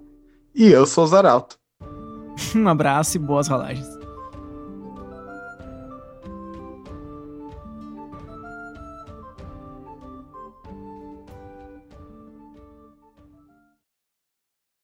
E 0.53 0.67
eu 0.67 0.85
sou 0.85 1.03
o 1.03 1.07
Zaralto. 1.07 1.57
Um 2.55 2.67
abraço 2.67 3.17
e 3.17 3.19
boas 3.19 3.47
rolagens. 3.47 4.04